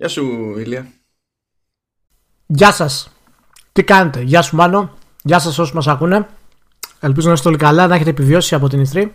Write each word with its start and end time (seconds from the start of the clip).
Γεια 0.00 0.08
σου, 0.08 0.54
Ηλία. 0.58 0.86
Γεια 2.46 2.72
σας. 2.72 3.12
Τι 3.72 3.84
κάνετε; 3.84 4.20
Γεια 4.20 4.42
σου, 4.42 4.56
Μάνο. 4.56 4.98
Γεια 5.22 5.38
σας 5.38 5.58
όσοι 5.58 5.74
μας 5.74 5.86
ακούνε. 5.86 6.26
Ελπίζω 7.00 7.28
να 7.28 7.32
είστε 7.34 7.48
όλοι 7.48 7.56
καλά, 7.56 7.86
να 7.86 7.94
έχετε 7.94 8.10
επιβιώσει 8.10 8.54
από 8.54 8.68
την 8.68 8.86
E3. 8.92 9.10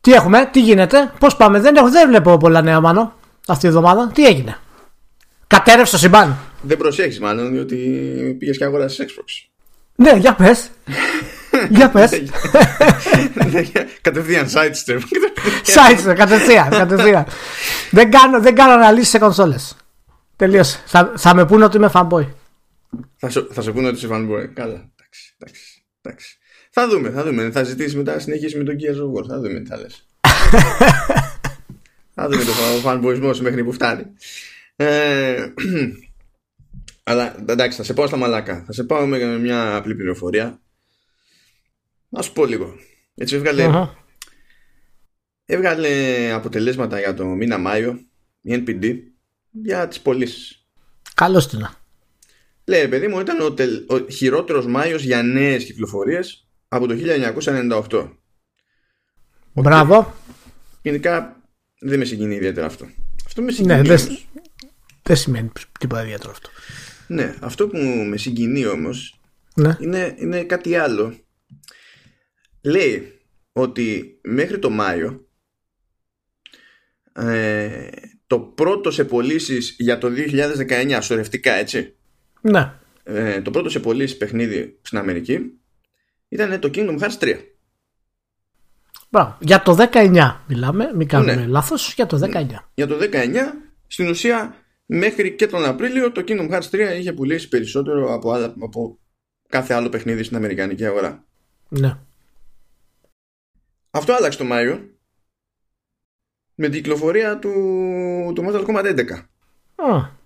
Τι 0.00 0.12
έχουμε, 0.12 0.48
τι 0.52 0.60
γίνεται, 0.60 1.12
πώς 1.18 1.36
πάμε; 1.36 1.60
Δεν, 1.60 1.76
έχω, 1.76 1.90
δεν 1.90 2.08
βλέπω 2.08 2.36
πολλά 2.36 2.62
νέα, 2.62 2.80
Μάνο, 2.80 3.14
αυτή 3.46 3.60
τη 3.62 3.66
εβδομάδα. 3.66 4.10
Τι 4.14 4.26
έγινε; 4.26 4.58
Κατέρευσε 5.46 5.92
το 5.92 5.98
σύμπαν. 5.98 6.38
Δεν 6.62 6.76
προσέχεις 6.76 7.20
μάλλον, 7.20 7.52
διότι 7.52 7.76
πήγες 8.38 8.58
και 8.58 8.64
αγοράσεις 8.64 9.06
Xbox. 9.06 9.50
Ναι, 9.94 10.16
για 10.16 10.34
πες. 10.34 10.70
για 11.68 11.90
πες. 11.90 12.22
Κατευθείαν 14.00 14.46
sidestep. 14.46 15.00
Sidestep, 15.64 16.14
κατευθείαν. 16.14 16.70
κατευθείαν. 16.70 17.26
δεν, 17.90 18.10
κάνω, 18.10 18.40
δεν 18.40 18.54
κάνω 18.54 18.72
αναλύσεις 18.72 19.08
σε 19.08 19.18
κονσόλες. 19.18 19.76
Τελείωσε. 20.36 20.82
Θα, 20.86 21.12
θα 21.16 21.34
με 21.34 21.46
πούνε 21.46 21.64
ότι 21.64 21.76
είμαι 21.76 21.90
fanboy. 21.94 22.26
θα, 23.16 23.30
σου, 23.30 23.48
θα 23.52 23.62
σε 23.62 23.72
πούνε 23.72 23.86
ότι 23.88 23.96
είσαι 23.96 24.08
fanboy. 24.10 24.46
Καλά. 24.54 24.90
Εντάξει, 24.96 25.34
εντάξει, 25.38 25.84
εντάξει. 26.02 26.38
Θα 26.70 26.88
δούμε, 26.88 27.10
θα 27.10 27.24
δούμε. 27.24 27.50
Θα 27.50 27.62
ζητήσεις 27.62 27.96
μετά 27.96 28.18
συνεχίσεις 28.18 28.56
με 28.56 28.64
τον 28.64 28.74
Gears 28.74 28.96
of 28.96 29.18
War. 29.18 29.26
Θα 29.28 29.40
δούμε 29.40 29.60
τι 29.60 29.68
θα 29.68 29.76
λες. 29.76 30.06
θα 32.14 32.28
δούμε 32.28 32.44
το 32.44 32.52
fanboyισμό 32.84 33.34
σου 33.34 33.42
μέχρι 33.42 33.64
που 33.64 33.72
φτάνει. 33.72 34.04
Ε, 34.76 35.46
αλλά 37.10 37.34
εντάξει, 37.46 37.76
θα 37.76 37.84
σε 37.84 37.94
πάω 37.94 38.06
στα 38.06 38.16
μαλάκα. 38.16 38.62
Θα 38.66 38.72
σε 38.72 38.84
πάω 38.84 39.06
με 39.06 39.38
μια 39.38 39.76
απλή 39.76 39.94
πληροφορία. 39.94 40.60
Να 42.12 42.22
σου 42.22 42.32
πω 42.32 42.44
λίγο. 42.46 42.74
Έτσι 43.14 43.34
έβγαλε, 43.34 43.64
Αχα. 43.64 43.96
έβγαλε 45.44 45.90
αποτελέσματα 46.32 46.98
για 46.98 47.14
το 47.14 47.24
μήνα 47.24 47.58
Μάιο 47.58 48.00
η 48.40 48.62
NPD 48.66 48.96
για 49.50 49.88
τις 49.88 50.00
πωλήσεις. 50.00 50.66
Καλώς 51.14 51.48
την. 51.48 51.58
να. 51.58 51.74
Λέει, 52.64 52.88
παιδί 52.88 53.08
μου, 53.08 53.20
ήταν 53.20 53.40
ο, 53.40 53.52
τελ, 53.52 53.84
ο 53.88 53.98
χειρότερος 54.10 54.66
Μάιος 54.66 55.02
για 55.02 55.22
νέες 55.22 55.64
κυκλοφορίες 55.64 56.48
από 56.68 56.86
το 56.86 56.94
1998. 56.94 58.10
Μπράβο. 59.52 60.14
Γενικά 60.82 61.40
δεν 61.80 61.98
με 61.98 62.04
συγκινεί 62.04 62.34
ιδιαίτερα 62.34 62.66
αυτό. 62.66 62.88
Αυτό 63.26 63.40
με 63.42 63.46
Ναι, 63.46 63.52
συγκινεί. 63.52 63.74
δεν 63.88 63.98
όμως. 63.98 64.26
δεν 65.02 65.16
σημαίνει 65.16 65.50
τίποτα 65.80 66.02
ιδιαίτερο 66.02 66.30
αυτό. 66.30 66.50
ναι, 67.06 67.34
αυτό 67.40 67.68
που 67.68 67.76
με 68.08 68.16
συγκινεί 68.16 68.66
όμως 68.66 69.20
Ναι. 69.54 69.76
είναι, 69.80 70.14
είναι 70.18 70.44
κάτι 70.44 70.76
άλλο. 70.76 71.14
Λέει 72.62 73.20
ότι 73.52 74.18
μέχρι 74.22 74.58
το 74.58 74.70
Μάιο 74.70 75.28
ε, 77.12 77.88
το 78.26 78.40
πρώτο 78.40 78.90
σε 78.90 79.04
πωλήσεις 79.04 79.74
για 79.78 79.98
το 79.98 80.08
2019 80.16 80.98
σωρευτικά 81.02 81.52
έτσι 81.52 81.96
Ναι. 82.40 82.72
ε, 83.02 83.42
το 83.42 83.50
πρώτο 83.50 83.68
σε 83.68 83.80
πωλήσεις 83.80 84.16
παιχνίδι 84.16 84.78
στην 84.82 84.98
Αμερική 84.98 85.38
ήταν 86.28 86.60
το 86.60 86.70
Kingdom 86.74 86.98
Hearts 86.98 87.18
3 87.20 87.34
Μπράβο. 89.12 89.36
Για 89.40 89.62
το 89.62 89.76
19 89.92 90.36
μιλάμε, 90.48 90.90
μην 90.94 91.08
κάνουμε 91.08 91.34
Ναι. 91.34 91.46
λάθος, 91.46 91.92
για 91.94 92.06
το 92.06 92.18
19. 92.18 92.46
για 92.74 92.86
το 92.86 92.98
19 93.12 93.36
στην 93.86 94.08
ουσία 94.08 94.54
μέχρι 94.86 95.34
και 95.34 95.46
τον 95.46 95.64
Απρίλιο 95.64 96.12
το 96.12 96.24
Kingdom 96.26 96.50
Hearts 96.50 96.70
3 96.70 96.96
είχε 96.98 97.12
πουλήσει 97.12 97.48
περισσότερο 97.48 98.14
από, 98.14 98.32
άλλα, 98.32 98.54
από 98.60 98.98
κάθε 99.48 99.74
άλλο 99.74 99.88
παιχνίδι 99.88 100.22
στην 100.22 100.36
Αμερικανική 100.36 100.84
αγορά 100.86 101.26
Ναι. 101.68 101.98
Αυτό 103.90 104.12
άλλαξε 104.12 104.38
το 104.38 104.44
Μάιο 104.44 104.90
με 106.54 106.68
την 106.68 106.82
κυκλοφορία 106.82 107.38
του, 107.38 107.50
του 108.34 108.44
Mortal 108.46 108.66
Kombat 108.66 108.84
11. 108.84 109.10
Α, 109.74 110.18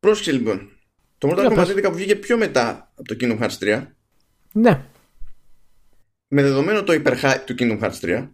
Πρόσεξε 0.00 0.32
λοιπόν. 0.32 0.70
Το 1.18 1.28
Mortal 1.28 1.38
Για 1.38 1.50
Kombat 1.50 1.66
πες. 1.66 1.74
11 1.76 1.82
που 1.82 1.94
βγήκε 1.94 2.16
πιο 2.16 2.36
μετά 2.36 2.92
από 2.94 3.08
το 3.08 3.16
Kingdom 3.20 3.40
Hearts 3.40 3.58
3 3.58 3.86
ναι, 4.52 4.84
με 6.28 6.42
δεδομένο 6.42 6.82
το 6.82 6.92
hype 6.92 7.40
του 7.46 7.54
Kingdom 7.58 7.80
Hearts 7.80 8.00
3 8.00 8.28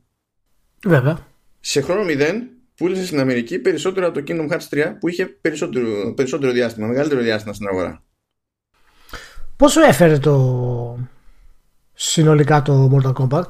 βέβαια. 0.86 1.26
σε 1.60 1.80
χρόνο 1.80 2.04
0 2.08 2.32
πούλησε 2.74 3.06
στην 3.06 3.20
Αμερική 3.20 3.58
περισσότερο 3.58 4.06
από 4.06 4.22
το 4.22 4.24
Kingdom 4.28 4.50
Hearts 4.50 4.68
3 4.70 4.94
που 5.00 5.08
είχε 5.08 5.26
περισσότερο, 5.26 6.14
περισσότερο 6.14 6.52
διάστημα, 6.52 6.86
μεγαλύτερο 6.86 7.20
διάστημα 7.20 7.54
στην 7.54 7.66
αγορά. 7.66 8.02
Πόσο 9.56 9.80
έφερε 9.80 10.18
το 10.18 10.36
συνολικά 12.00 12.62
το 12.62 12.90
Mortal 12.94 13.12
Kombat. 13.12 13.44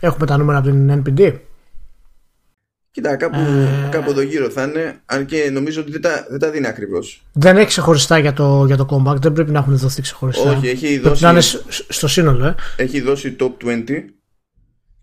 Έχουμε 0.00 0.26
τα 0.26 0.36
νούμερα 0.36 0.58
από 0.58 0.68
την 0.68 1.02
NPD. 1.06 1.38
Κοίτα, 2.90 3.16
κάπου, 3.16 3.38
Ε. 3.38 3.88
κάπου 3.90 4.10
εδώ 4.10 4.20
γύρω 4.20 4.50
θα 4.50 4.62
είναι, 4.62 5.00
αν 5.06 5.26
και 5.26 5.50
νομίζω 5.52 5.80
ότι 5.80 5.90
δεν 5.90 6.00
τα, 6.00 6.26
δεν 6.30 6.38
τα 6.38 6.50
δίνει 6.50 6.66
ακριβώς. 6.66 7.24
Δεν 7.32 7.56
έχει 7.56 7.66
ξεχωριστά 7.66 8.18
για 8.18 8.32
το, 8.32 8.64
για 8.66 8.76
το 8.76 8.86
Kombat. 8.90 9.16
Δεν 9.20 9.32
πρέπει 9.32 9.50
να 9.50 9.58
έχουν 9.58 9.76
δοθεί 9.76 10.02
ξεχωριστά. 10.02 10.50
Όχι, 10.50 10.68
έχει 10.68 10.86
Πρέπει 10.86 10.98
δώσει, 11.08 11.22
να 11.24 11.30
είναι 11.30 11.40
σ- 11.40 11.64
σ- 11.72 11.92
στο 11.92 12.08
σύνολο, 12.08 12.44
ε. 12.46 12.54
έχει 12.76 13.00
δώσει 13.00 13.36
top 13.40 13.52
20 13.64 13.84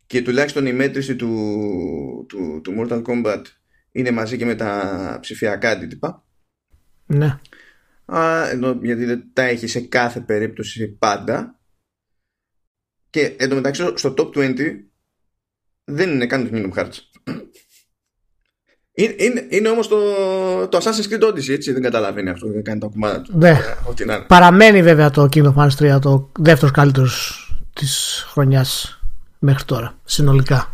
και 0.06 0.22
τουλάχιστον 0.22 0.66
η 0.66 0.74
μέτρηση 0.74 1.16
του, 1.16 1.30
του, 2.30 2.62
του 2.64 2.74
Mortal 2.80 3.02
Kombat 3.04 3.42
είναι 3.92 4.12
μαζί 4.12 4.38
και 4.38 4.46
με 4.46 4.56
τα 4.56 5.18
ψηφιακά 5.22 5.70
αντίτυπα. 5.70 6.24
Ναι. 7.06 7.40
Α, 8.06 8.50
ενώ, 8.50 8.78
γιατί 8.82 9.06
δεν 9.06 9.24
τα 9.34 9.42
έχει 9.44 9.68
σε 9.68 9.80
κάθε 9.80 10.20
περίπτωση 10.20 10.88
πάντα. 10.88 11.58
Και 13.14 13.36
εντωμεταξύ 13.38 13.92
στο 13.96 14.14
top 14.18 14.38
20 14.38 14.54
δεν 15.84 16.10
είναι 16.10 16.26
καν 16.26 16.50
το 16.50 16.50
Kingdom 16.54 16.80
Hearts. 16.80 16.98
Είναι, 18.94 19.14
είναι, 19.18 19.46
είναι 19.50 19.70
όμως 19.70 19.88
το, 19.88 19.98
το 20.68 20.78
Assassin's 20.78 21.14
Creed 21.14 21.28
Odyssey, 21.30 21.50
έτσι, 21.50 21.72
δεν 21.72 21.82
καταλαβαίνει 21.82 22.30
αυτό, 22.30 22.48
δεν 22.52 22.64
κάνει 22.64 22.80
τα 22.80 22.88
κουμάτα 22.88 23.22
του. 23.22 23.32
ναι. 23.38 23.50
Ε, 23.50 23.56
Ό,τι 23.90 24.06
να 24.06 24.14
είναι. 24.16 24.26
Παραμένει 24.28 24.84
βέβαια 24.84 25.10
το 25.10 25.30
Kingdom 25.34 25.54
Hearts 25.54 25.96
3 25.96 26.00
το 26.02 26.30
δεύτερος 26.40 26.72
καλύτερος 26.72 27.38
της 27.74 28.24
χρονιάς 28.30 29.00
μέχρι 29.40 29.64
τώρα. 29.64 29.96
Συνολικά. 30.04 30.68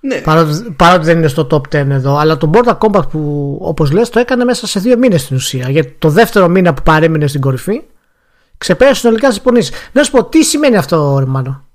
Ναι, 0.00 0.20
Παρότι, 0.20 0.70
παρότι 0.76 1.04
δεν 1.04 1.18
είναι 1.18 1.28
στο 1.28 1.46
top 1.50 1.60
10 1.60 1.74
εδώ. 1.74 2.16
Αλλά 2.16 2.36
το 2.36 2.50
Mortal 2.54 2.78
Kombat 2.78 3.08
που 3.10 3.58
όπως 3.62 3.90
λες 3.90 4.08
το 4.08 4.18
έκανε 4.18 4.44
μέσα 4.44 4.66
σε 4.66 4.80
δύο 4.80 4.98
μήνες 4.98 5.22
στην 5.22 5.36
ουσία. 5.36 5.70
Γιατί 5.70 5.94
το 5.98 6.08
δεύτερο 6.08 6.48
μήνα 6.48 6.74
που 6.74 6.82
παρέμεινε 6.82 7.26
στην 7.26 7.40
κορυφή 7.40 7.82
ξεπέρασε 8.58 9.00
συνολικά 9.00 9.28
τι 9.28 9.40
πονήσει. 9.40 9.72
Να 9.92 10.02
σου 10.02 10.10
πω 10.10 10.24
τι 10.24 10.44
σημαίνει 10.44 10.76
αυτό, 10.76 11.16
ρε 11.18 11.24
Μάνο; 11.26 11.68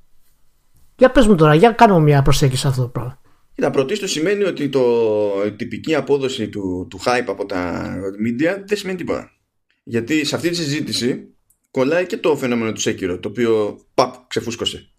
Για 0.97 1.12
πες 1.12 1.28
μου 1.28 1.36
τώρα, 1.36 1.56
για 1.56 1.72
κάνουμε 1.72 2.02
μια 2.02 2.22
προσέγγιση 2.22 2.62
σε 2.62 2.68
αυτό 2.68 2.81
το 2.81 2.88
πράγμα. 2.88 3.19
Κοίτα, 3.56 3.69
πρωτίστως 3.69 4.12
σημαίνει 4.12 4.44
ότι 4.44 4.69
το, 4.69 4.81
η 5.46 5.52
τυπική 5.52 5.96
απόδοση 5.96 6.50
του, 6.50 6.88
του 6.90 7.00
hype 7.06 7.25
από 7.28 7.46
τα 7.46 7.94
media 8.25 8.64
δεν 8.66 8.78
σημαίνει 8.78 8.97
τίποτα. 8.97 9.31
Γιατί 9.84 10.25
σε 10.25 10.36
αυτή 10.36 10.50
τη 10.50 10.56
συζήτηση 10.56 11.36
κολλάει 11.72 12.06
και 12.06 12.18
το 12.18 12.36
φαινόμενο 12.38 12.72
του 12.72 12.81
Sekiro, 12.81 13.18
το 13.22 13.30
οποίο 13.30 13.80
παπ, 13.94 14.16
ξεφούσκωσε. 14.28 14.90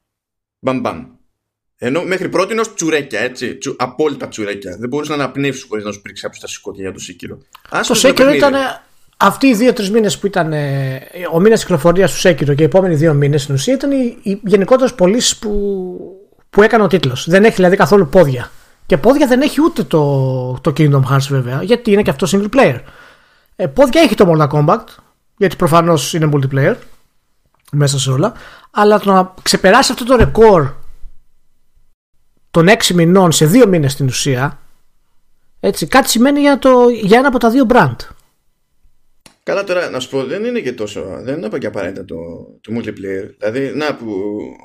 Μπαμ 0.61 0.81
μπαμ. 0.81 1.07
Ενώ 1.77 2.05
μέχρι 2.05 2.29
πρώτη 2.29 2.53
είναι 2.53 2.63
τσουρέκια, 2.75 3.21
έτσι. 3.21 3.57
Τσου, 3.57 3.75
απόλυτα 3.79 4.29
τσουρέκια. 4.29 4.77
Δεν 4.77 4.89
μπορούσε 4.89 5.17
να 5.17 5.23
αναπνεύσει 5.23 5.67
χωρίς 5.69 5.85
να 5.85 5.93
σου 5.93 6.03
πρίξει 6.03 6.23
κάποιο 6.23 6.41
τα 6.41 6.47
σηκώτια 6.47 6.83
για 6.83 6.93
το 6.93 7.01
Sekiro. 7.09 7.39
Ας 7.71 7.87
Το 7.87 7.95
το 7.95 8.09
Sekiro 8.09 8.15
παιχνίδι. 8.17 8.37
ήταν 8.37 8.55
αυτοί 9.23 9.47
οι 9.47 9.55
δύο-τρεις 9.55 9.91
μήνες 9.91 10.19
που 10.19 10.27
ήταν 10.27 10.53
ε, 10.53 11.01
ο 11.33 11.41
μήνας 11.41 11.61
κυκλοφορίας 11.61 12.13
του 12.13 12.29
Sekiro 12.29 12.55
και 12.55 12.63
οι 12.63 12.65
επόμενοι 12.65 12.95
δύο 12.95 13.15
μήνες 13.15 13.43
στην 13.43 13.55
ουσία 13.55 13.75
ήταν 13.75 13.91
οι, 13.91 14.19
οι 14.23 14.41
γενικότερες 14.45 14.95
πωλήσεις 14.95 15.37
που, 15.37 15.51
που 16.51 16.63
έκανε 16.63 16.83
ο 16.83 16.87
τίτλος. 16.87 17.29
Δεν 17.29 17.45
έχει 17.45 17.55
δηλαδή 17.55 17.77
καθόλου 17.77 18.09
πόδια. 18.09 18.51
Και 18.87 18.97
πόδια 18.97 19.27
δεν 19.27 19.41
έχει 19.41 19.61
ούτε 19.61 19.83
το, 19.83 20.53
το 20.61 20.73
Kingdom 20.77 21.03
Hearts 21.11 21.27
βέβαια, 21.29 21.63
γιατί 21.63 21.93
είναι 21.93 22.03
και 22.03 22.11
αυτό 22.11 22.27
single 22.31 22.57
player. 22.57 22.79
Ε, 23.57 23.67
πόδια 23.67 24.01
έχει 24.01 24.15
το 24.15 24.33
Mortal 24.33 24.49
Kombat, 24.49 24.85
γιατί 25.37 25.57
προφανώς 25.57 26.15
είναι 26.15 26.31
multiplayer 26.33 26.75
μέσα 27.73 27.99
σε 27.99 28.11
όλα. 28.11 28.33
Αλλά 28.71 29.01
το 29.01 29.13
να 29.13 29.35
ξεπεράσει 29.43 29.93
αυτό 29.93 30.05
το 30.05 30.17
ρεκόρ 30.17 30.71
των 32.51 32.69
6 32.69 32.87
μηνών 32.95 33.33
σε 33.33 33.51
2 33.53 33.67
μήνες 33.69 33.93
στην 33.93 34.07
ουσία 34.07 34.59
έτσι, 35.65 35.87
κάτι 35.87 36.09
σημαίνει 36.09 36.41
για, 36.41 36.59
το, 36.59 36.89
για 36.89 37.19
ένα 37.19 37.29
από 37.29 37.39
τα 37.39 37.51
δύο 37.51 37.67
brand. 37.69 37.97
Καλά 39.45 39.65
τώρα 39.65 39.91
να 39.91 40.01
σου 40.01 40.11
πω 40.11 40.25
δεν 40.25 40.45
είναι 40.45 40.61
και 40.61 40.73
τόσο 40.73 41.21
δεν 41.23 41.37
είναι 41.37 41.59
και 41.59 41.67
απαραίτητα 41.67 42.05
το, 42.05 42.17
το 42.61 42.73
multiplayer. 42.77 43.35
Δηλαδή 43.39 43.73
να 43.75 43.97
που, 43.97 44.07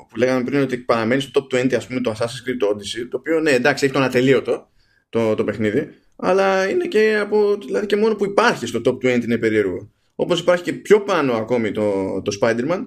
που 0.08 0.16
λέγαμε 0.16 0.44
πριν 0.44 0.60
ότι 0.60 0.78
παραμένει 0.78 1.20
στο 1.20 1.46
top 1.50 1.64
20 1.64 1.74
ας 1.74 1.86
πούμε 1.86 2.00
το 2.00 2.14
Assassin's 2.18 2.48
Creed 2.48 2.56
το 2.58 2.68
Odyssey 2.68 3.06
το 3.10 3.16
οποίο 3.16 3.40
ναι 3.40 3.50
εντάξει 3.50 3.84
έχει 3.84 3.94
τον 3.94 4.02
ατελείωτο 4.02 4.70
το, 5.08 5.34
το 5.34 5.44
παιχνίδι 5.44 5.88
αλλά 6.16 6.70
είναι 6.70 6.86
και 6.86 7.18
από 7.20 7.56
δηλαδή 7.56 7.86
και 7.86 7.96
μόνο 7.96 8.14
που 8.14 8.24
υπάρχει 8.24 8.66
στο 8.66 8.80
top 8.84 8.94
20 8.94 9.22
είναι 9.24 9.38
περίεργο. 9.38 9.90
Όπως 10.14 10.40
υπάρχει 10.40 10.62
και 10.62 10.72
πιο 10.72 11.00
πάνω 11.00 11.32
ακόμη 11.32 11.72
το, 11.72 12.22
το 12.22 12.38
Spider-Man. 12.40 12.80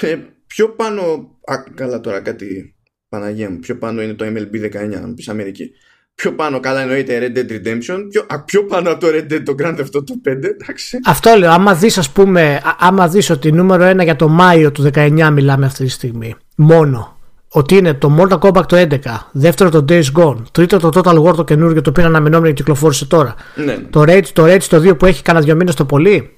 Ε, 0.00 0.18
πιο 0.46 0.68
πάνω 0.68 1.02
α, 1.44 1.62
καλά 1.74 2.00
τώρα 2.00 2.20
κάτι 2.20 2.76
Παναγία 3.08 3.50
μου 3.50 3.58
πιο 3.58 3.78
πάνω 3.78 4.02
είναι 4.02 4.14
το 4.14 4.24
MLB 4.24 4.72
19 4.72 4.74
αν 4.94 5.14
πεις 5.14 5.28
Αμερική 5.28 5.70
Πιο 6.16 6.32
πάνω 6.32 6.60
καλά 6.60 6.80
εννοείται 6.80 7.18
Red 7.34 7.38
Dead 7.38 7.50
Redemption. 7.52 8.06
Πιο, 8.10 8.24
α, 8.26 8.40
πιο 8.40 8.64
πάνω 8.64 8.90
από 8.90 9.00
το 9.00 9.06
Red 9.10 9.32
Dead 9.32 9.42
το 9.44 9.54
Grand 9.58 9.74
Theft 9.76 9.96
Auto 9.98 10.28
5. 10.28 10.44
Εντάξει. 10.44 10.98
Αυτό 11.04 11.34
λέω. 11.38 11.50
Άμα 11.50 11.74
δεις 11.74 11.98
ας 11.98 12.10
πούμε, 12.10 12.54
α- 12.64 12.76
άμα 12.78 13.08
δεις 13.08 13.30
ότι 13.30 13.52
νούμερο 13.52 13.84
1 13.84 14.02
για 14.02 14.16
το 14.16 14.28
Μάιο 14.28 14.72
του 14.72 14.82
19 14.94 15.30
μιλάμε 15.32 15.66
αυτή 15.66 15.84
τη 15.84 15.90
στιγμή. 15.90 16.34
Μόνο. 16.56 17.10
ότι 17.48 17.76
είναι 17.76 17.94
το 17.94 18.16
Mortal 18.20 18.38
Kombat 18.38 18.66
το 18.66 18.76
11, 18.76 19.28
δεύτερο 19.32 19.70
το 19.70 19.84
Days 19.88 20.04
Gone, 20.16 20.36
τρίτο 20.52 20.78
το 20.78 20.90
Total 20.94 21.22
War 21.22 21.34
το 21.36 21.44
καινούργιο 21.44 21.80
το 21.82 21.90
οποίο 21.90 22.02
είναι 22.02 22.10
αναμενόμενο 22.14 22.52
και 22.54 22.62
κυκλοφόρησε 22.62 23.06
τώρα. 23.06 23.34
Ναι. 23.64 23.76
Το 23.90 24.00
Rage, 24.00 24.24
το 24.32 24.44
Rage 24.44 24.62
το 24.62 24.76
2 24.80 24.96
που 24.98 25.06
έχει 25.06 25.22
κανένα 25.22 25.44
δύο 25.44 25.54
μήνες 25.54 25.74
το 25.74 25.84
πολύ; 25.84 26.30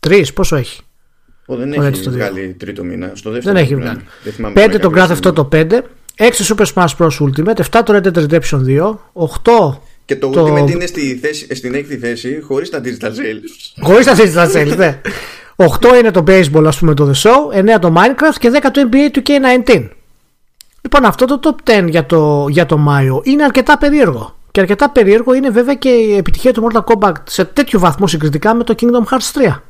Τρεις, 0.00 0.32
πόσο 0.32 0.56
έχει; 0.56 0.80
Ο, 1.46 1.56
δεν 1.56 1.72
Ωραία, 1.72 1.88
έχει 1.88 2.02
το 2.02 2.10
δύο. 2.10 2.18
βγάλει 2.18 2.54
τρίτο 2.58 2.84
μήνα. 2.84 3.10
Στο 3.14 3.30
δεύτερο 3.30 3.54
Δεν 3.54 3.64
έχει 3.64 3.74
πρέπει 3.74 3.86
να 3.86 3.92
βγάλει. 3.92 4.04
είναι. 4.06 4.20
Δεν 4.24 4.32
θυμάμαι 4.32 4.54
5 4.54 4.66
τώρα 4.68 4.78
το 4.78 4.90
κάποια 4.90 5.06
Grand 5.06 5.10
Theft 5.10 5.44
στιγμή. 5.48 5.68
Auto 5.72 5.78
5, 5.78 5.82
6 6.18 6.54
Super 6.54 6.64
Smash 6.74 6.96
Bros. 6.98 7.18
Ultimate, 7.20 7.60
7 7.70 7.82
το 7.84 7.94
Red 7.94 8.06
Dead 8.06 8.26
Redemption 8.28 8.60
2, 8.66 8.98
8 9.12 9.78
Και 10.04 10.16
το, 10.16 10.28
το- 10.30 10.44
Ultimate 10.54 10.70
είναι 10.70 10.86
στη 10.86 11.18
θέση, 11.22 11.54
στην 11.54 11.74
έκτη 11.74 11.96
θέση 11.98 12.40
χωρίς 12.42 12.70
τα 12.70 12.80
digital 12.84 13.06
sales. 13.08 13.82
Χωρίς 13.82 14.06
να 14.06 14.14
θέσει 14.14 14.34
τα 14.34 14.50
sales, 14.54 14.76
ναι. 14.76 15.00
8 15.80 15.98
είναι 15.98 16.10
το 16.10 16.24
baseball, 16.26 16.64
ας 16.66 16.78
πούμε, 16.78 16.94
το 16.94 17.10
The 17.10 17.22
Show, 17.22 17.74
9 17.76 17.78
το 17.80 17.94
Minecraft 17.96 18.36
και 18.38 18.50
10 18.54 18.66
το 18.72 18.88
NBA 18.92 19.18
2K19. 19.18 19.88
Λοιπόν, 20.82 21.04
αυτό 21.04 21.24
το 21.38 21.40
top 21.64 21.70
10 21.80 21.88
για 21.88 22.06
το, 22.06 22.46
για 22.50 22.66
το 22.66 22.76
Μάιο 22.78 23.20
είναι 23.24 23.44
αρκετά 23.44 23.78
περίεργο. 23.78 24.38
Και 24.50 24.60
αρκετά 24.60 24.90
περίεργο 24.90 25.34
είναι 25.34 25.50
βέβαια 25.50 25.74
και 25.74 25.88
η 25.88 26.16
επιτυχία 26.16 26.52
του 26.52 26.68
Mortal 26.72 26.84
Kombat 26.84 27.12
σε 27.24 27.44
τέτοιο 27.44 27.78
βαθμό 27.78 28.06
συγκριτικά 28.06 28.54
με 28.54 28.64
το 28.64 28.74
Kingdom 28.80 29.04
Hearts 29.14 29.48
3. 29.50 29.60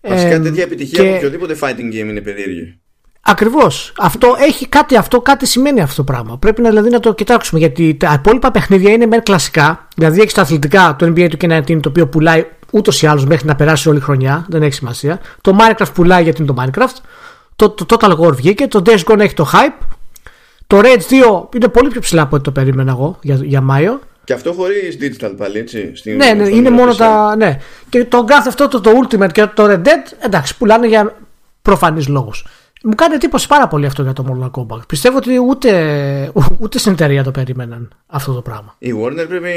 Βασικά 0.00 0.30
Ε, 0.34 0.38
τέτοια 0.40 0.62
επιτυχία 0.62 1.02
και- 1.02 1.08
από 1.08 1.16
οποιοδήποτε 1.16 1.56
fighting 1.60 1.92
game 1.92 2.08
είναι 2.08 2.20
περίεργη. 2.20 2.78
Ακριβώς. 3.30 3.92
Αυτό 3.98 4.36
έχει 4.38 4.68
κάτι, 4.68 4.96
αυτό 4.96 5.20
κάτι 5.20 5.46
σημαίνει 5.46 5.80
αυτό 5.80 5.96
το 5.96 6.04
πράγμα. 6.12 6.38
Πρέπει 6.38 6.62
να, 6.62 6.68
δηλαδή, 6.68 6.90
να 6.90 7.00
το 7.00 7.14
κοιτάξουμε 7.14 7.60
γιατί 7.60 7.94
τα 7.94 8.12
υπόλοιπα 8.18 8.50
παιχνίδια 8.50 8.92
είναι 8.92 9.06
μεν 9.06 9.22
κλασικά. 9.22 9.86
Δηλαδή 9.96 10.20
έχεις 10.20 10.32
τα 10.32 10.42
αθλητικά, 10.42 10.96
το 10.98 11.06
NBA 11.06 11.28
του 11.30 11.36
K19 11.40 11.80
το 11.82 11.88
οποίο 11.88 12.06
πουλάει 12.08 12.46
ούτως 12.70 13.02
ή 13.02 13.06
άλλως 13.06 13.24
μέχρι 13.26 13.46
να 13.46 13.54
περάσει 13.54 13.88
όλη 13.88 13.98
η 13.98 14.00
χρονιά. 14.00 14.46
Δεν 14.48 14.62
έχει 14.62 14.72
σημασία. 14.72 15.20
Το 15.40 15.56
Minecraft 15.60 15.94
πουλάει 15.94 16.22
γιατί 16.22 16.42
είναι 16.42 16.52
το 16.52 16.62
Minecraft. 16.62 16.96
Το, 17.56 17.70
το 17.70 17.86
Total 17.88 18.18
War 18.18 18.32
βγήκε. 18.34 18.66
Το 18.66 18.82
Days 18.86 19.04
Gone 19.04 19.18
έχει 19.18 19.34
το 19.34 19.50
hype. 19.52 19.86
Το 20.66 20.80
Rage 20.82 21.46
2 21.50 21.54
είναι 21.54 21.68
πολύ 21.68 21.88
πιο 21.88 22.00
ψηλά 22.00 22.22
από 22.22 22.34
ό,τι 22.36 22.44
το 22.44 22.50
περίμενα 22.50 22.90
εγώ 22.90 23.18
για, 23.22 23.34
για 23.42 23.60
Μάιο. 23.60 24.00
Και 24.24 24.32
αυτό 24.32 24.52
χωρίς 24.52 24.98
digital 25.00 25.32
πάλι, 25.36 25.58
έτσι. 25.58 25.90
Στην, 25.94 26.16
Ναι, 26.16 26.32
ναι, 26.32 26.44
στο 26.44 26.56
είναι 26.56 26.70
μόνο 26.70 26.92
PlayStation. 26.92 26.96
τα. 26.96 27.36
Ναι. 27.36 27.58
Και 27.88 28.04
το 28.04 28.24
κάθε 28.24 28.48
αυτό 28.48 28.68
το, 28.68 28.80
το 28.80 28.90
Ultimate 29.02 29.32
και 29.32 29.46
το 29.46 29.64
Red 29.64 29.82
Dead, 29.82 30.12
εντάξει, 30.18 30.56
πουλάνε 30.56 30.86
για 30.86 31.16
προφανείς 31.62 32.08
λόγους. 32.08 32.44
Μου 32.82 32.94
κάνει 32.94 33.14
εντύπωση 33.14 33.46
πάρα 33.46 33.68
πολύ 33.68 33.86
αυτό 33.86 34.02
για 34.02 34.12
το 34.12 34.24
Mortal 34.28 34.50
Kombat. 34.50 34.86
Πιστεύω 34.88 35.16
ότι 35.16 35.38
ούτε, 35.38 36.32
ούτε 36.62 36.78
στην 36.78 36.92
εταιρεία 36.92 37.22
το 37.22 37.30
περίμεναν 37.30 37.92
αυτό 38.06 38.32
το 38.32 38.42
πράγμα. 38.42 38.74
Η 38.78 38.92
Warner 39.02 39.24
πρέπει 39.28 39.52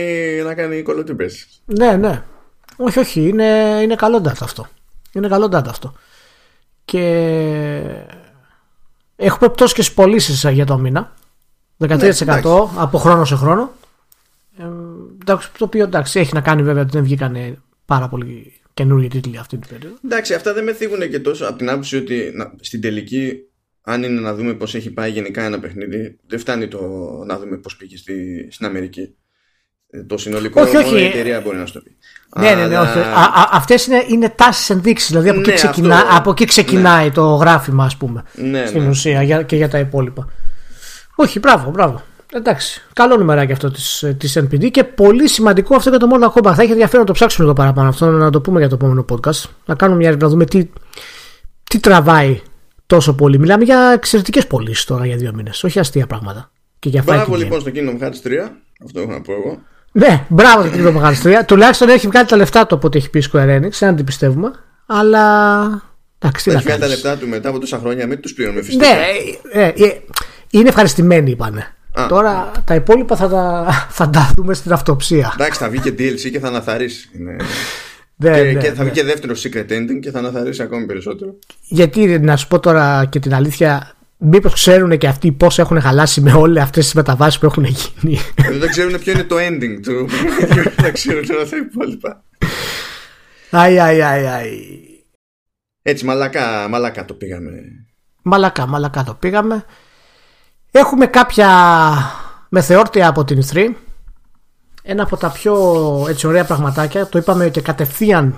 να 0.46 0.54
κάνει 0.54 0.84
Call 0.88 0.92
of 0.92 1.10
Duty 1.10 1.22
Best. 1.22 1.46
Ναι, 1.66 1.96
ναι. 1.96 2.24
Όχι, 2.78 3.00
όχι, 3.00 3.28
είναι, 3.28 3.80
είναι 3.82 3.96
καλό 3.96 4.18
data 4.18 4.42
αυτό. 4.42 4.68
Είναι 5.12 5.28
καλό 5.28 5.46
data 5.46 5.68
αυτό. 5.68 5.94
Και 6.86 7.02
έχουμε 9.16 9.50
πτώσει 9.50 9.74
και 9.74 9.82
στι 9.82 9.94
πωλήσει 9.94 10.52
για 10.52 10.66
το 10.66 10.78
μήνα. 10.78 11.14
13% 11.80 11.88
Ναι, 11.88 11.96
εντάξει. 11.96 12.50
από 12.76 12.98
χρόνο 12.98 13.26
σε 13.26 13.36
χρόνο. 13.36 13.72
Ε, 14.58 14.64
εντάξει, 15.22 15.50
το 15.58 15.66
οποίο 15.66 15.84
εντάξει, 15.84 16.20
έχει 16.20 16.34
να 16.34 16.42
κάνει 16.42 16.64
βέβαια 16.64 16.82
ότι 16.82 16.92
δεν 16.92 17.04
βγήκαν 17.04 17.58
πάρα 17.86 18.08
πολύ 18.08 18.61
καινούργιοι 18.74 19.08
τίτλοι 19.08 19.38
αυτή 19.38 19.58
την 19.58 19.70
περίοδο. 19.70 19.96
Εντάξει, 20.06 20.34
αυτά 20.34 20.54
δεν 20.54 20.64
με 20.64 20.74
θίγουν 20.74 21.10
και 21.10 21.20
τόσο 21.20 21.46
από 21.46 21.58
την 21.58 21.70
άποψη 21.70 21.96
ότι 21.98 22.32
να, 22.36 22.54
στην 22.60 22.82
τελική, 22.82 23.34
αν 23.82 24.04
είναι 24.04 24.20
να 24.20 24.34
δούμε 24.36 24.54
πώς 24.54 24.76
έχει 24.76 24.92
πάει 24.92 25.12
γενικά 25.12 25.44
ένα 25.44 25.60
παιχνίδι, 25.60 26.18
δεν 26.28 26.40
φτάνει 26.40 26.68
το 26.68 26.80
να 27.26 27.40
δούμε 27.40 27.58
πώς 27.58 27.76
πήγε 27.78 27.98
στη, 27.98 28.48
στην 28.52 28.66
Αμερική. 28.66 29.16
Ε, 29.90 30.04
Το 30.04 30.18
συνολικό 30.18 30.62
Όχι, 30.62 30.76
μόνο 30.76 30.88
όχι. 30.88 31.02
η 31.02 31.06
εταιρεία 31.06 31.42
μπορεί 31.42 31.58
να 31.58 31.66
σου 31.66 31.74
το 31.74 31.82
πει. 31.82 31.98
Ναι, 32.40 32.50
ναι, 32.50 32.56
ναι, 32.56 32.76
Αλλά- 32.76 32.82
όχι. 32.82 33.00
Αυτές 33.52 33.86
είναι, 33.86 34.04
είναι 34.10 34.30
τάσεις 34.30 34.70
ενδείξεις. 34.70 35.10
Δηλαδή 35.10 35.30
από, 35.30 35.40
Ναι, 35.40 35.48
εκεί 35.48 35.56
ξεκινά, 35.56 35.96
αυτό. 35.96 36.18
από 36.18 36.32
εκεί 36.32 36.46
ξεκινάει 36.46 37.12
το 37.12 37.36
γράφημα, 37.36 37.86
ας 37.86 37.98
πούμε. 37.98 38.24
Ναι, 38.36 38.66
στην 38.66 38.82
ναι. 38.82 38.88
ουσία 38.88 39.22
για, 39.24 39.42
και 39.44 39.56
για 39.56 39.70
τα 39.70 39.80
υπόλοιπα. 39.80 40.30
Όχι, 41.16 41.40
μπράβο, 41.40 41.70
μπράβο. 41.72 42.04
Εντάξει. 42.34 42.82
Καλό 42.94 43.18
νούμεράκι 43.18 43.52
αυτό 43.52 43.72
της 43.72 44.06
της 44.18 44.38
NPD 44.40 44.72
και 44.72 44.84
πολύ 44.84 45.28
σημαντικό 45.30 45.76
αυτό 45.76 45.90
για 45.90 46.00
το 46.00 46.08
Mortal 46.14 46.28
Kombat. 46.34 46.54
Θα 46.56 46.62
έχει 46.62 46.72
ενδιαφέρον 46.72 47.00
να 47.00 47.06
το 47.06 47.14
ψάξουμε 47.14 47.44
λίγο 47.48 47.58
παραπάνω 47.60 47.90
αυτό, 47.90 48.06
να 48.12 48.30
το 48.30 48.42
πούμε 48.42 48.60
για 48.60 48.70
το 48.70 48.76
επόμενο 48.76 49.06
podcast. 49.10 49.50
Να 49.66 49.76
κάνουμε 49.76 49.98
μια 50.00 50.16
να 50.20 50.28
δούμε 50.28 50.46
τι, 50.46 50.70
τι 51.64 51.80
τραβάει 51.80 52.42
τόσο 52.88 53.14
πολύ. 53.16 53.40
Μιλάμε 53.40 53.64
για 53.64 53.92
εξαιρετικές 53.94 54.48
πωλήσεις 54.48 54.86
τώρα 54.86 55.06
για 55.06 55.16
δύο 55.16 55.32
μήνες. 55.36 55.64
Όχι 55.64 55.80
αστεία 55.80 56.08
πράγματα. 56.08 56.52
Και 56.80 56.90
για 56.90 57.04
Μπράβο 57.06 57.34
fighting 57.34 57.36
game. 57.36 57.40
λοιπόν 57.40 57.60
στο 57.62 57.72
Kingdom 57.76 58.04
Hearts 58.04 58.28
3. 58.28 58.52
Αυτό 58.86 59.00
έχω 59.00 59.12
να 59.12 59.22
πω 59.22 59.32
εγώ. 59.34 59.60
Ναι, 59.92 60.26
μπράβο 60.28 60.64
το 60.64 60.70
Kingdom 60.74 61.04
Hearts 61.04 61.40
3. 61.42 61.46
Τουλάχιστον 61.46 61.90
έχει 61.90 62.08
βγάλει 62.08 62.28
τα 62.28 62.36
λεφτά 62.36 62.66
του 62.68 62.76
από 62.76 62.88
ό,τι 62.88 62.98
έχει 62.98 63.10
πει 63.10 63.20
η 63.20 63.24
Square 63.32 63.60
Enix. 63.62 63.70
Δεν 63.80 63.96
την 63.96 64.06
πιστεύουμε. 64.06 64.52
Αλλά. 64.86 65.66
Εντάξει, 66.20 66.44
τι 66.44 66.50
να 66.52 66.56
Έχει 66.56 66.64
βγάλει 66.66 66.80
τα 66.82 66.88
κάνεις. 66.88 67.04
λεφτά 67.04 67.20
του 67.20 67.28
μετά 67.28 67.50
από 67.50 67.60
τόσα 67.60 67.78
χρόνια, 67.78 68.08
μην 68.08 68.20
τους 68.22 68.34
πληρώνουμε 68.34 68.64
φυσικά. 68.64 68.88
Ναι, 68.88 68.94
ε, 69.52 69.66
ε, 69.66 69.86
ε, 69.86 70.02
είναι 70.50 70.70
ευχαριστημένοι, 70.70 71.32
είπανε. 71.32 71.76
Α. 71.94 72.06
Τώρα 72.08 72.52
τα 72.66 72.76
υπόλοιπα 72.76 73.16
θα 73.16 73.30
τα, 73.30 73.68
θα 73.90 74.10
τα 74.10 74.32
δούμε 74.36 74.54
στην 74.54 74.72
αυτοψία. 74.72 75.34
Εντάξει, 75.40 75.60
θα 75.60 75.70
βγει 75.70 75.80
και 75.80 75.90
DLC 75.90 76.32
και 76.32 76.40
θα 76.40 76.48
αναθαρίσει. 76.48 77.10
Είναι... 77.18 77.36
Ναι, 78.16 78.32
και, 78.32 78.42
ναι, 78.42 78.62
και 78.62 78.72
θα 78.72 78.84
ναι. 78.84 78.90
βγει 78.90 79.00
και 79.00 79.04
δεύτερο 79.04 79.34
secret 79.34 79.72
ending 79.72 80.00
και 80.02 80.12
θα 80.12 80.20
αναθαρίσει 80.20 80.62
ακόμη 80.62 80.86
περισσότερο. 80.86 81.36
Γιατί 81.68 82.20
να 82.20 82.36
σου 82.36 82.48
πω 82.48 82.60
τώρα 82.60 83.06
και 83.06 83.20
την 83.20 83.34
αλήθεια, 83.34 83.96
μήπω 84.18 84.50
ξέρουν 84.50 84.98
και 84.98 85.08
αυτοί 85.08 85.32
πώ 85.32 85.48
έχουν 85.58 85.82
χαλάσει 85.82 86.22
με 86.22 86.34
όλε 86.34 86.62
αυτέ 86.62 86.82
τι 86.82 86.92
μεταβάσει 86.96 87.40
που 87.40 87.46
έχουν 87.46 87.64
γίνει. 87.64 88.20
Ε, 88.36 88.58
δεν 88.58 88.70
ξέρουν 88.70 89.00
ποιο 89.00 89.12
είναι 89.14 89.24
το 89.24 89.36
ending 89.36 89.80
του. 89.82 90.08
δεν 90.78 90.94
ξέρουν 90.94 91.28
τώρα 91.28 91.48
τα 91.50 91.58
υπόλοιπα. 91.58 92.24
Αϊ, 93.50 93.80
αϊ, 93.80 94.02
αϊ, 94.02 94.28
αϊ. 94.28 94.60
Έτσι, 95.82 96.06
μαλακά, 96.06 96.68
μαλακά 96.70 97.06
το 97.06 97.14
πήγαμε. 97.14 97.52
Μαλακά, 98.22 98.66
μαλακά 98.66 99.04
το 99.04 99.14
πήγαμε. 99.14 99.66
Έχουμε 100.72 101.06
κάποια 101.08 101.48
μεθεόρτια 102.50 103.08
από 103.08 103.24
την 103.24 103.42
E3. 103.52 103.70
Ένα 104.84 105.04
από 105.04 105.18
τα 105.18 105.30
πιο 105.32 105.56
έτσι 106.10 106.28
ωραία 106.28 106.46
πραγματάκια. 106.46 107.08
Το 107.08 107.18
είπαμε 107.18 107.50
και 107.50 107.62
κατευθείαν 107.62 108.36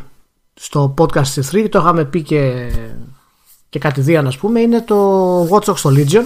στο 0.53 0.93
podcast 0.97 1.27
της 1.27 1.49
E3. 1.51 1.67
Το 1.69 1.79
είχαμε 1.79 2.05
πει 2.05 2.21
και, 2.21 2.71
και 3.69 3.79
κατηδίαν 3.79 4.27
ας 4.27 4.37
πούμε. 4.37 4.59
Είναι 4.59 4.81
το 4.81 5.43
Watch 5.49 5.63
Dogs 5.63 5.77
στο 5.77 5.89
Legion. 5.95 6.23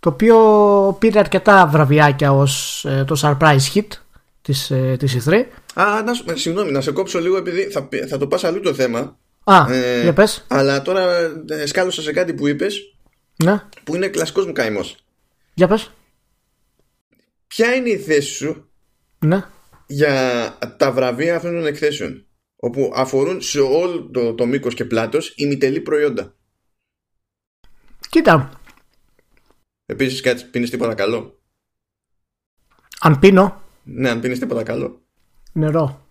Το 0.00 0.08
οποίο 0.08 0.36
πήρε 0.98 1.18
αρκετά 1.18 1.66
βραβιάκια 1.66 2.32
ως 2.32 2.84
ε, 2.88 3.04
το 3.06 3.16
surprise 3.22 3.72
hit 3.74 3.86
της, 4.42 4.70
ε, 4.70 4.96
της 4.98 5.26
E3. 5.28 5.34
Α, 5.74 6.02
να, 6.02 6.12
σου- 6.14 6.24
ε, 6.30 6.36
συγγνώμη, 6.36 6.70
να 6.70 6.80
σε 6.80 6.90
κόψω 6.92 7.18
λίγο 7.20 7.36
επειδή 7.36 7.62
θα, 7.62 7.82
πει- 7.82 8.06
θα 8.08 8.18
το 8.18 8.26
πας 8.26 8.44
αλλού 8.44 8.60
το 8.60 8.74
θέμα. 8.74 9.16
Α, 9.44 9.66
Ε, 9.72 10.02
για 10.02 10.12
πες. 10.12 10.44
Αλλά 10.48 10.82
τώρα 10.82 11.02
ε, 11.48 11.66
σκάλωσα 11.66 12.02
σε 12.02 12.12
κάτι 12.12 12.32
που 12.34 12.46
είπες 12.48 12.94
Ναι, 13.44 13.62
που 13.84 13.94
είναι 13.94 14.06
κλασικός 14.08 14.46
μου 14.46 14.52
καημός. 14.52 14.96
Για 15.56 15.66
πες. 15.68 15.90
Ποια 17.46 17.74
είναι 17.74 17.88
η 17.88 17.98
θέση 17.98 18.30
σου 18.34 18.70
Ναι. 19.18 19.44
για 19.86 20.58
τα 20.76 20.92
βραβεία 20.92 21.36
αυτών 21.36 21.52
των 21.52 21.66
εκθέσεων 21.66 22.26
όπου 22.56 22.92
αφορούν 22.94 23.40
σε 23.40 23.60
όλο 23.60 24.10
το, 24.10 24.34
το 24.34 24.46
μήκος 24.46 24.74
και 24.74 24.84
πλάτος 24.84 25.32
ημιτελή 25.36 25.80
προϊόντα; 25.80 26.34
Κοίτα, 28.10 28.60
Επίσης 29.86 30.20
κάτι 30.20 30.44
πίνεις 30.44 30.70
τίποτα 30.70 30.94
καλό; 30.94 31.40
αν 33.00 33.18
πίνω 33.18 33.62
Ναι, 33.82 34.08
αν 34.10 34.20
πίνεις 34.20 34.38
τίποτα 34.38 34.62
καλό. 34.62 35.02
νερό. 35.52 36.06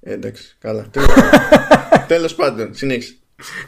Ε, 0.00 0.12
εντάξει, 0.12 0.56
καλά. 0.58 0.90
Τέλος, 0.90 1.08
τέλος 2.08 2.34
πάντων, 2.34 2.74
συνέχισε. 2.74 3.14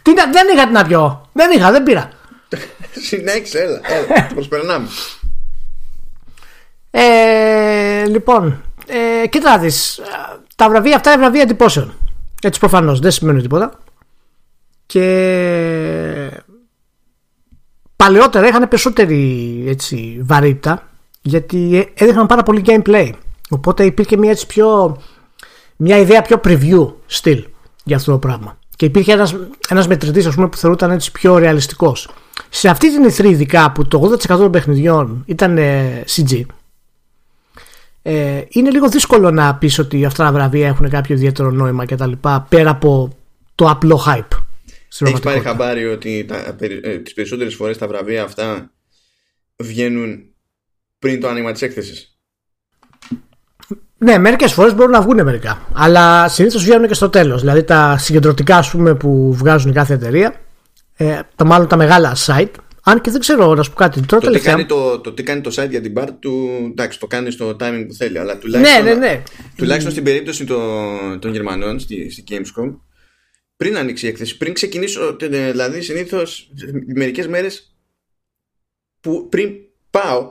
Τι 0.03 0.13
να, 0.13 0.31
δεν 0.31 0.49
είχα 0.55 0.67
τι 0.67 0.73
να 0.73 0.87
πιω. 0.87 1.31
Δεν 1.33 1.51
είχα, 1.51 1.71
δεν 1.71 1.83
πήρα. 1.83 2.13
Συνέχισε, 2.93 3.59
έλα, 3.59 3.81
έλα, 3.85 4.27
προσπερνάμε. 4.35 4.89
Ε, 6.91 8.05
λοιπόν, 8.07 8.63
ε, 8.87 9.27
κοίτα 9.27 9.51
να 9.51 9.59
δεις, 9.59 9.99
ε, 9.99 10.03
τα 10.57 10.69
βραβεία 10.69 10.97
αυτά 10.97 11.11
είναι 11.11 11.21
βραβεία 11.21 11.43
εντυπώσεων. 11.43 11.95
Έτσι 12.43 12.61
προφανώς, 12.61 13.01
δεν 13.01 13.11
σημαίνει 13.11 13.43
τίποτα. 13.43 13.79
Και 14.87 16.31
παλαιότερα 17.97 18.49
είχαν 18.49 18.69
περισσότερη 18.69 19.65
έτσι, 19.67 20.21
βαρύτητα 20.23 20.87
γιατί 21.23 21.77
ε, 21.77 22.05
έδειχναν 22.05 22.27
πάρα 22.27 22.43
πολύ 22.43 22.63
gameplay. 22.67 23.11
Οπότε 23.51 23.85
υπήρχε 23.85 24.17
μια, 24.17 24.31
έτσι, 24.31 24.47
πιο, 24.47 24.99
μια 25.77 25.97
ιδέα 25.99 26.23
πιο 26.23 26.41
preview 26.45 26.93
στυλ 27.07 27.45
για 27.85 27.97
αυτό 27.97 28.13
το 28.13 28.19
πράγμα. 28.19 28.59
Και 28.77 28.85
υπήρχε 28.85 29.13
ένας, 29.13 29.37
ένας 29.69 29.87
μετρητής 29.87 30.27
ας 30.27 30.35
πούμε, 30.35 30.49
που 30.49 30.57
θεωρούταν 30.57 30.91
έτσι 30.91 31.13
πιο 31.13 31.39
ρεαλιστικός. 31.39 32.09
Σε 32.49 32.69
αυτή 32.69 32.91
την 32.93 33.11
E3 33.11 33.31
ειδικά 33.31 33.73
που 33.73 33.89
το 33.89 34.11
80% 34.13 34.19
των 34.27 34.51
παιχνιδιών 34.51 35.23
ήταν 35.27 35.59
ε, 35.59 36.05
CG 36.09 36.41
ε, 38.03 38.43
είναι 38.49 38.71
λίγο 38.71 38.89
δύσκολο 38.89 39.31
να 39.31 39.55
πεις 39.55 39.79
ότι 39.79 40.05
αυτά 40.05 40.25
τα 40.25 40.33
βραβεία 40.33 40.67
έχουν 40.69 40.89
κάποιο 40.89 41.15
ιδιαίτερο 41.15 41.51
νόημα 41.51 41.85
και 41.85 41.97
τα 41.97 42.07
λοιπά 42.07 42.47
πέρα 42.49 42.71
από 42.71 43.17
το 43.55 43.69
απλό 43.69 44.05
hype. 44.07 44.37
στην 44.89 45.07
Έχει 45.07 45.21
πάρει 45.21 45.41
πραγματικότητα. 45.41 45.51
χαμπάρι 45.51 45.87
ότι 45.87 46.25
τα, 46.29 46.55
περι- 46.59 46.87
ε, 46.87 46.99
τις 46.99 47.13
περισσότερες 47.15 47.55
φορές 47.55 47.79
τα 47.79 47.89
βραβεία 47.89 48.23
αυτά 48.23 48.71
βγαίνουν 49.57 50.23
πριν 50.99 51.21
το 51.21 51.29
άνοιγμα 51.29 51.53
της 51.53 51.63
έκθεσης. 51.63 52.17
Ναι, 53.99 54.19
μερικές 54.19 54.53
φορές 54.53 54.75
μπορούν 54.75 54.91
να 54.91 55.01
βγουν 55.03 55.23
μερικά. 55.25 55.63
Αλλά 55.73 56.29
συνήθως 56.29 56.63
βγαίνουν 56.65 56.87
και 56.89 56.95
στο 56.95 57.09
τέλος. 57.09 57.41
Δηλαδή 57.41 57.63
τα 57.65 57.99
συγκεντρωτικά 57.99 58.57
ας 58.57 58.71
πούμε, 58.71 58.95
που 58.95 59.35
βγάζουν 59.35 59.71
η 59.71 59.75
κάθε 59.75 59.95
εταιρεία, 59.95 60.35
ε, 61.03 61.21
τα 61.37 61.45
μάλλον 61.45 61.69
τα 61.69 61.77
μεγάλα 61.77 62.17
site, 62.27 62.51
Αν 62.83 63.01
και 63.01 63.11
δεν 63.11 63.21
ξέρω 63.21 63.55
να 63.55 63.63
σου 63.63 63.71
πω 63.71 63.77
κάτι. 63.77 64.01
Τώρα 64.01 64.27
το, 64.27 64.31
τι 64.31 64.41
κάνει 64.41 64.67
το, 64.67 65.01
το 65.01 65.13
τι 65.13 65.23
κάνει 65.23 65.41
το 65.41 65.51
site 65.57 65.71
για 65.71 65.81
την 65.81 65.95
bar 65.97 66.09
του, 66.19 66.49
εντάξει, 66.71 66.99
το 66.99 67.07
κάνει 67.07 67.31
στο 67.31 67.57
timing 67.61 67.85
που 67.89 67.95
θέλει. 67.95 68.19
Αλλά 68.19 68.39
τουλάχιστον, 68.39 68.85
ναι, 68.85 68.91
ναι, 68.91 68.99
ναι. 68.99 69.23
τουλάχιστον 69.57 69.93
στην 69.93 70.05
περίπτωση 70.05 70.45
των, 70.45 71.21
των 71.21 71.33
Γερμανών 71.33 71.79
στη, 71.79 72.11
στη 72.11 72.25
Gamescom, 72.31 72.77
πριν 73.57 73.77
ανοίξει 73.77 74.07
η 74.07 74.09
έκθεση, 74.09 74.37
πριν 74.37 74.53
ξεκινήσω, 74.53 75.17
δηλαδή 75.21 75.81
συνήθως 75.81 76.51
μερικές 76.95 77.29
μέρες 77.29 77.77
που 79.01 79.29
πριν 79.29 79.51
πάω 79.91 80.31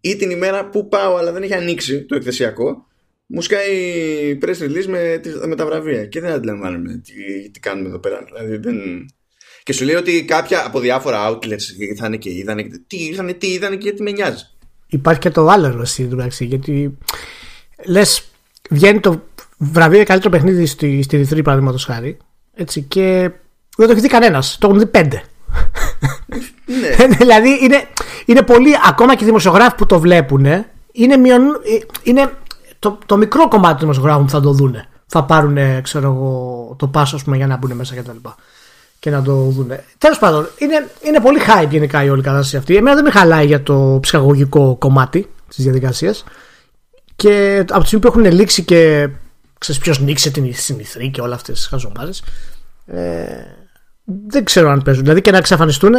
ή 0.00 0.16
την 0.16 0.30
ημέρα 0.30 0.68
που 0.68 0.88
πάω 0.88 1.16
αλλά 1.16 1.32
δεν 1.32 1.42
έχει 1.42 1.54
ανοίξει 1.54 2.04
το 2.04 2.14
εκθεσιακό 2.14 2.87
μου 3.28 3.40
σκάει 3.40 4.38
press 4.42 4.62
release 4.62 4.86
με, 4.86 5.20
με 5.46 5.56
τα 5.56 5.66
βραβεία 5.66 6.06
και 6.06 6.20
δεν 6.20 6.32
αντιλαμβάνομαι 6.32 7.00
τι, 7.04 7.50
τι 7.50 7.60
κάνουμε 7.60 7.88
εδώ 7.88 7.98
πέρα 7.98 8.24
δηλαδή 8.24 8.56
δεν... 8.56 8.76
και 9.62 9.72
σου 9.72 9.84
λέει 9.84 9.94
ότι 9.94 10.24
κάποια 10.24 10.66
από 10.66 10.80
διάφορα 10.80 11.30
outlets 11.30 11.78
ήρθανε 11.78 12.16
και 12.16 12.30
είδανε 12.30 12.68
τι 12.86 12.96
είδανε, 12.96 13.32
τι 13.32 13.46
είδανε 13.46 13.76
και 13.76 13.92
τι 13.92 14.02
με 14.02 14.10
νοιάζει 14.10 14.44
υπάρχει 14.86 15.20
και 15.20 15.30
το 15.30 15.46
άλλο 15.46 15.84
εσύ 16.26 16.44
γιατί 16.44 16.98
λες 17.86 18.30
βγαίνει 18.70 19.00
το 19.00 19.22
βραβείο 19.58 20.04
καλύτερο 20.04 20.30
παιχνίδι 20.30 20.66
στη, 20.66 21.02
στη 21.02 21.16
Διθρή 21.16 21.42
παραδείγματος 21.42 21.84
χάρη 21.84 22.18
έτσι, 22.60 22.82
και 22.82 23.30
δεν 23.76 23.86
το 23.86 23.92
έχει 23.92 24.00
δει 24.00 24.08
κανένας. 24.08 24.56
Το 24.60 24.66
έχουν 24.66 24.78
δει 24.78 24.86
πέντε. 24.86 25.22
Ναι. 26.66 27.06
δηλαδή 27.18 27.58
είναι, 27.64 27.82
είναι 28.26 28.42
πολύ, 28.42 28.74
ακόμα 28.88 29.14
και 29.14 29.24
οι 29.24 29.26
δημοσιογράφοι 29.26 29.76
που 29.76 29.86
το 29.86 30.00
βλέπουν, 30.00 30.46
είναι, 30.92 31.16
μειον, 31.16 31.42
είναι 32.02 32.32
το, 32.78 32.98
το 33.06 33.16
μικρό 33.16 33.48
κομμάτι 33.48 33.70
των 33.72 33.80
δημοσιογράφων 33.80 34.24
που 34.24 34.30
θα 34.30 34.40
το 34.40 34.52
δουν. 34.52 34.76
Θα 35.06 35.24
πάρουν, 35.24 35.82
ξέρω 35.82 36.12
εγώ, 36.12 36.74
το 36.78 36.86
πάσο 36.86 37.18
πούμε, 37.24 37.36
για 37.36 37.46
να 37.46 37.56
μπουν 37.56 37.72
μέσα 37.72 37.94
κτλ. 37.94 38.10
Και, 38.10 38.28
και 38.98 39.10
να 39.10 39.22
το 39.22 39.34
δουν. 39.34 39.70
Τέλος 39.98 40.18
πάντων, 40.18 40.48
είναι, 40.58 40.88
είναι 41.02 41.20
πολύ 41.20 41.38
hype 41.46 41.68
γενικά 41.68 42.04
η 42.04 42.10
όλη 42.10 42.22
κατάσταση 42.22 42.56
αυτή. 42.56 42.76
Εμένα 42.76 42.94
δεν 42.94 43.04
με 43.04 43.10
χαλάει 43.10 43.46
για 43.46 43.62
το 43.62 43.98
ψυχαγωγικό 44.02 44.76
κομμάτι 44.78 45.30
της 45.48 45.64
διαδικασίας. 45.64 46.24
Και 47.16 47.64
από 47.68 47.80
τη 47.80 47.86
στιγμή 47.86 48.04
που 48.04 48.18
έχουν 48.18 48.32
λήξει 48.32 48.62
και 48.62 49.08
ξέρεις 49.58 49.80
ποιος 49.80 50.00
νίξε 50.00 50.30
την 50.30 50.54
συνηθρή 50.54 51.10
και 51.10 51.20
όλα 51.20 51.34
αυτές 51.34 51.58
τις 51.58 51.66
χαζομάρες. 51.66 52.22
Ε, 52.86 53.26
δεν 54.26 54.44
ξέρω 54.44 54.70
αν 54.70 54.82
παίζουν. 54.82 55.02
Δηλαδή 55.02 55.20
και 55.20 55.30
να 55.30 55.36
εξαφανιστούν 55.36 55.92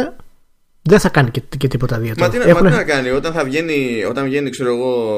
δεν 0.90 1.00
θα 1.00 1.08
κάνει 1.08 1.30
και, 1.30 1.42
και 1.56 1.68
τίποτα 1.68 1.96
ιδιαίτερο. 1.96 2.26
Μα, 2.26 2.32
τι, 2.32 2.48
Έχουν... 2.48 2.64
μα 2.64 2.70
τι 2.70 2.76
να 2.76 2.84
κάνει, 2.84 3.10
όταν 3.10 3.32
θα 3.32 3.44
βγαίνει, 3.44 4.04
όταν 4.08 4.24
βγαίνει, 4.24 4.50
ξέρω 4.50 4.74
εγώ, 4.74 5.12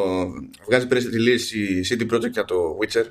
βγάζει 0.67 0.87
press 0.91 0.95
release 0.95 1.55
η 1.55 1.87
CD 1.89 2.15
Projekt 2.15 2.31
για 2.31 2.45
το 2.45 2.79
Witcher, 2.81 3.05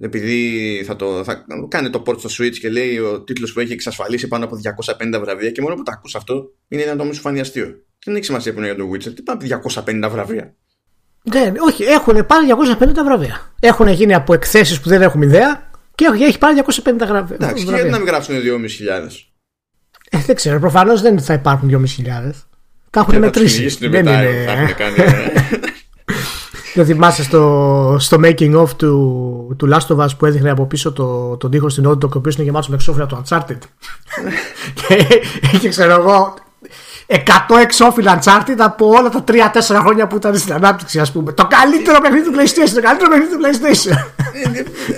επειδή 0.00 0.82
θα, 0.86 0.96
το, 0.96 1.24
θα 1.24 1.44
κάνει 1.68 1.90
το 1.90 2.02
port 2.06 2.18
στο 2.18 2.28
Switch 2.38 2.58
και 2.60 2.68
λέει 2.68 2.98
ο 2.98 3.22
τίτλος 3.22 3.52
που 3.52 3.60
έχει 3.60 3.72
εξασφαλίσει 3.72 4.28
πάνω 4.28 4.44
από 4.44 4.56
250 5.16 5.20
βραβεία 5.20 5.50
και 5.50 5.62
μόνο 5.62 5.74
που 5.74 5.82
τα 5.82 5.92
ακούς 5.92 6.14
αυτό 6.14 6.52
είναι 6.68 6.84
να 6.84 6.96
το 6.96 7.12
σου 7.12 7.20
φανεί 7.20 7.40
αστείο. 7.40 7.74
Δεν 8.04 8.14
έχει 8.14 8.24
σημασία 8.24 8.52
που 8.52 8.58
είναι 8.58 8.66
για 8.66 8.76
το 8.76 8.90
Witcher, 8.92 9.14
τι 9.14 9.22
πάνω 9.22 9.40
από 9.52 9.70
250 10.06 10.10
βραβεία. 10.10 10.54
Δεν, 11.22 11.54
όχι, 11.58 11.84
έχουν 11.84 12.26
πάρει 12.26 12.46
250 12.80 12.86
βραβεία. 13.04 13.54
Έχουν 13.60 13.88
γίνει 13.88 14.14
από 14.14 14.34
εκθέσεις 14.34 14.80
που 14.80 14.88
δεν 14.88 15.02
έχουμε 15.02 15.24
ιδέα 15.24 15.70
και 15.94 16.04
έχει 16.24 16.38
πάρει 16.38 16.62
250 16.66 16.92
βραβεία. 16.98 17.36
Εντάξει, 17.40 17.64
και 17.64 17.70
γιατί 17.70 17.90
να 17.90 17.98
μην 17.98 18.06
γράψουν 18.06 18.34
2.500. 18.34 19.29
Ε, 20.12 20.18
δεν 20.26 20.36
ξέρω, 20.36 20.58
προφανώς 20.58 21.00
δεν 21.00 21.20
θα 21.20 21.32
υπάρχουν 21.32 21.86
2.500. 21.96 22.30
Τα 22.90 23.00
έχουν 23.00 23.18
μετρήσει. 23.18 23.88
Δεν 23.88 24.06
είναι. 24.06 24.24
Δεν 26.74 26.86
θυμάσαι 26.86 27.22
στο, 27.22 27.96
στο 27.98 28.16
making 28.24 28.62
of 28.62 28.68
του, 28.76 29.54
του 29.58 29.68
Last 29.72 29.96
of 29.96 30.04
Us 30.04 30.08
που 30.18 30.26
έδειχνε 30.26 30.50
από 30.50 30.66
πίσω 30.66 30.92
το, 30.92 31.36
τον 31.36 31.50
τοίχο 31.50 31.68
στην 31.68 31.88
Audio, 31.88 32.04
ο 32.04 32.08
οποίος 32.16 32.34
είναι 32.34 32.44
γεμάτος 32.44 32.68
με 32.68 32.74
εξώφυλλα 32.74 33.06
του 33.06 33.22
Uncharted. 33.24 33.58
και 34.88 35.06
είχε, 35.52 35.68
ξέρω 35.68 35.92
εγώ, 35.92 36.34
100 37.06 37.16
εξώφυλλα 37.62 38.20
Uncharted 38.22 38.56
από 38.58 38.88
όλα 38.88 39.08
τα 39.08 39.24
3-4 39.28 39.34
χρόνια 39.80 40.06
που 40.06 40.16
ήταν 40.16 40.38
στην 40.38 40.52
ανάπτυξη, 40.52 41.00
ας 41.00 41.12
πούμε. 41.12 41.32
Το 41.32 41.46
καλύτερο 41.46 42.00
παιχνίδι 42.00 42.30
του 42.30 42.36
PlayStation. 42.36 42.74
Το 42.74 42.80
καλύτερο 42.80 43.10
παιχνίδι 43.10 43.30
του 43.36 43.40
PlayStation. 43.42 44.19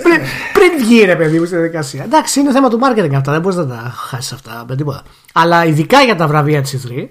Πριν, 0.03 0.21
πριν 0.53 0.77
βγει 0.77 1.05
ρε 1.05 1.15
παιδί 1.15 1.39
μου 1.39 1.45
στη 1.45 1.55
διαδικασία. 1.55 2.03
Εντάξει, 2.03 2.39
είναι 2.39 2.51
θέμα 2.51 2.69
του 2.69 2.79
marketing 2.83 3.13
αυτά. 3.15 3.31
Δεν 3.31 3.41
μπορείς 3.41 3.57
να 3.57 3.67
τα 3.67 3.93
χάσεις 3.95 4.31
αυτά 4.31 4.65
με 4.67 4.75
τίποτα. 4.75 5.03
Αλλά 5.33 5.65
ειδικά 5.65 6.01
για 6.01 6.15
τα 6.15 6.27
βραβεία 6.27 6.61
της 6.61 6.87
E3. 6.87 7.07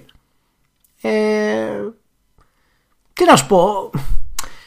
Ε, 1.01 1.11
τι 3.13 3.25
να 3.25 3.35
σου 3.35 3.47
πω. 3.47 3.89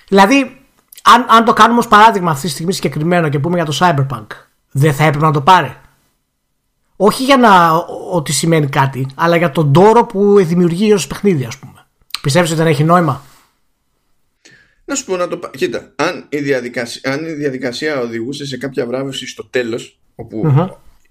Δηλαδή, 0.08 0.60
αν, 1.02 1.26
αν 1.28 1.44
το 1.44 1.52
κάνουμε 1.52 1.78
ως 1.78 1.88
παράδειγμα 1.88 2.30
αυτή 2.30 2.46
τη 2.46 2.52
στιγμή 2.52 2.72
συγκεκριμένο 2.72 3.28
και 3.28 3.38
πούμε 3.38 3.56
για 3.56 3.64
το 3.64 3.76
Cyberpunk, 3.80 4.26
δεν 4.70 4.94
θα 4.94 5.04
έπρεπε 5.04 5.24
να 5.24 5.32
το 5.32 5.40
πάρει 5.40 5.76
όχι 6.96 7.24
για 7.24 7.36
να 7.36 7.72
ότι 8.12 8.32
σημαίνει 8.32 8.66
κάτι, 8.66 9.06
αλλά 9.14 9.36
για 9.36 9.50
τον 9.50 9.72
τόρο 9.72 10.04
που 10.04 10.36
δημιουργεί 10.44 10.92
ως 10.92 11.06
παιχνίδι, 11.06 11.44
ας 11.44 11.58
πούμε. 11.58 11.86
Πιστεύεις 12.22 12.50
ότι 12.50 12.58
δεν 12.58 12.68
έχει 12.68 12.84
νόημα; 12.84 13.22
Να 14.88 14.94
σου 14.94 15.04
πω 15.04 15.16
να 15.16 15.28
το 15.28 15.50
Κοίτα, 15.56 15.92
αν 15.96 16.26
η 16.28 16.38
διαδικασία, 16.38 17.12
αν 17.12 17.24
η 17.24 17.32
διαδικασία 17.32 18.00
οδηγούσε 18.00 18.46
σε 18.46 18.56
κάποια 18.56 18.86
βράβευση 18.86 19.26
στο 19.26 19.44
τέλος, 19.44 19.98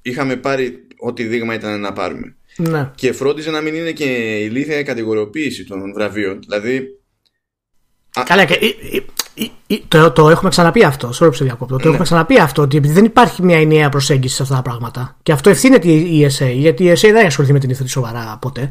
είχαμε 0.01 0.35
πάρει 0.35 0.87
ό,τι 0.97 1.23
δείγμα 1.23 1.53
ήταν 1.53 1.79
να 1.79 1.93
πάρουμε. 1.93 2.35
Ναι. 2.57 2.91
Και 2.95 3.11
φρόντιζε 3.11 3.51
να 3.51 3.61
μην 3.61 3.75
είναι 3.75 3.91
και 3.91 4.05
ηλίθια 4.37 4.83
κατηγοριοποίηση 4.83 5.65
των 5.65 5.93
βραβείων. 5.93 6.39
Δηλαδή. 6.39 6.99
Καλά, 8.25 8.45
και 8.45 8.57
το, 9.87 10.11
το 10.11 10.29
έχουμε 10.29 10.49
ξαναπεί 10.49 10.83
αυτό. 10.83 11.09
Sorry 11.19 11.31
που 11.37 11.43
διακόπτω. 11.43 11.75
Το 11.75 11.81
ναι. 11.83 11.87
έχουμε 11.87 12.03
ξαναπεί 12.03 12.39
αυτό 12.39 12.61
ότι 12.61 12.77
επειδή 12.77 12.93
δεν 12.93 13.05
υπάρχει 13.05 13.43
μια 13.43 13.59
ενιαία 13.59 13.89
προσέγγιση 13.89 14.35
σε 14.35 14.41
αυτά 14.43 14.55
τα 14.55 14.61
πράγματα 14.61 15.17
και 15.23 15.31
αυτό 15.31 15.49
ευθύνεται 15.49 15.91
η 15.91 16.27
ESA, 16.29 16.51
γιατί 16.53 16.83
η 16.83 16.91
ESA 16.91 17.01
δεν 17.01 17.15
έχει 17.15 17.25
ασχοληθεί 17.25 17.53
με 17.53 17.59
την 17.59 17.69
ηθική 17.69 17.89
σοβαρά 17.89 18.37
ποτέ. 18.41 18.69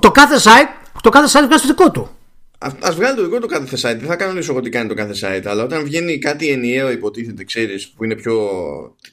Το 0.00 0.10
κάθε 0.10 0.36
site, 0.36 0.90
το 1.02 1.10
κάθε 1.10 1.38
site 1.38 1.46
βγάζει 1.46 1.62
το 1.62 1.68
δικό 1.68 1.90
του. 1.90 2.17
Α 2.58 2.92
βγάλει 2.92 3.16
το 3.16 3.24
δικό 3.24 3.38
του 3.38 3.46
κάθε 3.46 3.76
site. 3.76 3.98
Δεν 3.98 4.06
θα 4.06 4.16
κανονίσω 4.16 4.52
εγώ 4.52 4.60
τι 4.60 4.70
κάνει 4.70 4.88
το 4.88 4.94
κάθε 4.94 5.14
site. 5.20 5.46
Αλλά 5.46 5.62
όταν 5.62 5.84
βγαίνει 5.84 6.18
κάτι 6.18 6.48
ενιαίο, 6.48 6.90
υποτίθεται, 6.90 7.44
ξέρεις, 7.44 7.88
που 7.88 8.04
είναι 8.04 8.14
πιο 8.14 8.36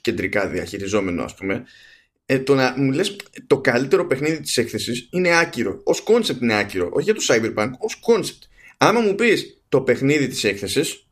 κεντρικά 0.01 0.47
διαχειριζόμενο, 0.47 1.23
ας 1.23 1.35
πούμε, 1.35 1.63
ε, 2.25 2.39
το 2.39 2.55
να 2.55 2.73
μου 2.77 2.91
λες 2.91 3.15
το 3.47 3.59
καλύτερο 3.59 4.05
παιχνίδι 4.05 4.39
της 4.39 4.57
έκθεσης 4.57 5.07
είναι 5.11 5.37
άκυρο. 5.37 5.81
Ως 5.83 6.03
concept 6.03 6.41
είναι 6.41 6.57
άκυρο. 6.57 6.89
Όχι 6.91 7.11
για 7.11 7.13
το 7.13 7.21
Cyberpunk, 7.27 7.71
ως 7.77 7.95
concept. 7.95 8.43
Άμα 8.77 8.99
μου 8.99 9.15
πεις 9.15 9.61
το 9.69 9.81
παιχνίδι 9.81 10.27
της 10.27 10.43
έκθεσης 10.43 11.05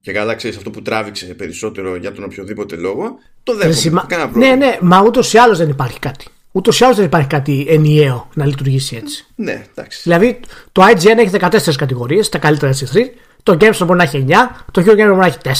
και 0.00 0.12
καλά 0.12 0.34
ξέρεις 0.34 0.56
αυτό 0.56 0.70
που 0.70 0.82
τράβηξε 0.82 1.26
περισσότερο 1.26 1.96
για 1.96 2.12
τον 2.12 2.24
οποιοδήποτε 2.24 2.76
λόγο 2.76 3.18
το 3.42 3.56
δέχομαι, 3.56 4.06
μα... 4.08 4.30
Ναι, 4.34 4.54
ναι, 4.54 4.78
μα 4.80 5.02
ούτως 5.02 5.32
ή 5.32 5.38
άλλως 5.38 5.58
δεν 5.58 5.68
υπάρχει 5.68 5.98
κάτι. 5.98 6.24
Ούτως 6.52 6.80
ή 6.80 6.84
άλλως 6.84 6.96
δεν 6.96 7.04
υπάρχει 7.04 7.28
κάτι 7.28 7.66
ενιαίο 7.68 8.28
να 8.34 8.46
λειτουργήσει 8.46 8.96
έτσι. 8.96 9.26
Ναι, 9.34 9.64
εντάξει. 9.74 10.00
Δηλαδή 10.02 10.40
το 10.72 10.82
IGN 10.84 11.18
έχει 11.18 11.30
14 11.40 11.74
κατηγορίες, 11.76 12.28
τα 12.28 12.38
καλύτερα 12.38 12.72
στις 12.72 12.92
3. 12.94 12.98
Το 13.42 13.56
GameStop 13.60 13.86
μπορεί 13.86 13.98
να 13.98 14.02
έχει 14.02 14.24
9, 14.28 14.32
το 14.70 14.82
Eurogamer 14.82 14.96
μπορεί 14.96 15.14
να 15.14 15.26
έχει 15.26 15.38
4. 15.44 15.50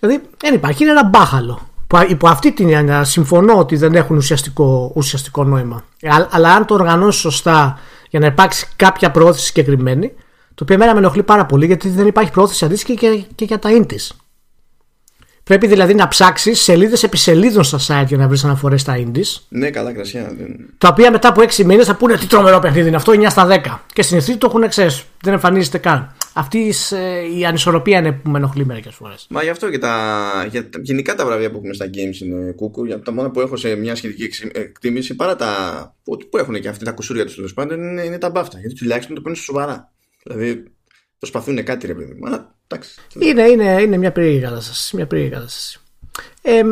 Δηλαδή 0.00 0.20
δεν 0.36 0.54
υπάρχει, 0.54 0.82
είναι 0.82 0.92
ένα 0.92 1.04
μπάχαλο. 1.04 1.68
Που 1.86 1.98
υπό 2.08 2.28
αυτή 2.28 2.52
την 2.52 2.68
έννοια 2.68 3.04
συμφωνώ 3.04 3.58
ότι 3.58 3.76
δεν 3.76 3.94
έχουν 3.94 4.16
ουσιαστικό, 4.16 4.92
ουσιαστικό 4.94 5.44
νόημα. 5.44 5.84
Αλλά 6.30 6.54
αν 6.54 6.66
το 6.66 6.74
οργανώσει 6.74 7.18
σωστά 7.18 7.78
για 8.10 8.20
να 8.20 8.26
υπάρξει 8.26 8.66
κάποια 8.76 9.10
προώθηση 9.10 9.46
συγκεκριμένη, 9.46 10.12
το 10.54 10.62
οποίο 10.62 10.74
εμένα 10.74 10.92
με 10.92 10.98
ενοχλεί 10.98 11.22
πάρα 11.22 11.46
πολύ 11.46 11.66
γιατί 11.66 11.88
δεν 11.88 12.06
υπάρχει 12.06 12.30
πρόθεση 12.30 12.64
αντίστοιχη 12.64 12.94
και, 12.94 13.24
και 13.34 13.44
για 13.44 13.58
τα 13.58 13.70
indies. 13.72 14.08
Πρέπει 15.50 15.66
δηλαδή 15.66 15.94
να 15.94 16.08
ψάξεις 16.08 16.60
σελίδες 16.60 17.02
επί 17.02 17.16
σελίδων 17.16 17.64
στα 17.64 17.78
site 17.78 18.06
για 18.06 18.16
να 18.16 18.28
βρεις 18.28 18.44
αναφορές 18.44 18.80
στα 18.80 18.96
indies. 18.98 19.42
Ναι, 19.48 19.70
καλά, 19.70 19.92
κρασιά. 19.92 20.36
Τα 20.78 20.88
οποία 20.88 21.10
μετά 21.10 21.28
από 21.28 21.42
6 21.42 21.64
μήνες 21.64 21.86
θα 21.86 21.96
πούνε 21.96 22.16
τι 22.16 22.26
τρομερό 22.26 22.58
παιχνίδι 22.58 22.86
είναι 22.88 22.96
αυτό, 22.96 23.12
9 23.12 23.26
στα 23.28 23.46
10. 23.48 23.78
Και 23.92 24.02
στην 24.02 24.16
ευθύνη 24.16 24.36
το 24.36 24.46
έχουν 24.50 24.68
ξέρεις, 24.68 25.04
δεν 25.22 25.32
εμφανίζεται 25.32 25.78
καν. 25.78 26.14
Αυτή 26.32 26.74
ε, 26.90 27.38
η 27.38 27.44
ανισορροπία 27.44 27.98
είναι 27.98 28.12
που 28.12 28.30
με 28.30 28.38
ενοχλεί 28.38 28.66
μερικές 28.66 28.94
φορές. 28.94 29.26
Μα 29.30 29.42
γι' 29.42 29.48
αυτό 29.48 29.70
και 29.70 29.78
τα, 29.78 30.46
για, 30.50 30.68
γενικά 30.80 31.14
τα 31.14 31.24
βραβεία 31.24 31.50
που 31.50 31.56
έχουμε 31.56 31.74
στα 31.74 31.86
games 31.86 32.22
είναι 32.22 32.52
κούκου. 32.52 32.84
Για 32.84 33.00
τα 33.00 33.12
μόνα 33.12 33.30
που 33.30 33.40
έχω 33.40 33.56
σε 33.56 33.74
μια 33.74 33.94
σχετική 33.94 34.48
εκτίμηση 34.52 35.14
παρά 35.16 35.36
τα. 35.36 35.94
που, 36.02 36.16
που 36.30 36.38
έχουν 36.38 36.60
και 36.60 36.68
αυτή 36.68 36.84
τα 36.84 36.92
κουσούρια 36.92 37.24
τους 37.24 37.34
τέλος 37.34 37.54
πάντων 37.54 37.82
είναι, 37.82 38.02
είναι 38.02 38.18
τα 38.18 38.30
μπάφτα. 38.30 38.58
Γιατί 38.58 38.74
τουλάχιστον 38.74 39.14
το 39.14 39.20
παίρνουν 39.20 39.40
σοβαρά. 39.40 39.92
Δηλαδή 40.22 40.64
προσπαθούν 41.18 41.64
κάτι 41.64 41.86
ρε 41.86 41.94
παιδί 41.94 42.14
μου. 42.14 42.28
Είναι, 43.18 43.42
είναι, 43.42 43.82
είναι 43.82 43.96
μια 43.96 44.12
περίεργη 44.12 44.40
κατάσταση. 44.40 44.96
Μια 44.96 45.06
περίεργη 45.06 45.32
κατάσταση. 45.34 45.80
Ε, 46.42 46.62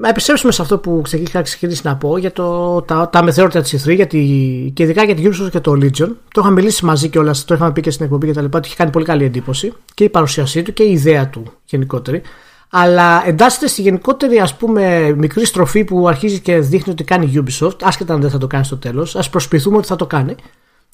να 0.00 0.08
επιστρέψουμε 0.08 0.52
σε 0.52 0.62
αυτό 0.62 0.78
που 0.78 1.02
είχα 1.12 1.42
ξεκινήσει 1.42 1.80
να 1.84 1.96
πω 1.96 2.18
για 2.18 2.32
το, 2.32 2.82
τα, 2.82 3.08
τα 3.12 3.22
μεθεώρητα 3.22 3.60
τη 3.60 3.78
E3 3.82 3.94
γιατί, 3.94 4.72
και 4.74 4.82
ειδικά 4.82 5.04
για 5.04 5.14
την 5.14 5.32
Ubisoft 5.32 5.50
και 5.50 5.60
το 5.60 5.72
Legion. 5.72 6.08
Το 6.32 6.40
είχαμε 6.40 6.50
μιλήσει 6.50 6.84
μαζί 6.84 7.08
και 7.08 7.18
όλα, 7.18 7.34
το 7.44 7.54
είχαμε 7.54 7.72
πει 7.72 7.80
και 7.80 7.90
στην 7.90 8.04
εκπομπή 8.04 8.26
και 8.26 8.32
τα 8.32 8.42
λοιπά. 8.42 8.58
Ότι 8.58 8.66
είχε 8.66 8.76
κάνει 8.76 8.90
πολύ 8.90 9.04
καλή 9.04 9.24
εντύπωση 9.24 9.72
και 9.94 10.04
η 10.04 10.08
παρουσίασή 10.08 10.62
του 10.62 10.72
και 10.72 10.82
η 10.82 10.92
ιδέα 10.92 11.28
του 11.28 11.52
γενικότερη. 11.64 12.22
Αλλά 12.70 13.22
εντάσσεται 13.26 13.66
στη 13.66 13.82
γενικότερη 13.82 14.38
ας 14.38 14.56
πούμε 14.56 15.14
μικρή 15.16 15.44
στροφή 15.44 15.84
που 15.84 16.08
αρχίζει 16.08 16.40
και 16.40 16.58
δείχνει 16.58 16.92
ότι 16.92 17.04
κάνει 17.04 17.26
η 17.26 17.44
Ubisoft, 17.44 17.76
άσχετα 17.82 18.14
αν 18.14 18.20
δεν 18.20 18.30
θα 18.30 18.38
το 18.38 18.46
κάνει 18.46 18.64
στο 18.64 18.76
τέλος. 18.76 19.16
Α 19.16 19.22
προσποιηθούμε 19.30 19.76
ότι 19.76 19.86
θα 19.86 19.96
το 19.96 20.06
κάνει. 20.06 20.34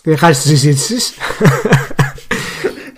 Δεν 0.04 0.16
χάρη 0.16 0.34
τη 0.34 0.40
συζήτηση. 0.40 1.14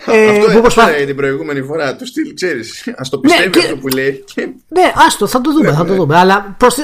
Ε, 0.07 0.29
αυτό 0.29 0.53
που 0.53 0.61
προσπάθει... 0.61 1.07
την 1.07 1.17
προηγούμενη 1.17 1.63
φορά. 1.63 1.97
Του 1.97 2.07
στυλ, 2.07 2.35
ξέρεις. 2.35 2.89
Α 2.89 3.03
το 3.11 3.17
ναι, 3.17 3.29
πιστεύει 3.29 3.59
αυτό 3.59 3.77
που 3.77 3.89
λέει. 3.89 4.25
Ναι, 4.69 4.93
άστο, 5.07 5.27
θα 5.27 5.41
το 5.41 5.53
δούμε. 5.53 5.73
θα 5.73 5.77
το 5.77 5.85
ναι, 5.85 5.91
ναι. 5.91 5.97
δούμε. 5.97 6.17
Αλλά 6.19 6.57
προς 6.59 6.75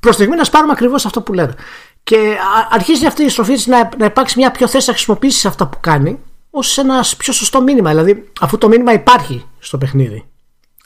τη 0.00 0.12
στιγμή 0.12 0.36
να 0.36 0.44
σπάρουμε 0.44 0.72
ακριβώς 0.72 1.06
αυτό 1.06 1.20
που 1.20 1.32
λένε. 1.32 1.54
Και 2.02 2.36
αρχίζει 2.70 3.06
αυτή 3.06 3.24
η 3.24 3.28
στροφή 3.28 3.54
να, 3.66 3.90
να 3.98 4.04
υπάρξει 4.04 4.38
μια 4.38 4.50
πιο 4.50 4.68
θέση 4.68 4.88
να 4.88 4.94
χρησιμοποιήσει 4.94 5.46
αυτά 5.46 5.66
που 5.66 5.78
κάνει 5.80 6.18
ως 6.50 6.78
ένα 6.78 7.04
πιο 7.16 7.32
σωστό 7.32 7.62
μήνυμα. 7.62 7.90
Δηλαδή, 7.90 8.30
αφού 8.40 8.58
το 8.58 8.68
μήνυμα 8.68 8.92
υπάρχει 8.92 9.44
στο 9.58 9.78
παιχνίδι, 9.78 10.24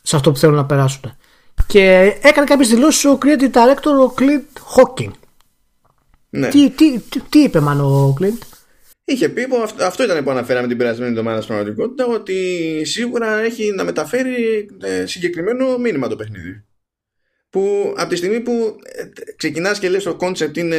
σε 0.02 0.16
αυτό 0.16 0.32
που 0.32 0.38
θέλουν 0.38 0.56
να 0.56 0.64
περάσουν. 0.64 1.16
Και 1.66 2.14
έκανε 2.22 2.46
κάποιες 2.46 2.68
δηλώσεις 2.68 3.04
ο 3.04 3.18
creative 3.22 3.50
director, 3.50 4.08
ο 4.08 4.14
Clint 4.18 4.60
Hawking. 4.76 5.10
Ναι. 6.30 6.48
Τι, 6.48 6.70
τι, 6.70 6.98
τι, 6.98 7.20
τι 7.20 7.38
είπε, 7.38 7.60
μάλλον 7.60 7.84
ο 7.84 8.14
Clint; 8.20 8.38
Είχε 9.04 9.28
πει, 9.28 9.46
αυτό, 9.62 9.84
αυτό 9.84 10.02
ήταν 10.02 10.24
που 10.24 10.30
αναφέραμε 10.30 10.68
την 10.68 10.76
περασμένη 10.76 11.10
εβδομάδα 11.10 11.40
στην 11.40 11.54
πραγματικότητα, 11.54 12.06
ότι 12.06 12.36
σίγουρα 12.84 13.38
έχει 13.38 13.72
να 13.74 13.84
μεταφέρει 13.84 14.68
ε, 14.82 15.06
συγκεκριμένο 15.06 15.78
μήνυμα 15.78 16.08
το 16.08 16.16
παιχνίδι. 16.16 16.64
Που 17.50 17.94
από 17.96 18.08
τη 18.08 18.16
στιγμή 18.16 18.40
που 18.40 18.76
ε, 18.82 19.04
ξεκινάς 19.36 19.78
και 19.78 19.88
λες 19.88 20.02
το 20.02 20.16
concept 20.20 20.56
είναι 20.56 20.76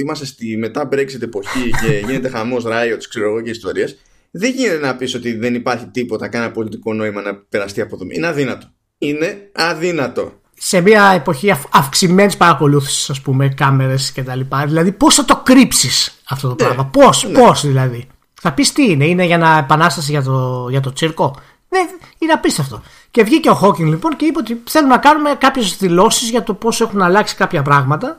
είμαστε 0.00 0.24
στη 0.24 0.56
μετά 0.56 0.88
Brexit 0.92 1.22
εποχή 1.22 1.70
και 1.70 1.98
γίνεται 2.06 2.28
χαμός 2.28 2.64
riots 2.66 3.04
ξέρω 3.08 3.28
εγώ 3.28 3.40
και 3.40 3.50
ιστορίες 3.50 3.98
δεν 4.30 4.52
γίνεται 4.52 4.78
να 4.78 4.96
πεις 4.96 5.14
ότι 5.14 5.32
δεν 5.32 5.54
υπάρχει 5.54 5.86
τίποτα 5.86 6.28
κανένα 6.28 6.52
πολιτικό 6.52 6.94
νόημα 6.94 7.22
να 7.22 7.36
περαστεί 7.36 7.80
από 7.80 7.94
εδώ. 7.94 8.06
Είναι 8.08 8.26
αδύνατο. 8.26 8.74
Είναι 8.98 9.50
αδύνατο 9.52 10.40
σε 10.62 10.80
μια 10.80 11.12
εποχή 11.14 11.54
αυξημένης 11.70 12.36
παρακολούθησης, 12.36 13.10
ας 13.10 13.20
πούμε, 13.20 13.48
κάμερες 13.48 14.12
κτλ. 14.12 14.40
Δηλαδή, 14.66 14.92
πώς 14.92 15.14
θα 15.14 15.24
το 15.24 15.36
κρύψεις 15.36 16.20
αυτό 16.28 16.48
το 16.48 16.54
ναι, 16.54 16.64
πράγμα, 16.64 16.84
πώς, 16.84 17.24
ναι. 17.24 17.38
πώς 17.38 17.66
δηλαδή; 17.66 18.08
Θα 18.40 18.52
πεις 18.52 18.72
τι 18.72 18.90
είναι, 18.90 19.06
είναι 19.06 19.24
για 19.24 19.38
να 19.38 19.58
επανάσταση 19.58 20.10
για 20.10 20.22
το, 20.22 20.66
για 20.70 20.80
το 20.80 20.92
τσίρκο; 20.92 21.36
Ναι, 21.68 21.78
είναι 22.18 22.32
απίστευτο. 22.32 22.82
Και 23.10 23.22
βγήκε 23.22 23.50
ο 23.50 23.54
Χόκκινγκ 23.54 23.88
λοιπόν 23.88 24.16
και 24.16 24.24
είπε 24.24 24.38
ότι 24.38 24.62
θέλουμε 24.64 24.94
να 24.94 25.00
κάνουμε 25.00 25.34
κάποιες 25.38 25.76
δηλώσεις 25.76 26.30
για 26.30 26.42
το 26.42 26.54
πώς 26.54 26.80
έχουν 26.80 27.02
αλλάξει 27.02 27.36
κάποια 27.36 27.62
πράγματα 27.62 28.18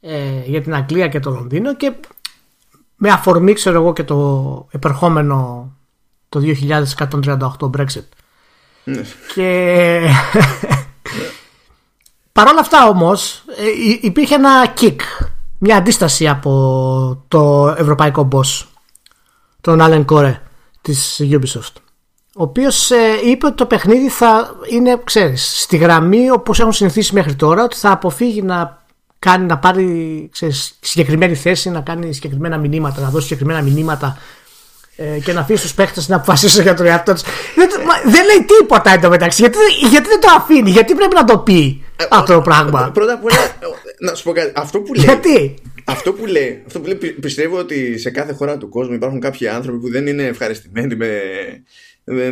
ε, 0.00 0.42
για 0.44 0.62
την 0.62 0.74
Αγγλία 0.74 1.08
και 1.08 1.20
το 1.20 1.30
Λονδίνο 1.30 1.76
και 1.76 1.92
με 2.96 3.10
αφορμή, 3.10 3.52
ξέρω 3.52 3.80
εγώ, 3.80 3.92
και 3.92 4.04
το 4.04 4.68
επερχόμενο 4.70 5.70
το 6.28 6.40
2138 7.60 7.70
Brexit. 7.76 8.08
Ναι. 8.84 9.02
Και 9.34 10.00
Παρ' 12.36 12.48
όλα 12.48 12.60
αυτά 12.60 12.88
όμως 12.88 13.42
ε, 13.46 13.62
υπήρχε 14.00 14.34
ένα 14.34 14.74
kick, 14.80 14.96
μια 15.58 15.76
αντίσταση 15.76 16.28
από 16.28 17.24
το 17.28 17.74
ευρωπαϊκό 17.78 18.28
boss, 18.32 18.66
τον 19.60 19.80
Άλεν 19.80 20.04
Κόρε 20.04 20.42
της 20.80 21.20
Ubisoft. 21.20 21.72
Ο 22.36 22.42
οποίος 22.42 22.90
ε, 22.90 22.96
είπε 23.24 23.46
ότι 23.46 23.54
το 23.54 23.66
παιχνίδι 23.66 24.08
θα 24.08 24.54
είναι, 24.70 25.00
ξέρεις, 25.04 25.60
στη 25.60 25.76
γραμμή 25.76 26.30
όπως 26.30 26.60
έχουν 26.60 26.72
συνηθίσει 26.72 27.14
μέχρι 27.14 27.34
τώρα, 27.34 27.62
ότι 27.62 27.76
θα 27.76 27.90
αποφύγει 27.90 28.42
να 28.42 28.84
κάνει 29.18 29.46
να 29.46 29.58
πάρει 29.58 30.28
ξέρεις, 30.32 30.78
συγκεκριμένη 30.80 31.34
θέση, 31.34 31.70
να 31.70 31.80
κάνει 31.80 32.12
συγκεκριμένα 32.12 32.58
μηνύματα, 32.58 33.00
να 33.00 33.08
δώσει 33.08 33.26
συγκεκριμένα 33.26 33.62
μηνύματα 33.62 34.18
ε, 34.96 35.18
και 35.18 35.32
να 35.32 35.40
αφήσει 35.40 35.62
τους 35.62 35.74
παίχτε 35.74 36.02
να 36.06 36.16
αποφασίσουν 36.16 36.62
για 36.62 36.74
το 36.74 36.84
εαυτό 36.84 37.12
τους. 37.12 37.22
Δεν, 37.54 37.68
δεν 38.04 38.24
λέει 38.24 38.44
τίποτα 38.58 38.90
εντωμεταξύ. 38.90 39.40
Γιατί, 39.40 39.58
γιατί 39.90 40.08
δεν 40.08 40.20
το 40.20 40.28
αφήνει, 40.36 40.70
γιατί 40.70 40.94
πρέπει 40.94 41.14
να 41.14 41.24
το 41.24 41.38
πει 41.38 41.80
ε, 41.82 41.85
αυτό 42.10 42.34
το 42.34 42.40
πράγμα. 42.40 42.90
Πρώτα 42.94 43.12
απ' 43.12 43.24
όλα, 43.24 43.56
να 43.98 44.14
σου 44.14 44.24
πω 44.24 44.32
κάτι. 44.32 44.52
Αυτό 44.54 44.80
που 44.80 44.94
λέει. 44.94 45.04
Γιατί; 45.04 45.54
Αυτό 45.84 46.12
που 46.12 46.26
λέει, 46.26 46.62
αυτό 46.66 46.80
που 46.80 46.86
λέει, 46.86 46.96
πιστεύω 46.96 47.58
ότι 47.58 47.98
σε 47.98 48.10
κάθε 48.10 48.32
χώρα 48.32 48.56
του 48.56 48.68
κόσμου 48.68 48.94
υπάρχουν 48.94 49.20
κάποιοι 49.20 49.48
άνθρωποι 49.48 49.78
που 49.78 49.90
δεν 49.90 50.06
είναι 50.06 50.22
ευχαριστημένοι 50.22 50.96
με, 50.96 51.20
με, 52.04 52.28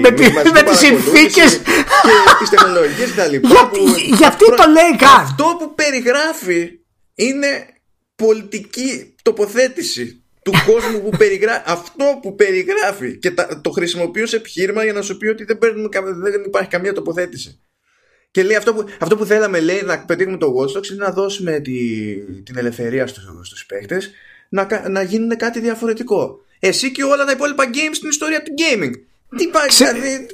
με, 0.00 0.10
με 0.54 0.62
τις 0.62 0.78
συνθήκες 0.78 1.56
και 1.56 2.36
τις 2.38 2.50
τεχνολογίες 2.50 3.14
τα 3.14 3.26
λοιπά 3.26 3.48
γιατί 4.16 4.44
το 4.44 4.64
λέει 4.72 4.96
καν; 4.98 5.20
αυτό 5.20 5.56
που 5.58 5.74
περιγράφει 5.74 6.70
είναι 7.14 7.66
πολιτική 8.16 9.14
τοποθέτηση 9.22 10.22
του 10.42 10.52
κόσμου 10.72 11.02
που 11.02 11.16
περιγράφει 11.16 11.62
αυτό 11.66 12.18
που 12.22 12.34
περιγράφει 12.34 13.18
και 13.18 13.34
το 13.60 13.70
χρησιμοποιείς 13.70 14.24
ως 14.24 14.32
επιχείρημα 14.32 14.84
για 14.84 14.92
να 14.92 15.02
σου 15.02 15.16
πει 15.16 15.26
ότι 15.26 15.44
δεν, 15.44 15.58
δεν 16.20 16.42
υπάρχει 16.46 16.68
καμία 16.68 16.92
τοποθέτηση 16.92 17.60
και 18.30 18.42
λέει 18.42 18.56
αυτό 18.56 18.74
που, 18.74 18.84
αυτό 19.00 19.16
που 19.16 19.24
θέλαμε 19.24 19.60
λέει 19.60 19.82
να 19.84 19.98
πετύχουμε 19.98 20.36
το 20.36 20.54
Watch 20.56 20.78
Dogs 20.78 20.90
είναι 20.90 21.04
να 21.04 21.10
δώσουμε 21.10 21.60
τη, 21.60 22.14
την 22.42 22.56
ελευθερία 22.56 23.06
στους, 23.06 23.24
στους 23.42 23.66
παίκτες 23.66 24.10
να, 24.48 24.88
να 24.88 25.02
γίνουν 25.02 25.36
κάτι 25.36 25.60
διαφορετικό. 25.60 26.44
Εσύ 26.58 26.92
και 26.92 27.04
όλα 27.04 27.24
τα 27.24 27.32
υπόλοιπα 27.32 27.64
games 27.64 27.94
στην 27.94 28.08
ιστορία 28.08 28.42
του 28.42 28.52
gaming. 28.58 28.92
Τι 29.36 29.46
πάει 29.46 29.66
Ξέ, 29.66 29.92
δηλαδή... 29.92 30.26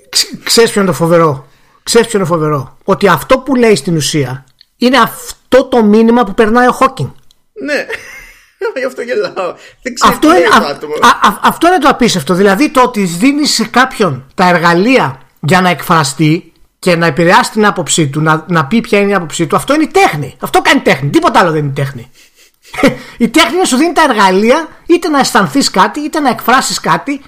Ξέρεις 0.44 0.70
ποιο 0.70 0.80
είναι 0.80 0.90
το 0.90 0.96
φοβερό; 0.96 1.48
Ξέρεις 1.82 2.08
ποιο 2.08 2.18
είναι 2.18 2.28
φοβερό; 2.28 2.78
Ότι 2.84 3.08
αυτό 3.08 3.38
που 3.38 3.54
λέει 3.54 3.74
στην 3.74 3.96
ουσία 3.96 4.44
είναι 4.76 4.98
αυτό 4.98 5.64
το 5.64 5.84
μήνυμα 5.84 6.24
που 6.24 6.34
περνάει 6.34 6.66
ο 6.66 6.72
Χόκκινγκ. 6.72 7.08
Ναι. 7.52 7.86
Γι' 8.80 8.84
αυτό 8.84 9.02
γελάω. 9.02 9.54
Δεν 9.82 9.94
αυτό, 10.02 10.36
είναι, 10.36 10.46
α, 11.00 11.28
α, 11.28 11.38
αυτό 11.42 11.66
είναι 11.66 11.78
το 11.78 11.88
απίστευτο. 11.88 12.34
Δηλαδή 12.34 12.70
το 12.70 12.82
ότι 12.82 13.04
δίνεις 13.04 13.50
σε 13.50 13.66
κάποιον 13.66 14.26
τα 14.34 14.48
εργαλεία 14.48 15.20
για 15.40 15.60
να 15.60 15.68
εκφραστεί 15.68 16.52
και 16.78 16.96
να 16.96 17.06
επηρεάσει 17.06 17.50
την 17.50 17.66
άποψή 17.66 18.08
του, 18.08 18.20
να, 18.20 18.44
να 18.48 18.66
πει 18.66 18.80
ποια 18.80 18.98
είναι 18.98 19.10
η 19.10 19.14
άποψή 19.14 19.46
του, 19.46 19.56
αυτό 19.56 19.74
είναι 19.74 19.82
η 19.82 19.90
τέχνη. 19.90 20.36
Αυτό 20.40 20.62
κάνει 20.62 20.80
τέχνη. 20.80 21.10
Τίποτα 21.10 21.40
άλλο 21.40 21.50
δεν 21.50 21.64
είναι 21.64 21.72
τέχνη. 21.72 22.10
η 23.18 23.28
τέχνη 23.28 23.64
σου 23.66 23.76
δίνει 23.76 23.92
τα 23.92 24.02
εργαλεία 24.02 24.68
είτε 24.86 25.08
να 25.08 25.18
αισθανθείς 25.18 25.70
κάτι, 25.70 26.00
είτε 26.00 26.20
να 26.20 26.30
εκφράσεις 26.30 26.80
κάτι. 26.80 27.20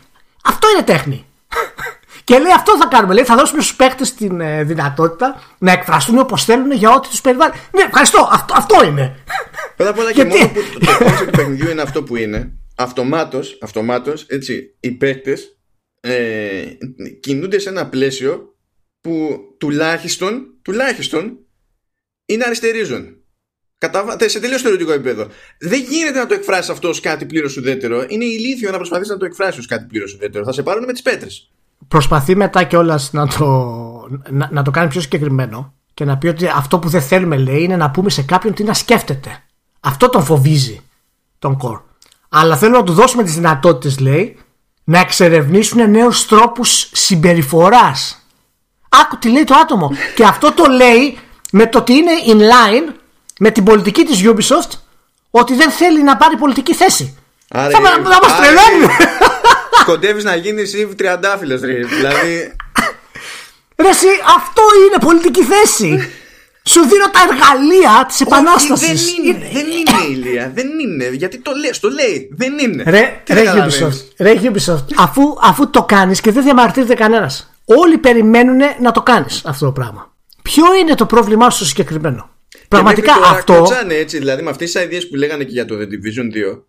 Αυτό 0.44 0.68
είναι 0.70 0.82
τέχνη. 0.82 1.26
και 2.24 2.38
λέει 2.38 2.52
αυτό 2.52 2.76
θα 2.76 2.86
κάνουμε. 2.86 3.14
Λέει 3.14 3.24
θα 3.24 3.36
δώσουμε 3.36 3.62
στους 3.62 3.76
παίχτες 3.76 4.14
την 4.14 4.40
ε, 4.40 4.64
δυνατότητα 4.64 5.42
να 5.58 5.72
εκφραστούν 5.72 6.18
όπως 6.18 6.44
θέλουν 6.44 6.72
για 6.72 6.90
ό,τι 6.90 7.08
τους 7.08 7.20
περιβάλλει. 7.20 7.52
Ναι, 7.70 7.82
ευχαριστώ. 7.82 8.28
Αυτό, 8.32 8.54
αυτό 8.56 8.84
είναι. 8.84 9.16
Πρώτα 9.76 9.90
απ' 9.90 9.98
όλα 9.98 10.12
και 10.16 10.24
μόνο 10.24 10.48
που 10.48 10.84
το 10.84 11.04
concept 11.04 11.24
του 11.24 11.36
παιχνιδιού 11.36 11.70
είναι 11.70 11.82
αυτό 11.82 12.02
που 12.02 12.16
είναι, 12.16 12.52
αυτομάτως, 12.76 13.58
αυτομάτως, 13.62 14.26
έτσι, 14.28 14.76
οι 14.80 14.90
παίχτες 14.90 15.58
ε, 16.00 16.62
κινούνται 17.20 17.58
σε 17.58 17.68
ένα 17.68 17.88
πλαίσιο 17.88 18.57
που 19.08 19.38
τουλάχιστον, 19.58 20.46
τουλάχιστον 20.62 21.38
είναι 22.26 22.44
αριστερίζον. 22.44 23.16
Κατά, 23.78 24.16
σε 24.26 24.40
τελείως 24.40 24.62
θεωρητικό 24.62 24.92
επίπεδο. 24.92 25.26
Δεν 25.58 25.80
γίνεται 25.80 26.18
να 26.18 26.26
το 26.26 26.34
εκφράσεις 26.34 26.70
αυτό 26.70 26.88
ως 26.88 27.00
κάτι 27.00 27.26
πλήρως 27.26 27.56
ουδέτερο. 27.56 28.04
Είναι 28.08 28.24
ηλίθιο 28.24 28.70
να 28.70 28.76
προσπαθείς 28.76 29.08
να 29.08 29.16
το 29.16 29.24
εκφράσεις 29.24 29.58
ως 29.58 29.66
κάτι 29.66 29.84
πλήρως 29.84 30.14
ουδέτερο. 30.14 30.44
Θα 30.44 30.52
σε 30.52 30.62
πάρουν 30.62 30.84
με 30.84 30.92
τις 30.92 31.02
πέτρες. 31.02 31.50
Προσπαθεί 31.88 32.36
μετά 32.36 32.64
κιόλας 32.64 33.12
να 33.12 33.26
το, 33.26 33.44
να, 34.30 34.48
να 34.52 34.62
το 34.62 34.70
κάνει 34.70 34.88
πιο 34.88 35.00
συγκεκριμένο 35.00 35.74
και 35.94 36.04
να 36.04 36.18
πει 36.18 36.26
ότι 36.28 36.46
αυτό 36.46 36.78
που 36.78 36.88
δεν 36.88 37.02
θέλουμε 37.02 37.36
λέει 37.36 37.62
είναι 37.62 37.76
να 37.76 37.90
πούμε 37.90 38.10
σε 38.10 38.22
κάποιον 38.22 38.54
τι 38.54 38.64
να 38.64 38.74
σκέφτεται. 38.74 39.44
Αυτό 39.80 40.08
τον 40.08 40.24
φοβίζει 40.24 40.80
τον 41.38 41.58
κορ. 41.58 41.80
Αλλά 42.28 42.56
θέλω 42.56 42.76
να 42.76 42.82
του 42.82 42.92
δώσουμε 42.92 43.22
τις 43.22 43.34
δυνατότητες, 43.34 43.98
λέει, 43.98 44.36
να 44.84 44.98
εξερευνήσουν 44.98 45.90
νέους 45.90 46.26
τρόπους 46.26 46.90
συμπεριφοράς 46.92 48.27
Άκου 48.88 49.18
τι 49.18 49.28
λέει 49.28 49.44
το 49.44 49.54
άτομο. 49.54 49.92
και 50.14 50.24
αυτό 50.24 50.52
το 50.52 50.64
λέει 50.64 51.18
με 51.52 51.66
το 51.66 51.78
ότι 51.78 51.92
είναι 51.92 52.12
in 52.26 52.38
line 52.38 52.92
με 53.38 53.50
την 53.50 53.64
πολιτική 53.64 54.04
της 54.04 54.22
Ubisoft 54.24 54.78
ότι 55.30 55.54
δεν 55.54 55.70
θέλει 55.70 56.02
να 56.02 56.16
πάρει 56.16 56.36
πολιτική 56.36 56.74
θέση. 56.74 57.16
Άρα, 57.50 57.70
θα, 57.70 57.80
θα 57.80 58.18
μας 58.22 58.36
τρελαίνει. 58.36 58.94
Κοντεύεις 59.84 60.24
να 60.24 60.34
γίνεις 60.34 60.74
Ιβ 60.74 60.94
Τριαντάφυλλος 60.94 61.60
δηλαδή... 61.60 62.56
Ρε 63.76 63.88
εσύ, 63.88 64.06
αυτό 64.36 64.62
είναι 64.86 65.04
πολιτική 65.06 65.42
θέση. 65.42 66.10
Σου 66.62 66.80
δίνω 66.80 67.10
τα 67.10 67.20
εργαλεία 67.30 68.04
της 68.08 68.20
επανάστασης. 68.20 68.86
Δεν 68.86 69.24
είναι, 69.24 69.48
δεν 69.52 69.66
είναι 69.66 70.16
ηλία. 70.16 70.52
Δεν 70.54 70.66
είναι. 70.78 71.08
Γιατί 71.12 71.38
το 71.38 71.50
λέει, 71.50 71.72
το 71.80 71.88
λέει. 71.88 72.28
Δεν 72.36 72.58
είναι. 72.58 72.82
Ρε, 72.86 73.22
ρε 73.28 73.42
Ubisoft, 73.54 74.04
ρε 74.18 74.34
Ubisoft 74.42 74.84
αφού, 74.96 75.22
αφού 75.42 75.70
το 75.70 75.82
κάνεις 75.82 76.20
και 76.20 76.32
δεν 76.32 76.42
διαμαρτύρεται 76.42 76.94
κανένας. 76.94 77.50
Όλοι 77.76 77.98
περιμένουν 77.98 78.60
να 78.80 78.92
το 78.92 79.02
κάνεις 79.02 79.44
αυτό 79.44 79.64
το 79.66 79.72
πράγμα. 79.72 80.16
Ποιο 80.42 80.64
είναι 80.74 80.94
το 80.94 81.06
πρόβλημά 81.06 81.50
σου 81.50 81.64
συγκεκριμένο; 81.64 82.30
Πραγματικά 82.68 83.14
τώρα 83.14 83.28
αυτό. 83.28 83.52
Κλωτσάνε 83.52 83.94
έτσι, 83.94 84.18
δηλαδή 84.18 84.42
με 84.42 84.50
αυτές 84.50 84.72
τις 84.72 84.82
ιδέε 84.82 85.00
που 85.00 85.16
λέγανε 85.16 85.44
και 85.44 85.50
για 85.50 85.64
το 85.64 85.74
The 85.74 85.84
Division 85.84 86.54
2. 86.56 86.62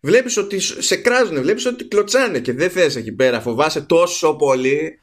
Βλέπεις 0.00 0.36
ότι 0.36 0.60
σε 0.60 0.96
κράζουν, 0.96 1.42
βλέπεις 1.42 1.66
ότι 1.66 1.84
κλωτσάνε 1.84 2.38
και 2.38 2.52
δεν 2.52 2.70
θες 2.70 2.96
εκεί 2.96 3.12
πέρα. 3.12 3.40
Φοβάσαι 3.40 3.80
τόσο 3.80 4.34
πολύ 4.34 4.98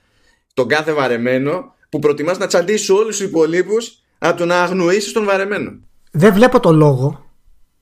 τον 0.54 0.68
κάθε 0.68 0.94
βαρεμένο 0.94 1.74
που 1.90 2.00
προτιμάς 2.00 2.38
να 2.38 2.48
τσαντήσεις 2.48 2.90
όλους 2.90 3.18
τους 3.18 3.26
υπολείπους 3.26 4.02
από 4.18 4.38
το 4.38 4.46
να 4.46 4.62
αγνοήσεις 4.62 5.12
τον 5.12 5.26
βαρεμένο. 5.26 5.72
Δεν 6.12 6.34
βλέπω 6.34 6.60
το 6.60 6.72
λόγο 6.72 7.26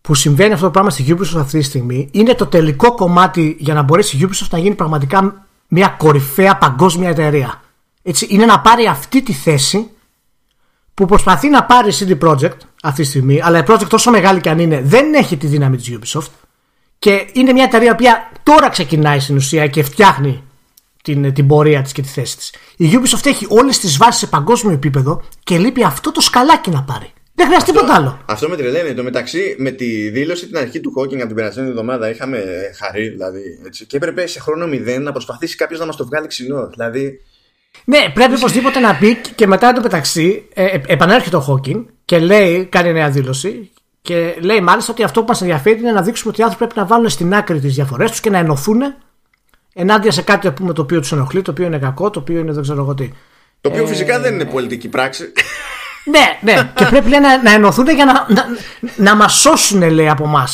που 0.02 0.16
συμβαίνει 0.16 0.54
αυτό 0.54 0.66
το 0.66 0.72
πράγμα 0.72 0.90
στη 0.90 1.06
Ubisoft 1.10 1.40
αυτή 1.40 1.58
τη 1.58 1.64
στιγμή. 1.64 2.10
Είναι 2.12 2.34
το 2.34 2.46
τελικό 2.46 2.96
κομμάτι 2.96 3.56
για 3.60 3.74
να 3.74 3.82
μπορέσει 3.82 4.18
η 4.18 4.28
Ubisoft 4.30 4.48
να 4.50 4.58
γίνει 4.58 4.76
πραγματικά 4.76 5.47
μια 5.68 5.88
κορυφαία 5.88 6.58
παγκόσμια 6.58 7.10
εταιρεία. 7.10 7.62
Έτσι, 8.04 8.28
είναι 8.30 8.46
να 8.46 8.60
πάρει 8.60 8.86
αυτή 8.86 9.22
τη 9.22 9.34
θέση 9.34 9.90
που 10.94 11.06
προσπαθεί 11.06 11.50
να 11.50 11.64
πάρει 11.64 11.92
CD 12.00 12.18
Projekt 12.28 12.58
αυτή 12.84 13.02
τη 13.02 13.08
στιγμή, 13.08 13.42
αλλά 13.42 13.58
η 13.58 13.64
Project 13.68 13.90
όσο 13.92 14.12
μεγάλη 14.12 14.42
και 14.42 14.50
αν 14.50 14.60
είναι 14.60 14.82
δεν 14.82 15.14
έχει 15.14 15.38
τη 15.38 15.48
δύναμη 15.48 15.78
της 15.78 15.98
Ubisoft 16.00 16.32
και 17.00 17.30
είναι 17.34 17.52
μια 17.52 17.64
εταιρεία 17.64 17.96
που 17.96 18.04
τώρα 18.44 18.70
ξεκινάει 18.70 19.20
στην 19.20 19.36
ουσία 19.36 19.68
και 19.68 19.84
φτιάχνει 19.84 20.44
την, 21.04 21.34
την 21.34 21.48
πορεία 21.48 21.82
της 21.82 21.92
και 21.92 22.02
τη 22.02 22.08
θέση 22.08 22.38
της. 22.38 22.54
Η 22.78 22.90
Ubisoft 22.94 23.26
έχει 23.26 23.46
όλες 23.50 23.80
τις 23.80 23.98
βάσεις 23.98 24.20
σε 24.20 24.28
παγκόσμιο 24.28 24.74
επίπεδο 24.74 25.22
και 25.44 25.58
λείπει 25.58 25.84
αυτό 25.84 26.12
το 26.12 26.22
σκαλάκι 26.22 26.70
να 26.70 26.84
πάρει. 26.84 27.14
Δεν 27.38 27.46
χρειάζεται 27.46 27.72
τίποτα 27.72 27.94
άλλο. 27.94 28.20
Αυτό 28.26 28.50
με 28.50 28.56
τρελαίνει. 28.56 28.94
Το 28.94 29.04
μεταξύ, 29.04 29.56
με 29.58 29.72
τη 29.72 30.10
δήλωση 30.10 30.48
την 30.48 30.58
αρχή 30.58 30.80
του 30.80 30.94
Hawking 30.98 31.18
από 31.18 31.26
την 31.26 31.36
περασμένη 31.36 31.70
εβδομάδα 31.70 32.10
είχαμε 32.10 32.44
χαρεί, 32.78 33.10
δηλαδή. 33.10 33.60
Έτσι, 33.66 33.86
και 33.86 33.98
έπρεπε 33.98 34.28
σε 34.28 34.40
χρόνο 34.40 34.68
μηδέν 34.68 35.04
να 35.04 35.12
προσπαθήσει 35.12 35.56
κάποιος 35.56 35.80
να 35.80 35.86
μας 35.86 35.96
το 35.96 36.06
βγάλει 36.06 36.28
ξινό. 36.28 36.68
Δηλαδή. 36.68 37.22
Ναι, 37.86 38.10
πρέπει 38.14 38.36
οπωσδήποτε 38.36 38.80
να 38.80 38.96
πει 38.96 39.18
και 39.36 39.48
μετά 39.48 39.74
το 39.74 39.82
μεταξύ 39.82 40.48
ε, 40.54 40.66
ε, 40.66 40.82
επανέρχεται 40.88 41.36
ο 41.36 41.46
Hawking 41.48 41.86
και 42.06 42.20
λέει, 42.20 42.66
κάνει 42.66 42.94
νέα 42.94 43.10
δήλωση 43.10 43.72
και 44.02 44.36
λέει 44.40 44.62
μάλιστα 44.62 44.92
ότι 44.92 45.04
αυτό 45.04 45.20
που 45.20 45.28
μας 45.28 45.42
ενδιαφέρει 45.42 45.80
είναι 45.80 45.92
να 45.92 46.02
δείξουμε 46.02 46.32
ότι 46.32 46.42
οι 46.42 46.44
άνθρωποι 46.44 46.66
πρέπει 46.66 46.80
να 46.80 46.96
βάλουν 46.96 47.10
στην 47.10 47.34
άκρη 47.34 47.60
τις 47.60 47.76
διαφορές 47.76 48.10
τους 48.10 48.20
και 48.20 48.30
να 48.30 48.38
ενωθούν 48.38 48.82
ενάντια 49.74 50.12
σε 50.12 50.22
κάτι 50.22 50.52
πούμε, 50.52 50.74
το 50.74 50.82
οποίο 50.82 51.00
τους 51.00 51.12
ενοχλεί, 51.12 51.42
το 51.42 51.52
οποίο 51.52 51.66
είναι 51.66 51.80
κακό, 51.80 52.10
το 52.10 52.20
οποίο 52.20 52.40
είναι 52.40 52.52
δεν 52.52 52.62
ξέρω 52.62 52.82
εγώ 52.82 52.94
τι. 52.94 53.12
Το 53.62 53.70
οποίο 53.70 53.84
ε... 53.84 53.88
φυσικά 53.88 54.20
δεν 54.20 54.34
είναι 54.34 54.46
πολιτική 54.46 54.88
πράξη. 54.88 55.32
Ναι, 56.10 56.40
ναι. 56.42 56.54
και 56.76 56.86
πρέπει 56.86 57.10
λέει, 57.10 57.20
να, 57.20 57.42
να 57.42 57.52
ενωθούν 57.52 57.88
για 57.88 58.06
να, 58.06 58.14
να, 58.28 58.46
να 58.96 59.16
μας 59.16 59.34
σώσουν, 59.34 59.90
λέει, 59.90 60.10
από 60.10 60.24
εμά. 60.24 60.48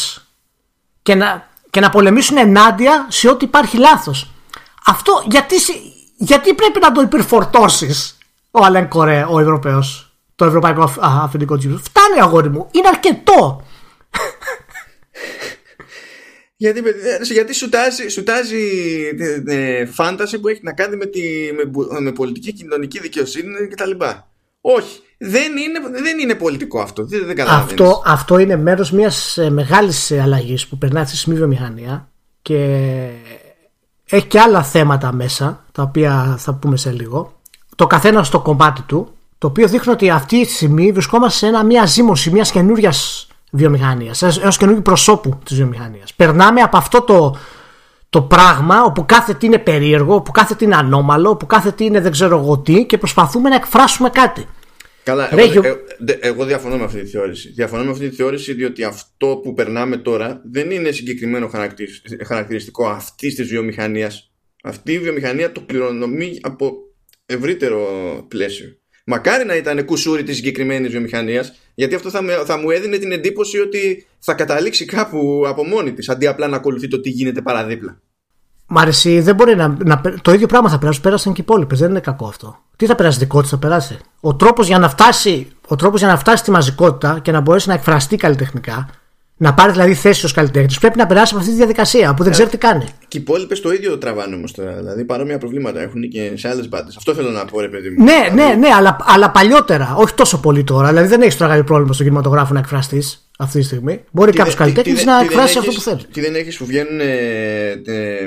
Και 1.02 1.16
να, 1.16 1.48
και 1.70 1.80
να 1.80 1.90
πολεμήσουν 1.90 2.38
ενάντια 2.38 3.06
σε 3.10 3.30
ό,τι 3.30 3.46
υπάρχει 3.46 3.78
λάθος. 3.78 4.32
Αυτό 4.86 5.24
γιατί, 5.26 5.56
γιατί 6.18 6.54
πρέπει 6.54 6.80
να 6.80 6.92
το 6.92 7.02
υπερφορτώσεις 7.02 8.18
ο 8.52 8.64
Αλέν 8.64 8.88
Κορέ, 8.88 9.26
ο 9.30 9.40
Ευρωπαίος, 9.40 10.16
το 10.36 10.46
Ευρωπαϊκό 10.46 10.94
Αφεντικό 11.00 11.58
Τζίρος. 11.58 11.82
Φτάνει, 11.82 12.20
αγόρι 12.20 12.50
μου. 12.50 12.68
Είναι 12.72 12.88
αρκετό. 12.88 13.66
Γιατί, 16.56 16.84
γιατί 17.32 17.54
σουτάζει, 17.54 18.08
σουτάζει 18.08 18.68
ε, 19.48 19.86
φάνταση 19.86 20.40
που 20.40 20.48
έχει 20.48 20.60
να 20.64 20.74
κάνει 20.74 20.96
με, 20.96 21.06
τη, 21.06 21.22
με, 21.54 21.72
με 22.00 22.12
πολιτική 22.12 22.54
κοινωνική 22.54 23.00
δικαιοσύνη 23.00 23.68
κτλ. 23.68 23.92
Όχι. 24.62 25.02
Δεν 25.26 25.52
είναι, 25.58 26.00
δεν 26.02 26.20
είναι 26.20 26.36
πολιτικό 26.36 26.80
αυτό. 26.80 27.06
Δεν, 27.06 27.26
δεν 27.26 27.50
αυτό, 27.50 28.02
αυτό 28.06 28.38
είναι 28.38 28.56
μέρος 28.56 28.92
μιας 28.92 29.38
ε, 29.38 29.50
μεγάλης 29.50 30.12
αλλαγής 30.12 30.68
που 30.68 30.78
περνάει 30.78 31.06
στη 31.06 31.18
σημείο 31.18 31.38
βιομηχανία 31.38 32.08
και 32.42 33.10
έχει 34.10 34.26
και 34.26 34.40
άλλα 34.40 34.64
θέματα 34.64 35.12
μέσα 35.12 35.66
τα 35.72 35.84
οποία 35.84 36.36
θα 36.40 36.54
πούμε 36.54 36.78
σε 36.78 36.92
λίγο. 36.92 37.42
Το 37.76 37.88
καθένα 37.88 38.24
στο 38.24 38.40
κομμάτι 38.40 38.82
του 38.82 39.14
το 39.38 39.48
οποίο 39.48 39.68
δείχνει 39.68 39.94
ότι 39.94 40.10
αυτή 40.10 40.46
τη 40.46 40.52
στιγμή 40.52 40.92
βρισκόμαστε 40.92 41.52
σε 41.52 41.64
μια 41.64 41.86
ζήμωση 41.86 42.32
μιας 42.32 42.52
καινούριας 42.52 43.28
βιομηχανίας, 43.52 44.22
ενό 44.22 44.52
καινούργιου 44.58 44.82
προσώπου 44.82 45.40
της 45.44 45.56
βιομηχανίας. 45.56 46.14
Περνάμε 46.14 46.62
από 46.62 46.78
αυτό 46.78 47.02
το, 47.02 47.38
το 48.10 48.22
πράγμα 48.22 48.84
όπου 48.84 49.06
κάθε 49.06 49.34
τι 49.34 49.46
είναι 49.46 49.58
περίεργο, 49.58 50.16
όπου 50.16 50.32
κάθε 50.32 50.56
τι 50.56 50.66
είναι 50.66 50.76
ανώμαλο, 50.76 51.30
όπου 51.30 51.46
κάθε 51.46 51.72
τι 51.72 51.86
είναι 51.86 52.02
δεν 52.02 52.12
ξέρω 52.12 52.40
εγώ 52.40 52.58
τι 52.58 52.86
και 52.86 52.98
προσπαθούμε 52.98 53.50
να 53.50 53.56
εκφράσουμε 53.56 54.10
κάτι. 54.10 54.48
Καλά, 55.04 55.30
εγώ, 55.40 55.62
εγώ, 55.64 55.80
εγώ, 56.20 56.46
διαφωνώ 56.46 56.78
με 56.78 56.84
αυτή 56.84 57.02
τη 57.02 57.10
θεώρηση. 57.10 57.50
Διαφωνώ 57.50 57.84
με 57.84 57.92
αυτή 57.92 58.10
τη 58.10 58.16
θεώρηση 58.16 58.54
διότι 58.54 58.84
αυτό 58.84 59.40
που 59.44 59.54
περνάμε 59.54 59.98
τώρα 59.98 60.42
δεν 60.52 60.72
είναι 60.72 60.92
συγκεκριμένο 60.92 61.50
χαρακτηριστικό 62.26 62.88
αυτής 62.88 63.36
της 63.36 63.48
βιομηχανίας. 63.48 64.32
Αυτή 64.64 64.94
η 64.94 65.00
βιομηχανία 65.00 65.52
το 65.52 65.62
κληρονομεί 65.62 66.40
από 66.42 66.74
ευρύτερο 67.26 67.88
πλαίσιο. 68.28 68.78
Μακάρι 69.06 69.46
να 69.46 69.56
ήταν 69.56 69.86
κουσούρι 69.86 70.24
της 70.24 70.36
συγκεκριμένης 70.36 70.92
βιομηχανίας, 70.92 71.54
γιατί 71.76 71.96
αυτό 71.96 72.10
θα, 72.10 72.44
θα 72.46 72.58
μου 72.58 72.70
έδινε 72.70 72.98
την 72.98 73.12
εντύπωση 73.12 73.60
ότι 73.60 74.06
θα 74.20 74.34
καταλήξει 74.34 74.86
κάπου 74.86 75.44
από 75.48 75.64
μόνη 75.64 75.94
της, 75.94 76.10
αντί 76.10 76.28
απλά 76.28 76.48
να 76.48 76.56
ακολουθεί 76.56 76.88
το 76.88 77.00
τι 77.00 77.10
γίνεται 77.10 77.42
παραδίπλα. 77.42 78.02
Μ' 78.68 78.78
αρέσει, 78.78 79.20
δεν 79.20 79.36
μπορεί 79.36 79.56
να, 79.56 79.76
να, 79.84 80.02
Το 80.22 80.34
ίδιο 80.34 80.48
πράγμα 80.48 80.70
θα 80.70 80.78
περάσει. 80.78 81.02
Πέρασαν 81.02 81.34
και 81.34 81.42
οι 81.42 81.44
υπόλοιπες. 81.48 81.80
Δεν 81.80 81.90
είναι 81.90 82.00
κακό 82.00 82.28
αυτό. 82.28 82.58
Τι 82.76 82.86
θα 82.86 82.96
περάσει, 82.96 83.20
δικό 83.20 83.42
τη 83.42 83.48
θα 83.48 83.58
περάσει. 83.58 84.00
Ο 84.20 84.36
τρόπος 84.36 84.68
για, 84.68 84.80
να 84.80 84.90
φτάσει, 84.90 85.52
ο 85.68 85.76
τρόπος 85.76 86.00
για 86.00 86.10
να 86.10 86.18
φτάσει 86.18 86.38
στη 86.38 86.52
μαζικότητα 86.52 87.20
και 87.20 87.32
να 87.32 87.40
μπορέσει 87.40 87.68
να 87.68 87.74
εκφραστεί 87.74 88.16
καλλιτεχνικά, 88.16 88.90
να 89.44 89.54
πάρει 89.54 89.72
δηλαδή 89.72 89.94
θέση 89.94 90.26
ως 90.26 90.32
καλλιτέχνη, 90.32 90.76
πρέπει 90.80 90.98
να 90.98 91.06
περάσει 91.06 91.32
από 91.32 91.38
αυτή 91.38 91.52
τη 91.52 91.58
διαδικασία 91.58 92.14
που 92.14 92.24
δεν 92.24 92.32
ξέρει 92.32 92.50
τι 92.50 92.58
κάνει. 92.58 92.86
Και 93.08 93.18
οι 93.18 93.22
υπόλοιπες 93.22 93.62
το 93.62 93.74
ίδιο 93.74 93.98
τραβάνε 93.98 94.36
όμως 94.36 94.52
τώρα. 94.52 94.74
Δηλαδή 94.74 95.06
παρόμοια 95.06 95.38
προβλήματα 95.38 95.82
έχουν 95.82 96.10
και 96.10 96.32
σε 96.36 96.50
άλλες 96.50 96.70
μπάντες. 96.70 96.96
Αυτό 96.98 97.14
θέλω 97.14 97.30
να 97.30 97.46
πω, 97.46 97.60
ρε 97.60 97.68
παιδί 97.68 97.90
μου. 97.90 98.04
Ναι, 98.04 98.12
δηλαδή... 98.12 98.36
ναι, 98.36 98.68
ναι, 98.68 98.74
αλλά, 98.74 98.98
αλλά 99.00 99.32
παλιότερα. 99.32 99.96
Όχι 99.98 100.14
τόσο 100.14 100.40
πολύ 100.40 100.64
τώρα. 100.64 100.88
Δηλαδή 100.88 101.08
δεν 101.08 101.22
έχεις 101.22 101.38
τώρα 101.38 101.64
πρόβλημα 101.64 101.94
στον 101.94 102.06
κινηματογράφο 102.06 102.54
να 102.54 102.60
εκφραστείς 102.60 103.28
αυτή 103.38 103.60
τη 103.60 103.66
στιγμή. 103.66 104.04
Μπορεί 104.12 104.32
κάποιος 104.32 104.56
καλλιτέχνης 104.56 105.06
να 105.06 105.20
εκφράσει 105.20 105.58
αυτό 105.58 105.72
που 105.72 105.82
θέλει. 105.82 106.02
Τι 106.14 106.22
δεν 106.22 106.36
έχεις 106.36 106.58
που 106.58 106.66
βγαίνουν 106.66 107.00
ε, 107.00 107.72
ε, 107.86 108.26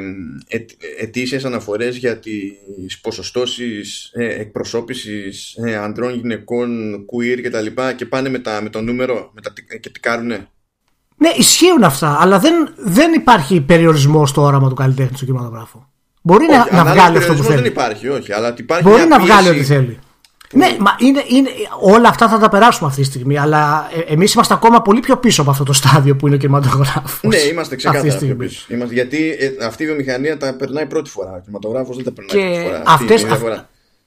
ε, 0.48 0.58
ετήσιες 1.00 1.44
αναφορές 1.44 1.96
για 1.96 2.18
τις 2.18 3.00
ποσοστώσεις 3.00 4.10
ε, 4.14 4.40
εκπροσώπησης 4.40 5.56
ε, 5.66 5.76
ανδρών, 5.76 6.14
γυναικών, 6.14 6.96
queer 6.98 7.40
κτλ. 7.42 7.66
Και, 7.66 7.94
και 7.96 8.06
πάνε 8.06 8.28
με, 8.28 8.38
τα, 8.38 8.62
με 8.62 8.68
το 8.68 8.80
νούμερο 8.80 9.30
με 9.34 9.40
τα, 9.40 9.52
και 9.80 9.90
τικάρουνε. 9.90 10.48
Ναι, 11.16 11.28
ισχύουν 11.36 11.84
αυτά, 11.84 12.18
αλλά 12.20 12.38
δεν, 12.38 12.54
δεν 12.76 13.12
υπάρχει 13.12 13.60
περιορισμός 13.60 14.30
στο 14.30 14.42
όραμα 14.42 14.68
του 14.68 14.74
καλλιτέχνη 14.74 15.16
στο 15.16 15.24
κινηματογράφο. 15.24 15.88
Μπορεί 16.22 16.44
όχι, 16.44 16.74
να, 16.74 16.84
να 16.84 16.92
βγάλει 16.92 17.16
αυτό 17.16 17.34
που 17.34 17.42
θέλει. 17.42 17.54
Δεν 17.56 17.64
υπάρχει, 17.64 18.08
όχι, 18.08 18.32
αλλά 18.32 18.54
υπάρχει 18.58 18.88
Μπορεί 18.88 19.06
να 19.06 19.20
βγάλει 19.20 19.48
ό,τι 19.48 19.64
θέλει. 19.64 19.98
Ναι, 20.52 20.76
μα 20.78 20.96
είναι, 20.98 21.24
είναι, 21.28 21.50
όλα 21.80 22.08
αυτά 22.08 22.28
θα 22.28 22.38
τα 22.38 22.48
περάσουμε 22.48 22.88
αυτή 22.88 23.00
τη 23.00 23.06
στιγμή. 23.06 23.38
Αλλά 23.38 23.90
ε, 24.08 24.12
εμείς 24.12 24.32
είμαστε 24.34 24.54
ακόμα 24.54 24.82
πολύ 24.82 25.00
πιο 25.00 25.16
πίσω 25.16 25.42
από 25.42 25.50
αυτό 25.50 25.64
το 25.64 25.72
στάδιο 25.72 26.16
που 26.16 26.26
είναι 26.26 26.36
ο 26.36 26.38
κινηματογράφος. 26.38 27.20
Ναι, 27.22 27.36
είμαστε 27.36 27.76
ξεκάθαρα 27.76 28.16
πιο 28.16 28.36
πίσω. 28.36 28.66
Είμαστε, 28.68 28.94
γιατί 28.94 29.36
ε, 29.38 29.64
αυτή 29.64 29.82
η 29.82 29.86
βιομηχανία 29.86 30.36
τα 30.36 30.54
περνάει 30.54 30.86
πρώτη 30.86 31.10
φορά. 31.10 31.30
Ο 31.30 31.40
κινηματογράφος 31.40 31.96
δεν 31.96 32.04
τα 32.04 32.12
περνάει 32.12 32.52
πρώτη 32.52 32.66
φορά. 32.66 32.82
Αυτές, 32.86 33.26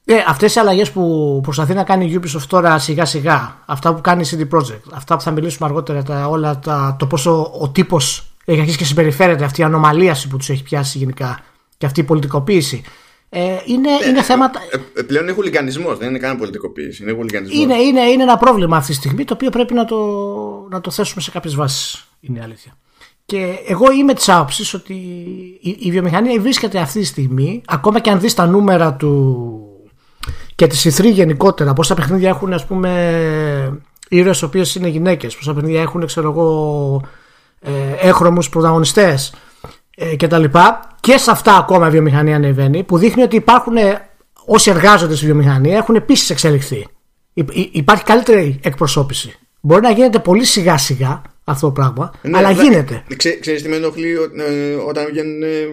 ε, 0.06 0.16
αυτές 0.28 0.56
οι 0.56 0.60
αλλαγές 0.60 0.92
που 0.92 1.40
προσπαθεί 1.44 1.74
να 1.74 1.84
κάνει 1.84 2.06
η 2.06 2.20
Ubisoft 2.22 2.46
τώρα 2.48 2.80
σιγά 2.80 3.06
σιγά, 3.06 3.64
αυτά 3.66 3.94
που 3.94 4.02
κάνει 4.02 4.22
η 4.22 4.28
CD 4.32 4.58
Projekt, 4.58 4.92
αυτά 4.92 5.16
που 5.16 5.22
θα 5.22 5.32
μιλήσουμε 5.32 5.68
αργότερα, 5.68 6.04
τα, 6.04 6.28
όλα 6.28 6.60
τα, 6.60 6.96
το 7.00 7.06
πόσο 7.06 7.52
ο 7.60 7.70
τύπος 7.70 8.32
έχει 8.46 8.60
αρχίσει 8.60 8.78
και 8.78 8.86
συμπεριφέρεται, 8.86 9.44
αυτή 9.44 9.62
η 9.62 9.64
ανομαλίαση 9.64 10.28
που 10.28 10.38
τους 10.38 10.50
έχει 10.50 10.64
πιάσει 10.64 10.98
γενικά 10.98 11.40
και 11.78 11.86
αυτή 11.86 12.00
η 12.00 12.04
πολιτικοποίηση. 12.04 12.84
Ε, 13.30 13.58
είναι, 13.66 13.90
ε, 14.04 14.10
είναι 14.10 14.22
θέματα. 14.22 14.60
Ε, 14.72 15.00
ε, 15.00 15.04
πλέον 15.04 15.24
είναι 15.24 15.34
χουλιγανισμός, 15.34 15.98
δεν 15.98 16.10
είναι 16.10 16.18
καν 16.18 16.38
πολιτικοποίηση. 16.38 17.04
Είναι, 17.04 17.12
είναι, 17.52 17.76
είναι, 17.76 18.02
είναι 18.02 18.24
ένα 18.24 18.38
πρόβλημα 18.38 18.78
αυτή 18.78 18.92
τη 18.92 18.98
στιγμή 18.98 19.26
το 19.26 19.34
οποίο 19.34 19.50
πρέπει 19.50 19.74
να 19.74 19.86
το, 19.86 19.98
να 20.70 20.82
το 20.82 20.92
θέσουμε 20.92 21.22
σε 21.22 21.32
κάποιες 21.32 21.56
βάσεις. 21.56 22.08
Είναι 22.20 22.40
η 22.40 22.42
αλήθεια. 22.42 22.78
Και 23.26 23.56
εγώ 23.68 23.92
είμαι 23.92 24.14
της 24.14 24.30
άποψης 24.30 24.74
ότι 24.74 24.94
η, 25.62 25.76
η 25.80 25.92
βιομηχανία 25.92 26.42
βρίσκεται 26.42 26.80
αυτή 26.80 27.00
τη 27.00 27.06
στιγμή, 27.06 27.62
ακόμα 27.68 28.00
και 28.00 28.10
αν 28.10 28.20
δεις 28.20 28.34
τα 28.34 28.46
νούμερα 28.46 28.94
του, 28.94 29.69
και 30.60 30.68
τη 30.68 30.82
E3 30.84 31.12
γενικότερα. 31.12 31.74
Πόσα 31.74 31.96
παιχνίδια 31.96 32.30
έχουν, 32.30 32.54
ας 32.54 32.66
πούμε, 32.66 33.80
ήρωες 34.10 34.40
οι 34.40 34.46
οποίες 34.46 34.76
είναι 34.76 34.88
γυναίκες, 34.88 35.36
πόσα 35.36 35.54
παιχνίδια 35.54 35.82
έχουν, 35.82 36.06
ξέρω 36.06 36.30
εγώ, 36.30 37.02
ε, 37.60 38.08
έχρωμους 38.08 38.50
πρωταγωνιστές 38.50 39.34
ε, 39.96 40.16
κτλ. 40.16 40.44
Και 41.00 41.18
σε 41.18 41.32
αυτά 41.32 41.58
ακόμα 41.58 41.88
η 41.88 41.90
βιομηχανία 41.90 42.36
ανεβαίνει, 42.36 42.84
που 42.84 42.98
δείχνει 42.98 43.22
ότι 43.22 43.36
υπάρχουν 43.36 43.78
ε, 43.78 44.10
όσοι 44.46 44.70
εργάζονται 44.70 45.16
στη 45.16 45.26
βιομηχανία 45.26 45.78
έχουν 45.78 45.96
επίσης 45.96 46.30
εξελιχθεί. 46.30 46.88
υπάρχει 47.72 48.04
καλύτερη 48.04 48.60
εκπροσώπηση. 48.64 49.36
Μπορεί 49.62 49.82
να 49.82 49.92
γίνεται 49.92 50.20
πολύ 50.20 50.46
σιγά 50.46 50.78
σιγά 50.78 51.22
αυτό 51.44 51.68
το 51.68 51.74
πράγμα, 51.74 52.14
ναι, 52.22 52.38
αλλά 52.38 52.52
γίνεται. 52.52 53.04
Ξέρεις 53.40 53.62
τι 53.62 53.70
με 53.70 53.76
ενοχλεί 53.76 54.14
ε, 54.38 54.74
όταν 54.74 55.06
βγαίνουν 55.06 55.44
ε, 55.44 55.68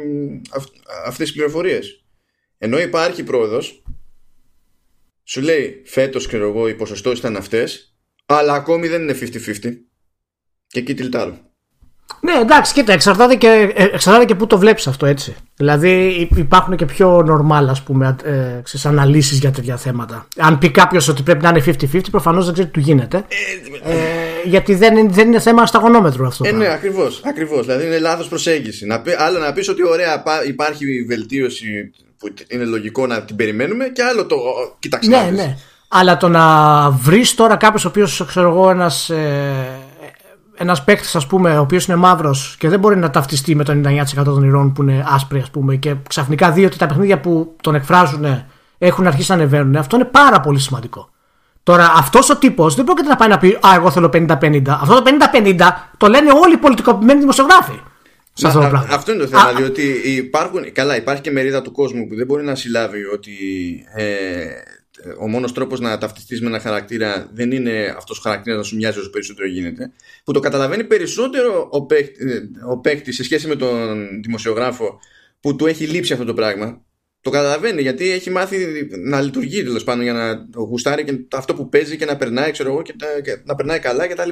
αυτές 1.06 1.26
τις 1.26 1.32
πληροφορίες. 1.32 2.04
Ενώ 2.58 2.78
υπάρχει 2.78 3.22
πρόοδος, 3.22 3.82
σου 5.26 5.40
λέει 5.40 5.82
φέτος 5.84 6.26
ξέρω 6.26 6.48
εγώ 6.48 6.68
οι 6.68 6.74
ποσοστό 6.74 7.12
ήταν 7.12 7.36
αυτές 7.36 7.96
αλλά 8.26 8.52
ακόμη 8.52 8.88
δεν 8.88 9.02
είναι 9.02 9.16
50-50 9.20 9.28
και 10.66 10.78
εκεί 10.78 10.94
τυλτάρω 10.94 11.46
ναι, 12.20 12.32
εντάξει, 12.32 12.72
κοίτα, 12.72 12.92
εξαρτάται 12.92 13.34
και, 13.34 13.72
ε, 13.74 13.84
εξαρτάται 13.92 14.24
και 14.24 14.34
πού 14.34 14.46
το 14.46 14.58
βλέπεις 14.58 14.86
αυτό 14.86 15.06
έτσι. 15.06 15.36
Δηλαδή 15.56 16.28
υπάρχουν 16.36 16.76
και 16.76 16.84
πιο 16.84 17.22
νορμάλ 17.22 17.68
ας 17.68 17.82
πούμε, 17.82 18.16
ε, 18.24 18.62
αναλύσεις 18.84 19.38
για 19.38 19.50
τέτοια 19.50 19.76
θέματα. 19.76 20.28
Αν 20.36 20.58
πει 20.58 20.70
κάποιος 20.70 21.08
ότι 21.08 21.22
πρέπει 21.22 21.42
να 21.42 21.48
είναι 21.48 21.60
50-50, 21.60 22.00
προφανώς 22.10 22.44
δεν 22.44 22.54
ξέρει 22.54 22.68
τι 22.68 22.74
του 22.74 22.80
γίνεται. 22.80 23.16
Ε, 23.84 23.92
ε, 23.92 23.96
γιατί 24.44 24.74
δεν 24.74 24.96
είναι, 24.96 25.08
δεν 25.12 25.26
είναι 25.26 25.40
θέμα 25.40 25.66
σταγονόμετρου 25.66 26.26
αυτό. 26.26 26.46
Ε, 26.46 26.52
ναι, 26.52 26.72
ακριβώς. 26.72 27.22
Ακριβώς. 27.24 27.66
Δηλαδή 27.66 27.86
είναι 27.86 27.98
λάθος 27.98 28.28
προσέγγιση. 28.28 28.86
Να 28.86 29.00
πει, 29.00 29.10
άλλο 29.18 29.38
να 29.38 29.52
πεις 29.52 29.68
ότι 29.68 29.86
ωραία, 29.86 30.22
υπάρχει 30.46 31.04
βελτίωση 31.08 31.92
που 32.34 32.44
είναι 32.48 32.64
λογικό 32.64 33.06
να 33.06 33.22
την 33.22 33.36
περιμένουμε, 33.36 33.84
και 33.84 34.02
άλλο 34.02 34.26
το 34.26 34.36
κοιτάξτε. 34.78 35.22
Ναι, 35.22 35.30
ναι. 35.30 35.56
Αλλά 35.88 36.16
το 36.16 36.28
να 36.28 36.90
βρεις 36.90 37.34
τώρα 37.34 37.56
κάποιος 37.56 37.84
ο 37.84 37.88
οποίος, 37.88 38.24
ξέρω 38.26 38.48
εγώ, 38.48 38.70
ένας 38.70 39.10
ένας 40.56 40.84
παίκτη, 40.84 41.16
ας 41.16 41.26
πούμε, 41.26 41.58
ο 41.58 41.60
οποίος 41.60 41.86
είναι 41.86 41.96
μαύρος 41.96 42.56
και 42.58 42.68
δεν 42.68 42.78
μπορεί 42.78 42.96
να 42.96 43.10
ταυτιστεί 43.10 43.54
με 43.54 43.64
το 43.64 43.72
99% 43.72 44.24
των 44.24 44.42
ηρών 44.42 44.72
που 44.72 44.82
είναι 44.82 45.04
άσπροι, 45.08 45.38
ας 45.38 45.50
πούμε, 45.50 45.76
και 45.76 45.94
ξαφνικά 46.08 46.50
δει 46.50 46.64
ότι 46.64 46.78
τα 46.78 46.86
παιχνίδια 46.86 47.20
που 47.20 47.56
τον 47.60 47.74
εκφράζουν 47.74 48.44
έχουν 48.78 49.06
αρχίσει 49.06 49.30
να 49.30 49.36
ανεβαίνουν, 49.36 49.76
αυτό 49.76 49.96
είναι 49.96 50.04
πάρα 50.04 50.40
πολύ 50.40 50.58
σημαντικό. 50.58 51.10
Τώρα, 51.62 51.92
αυτός 51.96 52.30
ο 52.30 52.36
τύπος 52.36 52.74
δεν 52.74 52.84
πρόκειται 52.84 53.08
να 53.08 53.16
πάει 53.16 53.28
να 53.28 53.38
πει 53.38 53.58
Α, 53.60 53.74
εγώ 53.74 53.90
θέλω 53.90 54.10
50-50. 54.12 54.62
Αυτό 54.66 55.02
το 55.02 55.10
50-50 55.32 55.56
το 55.96 56.06
λένε 56.06 56.30
όλοι 56.44 56.54
οι 56.54 56.56
πολιτικοποιημένοι 56.56 57.20
δημοσιογράφοι. 57.20 57.80
Μα, 58.42 58.48
αυτό, 58.48 58.60
α, 58.60 58.86
αυτό 58.90 59.12
είναι 59.12 59.20
το 59.20 59.28
θέμα, 59.28 59.42
α, 59.42 59.54
διότι 59.54 59.82
υπάρχουν, 60.04 60.72
καλά, 60.72 60.96
υπάρχει 60.96 61.22
και 61.22 61.30
μερίδα 61.30 61.62
του 61.62 61.72
κόσμου 61.72 62.06
που 62.06 62.16
δεν 62.16 62.26
μπορεί 62.26 62.44
να 62.44 62.54
συλλάβει 62.54 63.04
ότι 63.04 63.32
ε, 63.94 64.46
ο 65.18 65.28
μόνος 65.28 65.52
τρόπος 65.52 65.80
να 65.80 65.98
ταυτιστείς 65.98 66.40
με 66.40 66.46
ένα 66.46 66.60
χαρακτήρα 66.60 67.30
δεν 67.32 67.52
είναι 67.52 67.94
αυτός 67.96 68.18
ο 68.18 68.20
χαρακτήρας 68.22 68.58
να 68.58 68.64
σου 68.64 68.76
μοιάζει 68.76 68.98
όσο 68.98 69.10
περισσότερο 69.10 69.48
γίνεται 69.48 69.92
που 70.24 70.32
το 70.32 70.40
καταλαβαίνει 70.40 70.84
περισσότερο 70.84 71.68
ο 71.70 71.86
παίκτη, 71.86 72.50
ο 72.68 72.78
παίκτη 72.78 73.12
σε 73.12 73.24
σχέση 73.24 73.46
με 73.46 73.56
τον 73.56 74.08
δημοσιογράφο 74.22 75.00
που 75.40 75.56
του 75.56 75.66
έχει 75.66 75.86
λείψει 75.86 76.12
αυτό 76.12 76.24
το 76.24 76.34
πράγμα. 76.34 76.84
Το 77.20 77.30
καταλαβαίνει 77.30 77.82
γιατί 77.82 78.10
έχει 78.10 78.30
μάθει 78.30 78.88
να 79.04 79.20
λειτουργεί 79.20 79.62
τέλος 79.62 79.84
πάντων 79.84 80.02
για 80.02 80.12
να 80.12 80.48
το 80.48 80.60
γουστάρει 80.60 81.04
και 81.04 81.18
αυτό 81.32 81.54
που 81.54 81.68
παίζει 81.68 81.96
και 81.96 82.04
να 82.04 82.16
περνάει, 82.16 82.50
ξέρω 82.50 82.70
εγώ, 82.70 82.82
και, 82.82 82.94
και 83.24 83.40
να 83.44 83.54
περνάει 83.54 83.78
καλά 83.78 84.06
κτλ. 84.06 84.30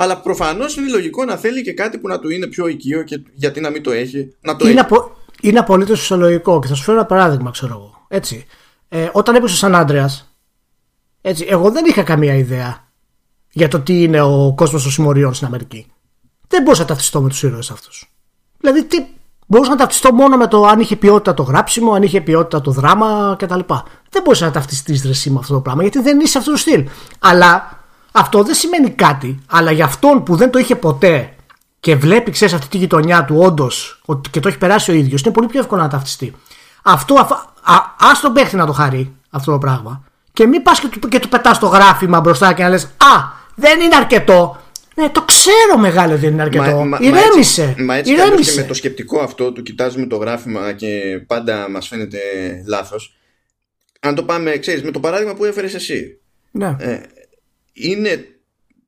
Αλλά 0.00 0.20
προφανώς 0.20 0.76
είναι 0.76 0.90
λογικό 0.90 1.24
να 1.24 1.36
θέλει 1.36 1.62
και 1.62 1.72
κάτι 1.72 1.98
που 1.98 2.08
να 2.08 2.18
του 2.18 2.30
είναι 2.30 2.46
πιο 2.46 2.66
οικείο 2.66 3.02
και 3.02 3.20
γιατί 3.32 3.60
να 3.60 3.70
μην 3.70 3.82
το 3.82 3.90
έχει. 3.90 4.34
Να 4.40 4.56
το 4.56 4.68
είναι, 4.68 4.80
απο, 4.80 5.16
είναι 5.40 5.58
απολύτως 5.58 5.98
φυσιολογικό 6.00 6.58
και 6.60 6.68
θα 6.68 6.74
σου 6.74 6.82
φέρω 6.82 6.98
ένα 6.98 7.06
παράδειγμα, 7.06 7.50
ξέρω 7.50 7.72
εγώ. 7.72 8.04
Έτσι. 8.08 8.46
Ε, 8.88 9.08
όταν 9.12 9.34
έπεσε 9.34 9.56
Σαν 9.56 9.74
Άντρεας, 9.74 10.34
έτσι, 11.20 11.46
εγώ 11.48 11.70
δεν 11.70 11.84
είχα 11.84 12.02
καμία 12.02 12.34
ιδέα 12.34 12.88
για 13.50 13.68
το 13.68 13.80
τι 13.80 14.02
είναι 14.02 14.20
ο 14.20 14.54
κόσμος 14.56 14.82
των 14.82 14.92
συμμοριών 14.92 15.34
στην 15.34 15.46
Αμερική. 15.46 15.86
Δεν 16.48 16.62
μπορούσα 16.62 16.82
να 16.82 16.88
ταυτιστώ 16.88 17.20
με 17.20 17.28
τους 17.28 17.42
ήρωες 17.42 17.70
αυτούς. 17.70 18.12
Δηλαδή, 18.60 18.84
τι, 18.84 19.06
μπορούσα 19.46 19.70
να 19.70 19.76
ταυτιστώ 19.76 20.12
μόνο 20.12 20.36
με 20.36 20.46
το 20.46 20.66
αν 20.66 20.80
είχε 20.80 20.96
ποιότητα 20.96 21.34
το 21.34 21.42
γράψιμο, 21.42 21.92
αν 21.92 22.02
είχε 22.02 22.20
ποιότητα 22.20 22.60
το 22.60 22.70
δράμα 22.70 23.36
κτλ. 23.38 23.60
Δεν 24.10 24.22
μπορούσα 24.22 24.44
να 24.44 24.52
ταυτιστείς 24.52 25.04
ρεσί 25.04 25.30
με 25.30 25.38
αυτό 25.38 25.54
το 25.54 25.60
πράγμα 25.60 25.82
γιατί 25.82 26.00
δεν 26.00 26.20
είσαι 26.20 26.38
αυτό 26.38 26.50
το 26.50 26.56
στυλ. 26.56 26.88
Αλλά 27.18 27.77
αυτό 28.18 28.42
δεν 28.42 28.54
σημαίνει 28.54 28.90
κάτι. 28.90 29.38
Αλλά 29.46 29.70
για 29.70 29.84
αυτόν 29.84 30.22
που 30.22 30.36
δεν 30.36 30.50
το 30.50 30.58
είχε 30.58 30.76
ποτέ 30.76 31.32
και 31.80 31.96
βλέπει, 31.96 32.30
ξέρεις, 32.30 32.54
αυτή 32.54 32.68
τη 32.68 32.76
γειτονιά 32.76 33.24
του 33.24 33.36
όντως 33.38 34.02
και 34.30 34.40
το 34.40 34.48
έχει 34.48 34.58
περάσει 34.58 34.90
ο 34.90 34.94
ίδιος, 34.94 35.22
είναι 35.22 35.32
πολύ 35.32 35.46
πιο 35.46 35.60
εύκολο 35.60 35.82
να 35.82 35.88
ταυτιστεί. 35.88 36.34
Αυτό, 36.82 37.14
α 37.14 38.20
τον 38.22 38.32
παίχτη 38.32 38.56
να 38.56 38.66
το 38.66 38.72
χαρεί 38.72 39.12
αυτό 39.30 39.52
το 39.52 39.58
πράγμα. 39.58 40.04
Και 40.32 40.46
μην 40.46 40.62
πας 40.62 40.80
και 40.80 40.88
του, 40.88 41.08
και 41.08 41.18
του 41.18 41.28
πετάς 41.28 41.58
το 41.58 41.66
γράφημα 41.66 42.20
μπροστά 42.20 42.52
και 42.52 42.62
να 42.62 42.68
λες 42.68 42.84
Α, 42.84 43.36
δεν 43.54 43.80
είναι 43.80 43.96
αρκετό. 43.96 44.62
Ναι, 44.94 45.08
το 45.08 45.22
ξέρω 45.22 45.78
μεγάλο 45.78 46.16
δεν 46.16 46.32
είναι 46.32 46.42
αρκετό. 46.42 46.84
Μα, 46.84 46.98
Ηρέμησε. 47.00 47.74
Μα 47.78 47.94
έτσι, 47.94 48.14
μα 48.14 48.22
έτσι 48.22 48.50
και 48.50 48.60
με 48.60 48.66
το 48.66 48.74
σκεπτικό 48.74 49.20
αυτό 49.20 49.52
του 49.52 49.62
κοιτάζουμε 49.62 50.06
το 50.06 50.16
γράφημα 50.16 50.72
και 50.72 51.22
πάντα 51.26 51.70
μας 51.70 51.88
φαίνεται 51.88 52.18
λάθος. 52.66 53.16
Αν 54.00 54.14
το 54.14 54.22
πάμε, 54.22 54.56
ξέρεις, 54.56 54.82
με 54.82 54.90
το 54.90 55.00
παράδειγμα 55.00 55.34
που 55.34 55.44
έφερες 55.44 55.74
εσύ. 55.74 56.20
Ναι. 56.50 56.76
Ε, 56.78 57.00
είναι 57.72 58.26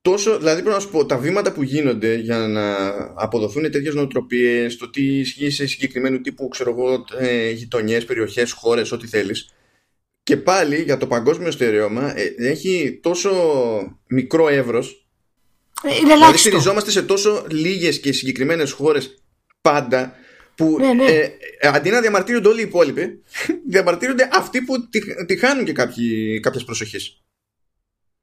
τόσο, 0.02 0.38
δηλαδή 0.38 0.60
πρέπει 0.62 0.74
να 0.74 0.80
σου 0.80 0.90
πω, 0.90 1.06
τα 1.06 1.18
βήματα 1.18 1.52
που 1.52 1.62
γίνονται 1.62 2.14
για 2.14 2.38
να 2.38 2.88
αποδοθούν 3.14 3.70
τέτοιες 3.70 3.94
νοοτροπίες, 3.94 4.76
το 4.76 4.90
τι 4.90 5.18
ισχύει 5.18 5.50
σε 5.50 5.66
συγκεκριμένου 5.66 6.20
τύπου, 6.20 6.48
ξέρω 6.48 6.70
εγώ, 6.70 7.04
ε, 7.18 7.50
γειτονιές, 7.50 8.04
περιοχές, 8.04 8.52
χώρες, 8.52 8.92
ό,τι 8.92 9.06
θέλεις. 9.06 9.54
Και 10.22 10.36
πάλι 10.36 10.82
για 10.82 10.96
το 10.96 11.06
παγκόσμιο 11.06 11.50
στερεώμα 11.50 12.18
ε, 12.18 12.34
έχει 12.36 12.98
τόσο 13.02 13.30
μικρό 14.06 14.48
εύρος 14.48 15.04
είναι 15.84 15.94
δηλαδή 15.94 16.12
ελάχιστο. 16.12 16.26
Δηλαδή 16.26 16.38
στηριζόμαστε 16.38 16.90
σε 16.90 17.02
τόσο 17.02 17.46
λίγες 17.50 18.00
και 18.00 18.12
συγκεκριμένες 18.12 18.72
χώρες 18.72 19.22
πάντα 19.60 20.14
που 20.54 20.76
ναι, 20.78 20.92
ναι. 20.92 21.04
Ε, 21.04 21.28
αντί 21.60 21.90
να 21.90 22.00
διαμαρτύρονται 22.00 22.48
όλοι 22.48 22.60
οι 22.60 22.64
υπόλοιποι 22.64 23.22
διαμαρτύρονται 23.70 24.28
αυτοί 24.32 24.62
που 24.62 24.88
τη, 24.88 25.24
τη 25.24 25.36
χάνουν 25.36 25.64
και 25.64 25.72
κάποιοι, 25.72 26.40
κάποιες 26.40 26.64
προσοχές. 26.64 27.22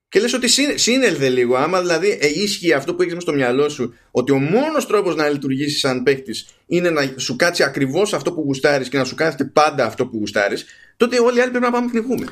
Και 0.09 0.19
λες 0.19 0.33
ότι 0.33 0.47
σύνελθε 0.75 1.29
λίγο 1.29 1.55
άμα 1.55 1.79
δηλαδή 1.81 2.17
ε, 2.21 2.27
ίσχυε 2.27 2.73
αυτό 2.73 2.93
που 2.95 3.01
έχεις 3.01 3.21
στο 3.21 3.33
μυαλό 3.33 3.69
σου 3.69 3.93
ότι 4.11 4.31
ο 4.31 4.39
μόνος 4.39 4.87
τρόπος 4.87 5.15
να 5.15 5.29
λειτουργήσεις 5.29 5.79
σαν 5.79 6.03
παίκτης 6.03 6.47
είναι 6.67 6.89
να 6.89 7.01
σου 7.15 7.35
κάτσει 7.35 7.63
ακριβώς 7.63 8.13
αυτό 8.13 8.31
που 8.31 8.41
γουστάρεις 8.41 8.89
και 8.89 8.97
να 8.97 9.03
σου 9.03 9.15
κάθεται 9.15 9.43
πάντα 9.43 9.85
αυτό 9.85 10.05
που 10.05 10.17
γουστάρεις 10.17 10.65
τότε 10.97 11.19
όλοι 11.19 11.37
οι 11.37 11.41
άλλοι 11.41 11.49
πρέπει 11.49 11.65
να 11.65 11.71
πάμε 11.71 11.87
πνιγούμε. 11.91 12.25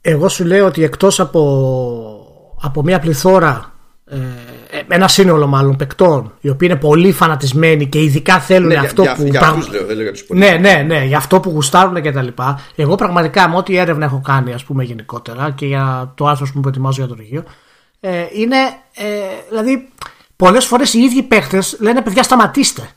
Εγώ 0.00 0.28
σου 0.28 0.44
λέω 0.44 0.66
ότι 0.66 0.82
εκτός 0.82 1.20
από, 1.20 1.42
από 2.62 2.82
μια 2.82 2.98
πληθώρα 2.98 3.74
ε, 4.04 4.16
ε, 4.16 4.20
ένα 4.88 5.08
σύνολο 5.08 5.46
μάλλον 5.46 5.76
παικτών 5.76 6.32
οι 6.40 6.48
οποίοι 6.48 6.68
είναι 6.70 6.80
πολύ 6.80 7.12
φανατισμένοι 7.12 7.86
και 7.86 8.02
ειδικά 8.02 8.40
θέλουν 8.40 8.68
ναι, 8.68 8.74
αυτό 8.74 9.02
για, 9.02 9.14
που. 9.14 9.22
Για, 9.22 9.30
για 9.30 9.68
λέω, 9.72 9.86
δεν 9.86 9.96
λέω 9.96 10.12
τους 10.12 10.24
ναι, 10.28 10.50
ναι, 10.50 10.84
ναι, 10.86 11.04
για 11.04 11.16
αυτό 11.16 11.40
που 11.40 11.50
γουστάρουν 11.50 12.02
και 12.02 12.12
τα 12.12 12.22
λοιπά. 12.22 12.60
Εγώ 12.76 12.94
πραγματικά 12.94 13.48
με 13.48 13.56
ό,τι 13.56 13.76
έρευνα 13.76 14.04
έχω 14.04 14.20
κάνει, 14.24 14.52
ας 14.52 14.64
πούμε, 14.64 14.84
γενικότερα 14.84 15.50
και 15.50 15.66
για 15.66 16.12
το 16.16 16.26
άρθρο 16.26 16.46
που 16.62 16.68
ετοιμάζω 16.68 17.04
για 17.04 17.14
το 17.14 17.14
Ρηγείο, 17.18 17.44
ε, 18.00 18.26
είναι. 18.32 18.56
Ε, 18.94 19.04
δηλαδή, 19.48 19.88
πολλές 20.36 20.64
φορές 20.64 20.94
οι 20.94 20.98
ίδιοι 20.98 21.22
παίχτες 21.22 21.76
λένε 21.80 22.02
παιδιά, 22.02 22.22
σταματήστε. 22.22 22.90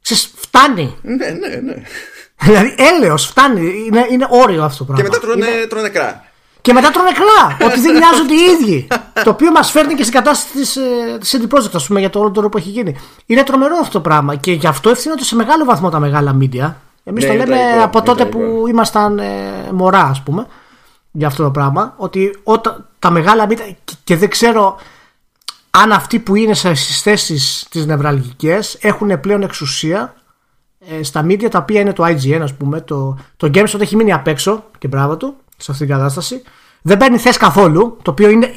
Σε 0.00 0.14
φτάνει. 0.36 0.96
Ναι, 1.02 1.14
ναι, 1.14 1.48
ναι. 1.60 1.82
δηλαδή, 2.46 2.74
έλεος, 2.78 3.26
φτάνει. 3.26 3.84
Είναι, 3.86 4.06
είναι 4.10 4.26
όριο 4.30 4.64
αυτό 4.64 4.84
το 4.84 4.92
πράγμα. 4.92 5.02
Και 5.04 5.10
μετά 5.10 5.26
τρώνε, 5.26 5.46
είναι... 5.46 5.66
τρώνε 5.66 5.88
κρά. 5.88 6.29
Και 6.60 6.72
μετά 6.72 6.90
τρώνε 6.90 7.10
κλά. 7.12 7.66
ότι 7.66 7.80
δεν 7.80 7.92
νοιάζονται 7.96 8.34
οι 8.34 8.50
ίδιοι. 8.52 8.86
το 9.24 9.30
οποίο 9.30 9.50
μας 9.50 9.70
φέρνει 9.70 9.94
και 9.94 10.02
στην 10.02 10.14
κατάσταση 10.14 10.52
της 10.52 10.76
ε, 10.76 11.18
CD 11.30 11.54
Projekt, 11.54 11.74
ας 11.74 11.86
πούμε, 11.86 12.00
για 12.00 12.10
το 12.10 12.18
όλο 12.18 12.30
το 12.30 12.48
που 12.48 12.56
έχει 12.56 12.68
γίνει. 12.68 12.96
Είναι 13.26 13.42
τρομερό 13.42 13.76
αυτό 13.80 13.92
το 13.92 14.00
πράγμα. 14.00 14.34
Και 14.36 14.52
γι' 14.52 14.66
αυτό 14.66 14.90
ευθύνονται 14.90 15.24
σε 15.24 15.34
μεγάλο 15.34 15.64
βαθμό 15.64 15.90
τα 15.90 15.98
μεγάλα 15.98 16.36
media. 16.40 16.72
Εμείς 17.04 17.24
ναι, 17.24 17.30
το 17.30 17.36
λέμε 17.36 17.82
από 17.82 18.02
τότε 18.02 18.24
που 18.24 18.64
ήμασταν 18.68 19.18
ε, 19.18 19.72
μωρά, 19.72 20.02
ας 20.02 20.22
πούμε, 20.22 20.46
για 21.10 21.26
αυτό 21.26 21.42
το 21.42 21.50
πράγμα. 21.50 21.94
Ότι 21.96 22.38
όταν 22.42 22.88
τα 22.98 23.10
μεγάλα 23.10 23.46
media. 23.48 23.74
Και, 23.84 23.94
και 24.04 24.16
δεν 24.16 24.28
ξέρω 24.28 24.76
αν 25.70 25.92
αυτοί 25.92 26.18
που 26.18 26.34
είναι 26.34 26.54
στις 26.54 27.02
θέσεις 27.02 27.66
τις 27.70 27.86
νευραλγικές 27.86 28.78
έχουν 28.80 29.20
πλέον 29.20 29.42
εξουσία 29.42 30.14
ε, 30.78 31.02
στα 31.02 31.24
media 31.24 31.48
τα 31.50 31.58
οποία 31.58 31.80
είναι 31.80 31.92
το 31.92 32.04
IGN, 32.04 32.40
ας 32.42 32.54
πούμε. 32.54 32.80
Το, 32.80 33.18
το 33.36 33.50
GameStop 33.54 33.80
έχει 33.80 33.96
μείνει 33.96 34.12
απ' 34.12 34.26
έξω 34.26 34.64
και 34.78 34.88
μπράβο 34.88 35.16
του 35.16 35.36
σε 35.62 35.70
αυτήν 35.70 35.86
την 35.86 35.96
κατάσταση. 35.96 36.42
Δεν 36.82 36.96
παίρνει 36.96 37.18
θέση 37.18 37.38
καθόλου, 37.38 37.96
το 38.02 38.10
οποίο 38.10 38.30
είναι, 38.30 38.50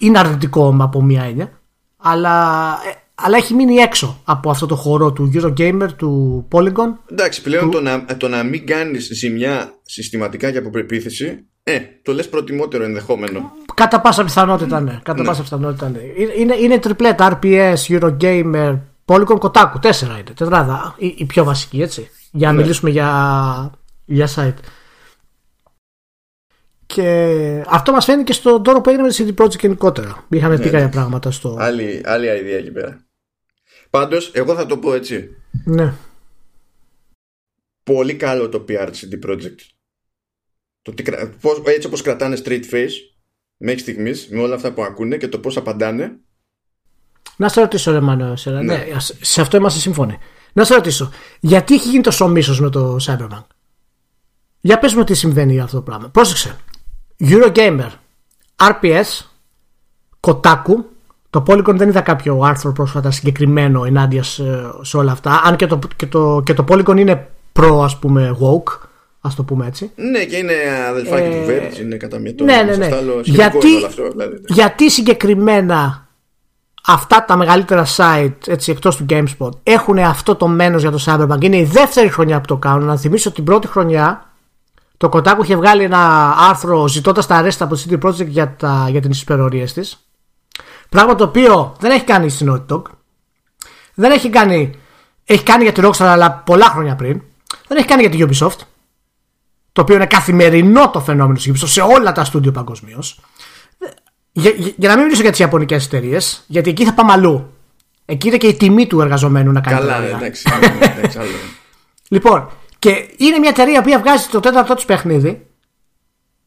είναι 0.00 0.18
αρνητικό 0.18 0.76
από 0.80 1.02
μία 1.02 1.22
έννοια. 1.22 1.60
Αλλά, 1.96 2.66
ε, 2.88 2.94
αλλά 3.14 3.36
έχει 3.36 3.54
μείνει 3.54 3.74
έξω 3.74 4.20
από 4.24 4.50
αυτό 4.50 4.66
το 4.66 4.76
χώρο 4.76 5.12
του 5.12 5.30
Eurogamer, 5.34 5.88
του 5.96 6.46
Polygon. 6.52 6.92
Εντάξει, 7.10 7.42
πλέον 7.42 7.70
το, 7.70 7.80
να, 7.80 8.04
το 8.04 8.28
να 8.28 8.42
μην 8.42 8.66
κάνεις 8.66 9.08
ζημιά 9.12 9.78
συστηματικά 9.82 10.50
και 10.50 10.58
από 10.58 10.70
προπίθεση, 10.70 11.44
ε, 11.62 11.78
το 12.02 12.12
λες 12.12 12.28
προτιμότερο 12.28 12.84
ενδεχόμενο. 12.84 13.52
Κατά 13.74 14.00
πάσα 14.00 14.24
πιθανότητα, 14.24 14.80
ναι. 14.80 15.00
Κατά 15.02 15.20
ναι. 15.20 15.26
πάσα 15.28 15.42
πιθανότητα, 15.42 15.88
ναι. 15.88 15.98
Είναι, 16.38 16.54
είναι 16.54 16.78
τριπλέτ, 16.78 17.20
RPS, 17.22 17.74
Eurogamer, 17.88 18.78
Polygon, 19.04 19.38
Kotaku. 19.38 19.80
Τέσσερα 19.80 20.12
είναι. 20.12 20.32
Τετράδα. 20.36 20.94
Η, 20.98 21.14
η 21.16 21.24
πιο 21.24 21.44
βασική, 21.44 21.82
έτσι. 21.82 22.10
Για 22.32 22.46
να 22.46 22.52
ναι. 22.52 22.60
μιλήσουμε 22.60 22.90
για, 22.90 23.70
για 24.04 24.28
site. 24.36 24.62
Και 26.94 27.64
αυτό 27.66 27.92
μας 27.92 28.04
φαίνεται 28.04 28.24
και 28.24 28.32
στον 28.32 28.62
τόρο 28.62 28.80
που 28.80 28.90
έγινε 28.90 29.04
με 29.04 29.10
τη 29.12 29.24
CD 29.26 29.42
Projekt 29.42 29.58
γενικότερα. 29.60 30.26
Είχαμε 30.28 30.56
ναι, 30.56 30.62
πει 30.62 30.70
κάποια 30.70 30.86
ναι. 30.86 30.90
πράγματα 30.92 31.30
στο. 31.30 31.56
Άλλη, 31.58 32.00
άλλη 32.04 32.26
ιδέα 32.26 32.58
εκεί 32.58 32.70
πέρα. 32.70 33.06
Πάντως, 33.90 34.30
εγώ 34.34 34.54
θα 34.54 34.66
το 34.66 34.78
πω 34.78 34.94
έτσι. 34.94 35.36
Ναι. 35.64 35.92
Πολύ 37.82 38.14
καλό 38.14 38.48
το 38.48 38.64
PR 38.68 38.88
της 38.90 39.08
CD 39.08 39.30
Projekt. 39.30 39.56
Το 40.82 40.92
τι, 40.92 41.02
πώς, 41.40 41.62
έτσι 41.64 41.86
όπως 41.86 42.02
κρατάνε 42.02 42.38
straight 42.44 42.64
face 42.70 42.92
μέχρι 43.56 43.80
στιγμής 43.80 44.28
με 44.30 44.40
όλα 44.40 44.54
αυτά 44.54 44.72
που 44.72 44.82
ακούνε 44.82 45.16
και 45.16 45.28
το 45.28 45.38
πώς 45.38 45.56
απαντάνε. 45.56 46.16
Να 47.36 47.48
σε 47.48 47.60
ρωτήσω, 47.60 47.92
ρε 47.92 48.00
Μανώ, 48.00 48.34
ναι. 48.44 48.62
ναι. 48.62 48.86
σε 49.20 49.40
αυτό 49.40 49.56
είμαστε 49.56 49.80
σύμφωνοι. 49.80 50.18
Να 50.52 50.64
σε 50.64 50.74
ρωτήσω, 50.74 51.10
γιατί 51.40 51.74
έχει 51.74 51.88
γίνει 51.88 52.02
τόσο 52.02 52.28
μίσο 52.28 52.62
με 52.62 52.70
το 52.70 52.96
Cyberpunk. 53.06 53.46
Για 54.60 54.78
πες 54.78 54.94
μου 54.94 55.04
τι 55.04 55.14
συμβαίνει 55.14 55.52
για 55.52 55.62
αυτό 55.62 55.76
το 55.76 55.82
πράγμα. 55.82 56.08
Πρόσεξε. 56.08 56.56
Eurogamer, 57.20 57.90
RPS, 58.56 59.24
Kotaku. 60.20 60.84
Το 61.30 61.42
Polygon 61.46 61.74
δεν 61.74 61.88
είδα 61.88 62.00
κάποιο 62.00 62.40
άρθρο 62.42 62.72
πρόσφατα 62.72 63.10
συγκεκριμένο 63.10 63.84
ενάντια 63.84 64.22
σε, 64.22 64.96
όλα 64.96 65.12
αυτά. 65.12 65.40
Αν 65.44 65.56
και 65.56 65.66
το, 65.66 65.78
και 65.96 66.06
το, 66.06 66.42
και 66.44 66.54
το 66.54 66.64
Polygon 66.68 66.96
είναι 66.98 67.28
προ 67.52 67.82
ας 67.82 67.98
πούμε 67.98 68.36
woke. 68.40 68.88
Α 69.20 69.30
το 69.36 69.42
πούμε 69.42 69.66
έτσι. 69.66 69.90
Ναι, 69.94 70.24
και 70.24 70.36
είναι 70.36 70.54
αδελφάκι 70.88 71.26
ε, 71.26 71.30
του 71.30 71.50
Verge, 71.50 71.80
είναι 71.80 71.96
κατά 71.96 72.18
μία 72.18 72.34
Ναι, 72.42 72.62
ναι, 72.62 72.76
ναι. 72.76 72.88
Γιατί, 73.22 73.84
αυτό, 73.86 74.10
δηλαδή. 74.10 74.34
Ναι. 74.34 74.40
γιατί 74.48 74.90
συγκεκριμένα 74.90 76.08
αυτά 76.86 77.24
τα 77.24 77.36
μεγαλύτερα 77.36 77.86
site 77.96 78.46
έτσι, 78.46 78.70
εκτός 78.70 78.96
του 78.96 79.06
GameSpot 79.08 79.50
έχουν 79.62 79.98
αυτό 79.98 80.34
το 80.34 80.46
μένος 80.46 80.82
για 80.82 80.90
το 80.90 81.02
Cyberpunk. 81.06 81.42
Είναι 81.42 81.56
η 81.56 81.64
δεύτερη 81.64 82.08
χρονιά 82.08 82.40
που 82.40 82.46
το 82.46 82.56
κάνουν. 82.56 82.86
Να 82.86 82.96
θυμίσω 82.96 83.32
την 83.32 83.44
πρώτη 83.44 83.66
χρονιά 83.66 84.29
το 85.00 85.08
Κοτάκου 85.08 85.42
είχε 85.42 85.56
βγάλει 85.56 85.82
ένα 85.82 86.34
άρθρο 86.38 86.88
ζητώντας 86.88 87.26
τα 87.26 87.36
αρέστα 87.36 87.64
από 87.64 87.74
τη 87.74 87.82
CD 87.88 88.04
Projekt 88.04 88.26
για, 88.26 88.56
τα, 88.56 88.86
για 88.90 89.00
τις 89.00 89.22
υπερορίες 89.22 89.72
της. 89.72 90.06
Πράγμα 90.88 91.14
το 91.14 91.24
οποίο 91.24 91.76
δεν 91.80 91.90
έχει 91.90 92.04
κάνει 92.04 92.28
στην 92.28 92.52
Naughty 92.52 92.74
Dog. 92.74 92.82
Δεν 93.94 94.10
έχει 94.10 94.30
κάνει. 94.30 94.74
Έχει 95.24 95.42
κάνει 95.42 95.62
για 95.62 95.72
τη 95.72 95.80
Rockstar 95.84 96.04
αλλά 96.04 96.32
πολλά 96.32 96.64
χρόνια 96.64 96.96
πριν. 96.96 97.22
Δεν 97.68 97.78
έχει 97.78 97.86
κάνει 97.86 98.06
για 98.06 98.26
τη 98.26 98.26
Ubisoft. 98.28 98.58
Το 99.72 99.80
οποίο 99.82 99.94
είναι 99.94 100.06
καθημερινό 100.06 100.90
το 100.90 101.00
φαινόμενο 101.00 101.38
της 101.38 101.50
Ubisoft 101.50 101.68
σε 101.68 101.80
όλα 101.80 102.12
τα 102.12 102.24
στούντιο 102.24 102.52
παγκοσμίως. 102.52 103.20
Για, 104.32 104.50
για, 104.50 104.72
για, 104.76 104.88
να 104.88 104.94
μην 104.94 105.04
μιλήσω 105.04 105.22
για 105.22 105.30
τις 105.30 105.40
Ιαπωνικές 105.40 105.86
εταιρείες, 105.86 106.44
γιατί 106.46 106.70
εκεί 106.70 106.84
θα 106.84 106.94
πάμε 106.94 107.12
αλλού. 107.12 107.52
Εκεί 108.04 108.28
είναι 108.28 108.36
και 108.36 108.46
η 108.46 108.54
τιμή 108.54 108.86
του 108.86 109.00
εργαζομένου 109.00 109.52
να 109.52 109.60
κάνει 109.60 109.78
Καλά, 109.78 109.98
ναι, 109.98 110.06
εντάξει. 110.06 110.42
εντάξει 110.96 111.18
άλλο. 111.18 111.28
Ναι. 111.28 111.36
λοιπόν, 112.16 112.50
και 112.80 113.08
είναι 113.16 113.38
μια 113.38 113.48
εταιρεία 113.48 113.82
που 113.82 113.90
βγάζει 114.00 114.26
το 114.26 114.40
τέταρτο 114.40 114.74
της 114.74 114.84
παιχνίδι 114.84 115.46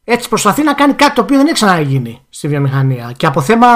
Έτσι 0.04 0.28
προσπαθεί 0.28 0.62
να 0.62 0.74
κάνει 0.74 0.92
κάτι 0.92 1.14
το 1.14 1.20
οποίο 1.20 1.36
δεν 1.36 1.46
έχει 1.46 1.54
ξαναγίνει 1.54 2.20
στη 2.28 2.48
βιομηχανία. 2.48 3.14
Και 3.16 3.26
από 3.26 3.40
θέμα 3.40 3.68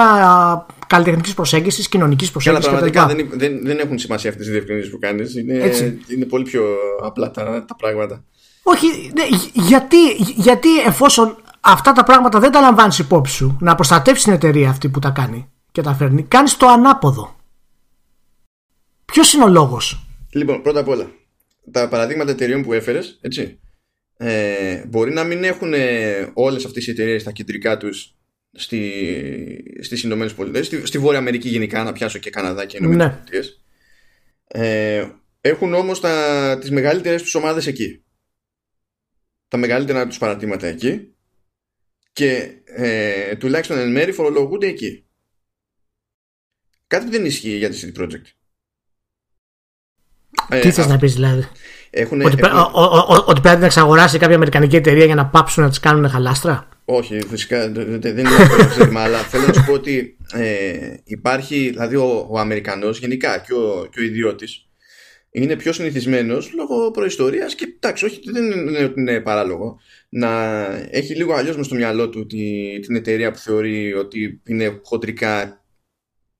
καλλιτεχνικής 0.87 1.33
προσέγγισης, 1.33 1.89
κοινωνικής 1.89 2.31
προσέγγισης 2.31 2.71
κτλ. 2.71 2.99
Δεν, 3.07 3.29
δεν, 3.31 3.59
δεν 3.63 3.79
έχουν 3.79 3.97
σημασία 3.97 4.29
αυτές 4.29 4.47
οι 4.47 4.51
διευκρινήσεις 4.51 4.91
που 4.91 4.99
κάνεις. 4.99 5.35
Είναι, 5.35 5.71
είναι 6.07 6.25
πολύ 6.25 6.43
πιο 6.43 6.63
απλά 7.03 7.31
τα, 7.31 7.65
τα 7.67 7.75
πράγματα. 7.75 8.23
Όχι, 8.63 9.11
ναι, 9.13 9.23
γιατί, 9.53 9.97
γιατί 10.35 10.79
εφόσον 10.79 11.37
αυτά 11.59 11.91
τα 11.91 12.03
πράγματα 12.03 12.39
δεν 12.39 12.51
τα 12.51 12.59
λαμβάνεις 12.59 12.99
υπόψη 12.99 13.33
σου, 13.33 13.57
να 13.59 13.75
προστατεύσεις 13.75 14.23
την 14.23 14.33
εταιρεία 14.33 14.69
αυτή 14.69 14.89
που 14.89 14.99
τα 14.99 15.09
κάνει 15.09 15.49
και 15.71 15.81
τα 15.81 15.93
φέρνει, 15.93 16.23
κάνεις 16.23 16.57
το 16.57 16.67
ανάποδο. 16.67 17.35
Ποιος 19.05 19.33
είναι 19.33 19.43
ο 19.43 19.47
λόγος; 19.47 20.03
Λοιπόν, 20.31 20.61
πρώτα 20.61 20.79
απ' 20.79 20.87
όλα, 20.87 21.11
τα 21.71 21.87
παραδείγματα 21.87 22.31
εταιρεών 22.31 22.63
που 22.63 22.73
έφερες, 22.73 23.17
έτσι. 23.21 23.59
Ε, 24.17 24.85
μπορεί 24.87 25.11
να 25.11 25.23
μην 25.23 25.43
έχουν 25.43 25.73
όλες 26.33 26.65
αυτές 26.65 26.87
οι 26.87 26.91
εταιρείες 26.91 27.23
τα 27.23 27.31
κεντρικά 27.31 27.77
τους 27.77 28.15
στη, 28.51 28.93
στις 29.79 30.03
Ηνωμένες 30.03 30.33
Πολιτείες, 30.33 30.65
στη, 30.65 30.85
στη 30.85 30.97
Βόρεια 30.97 31.19
Αμερική 31.19 31.49
γενικά, 31.49 31.83
να 31.83 31.91
πιάσω 31.91 32.19
και 32.19 32.29
Καναδά 32.29 32.65
και 32.65 32.77
Ηνωμένες 32.77 33.05
ναι. 33.05 33.13
Πολιτείες. 33.13 33.63
Ε, 34.47 35.07
έχουν 35.41 35.73
όμως 35.73 35.99
τα, 35.99 36.57
τις 36.59 36.71
μεγαλύτερες 36.71 37.21
τους 37.21 37.35
ομάδες 37.35 37.67
εκεί. 37.67 38.03
Τα 39.47 39.57
μεγαλύτερα 39.57 40.07
τους 40.07 40.17
παρατήματα 40.17 40.67
εκεί 40.67 41.13
και 42.13 42.61
ε, 42.65 43.35
τουλάχιστον 43.35 43.77
εν 43.77 43.91
μέρη 43.91 44.11
φορολογούνται 44.11 44.67
εκεί. 44.67 45.05
Κάτι 46.87 47.05
που 47.05 47.11
δεν 47.11 47.25
ισχύει 47.25 47.57
για 47.57 47.69
τη 47.69 47.79
City 47.81 48.01
Project. 48.01 48.25
Τι 50.49 50.67
ε, 50.67 50.71
θες 50.71 50.87
να 50.87 50.97
πεις 50.97 51.13
δηλαδή; 51.13 51.47
έχουν, 51.89 52.21
ότι, 52.21 52.35
έχουν... 52.39 52.59
ότι 53.25 53.41
πρέπει 53.41 53.59
να 53.59 53.65
εξαγοράσει 53.65 54.17
κάποια 54.17 54.35
αμερικανική 54.35 54.75
εταιρεία 54.75 55.05
για 55.05 55.15
να 55.15 55.25
πάψουν 55.25 55.63
να 55.63 55.69
τις 55.69 55.79
κάνουν 55.79 56.09
χαλάστρα; 56.09 56.67
Όχι, 56.85 57.19
φυσικά 57.29 57.71
δεν 57.71 58.17
είναι 58.17 58.29
αυτό 58.29 58.57
το 58.57 58.69
ζήτημα, 58.79 59.01
αλλά 59.01 59.17
θέλω 59.17 59.47
να 59.47 59.53
σου 59.53 59.63
πω 59.65 59.73
ότι 59.73 60.17
ε, 60.33 60.95
υπάρχει, 61.03 61.69
δηλαδή 61.69 61.95
ο, 61.95 62.27
ο 62.29 62.39
Αμερικανός 62.39 62.99
γενικά 62.99 63.43
και 63.47 63.53
ο, 63.53 63.87
και 63.91 63.99
ο 63.99 64.03
ιδιώτης 64.03 64.63
είναι 65.31 65.55
πιο 65.55 65.73
συνηθισμένος 65.73 66.51
λόγω 66.55 66.91
προϊστορίας 66.91 67.55
και 67.55 67.73
εντάξει, 67.75 68.05
όχι, 68.05 68.19
δεν 68.31 68.51
είναι 68.51 68.83
ότι 68.83 68.99
είναι 68.99 69.19
παράλογο 69.19 69.79
να 70.09 70.29
έχει 70.91 71.15
λίγο 71.15 71.33
αλλιώς 71.33 71.57
μες 71.57 71.65
στο 71.65 71.75
μυαλό 71.75 72.09
του 72.09 72.25
τη, 72.25 72.79
την 72.79 72.95
εταιρεία 72.95 73.31
που 73.31 73.37
θεωρεί 73.37 73.93
ότι 73.93 74.41
είναι 74.45 74.79
χοντρικά 74.83 75.58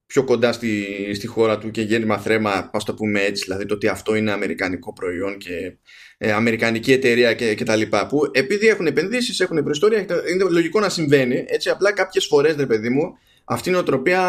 πιο 0.09 0.23
κοντά 0.23 0.51
στη, 0.51 0.85
στη 1.15 1.27
χώρα 1.27 1.57
του 1.57 1.71
και 1.71 1.81
γέννημα 1.81 2.17
θρέμα, 2.17 2.69
ας 2.73 2.83
το 2.83 2.93
πούμε 2.93 3.21
έτσι, 3.21 3.43
δηλαδή 3.43 3.65
το 3.65 3.73
ότι 3.73 3.87
αυτό 3.87 4.15
είναι 4.15 4.31
αμερικανικό 4.31 4.93
προϊόν 4.93 5.37
και 5.37 5.77
ε, 6.17 6.31
αμερικανική 6.31 6.91
εταιρεία 6.91 7.33
και, 7.33 7.53
και 7.53 7.63
τα 7.63 7.75
λοιπά, 7.75 8.07
που 8.07 8.29
επειδή 8.31 8.67
έχουν 8.67 8.87
επενδύσεις, 8.87 9.39
έχουν 9.39 9.63
προϊστόρια, 9.63 9.99
είναι 9.99 10.43
λογικό 10.49 10.79
να 10.79 10.89
συμβαίνει, 10.89 11.45
έτσι 11.47 11.69
απλά 11.69 11.91
κάποιες 11.91 12.25
φορές, 12.25 12.55
ρε 12.55 12.65
παιδί 12.65 12.89
μου, 12.89 13.17
αυτή 13.43 13.69
η 13.69 13.71
νοοτροπία 13.71 14.21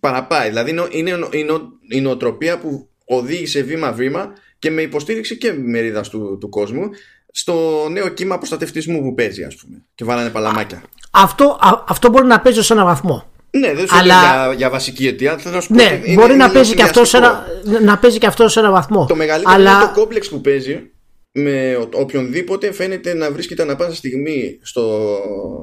παραπάει, 0.00 0.48
δηλαδή 0.48 0.70
είναι, 0.70 1.18
είναι 1.30 1.52
η 1.88 2.00
νοοτροπία 2.00 2.58
που 2.58 2.88
οδήγησε 3.04 3.62
βήμα-βήμα 3.62 4.32
και 4.58 4.70
με 4.70 4.82
υποστήριξη 4.82 5.38
και 5.38 5.52
μερίδας 5.52 6.08
του, 6.08 6.38
του 6.40 6.48
κόσμου 6.48 6.90
στο 7.30 7.86
νέο 7.90 8.08
κύμα 8.08 8.36
προστατευτισμού 8.36 9.02
που 9.02 9.14
παίζει, 9.14 9.44
ας 9.44 9.54
πούμε, 9.54 9.84
και 9.94 10.04
βάλανε 10.04 10.30
παλαμάκια. 10.30 10.82
Αυτό, 11.10 11.58
αυτό 11.88 12.10
μπορεί 12.10 12.26
να 12.26 12.40
παίζει 12.40 12.62
σε 12.62 12.72
ένα 12.72 12.84
βαθμό. 12.84 13.32
Ναι, 13.58 13.74
δεν 13.74 13.86
σου 13.86 13.96
Αλλά... 13.96 14.20
για, 14.20 14.54
για 14.56 14.70
βασική 14.70 15.06
αιτία. 15.06 15.38
Θέλω 15.38 15.54
να 15.54 15.60
σου 15.60 15.74
ναι, 15.74 16.02
πω, 16.04 16.12
μπορεί 16.12 16.34
να, 16.34 16.50
παίζει 16.50 16.74
και 16.74 16.82
αυτός 16.82 17.08
σε 17.08 17.16
ένα, 17.16 17.46
να 17.82 17.98
παίζει 17.98 18.18
και 18.18 18.26
αυτός 18.26 18.52
σε 18.52 18.60
ένα 18.60 18.70
βαθμό. 18.70 19.06
Το 19.06 19.16
μεγαλύτερο 19.16 19.54
Αλλά... 19.54 19.70
είναι 19.70 19.80
το 19.80 20.00
κόμπλεξ 20.00 20.28
που 20.28 20.40
παίζει 20.40 20.90
με 21.32 21.76
οποιονδήποτε 21.92 22.72
φαίνεται 22.72 23.14
να 23.14 23.30
βρίσκεται 23.30 23.62
ανα 23.62 23.76
πάσα 23.76 23.94
στιγμή 23.94 24.58
στο, 24.62 25.18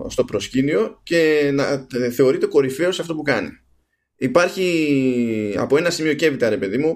στο 0.08 0.24
προσκήνιο 0.24 1.00
και 1.04 1.52
να 1.54 1.88
θεωρείται 2.12 2.46
κορυφαίος 2.46 2.96
σε 2.96 3.02
αυτό 3.02 3.16
που 3.16 3.22
κάνει. 3.22 3.50
Υπάρχει 4.18 5.56
από 5.58 5.78
ένα 5.78 5.90
σημείο 5.90 6.14
και 6.14 6.26
έπειτα, 6.26 6.50
ρε 6.50 6.58
παιδί 6.58 6.78
μου, 6.78 6.96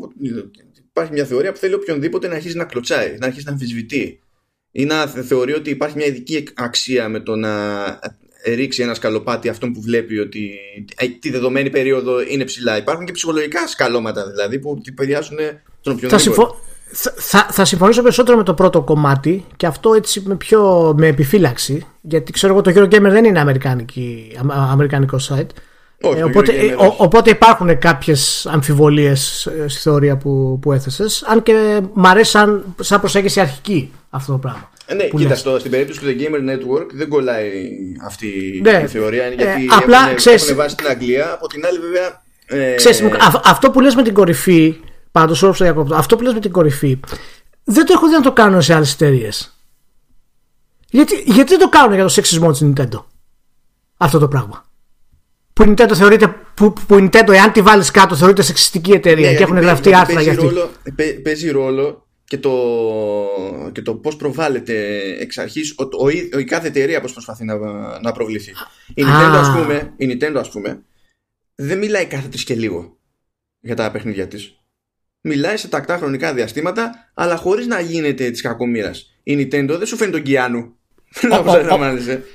υπάρχει 0.89 1.11
μια 1.11 1.25
θεωρία 1.25 1.51
που 1.51 1.57
θέλει 1.57 1.73
οποιονδήποτε 1.73 2.27
να 2.27 2.35
αρχίσει 2.35 2.57
να 2.57 2.65
κλωτσάει, 2.65 3.15
να 3.19 3.25
αρχίσει 3.25 3.45
να 3.45 3.51
αμφισβητεί 3.51 4.19
ή 4.71 4.85
να 4.85 5.07
θεωρεί 5.07 5.53
ότι 5.53 5.69
υπάρχει 5.69 5.95
μια 5.97 6.05
ειδική 6.05 6.47
αξία 6.55 7.09
με 7.09 7.19
το 7.19 7.35
να 7.35 7.51
ρίξει 8.45 8.83
ένα 8.83 8.93
σκαλοπάτι 8.93 9.49
αυτόν 9.49 9.73
που 9.73 9.81
βλέπει 9.81 10.19
ότι 10.19 10.51
ε, 10.95 11.07
τη 11.07 11.31
δεδομένη 11.31 11.69
περίοδο 11.69 12.21
είναι 12.29 12.43
ψηλά. 12.43 12.77
Υπάρχουν 12.77 13.05
και 13.05 13.11
ψυχολογικά 13.11 13.67
σκαλώματα 13.67 14.29
δηλαδή 14.29 14.59
που 14.59 14.81
επηρεάζουν 14.89 15.37
τον 15.81 15.93
οποιονδήποτε. 15.93 16.15
Θα, 16.15 16.17
συμφω... 16.17 16.59
θα, 17.15 17.47
θα 17.51 17.65
συμφωνήσω 17.65 18.01
περισσότερο 18.01 18.37
με 18.37 18.43
το 18.43 18.53
πρώτο 18.53 18.81
κομμάτι 18.81 19.45
και 19.55 19.65
αυτό 19.65 19.93
έτσι 19.93 20.21
με, 20.25 20.35
πιο, 20.35 20.93
με 20.97 21.07
επιφύλαξη 21.07 21.85
γιατί 22.01 22.31
ξέρω 22.31 22.53
εγώ 22.53 22.61
το 22.61 22.71
Eurogamer 22.75 23.09
δεν 23.09 23.25
είναι 23.25 23.39
αμερικανικό 24.47 25.17
site 25.29 25.47
όχι, 26.01 26.19
ε, 26.19 26.23
οπότε, 26.23 26.51
ε, 26.51 26.75
οπότε 26.97 27.29
υπάρχουν 27.29 27.77
κάποιες 27.77 28.45
αμφιβολίες 28.51 29.49
στη 29.65 29.81
θεωρία 29.81 30.17
που, 30.17 30.59
που 30.61 30.71
έθεσες 30.71 31.23
αν 31.27 31.43
και 31.43 31.81
μ' 31.93 32.05
αρέσει 32.05 32.31
σαν, 32.31 32.75
σαν 32.79 32.99
προσέγγιση 32.99 33.39
αρχική 33.39 33.91
αυτό 34.09 34.31
το 34.31 34.37
πράγμα 34.37 34.69
ε, 34.85 34.93
ναι, 34.93 35.03
κοίτα, 35.03 35.35
στο, 35.35 35.59
στην 35.59 35.71
περίπτωση 35.71 35.99
του 35.99 36.05
The 36.05 36.21
Gamer 36.21 36.49
Network 36.49 36.87
δεν 36.93 37.07
κολλάει 37.07 37.69
αυτή 38.05 38.59
ναι. 38.63 38.81
η 38.83 38.87
θεωρία. 38.87 39.27
Γιατί 39.27 39.63
ε, 39.63 39.67
απλά, 39.69 40.03
έχουν, 40.03 40.15
ξέρεις, 40.15 40.43
έχουν 40.43 40.55
βάσει 40.55 40.75
την 40.75 40.87
Αγγλία. 40.87 41.33
Από 41.33 41.47
την 41.47 41.65
άλλη, 41.65 41.79
βέβαια. 41.79 42.23
Ε, 42.45 42.75
ξέρεις, 42.75 43.03
αυτό 43.43 43.71
που 43.71 43.81
λες 43.81 43.95
με 43.95 44.03
την 44.03 44.13
κορυφή. 44.13 44.75
Πάντως, 45.11 45.43
αυτό 45.93 46.15
που 46.15 46.23
λες 46.23 46.33
με 46.33 46.39
την 46.39 46.51
κορυφή. 46.51 46.99
Δεν 47.63 47.85
το 47.85 47.93
έχω 47.95 48.07
δει 48.07 48.13
να 48.13 48.21
το 48.21 48.33
κάνουν 48.33 48.61
σε 48.61 48.73
άλλες 48.73 48.93
εταιρείες. 48.93 49.59
Γιατί, 50.89 51.23
γιατί 51.25 51.49
δεν 51.49 51.59
το 51.59 51.69
κάνουν 51.69 51.93
για 51.93 52.03
το 52.03 52.09
σεξισμό 52.09 52.51
της 52.51 52.61
Nintendo 52.63 53.03
αυτό 53.97 54.19
το 54.19 54.27
πράγμα. 54.27 54.65
Που 55.53 55.63
η 55.63 55.73
Nintendo 55.77 55.91
θεωρείται, 55.95 56.35
που, 56.53 56.73
που 56.87 56.97
η 56.97 57.09
Nintendo, 57.11 57.29
εάν 57.29 57.51
τη 57.51 57.61
βάλεις 57.61 57.91
κάτω, 57.91 58.15
θεωρείται 58.15 58.41
σεξιστική 58.41 58.91
εταιρεία 58.91 59.31
ναι, 59.31 59.37
και 59.37 59.43
έχουν 59.43 59.57
γραφτεί 59.57 59.93
άρθρα 59.93 60.21
για 60.21 60.31
αυτή. 60.31 60.45
Ρόλο, 60.45 60.69
παίζει 61.23 61.51
ρόλο 61.51 62.04
και 62.27 62.37
το, 62.37 62.51
και 63.71 63.81
το 63.81 63.95
πώς 63.95 64.15
προβάλλεται 64.15 64.99
εξ 65.19 65.37
αρχής 65.37 65.75
ο, 65.77 65.83
ο, 66.05 66.09
η 66.39 66.43
κάθε 66.43 66.67
εταιρεία 66.67 67.01
πώς 67.01 67.13
προσπαθεί 67.13 67.43
να, 67.43 67.55
να 67.99 68.11
προβληθεί. 68.11 68.51
Η 68.93 69.03
Nintendo, 69.03 69.35
ας 69.35 69.51
πούμε, 69.51 69.93
η 69.97 70.11
Nintendo 70.11 70.35
ας 70.35 70.49
πούμε 70.49 70.83
δεν 71.55 71.77
μιλάει 71.77 72.05
κάθε 72.05 72.27
τρεις 72.27 72.43
και 72.43 72.55
λίγο 72.55 72.97
για 73.59 73.75
τα 73.75 73.91
παιχνίδια 73.91 74.27
της. 74.27 74.59
Μιλάει 75.21 75.57
σε 75.57 75.67
τακτά 75.67 75.97
χρονικά 75.97 76.33
διαστήματα 76.33 77.11
αλλά 77.13 77.35
χωρίς 77.35 77.67
να 77.67 77.79
γίνεται 77.79 78.29
της 78.29 78.41
κακομήρας. 78.41 79.19
Η 79.23 79.33
Nintendo 79.39 79.75
δεν 79.77 79.85
σου 79.85 79.97
φαίνει 79.97 80.11
τον 80.11 80.21
Κιάνου 80.21 80.75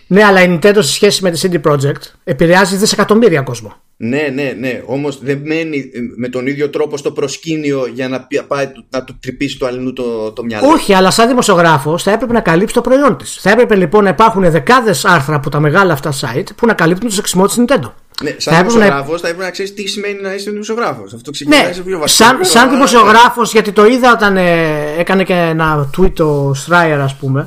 ναι, 0.07 0.25
αλλά 0.25 0.43
η 0.43 0.59
Nintendo 0.63 0.75
σε 0.75 0.93
σχέση 0.93 1.23
με 1.23 1.31
τη 1.31 1.41
CD 1.43 1.71
Projekt 1.71 2.03
επηρεάζει 2.25 2.77
δισεκατομμύρια 2.77 3.41
κόσμο. 3.41 3.75
Ναι, 4.03 4.29
ναι, 4.35 4.55
ναι. 4.59 4.83
Όμως 4.87 5.19
δεν 5.23 5.41
μένει 5.45 5.91
με 6.17 6.29
τον 6.29 6.47
ίδιο 6.47 6.71
τρόπο 6.71 6.97
στο 6.97 7.11
προσκήνιο 7.11 7.87
για 7.95 8.09
να 8.09 8.27
πάει 8.47 8.73
να 8.91 9.05
του 9.05 9.19
τρυπήσει 9.21 9.59
το 9.59 9.67
αλληνού 9.67 9.93
το, 9.93 10.33
το 10.33 10.45
μυαλό. 10.45 10.69
Όχι, 10.69 10.95
αλλά 10.95 11.11
σαν 11.11 11.29
δημοσιογράφος 11.29 12.03
θα 12.03 12.11
έπρεπε 12.11 12.33
να 12.33 12.41
καλύψει 12.41 12.75
το 12.75 12.81
προϊόν 12.81 13.17
της. 13.17 13.39
Θα 13.41 13.51
έπρεπε 13.51 13.75
λοιπόν 13.75 14.05
να 14.05 14.11
υπάρχουν 14.11 14.51
δεκάδες 14.51 15.05
άρθρα 15.05 15.35
από 15.35 15.51
τα 15.51 15.61
μεγάλα 15.61 15.93
αυτά 15.93 16.13
site 16.13 16.47
που 16.57 16.67
να 16.67 16.75
καλύπτουν 16.75 17.09
το 17.09 17.15
σεξισμό 17.15 17.47
της 17.47 17.57
Nintendo. 17.59 17.91
Ναι, 18.23 18.35
σαν 18.37 18.57
δημοσιογράφο 18.57 19.13
να... 19.13 19.19
θα 19.19 19.29
έπρεπε 19.29 19.45
να 19.45 19.51
ξέρεις 19.51 19.75
τι 19.75 19.87
σημαίνει 19.87 20.21
να 20.21 20.35
είσαι 20.35 20.51
δημοσιογράφος. 20.51 21.13
Αυτό 21.13 21.31
ξεκινάει 21.31 21.67
ναι, 21.67 21.73
σε 21.73 21.83
πιο 21.83 21.99
βασικό. 21.99 22.25
Σαν, 22.25 22.45
σαν 22.45 22.71
δημοσιογράφος, 22.71 23.53
γιατί 23.53 23.73
το 23.73 23.87
είδα 23.87 24.13
όταν 24.13 24.37
ε, 24.37 24.95
έκανε 24.99 25.25
και 25.25 25.35
ένα 25.35 25.91
tweet 25.99 26.21
ο 26.21 26.55
Στράιερ, 26.55 27.01
ας 27.01 27.15
πούμε 27.17 27.41
ε, 27.41 27.45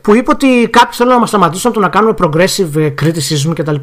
που 0.00 0.14
είπε 0.14 0.30
ότι 0.30 0.68
κάποιοι 0.72 0.92
θέλουν 0.92 1.12
να 1.12 1.18
μας 1.18 1.28
σταματήσουν 1.28 1.70
από 1.70 1.80
το 1.80 1.84
να 1.84 1.90
κάνουμε 1.90 2.14
progressive 2.18 2.94
criticism 3.02 3.52
κτλ. 3.54 3.74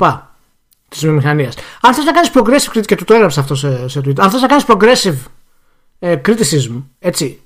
Της 0.87 1.01
βιομηχανίας. 1.01 1.55
Αν 1.81 1.93
θες 1.93 2.05
να 2.05 2.11
κάνεις 2.11 2.31
progressive 2.33 2.77
criticism, 2.77 2.85
και 2.85 2.95
του 2.95 3.03
το 3.03 3.13
έγραψε 3.13 3.39
αυτό 3.39 3.55
σε, 3.55 3.87
σε 3.87 3.99
Twitter, 3.99 4.19
αν 4.19 4.29
θες 4.29 4.41
να 4.41 4.47
κάνεις 4.47 4.65
progressive 4.67 5.17
ε, 5.99 6.21
criticism, 6.25 6.83
έτσι, 6.99 7.41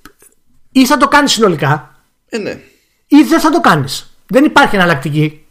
ή 0.72 0.86
θα 0.86 0.98
το 0.98 1.08
κάνεις 1.08 1.32
συνολικά, 1.32 1.96
ε, 2.30 2.38
ναι. 2.38 2.60
ή 3.08 3.24
δεν 3.24 3.40
θα 3.40 3.50
το 3.50 3.60
κάνεις. 3.60 4.14
Δεν 4.28 4.46
υπάρχει 4.46 4.76
εναλλακτική 4.76 5.46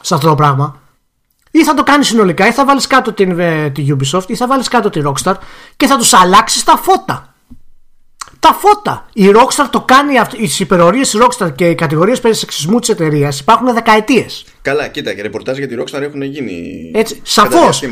σε 0.00 0.14
αυτό 0.14 0.28
το 0.28 0.34
πράγμα. 0.34 0.80
Ή 1.50 1.64
θα 1.64 1.74
το 1.74 1.82
κάνεις 1.82 2.06
συνολικά, 2.06 2.46
ή 2.46 2.52
θα 2.52 2.64
βάλεις 2.64 2.86
κάτω 2.86 3.12
την, 3.12 3.38
ε, 3.40 3.70
την 3.70 3.98
Ubisoft, 3.98 4.28
ή 4.30 4.36
θα 4.36 4.46
βάλεις 4.46 4.68
κάτω 4.68 4.90
τη 4.90 5.00
Rockstar 5.04 5.34
και 5.76 5.86
θα 5.86 5.96
τους 5.96 6.14
αλλάξεις 6.14 6.64
τα 6.64 6.76
φώτα 6.76 7.34
τα 8.46 8.52
φώτα. 8.52 9.06
Η 9.12 9.30
Rockstar 9.34 9.66
το 9.70 9.80
κάνει 9.80 10.18
αυτό. 10.18 10.36
Οι 10.40 10.50
υπερορίες 10.58 11.10
της 11.10 11.20
Rockstar 11.22 11.52
και 11.54 11.68
οι 11.68 11.74
κατηγορίες 11.74 12.20
περί 12.20 12.34
σεξισμού 12.34 12.78
της 12.78 12.88
εταιρείας 12.88 13.40
υπάρχουν 13.40 13.74
δεκαετίες. 13.74 14.44
Καλά, 14.62 14.88
κοίτα, 14.88 15.14
και 15.14 15.22
ρεπορτάζ 15.22 15.58
για 15.58 15.68
τη 15.68 15.74
Rockstar 15.78 16.00
έχουν 16.00 16.22
γίνει. 16.22 16.90
Έτσι, 16.94 17.20
σαφώς. 17.22 17.82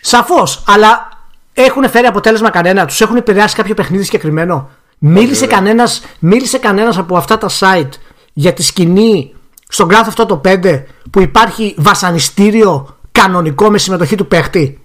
Σαφώς. 0.00 0.62
Αλλά 0.66 1.08
έχουν 1.52 1.90
φέρει 1.90 2.06
αποτέλεσμα 2.06 2.50
κανένα. 2.50 2.86
Τους 2.86 3.00
έχουν 3.00 3.16
επηρεάσει 3.16 3.56
κάποιο 3.56 3.74
παιχνίδι 3.74 4.04
συγκεκριμένο. 4.04 4.70
Μίλησε 4.98 5.46
κανένας 5.46 6.02
μίλησε 6.18 6.58
κανένας 6.58 6.98
από 6.98 7.16
αυτά 7.16 7.38
τα 7.38 7.48
site 7.58 7.90
για 8.32 8.52
τη 8.52 8.62
σκηνή 8.62 9.34
στον 9.68 9.88
Grand 9.90 10.04
αυτό 10.06 10.26
το 10.26 10.40
5 10.44 10.82
που 11.10 11.20
υπάρχει 11.20 11.74
βασανιστήριο 11.78 12.96
κανονικό 13.12 13.70
με 13.70 13.78
συμμετοχή 13.78 14.16
του 14.16 14.26
παίχτη. 14.26 14.81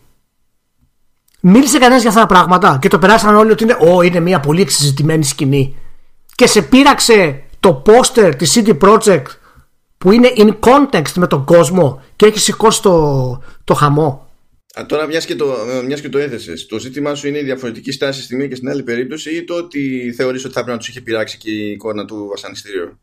Μίλησε 1.50 1.78
κανένας 1.78 2.02
για 2.02 2.10
αυτά 2.10 2.22
τα 2.22 2.28
πράγματα 2.28 2.78
και 2.82 2.88
το 2.88 3.00
περάσαν 3.00 3.36
όλοι 3.36 3.52
ότι 3.52 3.64
είναι, 3.64 3.78
Ω, 3.80 4.02
είναι 4.02 4.20
μια 4.20 4.39
πολύ 4.39 4.62
εξεζητημένη 4.62 5.24
σκηνή. 5.24 5.76
Και 6.36 6.48
σε 6.48 6.62
πείραξε 6.62 7.41
το 7.60 7.68
το 7.68 7.82
poster 7.86 8.34
της 8.38 8.54
CD 8.56 8.78
Projekt 8.80 9.26
που 9.98 10.12
είναι 10.12 10.32
in 10.36 10.50
context 10.60 11.12
με 11.16 11.28
τον 11.28 11.45
κόσμο 11.45 12.02
και 12.16 12.26
έχει 12.26 12.39
σηκώσει 12.39 12.82
το, 12.82 13.43
το 13.64 13.74
χαμό. 13.74 14.30
Α, 14.80 14.86
τώρα 14.86 15.08
μιας 15.08 15.26
και, 15.26 15.36
το, 15.36 15.56
μιας 15.86 16.02
και 16.02 16.10
το 16.10 16.18
έθεσες 16.18 16.66
Το 16.66 16.80
ζήτημά 16.80 17.16
σου 17.16 17.28
είναι 17.28 17.38
η 17.38 17.43
διαφορετική 17.43 17.91
στάση 17.91 18.22
στη 18.22 18.36
μία 18.36 18.48
και 18.48 18.56
στην 18.56 18.70
άλλη 18.70 18.84
περίπτωση 18.84 19.36
ή 19.36 19.43
το 19.43 19.54
ότι 19.54 20.14
θεωρείς 20.18 20.45
ότι 20.45 20.54
θα 20.54 20.60
πρέπει 20.60 20.72
να 20.72 20.78
τους 20.78 20.88
είχε 20.88 21.02
πειράξει 21.02 21.38
και 21.38 21.52
η 21.52 21.72
εικόνα 21.72 22.06
του 22.06 22.28
βασανιστήριου; 22.30 23.00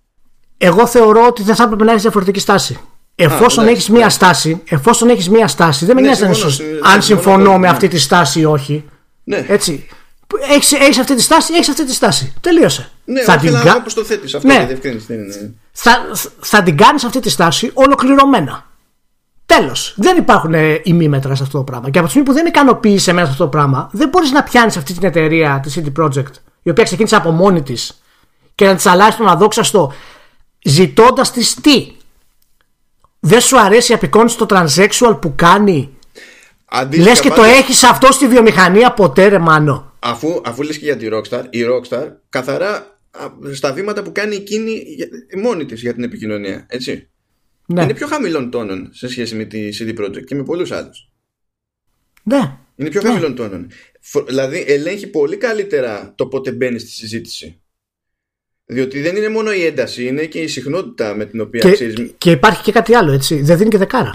Εγώ 0.59 0.87
θεωρώ 0.87 1.27
ότι 1.27 1.43
δεν 1.43 1.55
θα 1.55 1.63
έπρεπε 1.63 1.85
να 1.85 1.93
έχει 1.93 2.01
διαφορετική 2.01 2.41
στάση. 2.41 2.81
Εφόσον 3.15 3.67
έχεις 3.67 3.89
μία 3.89 4.09
στάση, 4.09 4.63
εφόσον 4.69 5.09
έχεις 5.09 5.29
μία 5.29 5.49
στάση, 5.49 5.85
δεν 5.85 5.95
με 5.95 6.01
Ναι, 6.01 6.07
νοιάζει 6.07 6.25
συμφωνώ, 6.25 6.45
αν, 6.47 6.53
συμφωνώ, 6.53 6.81
αν 6.93 7.03
συμφωνώ 7.03 7.35
συμφωνώ, 7.37 7.53
με 7.59 7.67
ναι. 7.67 7.69
αυτή 7.73 7.89
τη 7.89 7.99
στάση 7.99 8.41
ή 8.41 8.45
όχι. 8.45 8.85
Ναι, 9.25 9.45
Έτσι. 9.49 9.89
Έχεις, 10.51 10.73
έχεις 10.73 10.99
αυτή 10.99 11.15
τη 11.15 11.23
στάση, 11.23 11.53
έχεις 11.55 11.69
αυτή 11.69 11.85
τη 11.85 11.93
στάση. 11.95 12.33
Τελείωσε. 12.41 12.91
ναι 13.05 13.23
θα, 13.23 13.33
όχι, 13.35 13.47
την, 13.47 13.57
αλλά 13.57 13.65
κα- 13.65 13.77
όπως 13.77 13.95
το 13.95 14.05
θέτεις 14.05 14.35
αυτό 14.35 14.49
Ναι. 14.49 14.55
για 14.55 14.67
διευκρίνηση 14.67 15.07
δεν 15.09 15.19
είναι. 15.19 15.55
θα, 15.73 15.99
θα 16.41 16.63
την 16.63 16.77
κάνεις 16.77 17.05
αυτή 17.05 17.21
τη 17.21 17.29
στάση 17.31 17.71
ολοκληρωμένα. 17.75 18.67
Τέλος. 19.47 19.95
Δεν 19.97 20.17
υπάρχουν 20.17 20.55
ε, 20.55 20.81
ημίμετρα 20.83 21.35
σε 21.35 21.43
αυτό 21.43 21.59
το 21.59 21.65
πράγμα. 21.65 21.91
Και 21.91 21.99
από 21.99 22.07
τη 22.07 22.13
στιγμή 22.13 22.29
που 22.29 22.35
δεν 22.35 22.47
ικανοποίησε 22.47 23.13
μέσα 23.13 23.27
σε 23.27 23.33
αυτό 23.33 23.45
το 23.45 23.51
πράγμα, 23.51 23.89
δεν 23.93 24.09
μπορείς 24.09 24.31
να 24.31 24.43
πιάνεις 24.43 24.77
αυτή 24.77 24.93
την 24.93 25.05
εταιρεία, 25.05 25.61
τη 25.63 25.73
CD 25.77 26.03
Projekt, 26.03 26.33
η 26.63 26.71
οποία 26.71 26.85
ξεκίνησε 26.85 27.17
από 27.17 27.31
μόνη 27.31 27.63
της 27.63 28.03
και 28.55 28.67
να 28.67 28.75
της 28.75 28.87
αλλάζει 28.87 29.17
τον 29.17 29.29
αδόξαστο, 29.29 29.93
ζητώντας 30.65 31.31
της 31.33 31.55
τι; 31.55 31.93
Δεν 33.27 33.41
σου 33.41 33.61
αρέσει 33.61 33.93
η 33.93 33.95
απεικόνιση 33.95 34.37
το 34.39 34.47
transsexual 34.51 35.19
που 35.21 35.35
κάνει; 35.37 35.97
Αντίστοιχα, 36.65 37.11
Λες 37.11 37.21
και 37.21 37.29
το 37.29 37.35
πάντα, 37.35 37.49
έχεις 37.49 37.83
αυτό 37.83 38.13
στη 38.13 38.29
βιομηχανία 38.29 38.93
ποτέ 38.93 39.27
ρε 39.29 39.39
μάνο; 39.39 39.93
Αφού, 39.99 40.41
αφού 40.45 40.63
λες 40.63 40.79
και 40.79 40.85
για 40.85 40.97
τη 40.97 41.09
Rockstar, 41.13 41.45
η 41.51 41.59
Rockstar 41.65 42.07
καθαρά 42.29 42.99
α, 43.11 43.27
στα 43.55 43.73
βήματα 43.73 44.03
που 44.03 44.13
κάνει 44.13 44.35
εκείνη 44.35 44.71
για- 44.87 45.09
μόνη 45.43 45.65
της 45.65 45.81
για 45.81 45.95
την 45.95 46.03
επικοινωνία, 46.03 46.67
έτσι. 46.69 47.09
Ναι, 47.67 47.83
Είναι 47.83 47.95
πιο 47.95 48.07
χαμηλών 48.07 48.51
τόνων 48.51 48.89
σε 48.93 49.09
σχέση 49.09 49.35
με 49.35 49.45
τη 49.45 49.69
CD 49.79 49.99
Projekt 50.01 50.25
και 50.25 50.35
με 50.35 50.43
πολλούς 50.43 50.71
άλλους. 50.71 51.09
ναι. 52.23 52.57
Είναι 52.77 52.89
πιο 52.89 53.01
Ναι. 53.03 53.09
χαμηλών 53.09 53.35
τόνων. 53.35 53.71
Φο- 54.01 54.25
Δηλαδή 54.25 54.65
ελέγχει 54.69 55.07
πολύ 55.07 55.37
καλύτερα 55.37 56.13
το 56.17 56.27
πότε 56.27 56.53
μπαίνεις 56.53 56.83
στη 56.83 56.91
συζήτηση. 56.91 57.61
Διότι 58.67 59.01
δεν 59.01 59.17
είναι 59.17 59.29
μόνο 59.29 59.53
η 59.53 59.65
ένταση, 59.65 60.07
είναι 60.07 60.23
και 60.25 60.39
η 60.39 60.47
συχνότητα 60.47 61.15
με 61.15 61.25
την 61.25 61.41
οποία 61.41 61.61
Και, 61.61 61.71
ξέρεις, 61.73 62.15
και 62.19 62.31
υπάρχει 62.31 62.63
και 62.63 62.73
κάτι 62.73 62.95
άλλο, 62.95 63.13
έτσι. 63.13 63.43
Δεν 63.43 63.57
δίνει 63.59 63.71
και 63.71 63.79
δεκάρα. 63.79 64.15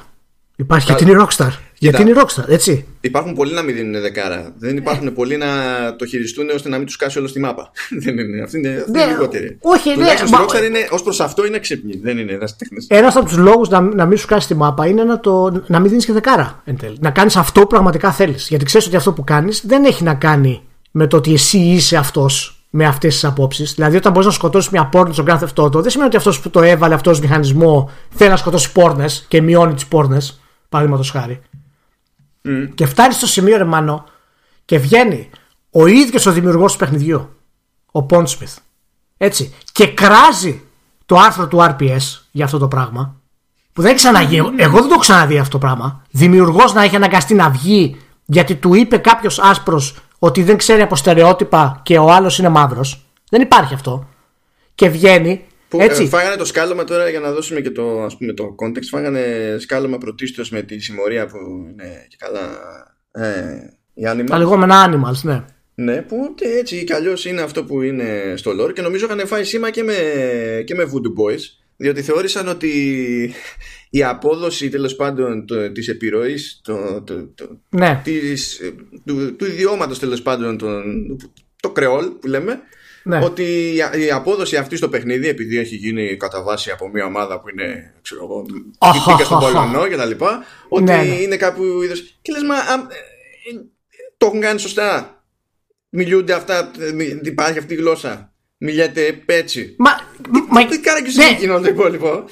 Υπάρχει 0.56 0.88
Καλά. 0.88 0.98
γιατί 1.00 1.14
είναι 1.14 1.26
rockstar. 1.28 1.52
Γιατί 1.78 2.02
είναι 2.02 2.14
rockstar, 2.16 2.44
έτσι. 2.48 2.86
Υπάρχουν 3.02 3.34
πολλοί 3.34 3.54
να 3.54 3.62
μην 3.62 3.76
δίνουν 3.76 4.02
δεκάρα. 4.02 4.54
Δεν 4.58 4.78
υπάρχουν 4.78 5.14
πολλοί 5.14 5.38
να 5.38 5.48
το 5.96 6.06
χειριστούν 6.06 6.50
ώστε 6.50 6.70
να 6.70 6.78
μην 6.78 6.86
τους 6.86 6.96
κάσει 6.96 7.18
όλο 7.18 7.28
στη 7.28 7.40
μάπα. 7.40 7.72
δεν 8.04 8.18
είναι. 8.18 8.42
Αυτή 8.42 8.58
είναι, 8.58 8.76
αυτή 8.78 8.92
Ναι, 8.92 9.02
είναι 9.02 9.12
λιγότερη. 9.12 9.58
όχι, 9.62 9.90
ναι, 9.90 9.94
Τουλάχιστον 9.96 10.28
στη 10.28 10.36
μα- 10.38 10.46
Rockstar 10.46 10.66
είναι, 10.66 10.88
ως 10.92 11.04
προς 11.04 11.20
αυτό 11.20 11.46
είναι 11.46 11.60
ξύπνη. 11.60 12.00
Δεν 12.04 12.18
είναι 12.18 12.32
ερασιτέχνε. 12.34 12.78
Ένας 12.88 13.16
από 13.16 13.26
τους 13.26 13.38
λόγους 13.38 13.70
να, 13.70 13.82
να 13.82 14.06
μην 14.06 14.18
σου 14.18 14.28
κάνει 14.28 14.42
τη 14.48 14.56
μάπα 14.56 14.86
είναι 14.88 15.04
να, 15.04 15.20
το, 15.20 15.64
να 15.68 15.80
μην 15.80 15.90
δίνεις 15.90 16.06
και 16.06 16.14
δεκάρα 16.14 16.62
εν 16.66 16.78
τέλει. 16.78 16.98
Να 17.00 17.12
κάνεις 17.12 17.36
αυτό 17.36 17.62
που 17.62 17.68
πραγματικά 17.68 18.12
θέλεις. 18.12 18.48
Γιατί 18.50 18.66
ξέρεις 18.66 18.88
ότι 18.88 18.96
αυτό 18.96 19.14
που 19.14 19.24
κάνεις 19.24 19.62
δεν 19.66 19.86
έχει 19.86 20.04
να 20.04 20.14
κάνει 20.14 20.62
με 20.92 21.08
το 21.08 21.18
ότι 21.18 21.34
εσύ 21.34 21.58
είσαι 21.58 21.98
αυτός 21.98 22.59
με 22.70 22.86
αυτές 22.86 23.14
τις 23.14 23.26
απόψεις. 23.26 23.74
Δηλαδή, 23.74 23.96
όταν 23.96 24.12
μπορείς 24.12 24.28
να 24.28 24.34
σκοτώσεις 24.34 24.70
μια 24.70 24.86
πόρνη 24.86 25.14
στον 25.14 25.26
κάθε 25.26 25.46
αυτό, 25.46 25.70
δεν 25.70 25.90
σημαίνει 25.90 26.10
ότι 26.10 26.18
αυτός 26.18 26.40
που 26.40 26.50
το 26.50 26.62
έβαλε 26.62 26.94
αυτός 26.94 27.14
ως 27.14 27.20
μηχανισμό 27.20 27.90
θέλει 28.10 28.30
να 28.30 28.38
σκοτώσει 28.38 28.72
πόρνες 28.72 29.26
και 29.28 29.42
μειώνει 29.42 29.74
τις 29.74 29.86
πόρνες. 29.86 30.40
Παραδείγματος 30.70 31.12
χάρη. 31.12 31.42
Και 32.76 32.86
φτάνει 32.86 33.14
στο 33.14 33.28
σημείο, 33.28 33.58
ρε 33.58 33.64
Μάνο, 33.64 34.04
και 34.66 34.78
βγαίνει 34.78 35.30
ο 35.72 35.86
ίδιος 35.86 36.26
ο 36.26 36.32
δημιουργός 36.32 36.72
του 36.72 36.78
παιχνιδιού, 36.78 37.30
ο 37.92 38.06
Pondsmith. 38.10 38.56
Έτσι. 39.18 39.54
Και 39.72 39.88
κράζει 39.88 40.62
το 41.06 41.18
άρθρο 41.18 41.48
του 41.48 41.58
RPS 41.62 42.22
για 42.32 42.46
αυτό 42.46 42.58
το 42.58 42.68
πράγμα. 42.68 43.16
Που 43.74 43.82
δεν 43.82 43.92
έχει 43.92 44.00
ξαναγεί. 44.00 44.38
Εγώ 44.38 44.80
δεν 44.80 44.88
το 44.88 44.90
έχω 44.92 45.00
ξαναδεί 45.00 45.38
αυτό 45.38 45.52
το 45.52 45.58
πράγμα. 45.58 46.04
Δημιουργός 46.12 46.74
να 46.74 46.84
έχει 46.84 46.96
αναγκαστεί 46.96 47.34
να 47.34 47.50
βγει 47.50 47.98
γιατί 48.26 48.56
του 48.56 48.74
είπε 48.74 48.98
κάποιος 48.98 49.40
άσπρος 49.40 49.96
ότι 50.20 50.44
δεν 50.44 50.58
ξέρει 50.58 50.82
από 50.82 50.96
στερεότυπα 50.96 51.82
και 51.84 51.98
ο 51.98 52.12
άλλος 52.12 52.38
είναι 52.38 52.50
μαύρος. 52.50 53.06
Δεν 53.30 53.42
υπάρχει 53.42 53.74
αυτό. 53.74 54.10
Και 54.76 54.90
βγαίνει. 54.90 55.46
Που, 55.68 55.82
έτσι. 55.82 56.04
ε, 56.04 56.08
φάγανε 56.08 56.36
το 56.36 56.46
σκάλωμα 56.46 56.84
τώρα 56.84 57.10
για 57.10 57.20
να 57.20 57.32
δώσουμε 57.32 57.62
και 57.62 57.72
το, 57.72 58.04
ας 58.04 58.18
πούμε, 58.18 58.34
το 58.34 58.56
context. 58.64 58.88
Φάγανε 58.90 59.56
σκάλωμα 59.60 59.98
πρωτίστως 59.98 60.50
με 60.50 60.62
τη 60.62 60.80
συμμορία 60.80 61.26
που 61.26 61.38
είναι 61.72 62.06
και 62.10 62.16
καλά 62.20 62.50
ε, 63.12 63.74
οι 63.94 64.04
τα 64.04 64.14
Animals. 64.14 64.38
λεγόμενα 64.38 64.86
animals, 64.90 65.22
ναι. 65.22 65.44
Ναι, 65.76 66.02
που 66.02 66.34
και 66.36 66.46
έτσι 66.46 66.84
κι 66.84 66.94
αλλιώς 66.94 67.26
είναι 67.26 67.42
αυτό 67.42 67.64
που 67.64 67.82
είναι 67.82 68.34
στο 68.36 68.52
lore 68.52 68.74
και 68.74 68.82
νομίζω 68.82 69.06
είχαν 69.06 69.28
φάει 69.28 69.44
σήμα 69.44 69.70
και 69.70 69.84
με, 69.84 69.94
και 70.66 70.76
με 70.76 70.84
Voodoo 70.84 71.24
Boys. 71.24 71.40
Διότι 71.78 72.02
θεώρησαν 72.02 72.48
ότι 72.48 73.34
η 73.90 74.04
απόδοση 74.04 74.70
τέλο 74.70 74.94
πάντων 74.98 75.46
το, 75.46 75.72
της 75.72 75.88
επιρροής 75.88 76.60
το, 76.64 77.02
το, 77.02 77.28
το, 77.36 77.60
Ναι, 77.70 78.02
της, 78.04 78.60
του, 79.06 79.36
του 79.36 79.46
ιδιώματος 79.46 80.00
τέλο 80.00 80.20
πάντων 80.24 80.58
τον, 80.58 80.84
το 81.62 81.70
κρεόλ 81.72 82.06
που 82.10 82.28
λέμε 82.28 82.60
ναι. 83.04 83.20
ότι 83.24 83.44
η- 83.44 84.02
η 84.06 84.12
απόδοση 84.12 84.56
αυτή 84.58 84.76
στο 84.76 84.90
παιχνίδι 84.90 85.28
επειδή 85.28 85.58
έχει 85.58 85.76
γίνει 85.76 86.18
κατά 86.18 86.42
βάση 86.44 86.72
από 86.72 86.90
μια 86.90 87.06
ομάδα 87.06 87.40
που 87.42 87.50
είναι 87.50 87.94
ξέρω 88.02 88.24
εγώ 88.24 88.46
Αχα, 88.78 89.02
υπήρχε 89.12 89.24
στον 89.24 89.38
αχα. 89.38 89.48
Πολωνό 89.66 89.88
και 89.88 89.96
τα 89.96 90.06
λοιπά 90.06 90.44
ότι 90.70 90.84
Ναι, 90.84 90.98
ναι. 90.98 91.04
είναι 91.22 91.38
κάπου 91.38 91.64
είδος 91.84 92.18
και 92.22 92.32
λες 92.32 92.44
μα 92.44 92.56
α, 92.56 92.74
ε, 92.74 93.56
ε, 93.56 93.60
το 94.18 94.26
έχουν 94.26 94.40
κάνει 94.42 94.60
σωστά 94.60 95.24
μιλούνται 95.90 96.34
αυτά 96.34 96.72
ε, 96.80 96.92
μι- 96.92 97.26
υπάρχει 97.26 97.58
αυτή 97.58 97.74
η 97.74 97.78
γλώσσα 97.78 98.34
μιλιέται 98.58 99.24
έτσι 99.26 99.76
Μα, 99.78 99.92
μα, 100.50 100.66
τι 100.66 100.80
κάρα 100.80 101.00
και 101.02 101.12
ναι, 101.16 101.24
σου 101.24 101.34
εκείνο 101.34 101.60
το 101.60 101.68
υπόλοιπο 101.70 102.26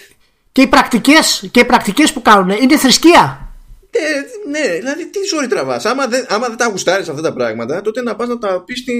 και 0.58 0.64
οι 0.64 0.68
πρακτικές, 0.68 1.48
και 1.52 1.60
οι 1.60 1.66
πρακτικές 1.66 2.14
που 2.14 2.22
κάνουν 2.22 2.50
είναι 2.50 2.78
θρησκεία. 2.78 3.52
Ε, 3.90 4.50
ναι, 4.50 4.78
δηλαδή 4.78 5.10
τι 5.10 5.20
ζωή 5.36 5.48
τραβάς 5.48 5.86
άμα 5.86 6.08
δεν, 6.08 6.26
άμα 6.30 6.48
δεν 6.48 6.58
τα 6.58 6.68
γουστάρεις 6.68 7.10
αυτά 7.10 7.22
τα 7.22 7.34
πράγματα 7.34 7.82
τότε 7.82 8.02
να 8.02 8.16
πας 8.16 8.28
να 8.28 8.38
τα 8.38 8.64
πεις 8.66 8.80
στη, 8.80 8.94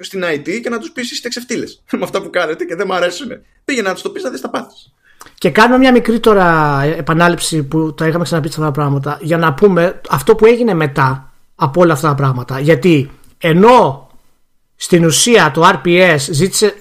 στην 0.00 0.24
IT 0.24 0.60
και 0.62 0.68
να 0.68 0.78
τους 0.78 0.90
πεις 0.90 1.10
είστε 1.10 1.28
ξεφτύλες 1.28 1.82
με 1.98 2.00
αυτά 2.02 2.22
που 2.22 2.30
κάνετε 2.30 2.64
και 2.64 2.74
δεν 2.74 2.86
μου 2.88 2.94
αρέσουν 2.94 3.28
πήγαινε 3.64 3.88
να 3.88 3.94
τους 3.94 4.02
το 4.02 4.10
πεις 4.10 4.22
να 4.22 4.30
δεις 4.30 4.40
τα 4.40 4.50
πάθεις 4.50 4.92
Και 5.38 5.50
κάνουμε 5.50 5.78
μια 5.78 5.92
μικρή 5.92 6.20
τώρα 6.20 6.80
επανάληψη 6.82 7.62
που 7.62 7.94
τα 7.94 8.06
είχαμε 8.06 8.24
ξαναπεί 8.24 8.48
αυτά 8.48 8.60
τα 8.60 8.70
πράγματα 8.70 9.18
για 9.20 9.38
να 9.38 9.54
πούμε 9.54 10.00
αυτό 10.08 10.34
που 10.34 10.46
έγινε 10.46 10.74
μετά 10.74 11.32
από 11.54 11.80
όλα 11.80 11.92
αυτά 11.92 12.08
τα 12.08 12.14
πράγματα. 12.14 12.60
Γιατί 12.60 13.10
ενώ 13.38 14.08
στην 14.76 15.04
ουσία 15.04 15.50
το 15.54 15.68
RPS 15.68 16.16
ζήτησε, 16.18 16.66
ε, 16.66 16.72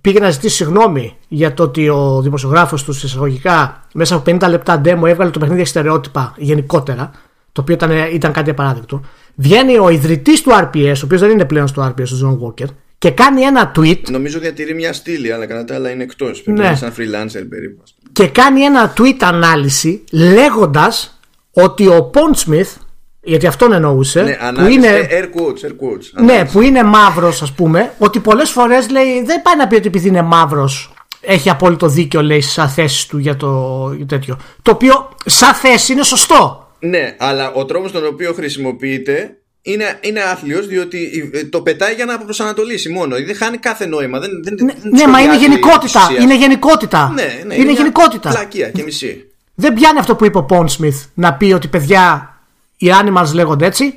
πήγε 0.00 0.18
να 0.20 0.30
ζητήσει 0.30 0.54
συγγνώμη 0.56 1.16
για 1.28 1.54
το 1.54 1.62
ότι 1.62 1.88
ο 1.88 2.20
δημοσιογράφος 2.22 2.84
τους 2.84 2.98
σε 2.98 3.06
εισαγωγικά 3.06 3.86
μέσα 3.94 4.14
από 4.14 4.30
50 4.40 4.48
λεπτά 4.48 4.80
demo 4.84 5.02
έβγαλε 5.06 5.30
το 5.30 5.38
παιχνίδι 5.38 5.64
στερεότυπα 5.64 6.34
γενικότερα, 6.36 7.10
το 7.52 7.60
οποίο 7.60 7.74
ήταν, 7.74 7.90
ήταν 8.12 8.32
κάτι 8.32 8.50
απαράδεκτο. 8.50 9.00
Βγαίνει 9.34 9.78
ο 9.78 9.88
ιδρυτής 9.88 10.42
του 10.42 10.50
RPS, 10.52 10.92
ο 10.96 11.00
οποίος 11.04 11.20
δεν 11.20 11.30
είναι 11.30 11.44
πλέον 11.44 11.66
στο 11.66 11.86
RPS, 11.96 12.04
ο 12.06 12.16
John 12.24 12.38
Walker, 12.46 12.66
και 12.98 13.10
κάνει 13.10 13.42
ένα 13.42 13.72
tweet 13.76 14.00
Νομίζω 14.10 14.38
διατηρεί 14.38 14.74
μια 14.74 14.92
στήλη, 14.92 15.32
αλλά 15.32 15.46
κατά 15.46 15.64
τα 15.64 15.74
άλλα 15.74 15.90
είναι 15.90 16.02
εκτός. 16.02 16.42
Πρέπει 16.42 16.58
Ναι. 16.58 16.64
να 16.64 16.68
είναι 16.70 16.78
σαν 16.78 16.90
freelancer 16.90 17.46
περίπου. 17.48 17.80
ας 17.82 17.94
πούμε. 17.98 18.10
και 18.12 18.28
κάνει 18.28 18.60
ένα 18.60 18.92
tweet 18.98 19.16
ανάλυση 19.20 20.04
λέγοντας 20.12 21.18
ότι 21.52 21.86
ο 21.88 22.10
Pondsmith 22.14 22.76
γιατί 23.22 23.46
αυτόν 23.46 23.72
εννοούσε 23.72 24.22
Ναι, 24.22 24.30
που 24.32 24.38
ανάλυση, 24.44 24.76
είναι, 24.76 25.08
air 25.10 25.24
quotes, 25.24 25.66
air 25.66 25.70
quotes. 25.70 26.04
ναι, 26.24 26.32
ανάλυση. 26.32 26.52
που 26.52 26.60
είναι 26.62 26.82
μαύρος 26.82 27.42
ας 27.42 27.52
πούμε 27.52 27.92
ότι 27.98 28.18
πολλές 28.20 28.50
φορές 28.50 28.90
λέει 28.90 29.22
δεν 29.24 29.42
πάει 29.42 29.56
να 29.56 29.66
πει 29.66 29.74
ότι 29.74 29.86
επειδή 29.86 30.08
είναι 30.08 30.22
μαύρος 30.22 30.92
έχει 31.20 31.50
απόλυτο 31.50 31.88
δίκιο 31.88 32.22
λέει 32.22 32.40
σαν 32.40 32.68
θέση 32.68 33.08
του 33.08 33.18
για 33.18 33.36
το 33.36 33.92
για 33.96 34.06
τέτοιο 34.06 34.38
το 34.62 34.70
οποίο 34.70 35.08
σαν 35.24 35.54
θέση 35.54 35.92
είναι 35.92 36.02
σωστό 36.02 36.68
Ναι, 36.78 37.14
αλλά 37.18 37.52
ο 37.52 37.64
τρόπος 37.64 37.92
τον 37.92 38.06
οποίο 38.06 38.32
χρησιμοποιείται 38.32 39.32
είναι, 39.62 39.98
είναι 40.00 40.20
άθλιος 40.20 40.66
διότι 40.66 41.30
ε, 41.34 41.44
το 41.44 41.60
πετάει 41.60 41.94
για 41.94 42.04
να 42.04 42.18
προσανατολίσει 42.18 42.88
μόνο. 42.88 43.16
Δεν 43.16 43.36
χάνει 43.36 43.56
κάθε 43.56 43.86
νόημα. 43.86 44.18
Δεν, 44.18 44.30
δεν, 44.44 44.54
ναι, 44.64 44.72
δεν 44.82 44.90
ναι, 44.92 45.06
μα 45.12 45.20
είναι 45.20 45.32
σχολιάζει 45.32 45.38
γενικότητα 45.46 45.98
της 46.00 46.08
ουσίας. 46.08 46.22
είναι 46.24 46.36
γενικότητα 46.36 47.12
Ναι, 47.14 47.22
ναι, 47.46 47.54
είναι 47.54 47.64
μια 47.64 47.72
γενικότητα 47.72 48.28
Μαλακία 48.28 48.70
και 48.70 48.82
μισή. 48.82 49.30
δεν 49.54 49.74
πιάνει 49.74 49.98
αυτό 49.98 50.14
που 50.16 50.24
είπε 50.24 50.38
ο 50.38 50.46
Pondsmith 50.50 51.06
να 51.14 51.34
πει 51.34 51.52
ότι 51.52 51.68
παιδιά 51.68 52.32
οι 52.78 52.88
animals 53.02 53.32
λέγονται 53.34 53.66
έτσι 53.66 53.94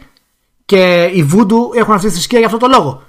και 0.66 1.04
οι 1.14 1.30
voodoo 1.34 1.76
έχουν 1.78 1.94
αυτή 1.94 2.08
τη 2.08 2.14
θρησκεία 2.14 2.38
για 2.40 2.48
αυτό 2.48 2.60
το 2.60 2.68
λόγο. 2.68 3.04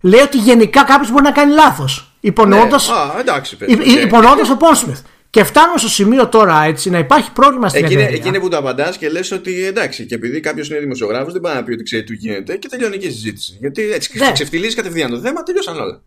Λέει 0.00 0.20
ότι 0.20 0.38
γενικά 0.38 0.84
κάποιος 0.84 1.10
μπορεί 1.10 1.22
να 1.22 1.30
κάνει 1.32 1.52
λάθος. 1.52 2.12
Υπονοώντα 2.20 2.66
Ναι. 2.88 2.94
Α, 3.16 3.20
εντάξει, 3.20 3.56
παιδί. 3.56 3.72
οκ. 3.72 3.86
υπονοώντας 3.86 4.48
τον 4.48 4.56
Pondsmith. 4.60 5.02
Και 5.30 5.44
φτάνουμε 5.44 5.78
στο 5.78 5.88
σημείο 5.88 6.28
τώρα 6.28 6.62
έτσι 6.64 6.90
να 6.90 6.98
υπάρχει 6.98 7.32
πρόβλημα 7.32 7.68
στην 7.68 7.84
Εκεί 7.84 7.92
είναι, 7.92 8.02
εταιρεία. 8.02 8.20
εκεί 8.20 8.28
είναι 8.28 8.38
που 8.40 8.48
το 8.48 8.56
απαντάς 8.56 8.96
και 8.96 9.08
λες 9.08 9.30
ότι 9.32 9.64
εντάξει, 9.64 10.06
και 10.06 10.14
επειδή 10.14 10.40
κάποιος 10.40 10.68
είναι 10.70 10.78
δημοσιογράφος, 10.78 11.32
δεν 11.32 11.40
πάει 11.42 11.54
να 11.54 11.62
πει 11.62 11.72
ότι 11.72 11.82
ξέρει 11.82 12.04
τι 12.04 12.14
γίνεται 12.14 12.56
και 12.56 12.68
τελειώνει 12.68 12.98
και 12.98 13.06
η 13.06 13.10
συζήτηση. 13.10 13.56
Γιατί 13.60 13.82
έτσι 13.92 14.18
Ναι. 14.18 14.32
ξεφτυλίζει 14.32 14.74
κατευθείαν 14.74 15.10
το 15.10 15.18
θέμα, 15.18 15.42
τελειώσαν 15.42 15.80
όλα. 15.80 16.00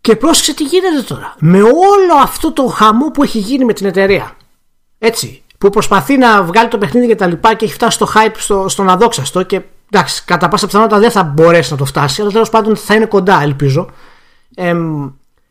Και 0.00 0.16
πρόσεξε 0.16 0.54
τι 0.54 0.64
γίνεται 0.64 1.02
τώρα. 1.02 1.34
Με 1.38 1.62
όλο 1.62 2.14
αυτό 2.22 2.52
το 2.52 2.66
χαμό 2.66 3.10
που 3.10 3.22
έχει 3.22 3.38
γίνει 3.38 3.64
με 3.64 3.72
την 3.72 3.86
εταιρεία. 3.86 4.36
Έτσι. 4.98 5.42
Που 5.60 5.70
προσπαθεί 5.70 6.16
να 6.16 6.42
βγάλει 6.42 6.68
το 6.68 6.78
παιχνίδι 6.78 7.06
και 7.06 7.14
τα 7.14 7.26
λοιπά 7.26 7.54
και 7.54 7.64
έχει 7.64 7.74
φτάσει 7.74 7.96
στο 7.96 8.08
hype 8.14 8.34
στο, 8.36 8.68
στον 8.68 8.88
αδόξαστο 8.88 9.42
και 9.42 9.60
εντάξει, 9.90 10.24
κατά 10.24 10.48
πάσα 10.48 10.66
πιθανότητα 10.66 10.98
δεν 10.98 11.10
θα 11.10 11.22
μπορέσει 11.22 11.72
να 11.72 11.78
το 11.78 11.84
φτάσει, 11.84 12.20
αλλά 12.20 12.30
τέλος 12.30 12.50
πάντων 12.50 12.76
θα 12.76 12.94
είναι 12.94 13.06
κοντά, 13.06 13.40
ελπίζω. 13.42 13.90
Εμ, 14.54 15.10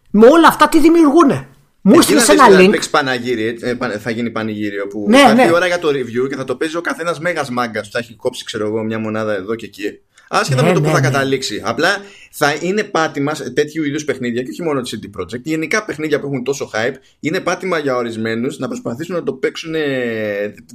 Με 0.10 0.28
όλα 0.28 0.48
αυτά 0.48 0.70
τι 0.70 0.80
δημιουργούνε; 0.80 1.48
Μου 1.82 2.00
έστειλες 2.00 2.28
ένα 2.30 2.46
link. 2.50 2.90
Παναγύρι, 2.92 3.58
ε, 3.62 3.98
θα 3.98 4.10
γίνει 4.10 4.30
πανηγύριο 4.30 4.88
που 4.88 5.06
ναι, 5.08 5.20
θα 5.20 5.34
ναι. 5.34 5.52
ώρα 5.54 5.68
για 5.68 5.80
το 5.80 5.88
review 5.88 6.30
και 6.30 6.36
θα 6.36 6.44
το 6.44 6.56
παίζει 6.56 6.78
ο 6.78 6.82
καθένας 6.82 7.20
μέγας 7.20 7.50
μάγκας 7.50 7.86
που 7.86 7.92
θα 7.94 8.00
έχει 8.00 8.16
κόψει, 8.16 8.44
ξέρω 8.44 8.66
εγώ, 8.66 8.84
μια 8.84 9.00
μονάδα 9.00 9.34
εδώ 9.34 9.56
και 9.56 9.66
εκεί. 9.66 10.00
Άσχετα 10.32 10.62
ναι, 10.62 10.68
με 10.68 10.74
το 10.74 10.80
ναι, 10.80 10.88
που 10.88 10.94
θα 10.94 11.00
ναι. 11.00 11.08
καταλήξει. 11.08 11.62
Απλά 11.66 11.98
θα 12.32 12.56
είναι 12.62 12.84
πάτημα 12.84 13.34
τέτοιου 13.54 13.84
είδους 13.84 14.06
παιχνίδια 14.06 14.44
και 14.44 14.50
όχι 14.50 14.64
μόνο 14.64 14.82
της 14.82 15.00
CD 15.00 15.20
Projekt. 15.20 15.42
Γενικά 15.42 15.86
παιχνίδια 15.86 16.20
που 16.20 16.26
έχουν 16.28 16.44
τόσο 16.44 16.70
hype 16.74 16.96
είναι 17.20 17.40
πάτημα 17.40 17.78
για 17.78 17.96
ορισμένους 17.96 18.60
να 18.60 18.68
προσπαθήσουν 18.68 19.16
να 19.16 19.24
το 19.24 19.34
παίξουν. 19.34 19.72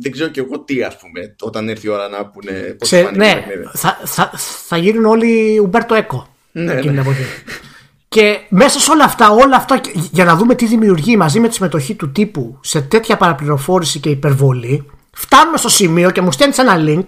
Δεν 0.00 0.12
ξέρω 0.12 0.30
και 0.30 0.40
εγώ 0.40 0.61
τι, 0.61 0.82
ας 0.82 0.96
πούμε, 0.96 1.34
όταν 1.40 1.68
έρθει 1.68 1.86
η 1.86 1.90
ώρα 1.90 2.09
να 2.09 2.26
πούνε 2.26 2.52
πώς 2.78 2.88
θα 2.88 3.11
Ναι, 3.14 3.44
θα, 3.72 4.00
θα, 4.05 4.30
θα 4.66 4.76
γίνουν 4.76 5.05
όλοι 5.05 5.59
Ουμπέρτο 5.59 5.94
Έκο. 5.94 6.28
Ναι, 6.52 6.74
ναι. 6.74 7.02
Και 8.09 8.38
μέσα 8.48 8.80
σε 8.80 8.90
όλα 8.90 9.05
αυτά, 9.05 9.30
όλα 9.30 9.57
αυτά, 9.57 9.80
για 10.11 10.24
να 10.24 10.36
δούμε 10.36 10.55
τι 10.55 10.66
δημιουργεί 10.66 11.16
μαζί 11.16 11.40
με 11.40 11.48
τη 11.48 11.55
συμμετοχή 11.55 11.94
του 11.94 12.12
τύπου 12.12 12.59
σε 12.62 12.80
τέτοια 12.80 13.16
παραπληροφόρηση 13.16 13.98
και 13.98 14.11
υπερβολή, 14.11 14.90
φτάνουμε 15.12 15.57
στο 15.57 15.68
σημείο 15.68 16.11
και 16.11 16.20
μου 16.20 16.32
στέλνεις 16.32 16.59
ένα 16.59 16.74
link 16.78 17.05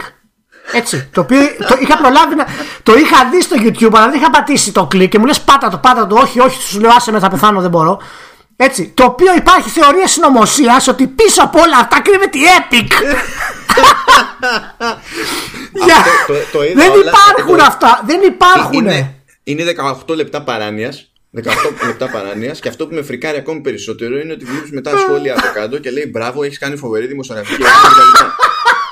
έτσι. 0.73 1.09
Το 1.13 1.21
οποίο 1.21 1.41
το 1.69 1.77
είχα 1.81 1.97
προλάβει 1.97 2.35
να. 2.35 2.47
Το 2.83 2.95
είχα 2.95 3.29
δει 3.31 3.43
στο 3.43 3.57
YouTube, 3.59 3.97
αλλά 3.97 4.09
δεν 4.09 4.21
είχα 4.21 4.31
πατήσει 4.31 4.73
το 4.73 4.87
κλικ 4.87 5.11
και 5.11 5.19
μου 5.19 5.27
λες 5.27 5.41
πάτα 5.41 5.69
το, 5.71 5.79
πάτα 5.79 6.07
το. 6.07 6.17
Όχι, 6.17 6.41
όχι, 6.41 6.63
σου 6.63 6.81
λέω 6.81 6.91
άσε 6.97 7.13
με, 7.13 7.19
θα 7.19 7.29
πεθάνω, 7.29 7.61
δεν 7.61 7.71
μπορώ. 7.71 8.01
Έτσι. 8.57 8.93
Το 8.95 9.05
οποίο 9.05 9.35
υπάρχει 9.37 9.69
θεωρία 9.69 10.07
συνωμοσίας 10.07 10.89
ότι 10.89 11.07
πίσω 11.07 11.43
από 11.43 11.61
όλα 11.61 11.79
αυτά 11.79 12.01
κρύβεται 12.01 12.39
η 12.39 12.43
Epic. 12.59 12.89
δεν 16.75 16.93
υπάρχουν 17.07 17.61
αυτά. 17.61 18.03
Δεν 18.07 18.21
υπάρχουν. 18.23 18.73
Είναι, 18.73 19.15
είναι 19.45 19.65
18 20.07 20.15
λεπτά 20.15 20.43
παράνοιας. 20.43 21.11
18 21.37 21.43
λεπτά 21.87 22.09
παράνοιας 22.09 22.61
και 22.61 22.69
αυτό 22.69 22.87
που 22.87 22.95
με 22.95 23.03
φρικάρει 23.03 23.37
ακόμη 23.37 23.61
περισσότερο 23.61 24.19
είναι 24.19 24.33
ότι 24.33 24.45
βλέπει 24.45 24.69
μετά 24.73 24.99
σχόλια 24.99 25.35
από 25.35 25.47
κάτω 25.55 25.79
και 25.79 25.91
λέει 25.91 26.09
Μπράβο, 26.13 26.43
έχεις 26.43 26.59
κάνει 26.59 26.77
φοβερή 26.77 27.07
δημοσιογραφική 27.07 27.63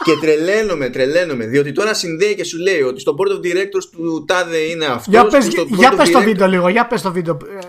και 0.05 0.13
τρελαίνομαι, 0.21 0.91
τρελαίνομαι. 0.91 1.47
Διότι 1.47 1.73
τώρα 1.73 1.95
συνδέει 1.95 2.35
και 2.35 2.45
σου 2.45 2.59
λέει 2.59 2.81
ότι 2.81 3.01
στο 3.01 3.17
board 3.19 3.33
of 3.33 3.47
directors 3.47 3.85
του 3.93 4.25
τάδε 4.27 4.57
είναι 4.59 4.85
αυτός. 4.85 5.07
Για 5.07 5.27
πες 5.27 5.49
για 5.69 5.95
πες 5.97 6.11
το 6.11 6.21
βίντεο 6.21 6.47
λίγο, 6.47 6.69
για 6.69 6.87
πες 6.87 7.03
το 7.03 7.13
βίντεο. 7.13 7.39
Ε, 7.61 7.67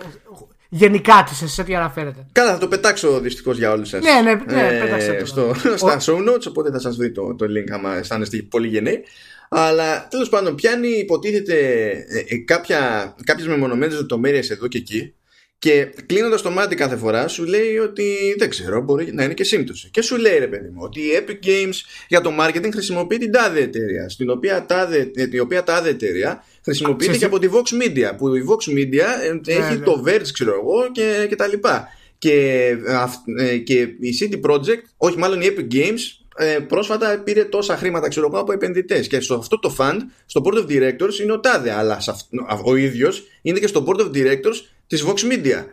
γενικά 0.70 1.28
της, 1.30 1.54
σε 1.54 1.64
τι 1.64 1.76
αναφέρεται. 1.76 2.26
Καλά, 2.32 2.52
θα 2.52 2.58
το 2.58 2.68
πετάξω 2.68 3.20
δυστυχώς 3.20 3.58
για 3.58 3.72
όλους 3.72 3.90
σας. 3.90 4.04
Ναι, 4.04 4.22
ναι, 4.22 4.54
ναι, 4.54 4.68
ε, 4.68 4.80
πετάξτε 4.80 5.14
το. 5.14 5.26
Στο, 5.26 5.78
στα 5.78 6.00
show 6.00 6.30
notes, 6.30 6.48
οπότε 6.48 6.72
θα 6.72 6.80
σας 6.80 6.96
βρει 6.96 7.12
το, 7.12 7.36
το 7.36 7.46
link 7.46 7.72
άμα 7.72 7.98
αισθάνεστε 7.98 8.38
πολύ 8.50 8.68
γενναίοι. 8.68 9.04
Αλλά 9.50 10.08
τέλος 10.08 10.30
πάντων, 10.30 10.56
πιάνει 10.56 10.88
υποτίθεται 10.88 11.56
ε, 12.08 12.36
ε, 12.36 12.38
κάποιες 13.24 13.48
μεμονωμένες 13.48 13.98
λεπτομέρειες 13.98 14.50
εδώ 14.50 14.68
και 14.68 14.78
εκεί 14.78 15.14
και 15.66 15.90
κλείνοντας 16.06 16.42
το 16.42 16.52
μάτι 16.52 16.76
κάθε 16.76 16.96
φορά 16.96 17.28
σου 17.28 17.44
λέει 17.46 17.78
ότι 17.78 18.36
δεν 18.38 18.50
ξέρω, 18.50 18.82
μπορεί 18.82 19.14
να 19.14 19.24
είναι 19.24 19.34
και 19.34 19.44
σύμπτωση. 19.44 19.90
Και 19.92 20.02
σου 20.02 20.18
λέει 20.18 20.38
ρε 20.40 20.48
παιδί 20.48 20.70
μου 20.70 20.80
ότι 20.82 21.00
η 21.00 21.10
Epic 21.20 21.46
Games 21.46 21.74
για 22.08 22.22
το 22.22 22.32
marketing 22.40 22.70
χρησιμοποιεί 22.72 23.18
την 23.18 23.32
τάδε 23.32 23.60
εταιρεία. 23.62 24.10
Στην 24.10 24.30
οποία 24.30 24.66
τάδε, 24.66 25.12
η 25.32 25.40
οποία 25.40 25.64
τάδε 25.64 25.90
εταιρεία 25.90 26.44
χρησιμοποιείται 26.64 27.18
και 27.18 27.26
από 27.26 27.40
τη 27.40 27.48
Vox 27.52 27.84
Media. 27.84 28.18
Που 28.18 28.36
η 28.36 28.44
Vox 28.50 28.72
Media 28.72 29.06
ε, 29.46 29.52
έχει 29.52 29.78
ναι, 29.78 29.84
το 29.84 30.04
Verge, 30.08 30.28
ξέρω 30.34 30.52
εγώ, 30.52 30.92
και, 30.92 31.26
και 31.30 31.36
τα 31.36 31.48
λοιπά. 31.48 31.88
Και, 32.18 32.68
ε, 33.40 33.58
και 33.58 33.80
η 34.00 34.18
CD 34.20 34.52
Projekt, 34.52 34.84
όχι 34.98 35.18
μάλλον 35.18 35.42
η 35.42 35.48
Epic 35.50 35.74
Games, 35.76 36.00
ε, 36.38 36.60
πρόσφατα 36.60 37.22
πήρε 37.24 37.44
τόσα 37.44 37.78
χρήματα 37.78 38.08
ξέρω 38.08 38.28
εγώ 38.32 38.40
από 38.40 38.52
επενδυτές. 38.52 39.08
Και 39.08 39.20
στο 39.20 39.36
αυτό 39.36 39.60
το 39.60 39.76
fund, 39.80 39.98
στο 40.26 40.42
board 40.46 40.58
of 40.58 40.66
directors 40.66 41.20
είναι 41.22 41.32
ο 41.32 41.40
Τάδε, 41.40 41.72
αλλά 41.72 42.02
ο 42.64 42.76
ίδιος 42.76 43.24
είναι 43.42 43.60
και 43.60 43.68
στο 43.68 43.86
board 43.88 44.00
of 44.00 44.12
directors 44.14 44.62
της 44.88 45.06
Vox 45.08 45.32
Media. 45.32 45.66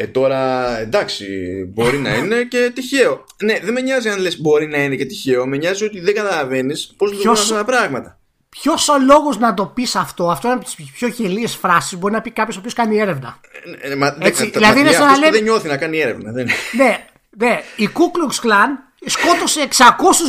Ε, 0.00 0.06
τώρα 0.06 0.78
εντάξει, 0.78 1.26
μπορεί 1.74 1.98
να 1.98 2.14
είναι 2.14 2.44
και 2.44 2.70
τυχαίο. 2.74 3.24
Ναι, 3.42 3.58
δεν 3.62 3.72
με 3.72 3.80
νοιάζει 3.80 4.08
αν 4.08 4.20
λες 4.20 4.40
μπορεί 4.40 4.66
να 4.66 4.82
είναι 4.82 4.96
και 4.96 5.04
τυχαίο. 5.04 5.46
Με 5.46 5.56
νοιάζει 5.56 5.84
ότι 5.84 6.00
δεν 6.00 6.14
καταλαβαίνεις 6.14 6.94
πώς 6.96 7.10
λειτουργούν 7.10 7.32
αυτά 7.32 7.56
τα 7.56 7.64
πράγματα. 7.64 8.18
Ποιος 8.48 8.88
ο 8.88 8.98
λόγος 8.98 9.38
να 9.38 9.54
το 9.54 9.66
πεις 9.66 9.96
αυτό, 9.96 10.30
αυτό 10.30 10.48
είναι 10.48 10.56
από 10.56 10.64
τις 10.64 10.90
πιο 10.92 11.08
γελίες 11.08 11.54
φράσεις 11.56 11.98
μπορεί 11.98 12.14
να 12.14 12.20
πει 12.20 12.30
κάποιος 12.30 12.56
ο 12.56 12.58
οποίος 12.58 12.74
κάνει 12.74 12.98
έρευνα. 12.98 13.40
Ε, 13.80 13.90
ε, 13.90 13.94
μα, 13.94 14.16
Έτσι, 14.20 14.44
δε, 14.44 14.50
δηλαδή 14.50 14.80
είναι 14.80 14.92
σαν 14.92 15.06
να 15.06 15.16
λέει. 15.16 15.30
Δεν 15.30 15.42
νιώθει 15.42 15.68
να 15.68 15.76
κάνει 15.76 15.98
έρευνα. 15.98 16.32
Δεν... 16.32 16.48
ναι, 16.76 17.06
ναι, 17.36 17.60
η 17.76 17.88
Ku 17.92 18.00
Klux 18.00 18.46
Klan 18.46 18.87
σκότωσε 19.06 19.60
600 19.60 19.74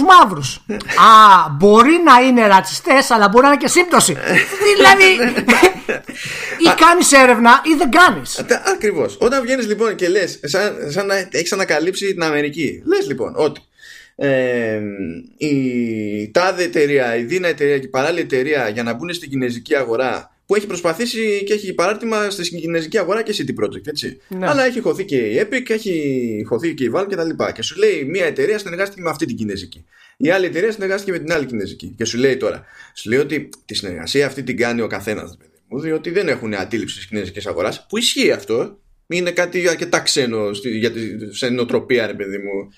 μαύρους. 0.07 0.55
Α, 0.77 1.49
μπορεί 1.49 2.01
να 2.05 2.27
είναι 2.27 2.47
ρατσιστές, 2.47 3.11
αλλά 3.11 3.27
μπορεί 3.27 3.45
να 3.45 3.51
είναι 3.51 3.61
και 3.61 3.67
σύμπτωση. 3.67 4.17
δηλαδή, 4.75 5.33
ή 6.65 6.73
κάνεις 6.77 7.11
έρευνα 7.11 7.61
ή 7.63 7.75
δεν 7.77 7.91
κάνεις. 7.91 8.45
Ακριβώς. 8.75 9.17
Όταν 9.19 9.41
βγαίνεις 9.41 9.67
λοιπόν 9.67 9.95
και 9.95 10.09
λες, 10.09 10.39
σαν, 10.43 10.75
σαν 10.91 11.05
να 11.05 11.15
έχεις 11.31 11.53
ανακαλύψει 11.53 12.13
την 12.13 12.23
Αμερική, 12.23 12.81
λες 12.85 13.07
λοιπόν 13.07 13.33
ότι 13.35 13.61
ε, 14.15 14.81
η 15.37 16.31
τάδε 16.31 16.63
εταιρεία, 16.63 17.15
η 17.15 17.23
δίνα 17.23 17.47
εταιρεία 17.47 17.79
και 17.79 17.85
η 17.85 17.89
παράλληλη 17.89 18.21
εταιρεία 18.21 18.69
για 18.69 18.83
να 18.83 18.93
μπουν 18.93 19.13
στην 19.13 19.29
κινέζικη 19.29 19.75
αγορά 19.75 20.38
που 20.49 20.55
έχει 20.55 20.67
προσπαθήσει 20.67 21.43
και 21.45 21.53
έχει 21.53 21.73
παράρτημα 21.73 22.29
στη 22.29 22.59
κινέζικη 22.59 22.97
αγορά 22.97 23.23
και 23.23 23.35
City 23.37 23.63
Project, 23.63 23.87
έτσι. 23.87 24.21
Ναι. 24.27 24.47
Αλλά 24.47 24.65
έχει 24.65 24.79
χωθεί 24.79 25.05
και 25.05 25.15
η 25.15 25.41
Epic, 25.41 25.69
έχει 25.69 26.43
χωθεί 26.47 26.73
και 26.73 26.83
η 26.83 26.91
Valve 26.93 27.05
κτλ. 27.09 27.29
Και, 27.29 27.51
και 27.53 27.61
σου 27.61 27.77
λέει 27.77 28.03
μια 28.03 28.25
εταιρεία 28.25 28.57
συνεργάστηκε 28.57 29.01
με 29.01 29.09
αυτή 29.09 29.25
την 29.25 29.35
κινέζικη. 29.35 29.85
Η 30.17 30.29
άλλη 30.29 30.45
εταιρεία 30.45 30.71
συνεργάστηκε 30.71 31.11
με 31.11 31.19
την 31.19 31.31
άλλη 31.31 31.45
κινέζικη. 31.45 31.93
Και 31.97 32.05
σου 32.05 32.17
λέει 32.17 32.37
τώρα, 32.37 32.65
σου 32.93 33.09
λέει 33.09 33.19
ότι 33.19 33.49
τη 33.65 33.73
συνεργασία 33.73 34.25
αυτή 34.25 34.43
την 34.43 34.57
κάνει 34.57 34.81
ο 34.81 34.87
καθένας, 34.87 35.37
διότι 35.81 36.09
δεν 36.09 36.27
έχουν 36.27 36.53
αντίληψη 36.53 36.99
τη 36.99 37.07
κινέζικη 37.07 37.47
αγοράς, 37.47 37.85
που 37.89 37.97
ισχύει 37.97 38.31
αυτό. 38.31 38.79
Είναι 39.07 39.31
κάτι 39.31 39.67
αρκετά 39.67 39.99
ξένο 39.99 40.49
για 40.79 40.91
τη, 40.91 41.01
σε 41.35 41.49
νοοτροπία, 41.49 42.07
ρε 42.07 42.13
παιδί 42.13 42.37
μου, 42.37 42.51
OK. 42.61 42.71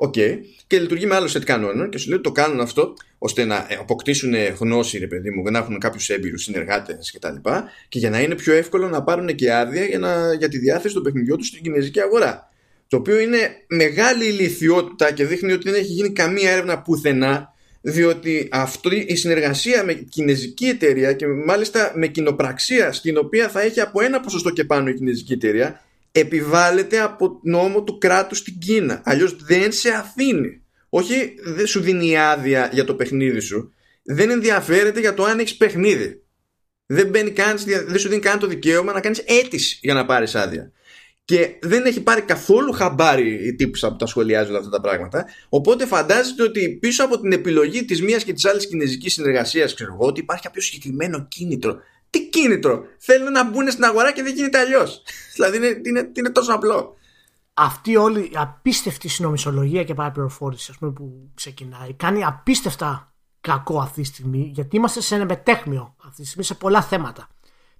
Okay. 0.00 0.38
Και 0.66 0.78
λειτουργεί 0.78 1.06
με 1.06 1.14
άλλο 1.14 1.26
σετ 1.26 1.44
κανόνων 1.44 1.90
και 1.90 1.98
σου 1.98 2.08
λέει 2.08 2.18
ότι 2.18 2.28
το 2.28 2.32
κάνουν 2.32 2.60
αυτό 2.60 2.94
ώστε 3.18 3.44
να 3.44 3.66
αποκτήσουν 3.80 4.34
γνώση, 4.58 4.98
ρε 4.98 5.06
παιδί 5.06 5.30
μου, 5.30 5.50
να 5.50 5.58
έχουν 5.58 5.78
κάποιους 5.78 6.08
έμπειρους 6.08 6.42
συνεργάτες 6.42 7.12
κτλ. 7.12 7.34
Και, 7.34 7.50
και 7.88 7.98
για 7.98 8.10
να 8.10 8.20
είναι 8.20 8.34
πιο 8.34 8.52
εύκολο 8.52 8.88
να 8.88 9.02
πάρουν 9.02 9.34
και 9.34 9.52
άδεια 9.52 9.84
για, 9.84 9.98
να, 9.98 10.32
για 10.32 10.48
τη 10.48 10.58
διάθεση 10.58 10.94
των 10.94 11.02
παιχνιδιών 11.02 11.38
τους 11.38 11.46
στην 11.46 11.62
κινέζικη 11.62 12.00
αγορά. 12.00 12.52
Το 12.88 12.96
οποίο 12.96 13.18
είναι 13.18 13.38
μεγάλη 13.66 14.26
ηλικιότητα 14.26 15.12
και 15.12 15.24
δείχνει 15.24 15.52
ότι 15.52 15.70
δεν 15.70 15.80
έχει 15.80 15.92
γίνει 15.92 16.12
καμία 16.12 16.50
έρευνα 16.50 16.82
πουθενά, 16.82 17.52
διότι 17.80 18.48
αυτή 18.52 18.96
η 18.96 19.16
συνεργασία 19.16 19.84
με 19.84 19.92
κινέζικη 19.92 20.66
εταιρεία 20.66 21.12
και 21.12 21.26
μάλιστα 21.26 21.92
με 21.94 22.06
κοινοπραξία, 22.06 22.92
στην 22.92 23.16
οποία 23.18 23.48
θα 23.48 23.60
έχει 23.60 23.80
από 23.80 24.02
ένα 24.02 24.20
ποσοστό 24.20 24.50
και 24.50 24.64
πάνω 24.64 24.88
η 24.88 24.94
κινέζικη 24.94 25.32
εταιρεία, 25.32 25.80
επιβάλλεται 26.12 27.00
από 27.00 27.40
νόμο 27.42 27.82
του 27.82 27.98
κράτους 27.98 28.38
στην 28.38 28.58
Κίνα. 28.58 29.02
Αλλιώς 29.04 29.36
δεν 29.36 29.72
σε 29.72 29.88
αφήνει. 29.90 30.62
Όχι 30.88 31.34
δεν 31.44 31.66
σου 31.66 31.80
δίνει 31.80 32.18
άδεια 32.18 32.70
για 32.72 32.84
το 32.84 32.94
παιχνίδι 32.94 33.40
σου. 33.40 33.72
Δεν 34.02 34.30
ενδιαφέρεται 34.30 35.00
για 35.00 35.14
το 35.14 35.24
αν 35.24 35.38
έχεις 35.38 35.56
παιχνίδι. 35.56 36.22
Δεν, 36.86 37.08
μπαίνει 37.08 37.30
καν, 37.30 37.56
δεν 37.86 37.98
σου 37.98 38.08
δίνει 38.08 38.20
καν 38.20 38.38
το 38.38 38.46
δικαίωμα 38.46 38.92
να 38.92 39.00
κάνεις 39.00 39.18
αίτηση 39.26 39.78
για 39.82 39.94
να 39.94 40.04
πάρεις 40.04 40.34
άδεια. 40.34 40.72
Και 41.24 41.58
δεν 41.60 41.84
έχει 41.84 42.00
πάρει 42.00 42.22
καθόλου 42.22 42.72
χαμπάρι 42.72 43.46
η 43.46 43.54
τύπουσα 43.54 43.90
που 43.90 43.96
τα 43.96 44.06
σχολιάζει 44.06 44.48
όλα 44.50 44.58
αυτά 44.58 44.70
τα 44.70 44.80
πράγματα. 44.80 45.26
Οπότε 45.48 45.86
φαντάζεται 45.86 46.42
ότι 46.42 46.78
πίσω 46.80 47.04
από 47.04 47.20
την 47.20 47.32
επιλογή 47.32 47.84
της 47.84 48.02
μίας 48.02 48.24
και 48.24 48.32
της 48.32 48.44
άλλης 48.44 48.66
κινέζικης 48.66 49.12
συνεργασίας, 49.12 49.74
ξέρω 49.74 49.94
εγώ, 49.94 50.06
ότι 50.06 50.20
υπάρχει 50.20 50.42
κάποιο 50.42 50.62
συγκεκριμένο 50.62 51.26
κίνητρο 51.28 51.78
τι 52.10 52.28
κίνητρο; 52.28 52.84
Θέλουν 52.98 53.32
να 53.32 53.50
μπουν 53.50 53.70
στην 53.70 53.84
αγορά 53.84 54.12
και 54.12 54.22
δεν 54.22 54.34
γίνεται 54.34 54.58
αλλιώς. 54.58 55.02
δηλαδή 55.34 55.56
είναι, 55.56 55.80
είναι, 55.84 56.10
είναι 56.12 56.30
τόσο 56.30 56.52
απλό. 56.52 56.96
Αυτή 57.54 57.96
όλη 57.96 58.20
η 58.20 58.32
απίστευτη 58.34 59.08
συνομισολογία 59.08 59.84
και 59.84 59.94
παραπληροφόρηση 59.94 60.74
πούμε, 60.78 60.92
που 60.92 61.30
ξεκινάει 61.34 61.92
κάνει 61.94 62.24
απίστευτα 62.24 63.12
κακό 63.40 63.80
αυτή 63.80 64.00
τη 64.00 64.06
στιγμή 64.06 64.50
γιατί 64.54 64.76
είμαστε 64.76 65.00
σε 65.00 65.14
ένα 65.14 65.24
μετέχμιο 65.24 65.94
αυτή 66.04 66.20
τη 66.20 66.26
στιγμή 66.26 66.44
σε 66.44 66.54
πολλά 66.54 66.82
θέματα. 66.82 67.28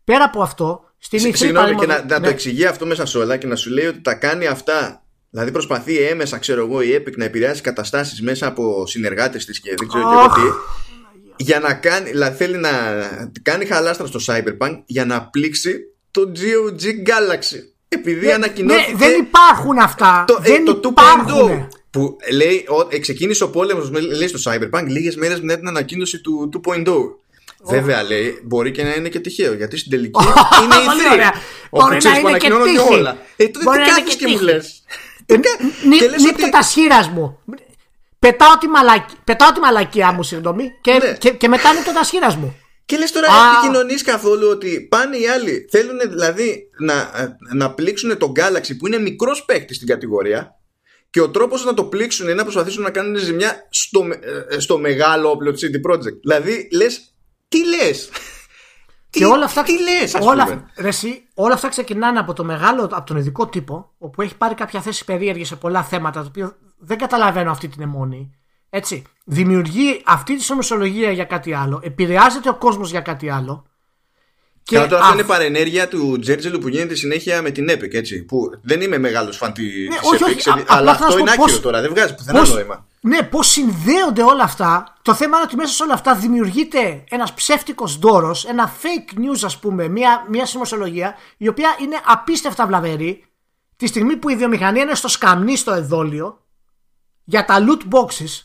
Πέρα 0.04 0.24
από 0.24 0.42
αυτό, 0.42 0.84
στην 0.98 1.18
Σ, 1.18 1.38
Συγγνώμη, 1.38 1.74
και 1.74 1.86
να, 1.86 2.04
να 2.04 2.06
το 2.06 2.20
ναι. 2.20 2.28
εξηγεί 2.28 2.64
αυτό 2.64 2.86
μέσα 2.86 3.06
σε 3.06 3.18
όλα 3.18 3.36
και 3.36 3.46
να 3.46 3.56
σου 3.56 3.70
λέει 3.70 3.86
ότι 3.86 4.00
τα 4.00 4.14
κάνει 4.14 4.46
αυτά. 4.46 5.02
Δηλαδή 5.30 5.50
προσπαθεί 5.50 5.96
έμεσα, 5.96 6.38
ξέρω 6.38 6.64
εγώ, 6.64 6.82
η 6.82 6.88
Epic 6.94 7.16
να 7.16 7.24
επηρεάσει 7.24 7.62
καταστάσεις 7.62 8.22
μέσα 8.22 8.46
από 8.46 8.86
συνεργάτες 8.86 9.44
της 9.44 9.60
και 9.60 9.74
δεν 9.78 9.88
ξέρω 9.88 10.04
oh. 10.04 10.34
τι 10.34 10.40
για 11.38 11.60
να 11.60 11.74
κάνει, 11.74 12.10
δηλαδή 12.10 12.36
θέλει 12.36 12.56
να 12.56 12.70
κάνει 13.42 13.64
χαλάστρα 13.64 14.06
στο 14.06 14.20
Cyberpunk 14.26 14.82
για 14.86 15.04
να 15.04 15.22
πλήξει 15.22 15.78
το 16.10 16.32
GOG 16.34 16.82
Galaxy. 16.82 17.58
Επειδή 17.88 18.26
ναι, 18.26 18.32
ανακοινώθηκε. 18.32 18.90
Ναι, 18.90 18.96
δεν 18.96 19.20
υπάρχουν 19.20 19.78
αυτά. 19.78 20.24
Το, 20.26 20.38
ε, 20.42 20.50
δεν 20.50 20.66
ε, 20.66 20.74
το 20.74 20.94
2.0 21.60 21.66
που 21.90 22.16
λέει, 22.32 22.66
ο, 22.68 22.88
ε, 22.90 22.98
ξεκίνησε 22.98 23.44
ο 23.44 23.50
πόλεμος, 23.50 23.90
λέει 23.90 24.28
στο 24.28 24.52
Cyberpunk 24.52 24.84
λίγες 24.86 25.16
μέρες 25.16 25.40
μετά 25.40 25.58
την 25.58 25.68
ανακοίνωση 25.68 26.20
του 26.20 26.50
2.0. 26.66 26.86
Oh. 27.62 27.70
Βέβαια 27.70 28.02
λέει, 28.02 28.40
μπορεί 28.44 28.70
και 28.70 28.82
να 28.82 28.94
είναι 28.94 29.08
και 29.08 29.20
τυχαίο 29.20 29.54
γιατί 29.54 29.76
στην 29.76 29.90
τελική 29.90 30.24
είναι 30.62 30.74
η 30.84 31.08
θρή. 31.08 31.40
Μπορεί 31.70 31.98
να 32.02 32.18
είναι 32.18 32.38
και 32.38 32.50
τύχη. 32.64 32.92
όλα. 32.92 33.16
Ε, 33.36 33.48
τότε 33.48 33.64
τι 33.70 33.90
κάθεσαι 33.90 34.16
και 34.16 34.26
μου 34.26 34.40
λες. 34.40 34.82
Νίκτε 36.24 36.48
τα 36.50 36.62
σχήρας 36.62 37.08
μου. 37.08 37.38
Πετάω 38.18 38.58
τη, 38.58 38.68
μαλακ... 38.68 39.08
Πετάω 39.24 39.52
τη 39.52 39.60
μαλακία 39.60 40.12
μου, 40.12 40.22
συγγνώμη, 40.22 40.70
και, 40.80 40.92
ναι. 40.92 41.16
και, 41.18 41.30
και 41.30 41.48
μετά 41.48 41.70
είναι 41.70 41.82
το 41.82 41.92
τασχήρα 41.92 42.36
μου. 42.36 42.56
Και 42.84 42.96
λες 42.96 43.12
τώρα 43.12 43.26
Α. 43.26 43.52
επικοινωνείς 43.52 44.02
καθόλου 44.02 44.48
ότι 44.48 44.86
πάνε 44.90 45.16
οι 45.16 45.28
άλλοι. 45.28 45.68
Θέλουν 45.70 45.98
δηλαδή 46.08 46.70
να, 46.78 47.10
να 47.54 47.70
πλήξουν 47.70 48.18
τον 48.18 48.32
Galaxy 48.36 48.76
που 48.78 48.86
είναι 48.86 48.98
μικρός 48.98 49.44
παίκτης 49.44 49.76
στην 49.76 49.88
κατηγορία 49.88 50.58
και 51.10 51.20
ο 51.20 51.30
τρόπος 51.30 51.64
να 51.64 51.74
το 51.74 51.84
πλήξουν 51.84 52.26
είναι 52.26 52.34
να 52.34 52.42
προσπαθήσουν 52.42 52.82
να 52.82 52.90
κάνουν 52.90 53.16
ζημιά 53.16 53.66
στο, 53.70 54.02
με- 54.02 54.18
ε, 54.48 54.58
στο 54.58 54.78
μεγάλο 54.78 55.30
όπλο 55.30 55.52
του 55.52 55.58
CD 55.58 55.90
Projekt. 55.90 56.20
Δηλαδή 56.20 56.68
λες, 56.72 57.14
τι 57.48 57.58
λες; 57.66 58.08
Και 59.10 59.24
όλα 59.24 59.44
αυτά, 59.44 59.62
τι 59.62 59.72
λες 59.82 60.14
ας 60.14 60.26
όλα, 60.26 60.44
πούμε; 60.44 60.70
ρε 60.76 60.88
εσύ, 60.88 61.28
όλα 61.34 61.54
αυτά 61.54 61.68
ξεκινάνε 61.68 62.18
από 62.18 62.32
το 62.32 62.44
μεγάλο, 62.44 62.82
από 62.82 63.06
τον 63.06 63.16
ειδικό 63.16 63.46
τύπο, 63.48 63.94
όπου 63.98 64.22
έχει 64.22 64.36
πάρει 64.36 64.54
κάποια 64.54 64.80
θέση 64.80 65.04
περίεργη 65.04 65.44
σε 65.44 65.56
πολλά 65.56 65.82
θέματα, 65.82 66.20
το 66.20 66.26
οποίο 66.28 66.56
δεν 66.78 66.98
καταλαβαίνω 66.98 67.50
αυτή 67.50 67.68
την 67.68 67.82
αιμονή. 67.82 68.30
Έτσι. 68.70 69.02
Δημιουργεί 69.24 70.02
αυτή 70.06 70.36
τη 70.36 70.42
συνωμοσιολογία 70.42 71.10
για 71.10 71.24
κάτι 71.24 71.52
άλλο, 71.54 71.80
επηρεάζεται 71.82 72.48
ο 72.48 72.54
κόσμος 72.54 72.90
για 72.90 73.00
κάτι 73.00 73.30
άλλο. 73.30 73.66
Και 74.62 74.74
Καλά, 74.76 74.88
τώρα 74.88 75.00
αυτό 75.00 75.12
αυ- 75.12 75.20
είναι 75.20 75.28
παρενέργεια 75.28 75.88
του 75.88 76.18
Τζέρτζελου 76.20 76.58
που 76.58 76.68
γίνεται 76.68 76.94
συνέχεια 76.94 77.42
με 77.42 77.50
την 77.50 77.70
Epic, 77.70 77.94
έτσι. 77.94 78.22
Που 78.24 78.50
δεν 78.62 78.80
είμαι 78.80 78.98
μεγάλος 78.98 79.36
φαν 79.36 79.52
της 79.52 79.88
Ναι, 79.88 79.96
της 79.96 80.08
όχι, 80.08 80.22
Epic, 80.24 80.28
όχι, 80.30 80.40
σε- 80.40 80.50
α- 80.50 80.64
αλλά 80.66 80.66
απλά 80.66 80.78
θέλω 80.78 80.90
αυτό 80.90 81.04
να 81.04 81.10
σου 81.10 81.18
είναι 81.18 81.26
πω 81.26 81.32
άκυρο 81.32 81.46
πώς- 81.46 81.60
τώρα. 81.60 81.80
Δεν 81.80 81.90
βγάζει 81.90 82.14
πουθενά 82.14 82.38
πώς- 82.38 82.52
νόημα. 82.52 82.86
Ναι, 83.00 83.22
πώς 83.22 83.46
συνδέονται 83.48 84.22
όλα 84.22 84.42
αυτά. 84.42 84.96
Το 85.02 85.14
θέμα 85.14 85.36
είναι 85.36 85.44
ότι 85.46 85.56
μέσα 85.56 85.72
σε 85.72 85.82
όλα 85.82 85.94
αυτά 85.94 86.14
δημιουργείται 86.14 87.04
ένας 87.10 87.34
ψεύτικος 87.34 87.98
δώρος, 87.98 88.44
ένα 88.44 88.72
fake 88.82 89.18
news, 89.18 89.40
ας 89.44 89.58
πούμε, 89.58 89.88
μια, 89.88 90.26
μια 90.28 90.46
συνωμοσιολογία, 90.46 91.14
η 91.36 91.48
οποία 91.48 91.76
είναι 91.80 91.96
απίστευτα 92.04 92.66
βλαβερή 92.66 93.24
τη 93.76 93.86
στιγμή 93.86 94.16
που 94.16 94.28
η 94.28 94.36
βιομηχανία 94.36 94.82
είναι 94.82 94.94
στο 94.94 95.08
σκαμνί 95.08 95.56
στο 95.56 95.72
εδόλιο 95.72 96.42
για 97.28 97.44
τα 97.44 97.58
loot 97.60 97.94
boxes. 97.94 98.42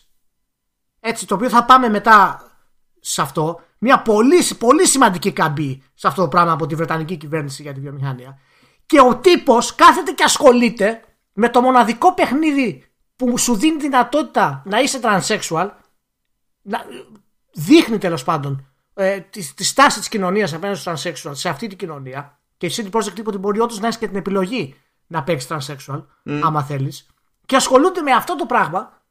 Έτσι, 0.99 1.27
το 1.27 1.35
οποίο 1.35 1.49
θα 1.49 1.65
πάμε 1.65 1.89
μετά 1.89 2.41
σε 2.99 3.21
αυτό. 3.21 3.61
Μια 3.77 4.01
πολύ, 4.01 4.43
πολύ 4.57 4.87
σημαντική 4.87 5.31
καμπή 5.31 5.83
σε 5.93 6.07
αυτό 6.07 6.21
το 6.21 6.27
πράγμα 6.27 6.51
από 6.51 6.65
τη 6.65 6.75
Βρετανική 6.75 7.17
κυβέρνηση 7.17 7.61
για 7.61 7.73
τη 7.73 7.79
βιομηχανία. 7.79 8.39
Και 8.85 9.01
ο 9.01 9.15
τύπος 9.17 9.75
κάθεται 9.75 10.11
και 10.11 10.23
ασχολείται 10.23 11.01
με 11.33 11.49
το 11.49 11.61
μοναδικό 11.61 12.13
παιχνίδι 12.13 12.85
που 13.15 13.37
σου 13.37 13.55
δίνει 13.55 13.77
δυνατότητα 13.77 14.61
να 14.65 14.79
είσαι 14.79 14.99
transsexual. 15.03 15.69
Να, 16.61 16.85
δείχνει 17.53 17.97
τέλος 17.97 18.23
πάντων 18.23 18.73
ε, 18.93 19.19
τη, 19.19 19.53
τη 19.53 19.63
στάση 19.63 19.99
της 19.99 20.07
κοινωνίας 20.07 20.53
απέναντι 20.53 20.79
στους 20.79 21.03
transsexual 21.03 21.31
σε 21.33 21.49
αυτή 21.49 21.67
την 21.67 21.77
κοινωνία. 21.77 22.39
Και 22.57 22.65
η 22.65 22.71
CD 22.75 22.89
Projekt 22.91 23.17
είπε 23.17 23.29
ότι 23.29 23.37
μπορεί 23.37 23.59
όντω 23.59 23.75
να 23.79 23.87
έχεις 23.87 23.99
και 23.99 24.07
την 24.07 24.15
επιλογή 24.15 24.75
να 25.07 25.23
παίξεις 25.23 25.49
transsexual, 25.51 26.05
άμα 26.41 26.63
θέλεις. 26.63 27.12
Και 27.45 27.55
ασχολούνται 27.55 28.01
με 28.01 28.11
αυτό 28.11 28.35
το 28.35 28.45
πράγμα 28.45 29.01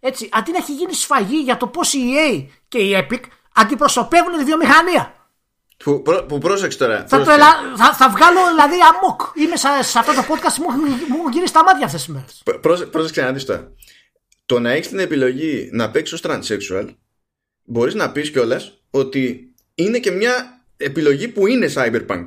έτσι, 0.00 0.28
αντί 0.32 0.50
να 0.52 0.58
έχει 0.58 0.74
γίνει 0.74 0.94
σφαγή 0.94 1.36
για 1.42 1.56
το 1.56 1.66
πώς 1.66 1.92
η 1.92 2.00
EA 2.16 2.46
και 2.68 2.78
η 2.78 2.90
Epic 3.10 3.20
αντιπροσωπεύουν 3.54 4.36
τη 4.38 4.44
βιομηχανία. 4.44 5.14
Που, 5.84 6.02
πρό- 6.02 6.22
που 6.26 6.38
πρόσεξε 6.38 6.78
τώρα. 6.78 6.96
Θα, 6.98 7.04
το 7.18 7.24
πρόσεξε. 7.24 7.32
ελα... 7.34 7.76
θα, 7.76 7.92
θα 7.94 8.08
βγάλω 8.10 8.40
δηλαδή 8.48 8.74
αμόκ. 8.94 9.20
Είμαι 9.34 9.56
σε, 9.56 9.68
σε 9.82 9.98
αυτό 9.98 10.14
το 10.14 10.20
podcast 10.20 10.54
μου, 10.58 10.66
έχουν- 10.68 11.06
μου 11.08 11.16
έχουν 11.18 11.32
γυρίσει 11.32 11.52
τα 11.52 11.62
μάτια 11.64 11.84
αυτές 11.86 12.04
τις 12.04 12.14
μέρες. 12.14 12.40
Πρό- 12.44 12.58
πρόσε- 12.60 12.86
Πρόσεξε 12.86 13.22
να 13.22 13.32
δεις 13.32 13.44
τώρα. 13.44 13.72
Το 14.46 14.60
να 14.60 14.70
έχεις 14.70 14.88
την 14.88 14.98
επιλογή 14.98 15.68
να 15.72 15.90
παίξεις 15.90 16.20
ως 16.22 16.30
transsexual, 16.30 16.94
μπορείς 17.64 17.94
να 17.94 18.12
πεις 18.12 18.30
κιόλας 18.30 18.82
ότι 18.90 19.54
είναι 19.74 19.98
και 19.98 20.10
μια 20.10 20.62
επιλογή 20.76 21.28
που 21.28 21.46
είναι 21.46 21.72
cyberpunk. 21.74 22.24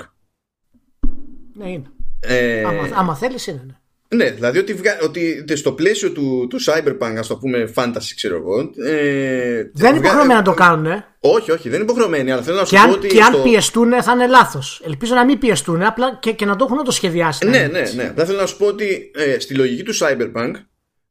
Ναι, 1.54 1.70
είναι. 1.70 1.92
Ε, 2.20 2.64
Άμα, 2.66 2.90
άμα 2.94 3.16
θέλεις, 3.16 3.48
είναι. 3.48 3.64
Ναι. 3.68 3.74
Ναι, 4.16 4.30
δηλαδή 4.32 4.58
ότι, 4.60 4.74
βγα... 4.74 4.98
ότι 5.04 5.44
στο 5.54 5.72
πλαίσιο 5.72 6.12
του, 6.12 6.48
του 6.50 6.60
cyberpunk, 6.64 7.16
ας 7.18 7.28
το 7.28 7.38
πούμε 7.38 7.72
fantasy, 7.76 8.12
ξέρω 8.16 8.36
εγώ. 8.36 8.60
Ε, 8.60 8.64
Δεν 8.76 9.62
είναι 9.64 9.70
βγα- 9.74 9.96
υποχρεωμένοι 9.96 10.34
να 10.34 10.42
το 10.42 10.54
κάνουν. 10.54 10.86
Ε. 10.86 11.06
Όχι, 11.20 11.52
όχι, 11.52 11.64
δεν 11.70 11.74
είναι 11.74 11.84
υποχρεωμένοι, 11.84 12.32
αλλά 12.32 12.42
θέλω 12.42 12.58
να 12.58 12.66
σου 12.66 12.72
Και, 12.72 12.78
πω 12.78 12.84
αν, 12.84 12.90
ότι. 12.92 13.08
και 13.08 13.22
αν 13.22 13.34
στο- 13.34 13.42
πιεστούν 13.44 14.02
θα 14.04 14.12
είναι 14.12 14.28
λάθος. 14.28 14.82
Ελπίζω 14.86 15.16
να 15.16 15.26
μην 15.26 15.40
πιεστούν 15.40 15.82
απλά 15.84 16.18
και, 16.22 16.32
και 16.32 16.46
να 16.46 16.56
το 16.56 16.68
έχουν 16.72 16.84
το 16.84 16.92
σχεδιάσει. 16.92 17.46
να 17.46 17.52
Ναι, 17.52 17.58
είναι 17.58 17.68
ναι, 17.68 17.80
έτσι. 17.80 17.96
ναι. 17.96 18.12
Δεν 18.16 18.26
θέλω 18.26 18.38
να 18.40 18.46
σου 18.46 18.58
πω 18.58 18.66
ότι 18.66 19.12
ε, 19.16 19.40
στη 19.40 19.54
λογική 19.54 19.84
του 19.84 19.94
cyberpunk, 19.98 20.52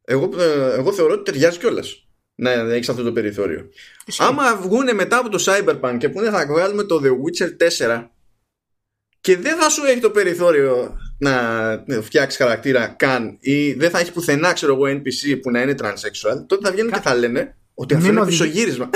εγώ, 0.05 0.31
ε, 0.39 0.75
εγώ 0.79 0.93
θεωρώ 0.93 1.13
ότι 1.13 1.23
ταιριάζει 1.33 1.59
κιόλας 1.59 2.07
να 2.35 2.51
έχεις 2.51 2.89
αυτό 2.89 3.03
το 3.03 3.13
περιθώριο. 3.13 3.69
Ισχύει. 4.07 4.23
Άμα 4.23 4.57
βγούνε 4.57 4.93
μετά 4.93 5.19
από 5.19 5.29
το 5.29 5.45
cyberpunk 5.47 5.95
και 5.99 6.09
πούνε 6.09 6.31
θα 6.31 6.47
βγάλουμε 6.47 6.83
το 6.85 7.01
The 7.05 7.09
Witcher 7.09 7.49
4 7.97 8.09
και 9.21 9.37
δεν 9.37 9.57
θα 9.57 9.69
σου 9.69 9.85
έχει 9.85 10.01
το 10.01 10.11
περιθώριο 10.11 10.97
να 11.23 11.85
φτιάξει 12.03 12.37
χαρακτήρα 12.39 12.87
καν 12.87 13.37
ή 13.41 13.73
δεν 13.73 13.91
θα 13.91 13.99
έχει 13.99 14.13
πουθενά 14.13 14.53
ξέρω 14.53 14.73
εγώ 14.75 14.83
NPC 15.01 15.39
που 15.43 15.51
να 15.51 15.61
είναι 15.61 15.75
transsexual 15.83 16.45
τότε 16.47 16.67
θα 16.67 16.73
βγαίνουν 16.73 16.93
και 16.93 17.01
θα 17.01 17.15
λένε 17.15 17.57
ότι 17.75 17.95
αυτό 17.95 18.07
Μην 18.07 18.17
είναι 18.17 18.25
οδηγεί- 18.25 18.41
πισωγύρισμα 18.43 18.91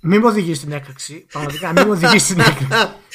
Μην 0.00 0.20
με 0.20 0.26
οδηγείς 0.26 0.56
στην 0.56 0.72
έκρηξη. 0.72 1.26
Πραγματικά, 1.32 1.72
μην 1.72 1.84
με 1.84 1.90
οδηγείς 1.90 2.22
στην 2.22 2.40
έκρηξη. 2.40 2.66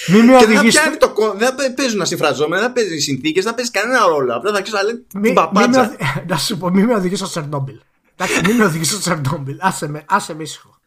Μην 0.08 0.26
με 0.26 0.38
και 0.38 0.46
δεν 0.46 0.54
θα 0.54 0.60
οδηγείς 0.60 0.80
πιάνει 0.82 0.96
το 0.98 1.10
κο- 1.10 1.34
δεν 1.38 1.48
θα 1.56 1.74
παίζουν 1.74 2.02
ασυμφραζόμενα 2.02 2.62
δεν 2.62 2.68
θα 2.70 2.74
παίζει 2.74 2.98
συνθήκες, 2.98 3.44
δεν 3.44 3.52
θα 3.52 3.58
παίζει 3.58 3.72
κανένα 3.72 4.06
ρόλο 4.08 4.36
απλά 4.36 4.54
θα 4.54 4.62
ξέρει 4.62 4.78
να 4.78 4.84
λένε 4.84 4.98
Μη- 4.98 5.06
την 5.08 5.20
μη 5.20 5.34
παπάτσα 5.34 5.70
με 5.70 5.78
οδη- 5.86 5.98
Να 6.32 6.38
σου 6.38 6.58
πω, 6.58 6.70
μην 6.70 6.86
με 6.86 6.94
οδηγείς 6.96 7.20
στο 7.20 7.28
Τσερνόμπιλ. 7.28 7.76
Εντάξει, 8.18 8.42
μην 8.46 8.56
με 8.56 8.64
οδηγείς 8.64 8.88
στο 8.90 9.00
Τσερνόμπιλ. 9.00 9.58
Άσε 9.60 9.88
με, 9.88 10.04
άσε 10.08 10.34
με 10.36 10.44
ήσυχο. 10.44 10.80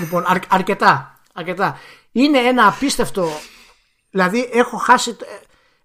Λοιπόν, 0.00 0.24
αρ- 0.26 0.44
αρκετά, 0.48 1.20
αρκετά. 1.32 1.78
Είναι 2.12 2.38
ένα 2.38 2.66
απίστευτο. 2.66 3.28
Δηλαδή, 4.10 4.48
έχω 4.52 4.76
χάσει, 4.76 5.10
ε, 5.10 5.24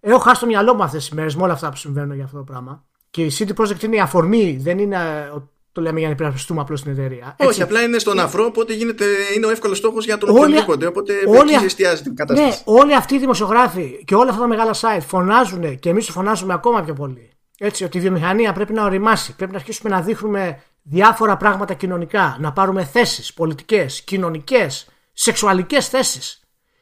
έχω 0.09 0.19
χάσει 0.19 0.39
το 0.39 0.45
μυαλό 0.45 0.73
μου 0.75 0.83
αυτές 0.83 1.05
τις 1.05 1.13
μέρες 1.15 1.35
με 1.35 1.43
όλα 1.43 1.53
αυτά 1.53 1.69
που 1.69 1.75
συμβαίνουν 1.77 2.15
για 2.15 2.23
αυτό 2.23 2.37
το 2.37 2.43
πράγμα. 2.43 2.83
Και 3.09 3.23
η 3.23 3.31
CD 3.39 3.61
Projekt 3.63 3.83
είναι 3.83 3.95
η 3.95 3.99
αφορμή, 3.99 4.57
δεν 4.61 4.79
είναι. 4.79 4.95
ε, 4.95 5.39
Το 5.71 5.83
λέμε 5.83 5.99
για 5.99 6.07
να 6.07 6.13
υπερασπιστούμε 6.13 6.61
απλώς 6.61 6.81
την 6.81 6.91
εταιρεία. 6.91 7.35
Έτσι. 7.37 7.51
Όχι, 7.51 7.61
απλά 7.61 7.81
είναι 7.81 7.99
στον 7.99 8.19
αφρό, 8.19 8.45
οπότε 8.45 8.73
γίνεται, 8.73 9.05
είναι 9.35 9.45
ο 9.45 9.49
εύκολος 9.49 9.77
στόχος 9.77 10.05
για 10.05 10.17
τον 10.17 10.29
Όλοι- 10.29 10.39
οποιονδήποτε. 10.41 10.85
Οπότε 10.87 11.13
όλοι- 11.27 11.53
εκεί 11.53 11.65
εστιάζει 11.65 12.01
την 12.01 12.11
Ναι, 12.11 12.25
κατάσταση. 12.25 12.61
όλοι 12.65 12.95
αυτοί 12.95 13.15
οι 13.15 13.19
δημοσιογράφοι 13.19 14.03
και 14.05 14.15
όλα 14.15 14.29
αυτά 14.29 14.41
τα 14.41 14.47
μεγάλα 14.47 14.73
site 14.73 15.01
φωνάζουν 15.07 15.79
και 15.79 15.89
εμείς 15.89 16.05
το 16.05 16.11
φωνάζουμε 16.11 16.53
ακόμα 16.53 16.81
πιο 16.83 16.93
πολύ. 16.93 17.31
Έτσι, 17.57 17.83
ότι 17.83 17.97
η 17.97 18.01
βιομηχανία 18.01 18.53
πρέπει 18.53 18.73
να 18.73 18.83
οριμάσει. 18.83 19.35
Πρέπει 19.35 19.51
να 19.51 19.57
αρχίσουμε 19.57 19.89
να 19.89 20.01
δείχνουμε 20.01 20.61
διάφορα 20.83 21.37
πράγματα 21.37 21.73
κοινωνικά. 21.73 22.37
Να 22.39 22.51
πάρουμε 22.53 22.83
θέσεις 22.83 23.33
πολιτικές, 23.33 24.01
κοινωνικές, 24.01 24.87
σεξουαλικές 25.13 25.87
θέσεις. 25.89 26.39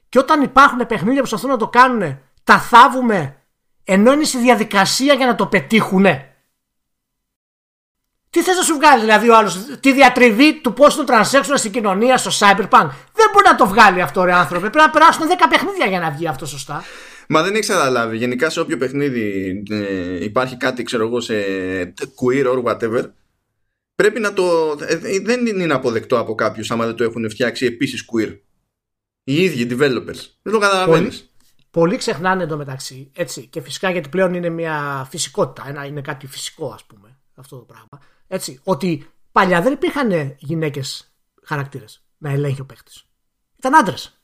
Και 0.10 0.20
όταν 0.20 0.42
υπάρχουν 0.42 0.78
παιχνίδια 0.86 1.22
που 1.22 1.28
προσπαθούν 1.28 1.50
να 1.50 1.58
το 1.58 1.68
κάνουν, 1.68 2.20
τα 2.46 2.60
θάβουμε 2.60 3.36
ενώ 3.84 4.14
είναι 4.14 4.24
στη 4.24 4.38
διαδικασία 4.38 5.14
για 5.14 5.26
να 5.26 5.36
το 5.36 5.48
πετύχουνε. 5.48 6.30
Τι 8.30 8.42
θες 8.42 8.56
να 8.56 8.62
σου 8.62 8.76
βγάλει 8.76 9.02
δηλαδή 9.02 9.30
ο 9.30 9.38
άλλος, 9.38 9.66
τη 9.80 9.94
διατριβή 9.94 10.62
του 10.62 10.74
πώς 10.74 10.96
είναι 10.96 11.06
το 11.06 11.14
transsexual 11.14 11.54
στην 11.56 11.72
κοινωνία, 11.72 12.18
στο 12.18 12.32
cyberpunk; 12.40 12.90
Δεν 13.14 13.30
μπορεί 13.34 13.46
να 13.46 13.56
το 13.56 13.68
βγάλει 13.68 14.02
αυτό 14.02 14.24
ρε 14.24 14.34
άνθρωπε. 14.34 14.70
Πρέπει 14.70 14.86
να 14.86 14.90
περάσουν 14.90 15.28
10 15.28 15.46
παιχνίδια 15.50 15.86
για 15.86 16.00
να 16.00 16.12
βγει 16.12 16.28
αυτό 16.28 16.46
σωστά. 16.46 16.84
Μα 17.28 17.44
δεν 17.44 17.56
έχει 17.56 17.68
καταλάβει. 17.68 18.18
Γενικά 18.18 18.50
σε 18.50 18.60
όποιο 18.60 18.78
παιχνίδι 18.78 19.64
ε, 19.70 20.24
υπάρχει 20.24 20.58
κάτι, 20.58 20.84
ξέρω 20.84 21.06
εγώ, 21.06 21.20
σε 21.20 21.34
queer 21.94 22.46
or 22.46 22.64
whatever, 22.64 23.04
πρέπει 23.96 24.20
να 24.20 24.34
το. 24.34 24.76
ε, 24.88 25.20
δεν 25.20 25.46
είναι 25.46 25.74
αποδεκτό 25.74 26.20
από 26.20 26.36
κάποιους 26.36 26.72
άμα 26.72 26.86
δεν 26.86 26.96
το 26.96 27.04
έχουν 27.04 27.30
φτιάξει 27.30 27.66
επίσης 27.66 28.06
queer. 28.14 28.38
Οι 29.24 29.44
ίδιοι 29.44 29.68
developers. 29.70 30.20
Δεν 30.42 30.54
το 30.54 30.60
καταλαβαίνεις. 30.60 31.35
Πολλοί 31.76 31.98
ξεχνάνε 31.98 32.44
εντωμεταξύ, 32.44 33.12
έτσι, 33.16 33.48
και 33.48 33.62
φυσικά 33.62 33.90
γιατί 33.90 34.10
πλέον 34.10 34.34
είναι 34.34 34.50
μια 34.50 35.06
φυσικότητα, 35.10 35.68
ένα, 35.70 35.86
είναι 35.86 36.02
κάτι 36.02 36.28
φυσικό 36.28 36.72
ας 36.72 36.84
πούμε 36.84 37.18
αυτό 37.36 37.58
το 37.58 37.64
πράγμα. 37.64 38.00
Έτσι, 38.28 38.60
ότι 38.64 39.10
παλιά 39.32 39.62
δεν 39.62 39.74
υπήρχαν 39.74 40.36
γυναίκες 40.38 41.16
χαρακτήρες 41.44 42.04
να 42.18 42.30
ελέγχει 42.30 42.62
ο 42.62 42.66
παίχτης. 42.66 43.06
Ήταν 43.58 43.76
άντρες. 43.76 44.20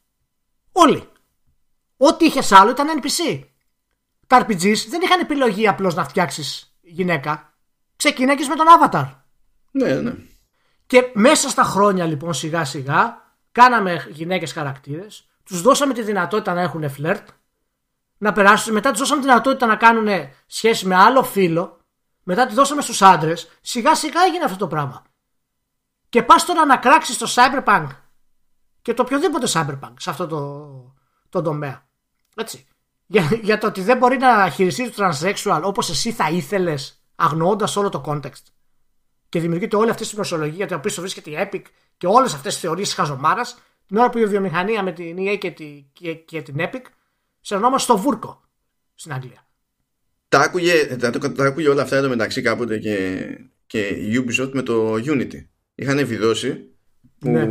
Όλοι. 0.72 1.10
Ό,τι 1.98 2.26
είχες 2.26 2.52
άλλο 2.52 2.70
ήταν 2.70 3.02
NPC. 3.02 3.44
Τα 4.28 4.46
RPGs 4.46 4.78
δεν 4.90 5.02
είχαν 5.02 5.20
επιλογή 5.20 5.68
απλώς 5.68 5.96
να 5.96 6.04
φτιάξεις 6.04 6.78
γυναίκα. 6.82 7.54
Ξεκίναγες 7.96 8.48
με 8.48 8.56
τον 8.56 8.66
Avatar. 8.80 9.12
Ναι, 9.72 9.94
ναι. 9.96 10.14
Και 10.86 11.12
μέσα 11.14 11.50
στα 11.50 11.64
χρόνια 11.64 12.06
λοιπόν 12.06 12.34
σιγά 12.34 12.66
σιγά 12.66 13.18
κάναμε 13.52 14.08
γυναίκες 14.10 14.52
χαρακτήρες, 14.52 15.30
τους 15.44 15.62
δώσαμε 15.62 15.94
τη 15.94 16.02
δυνατότητα 16.02 16.54
να 16.54 16.62
έχουν 16.62 16.90
φλερτ, 16.90 17.28
να 18.22 18.32
περάσουν, 18.32 18.74
μετά 18.74 18.90
τους 18.90 19.00
δώσαμε 19.00 19.22
τη 19.22 19.28
δυνατότητα 19.28 19.66
να 19.66 19.76
κάνουν 19.76 20.08
σχέση 20.46 20.88
με 20.88 20.96
άλλο 20.96 21.24
φίλο, 21.24 21.80
μετά 22.24 22.46
τη 22.46 22.54
δώσαμε 22.54 22.82
στους 22.82 23.02
άντρες, 23.02 23.50
σιγά 23.62 23.96
σιγά 23.96 24.22
έγινε 24.22 24.44
αυτό 24.44 24.58
το 24.58 24.68
πράγμα. 24.68 25.04
Και 26.10 26.24
πας 26.24 26.46
τώρα 26.46 26.66
να 26.66 26.78
κράξεις 26.78 27.18
το 27.18 27.28
cyberpunk 27.36 27.88
και 28.82 28.94
το 28.94 29.02
οποιοδήποτε 29.02 29.48
cyberpunk 29.54 29.94
σε 29.98 30.10
αυτό 30.10 30.28
το, 30.28 30.94
το 31.30 31.42
τομέα. 31.42 31.88
Έτσι. 32.36 32.68
Για, 33.06 33.30
για 33.42 33.58
το 33.58 33.68
ότι 33.68 33.82
δεν 33.82 33.98
μπορεί 33.98 34.18
να 34.18 34.50
χειριστείς 34.50 34.92
το 34.92 35.10
transsexual 35.10 35.62
όπως 35.64 35.90
εσύ 35.90 36.12
θα 36.12 36.30
ήθελες 36.30 37.04
αγνοώντας 37.16 37.76
όλο 37.76 37.90
το 37.90 38.04
context 38.06 38.44
και 39.30 39.40
δημιουργείται 39.40 39.76
όλη 39.76 39.90
αυτή 39.90 40.04
η 40.04 40.06
συνοσιολογία 40.06 40.56
για 40.56 40.68
την 40.68 40.76
οποία 40.76 40.94
βρίσκεται 41.00 41.30
η 41.30 41.50
Epic 41.52 41.62
και 41.98 42.08
όλες 42.08 42.34
αυτές 42.34 42.54
τις 42.54 42.62
θεωρίες 42.62 42.88
της 42.88 42.98
χαζομάρας, 42.98 43.58
την 43.86 43.98
ώρα 43.98 44.10
που 44.10 44.18
η 44.18 44.26
βιομηχανία 44.26 44.84
με 44.84 44.92
την 44.92 45.18
EA 45.20 45.38
και, 45.38 45.52
τη, 45.52 45.86
και, 45.94 46.14
και 46.14 46.42
την 46.42 46.56
Epic 46.58 46.82
σερνόμαστε 47.42 47.92
στο 47.92 48.02
βούρκο 48.02 48.42
στην 48.96 49.14
Αγγλία. 49.14 49.48
Τα 50.28 50.40
άκουγε, 50.40 50.86
τα, 50.86 51.10
τα, 51.10 51.32
τα 51.32 51.46
άκουγε 51.46 51.70
όλα 51.70 51.82
αυτά 51.82 51.96
εδώ 51.96 52.10
μεταξύ 52.10 52.42
κάποτε 52.42 52.78
και, 52.78 53.26
και 53.68 53.88
η 53.88 54.26
Ubisoft 54.26 54.50
με 54.54 54.62
το 54.62 54.94
Unity. 54.94 55.46
Είχαν 55.76 55.98
επιδώσει 55.98 56.66
που 57.20 57.30
Ναι. 57.30 57.48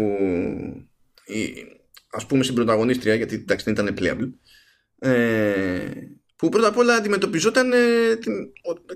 η, 1.24 1.55
ας 2.11 2.26
πούμε 2.26 2.43
στην 2.43 2.55
πρωταγωνίστρια 2.55 3.14
γιατί 3.14 3.34
εντάξει 3.34 3.72
δεν 3.72 3.86
ήταν 3.86 3.97
playable 3.99 4.30
ε, 4.99 5.91
που 6.36 6.49
πρώτα 6.49 6.68
απ' 6.68 6.76
όλα 6.76 6.95
αντιμετωπιζόταν 6.95 7.72
ε, 7.72 8.16
την, 8.16 8.32